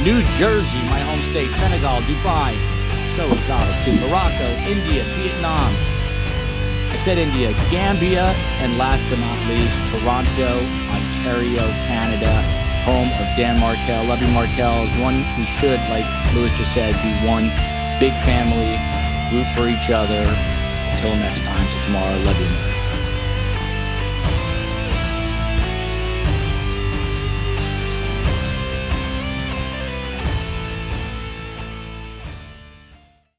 New 0.00 0.22
Jersey, 0.40 0.80
my 0.88 1.00
home 1.00 1.20
state, 1.28 1.50
Senegal, 1.60 2.00
Dubai. 2.08 2.56
So 3.06 3.30
exotic 3.32 3.76
too. 3.84 3.92
Morocco, 4.00 4.48
India, 4.64 5.04
Vietnam. 5.20 5.72
I 6.88 6.96
said 7.04 7.18
India, 7.18 7.52
Gambia, 7.70 8.32
and 8.64 8.78
last 8.78 9.04
but 9.10 9.18
not 9.20 9.38
least, 9.44 9.76
Toronto, 9.92 10.64
Ontario, 10.88 11.68
Canada, 11.84 12.63
home 12.84 13.08
of 13.08 13.26
Dan 13.34 13.58
Markel. 13.58 14.04
Love 14.04 14.20
you, 14.20 14.28
Markel. 14.28 14.86
One 15.00 15.24
we 15.38 15.46
should, 15.46 15.80
like 15.88 16.04
Louis 16.34 16.52
just 16.52 16.74
said, 16.74 16.92
be 17.02 17.12
one 17.26 17.48
big 17.98 18.12
family 18.24 18.76
root 19.32 19.46
for 19.56 19.68
each 19.68 19.90
other. 19.90 20.22
Until 20.92 21.16
next 21.16 21.42
time, 21.44 21.66
to 21.66 21.84
tomorrow. 21.86 22.16
Love 22.24 22.40
you. 22.40 22.74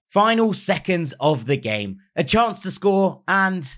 Final 0.08 0.54
seconds 0.54 1.14
of 1.20 1.46
the 1.46 1.58
game, 1.58 2.00
a 2.16 2.24
chance 2.24 2.62
to 2.62 2.72
score, 2.72 3.22
and 3.28 3.78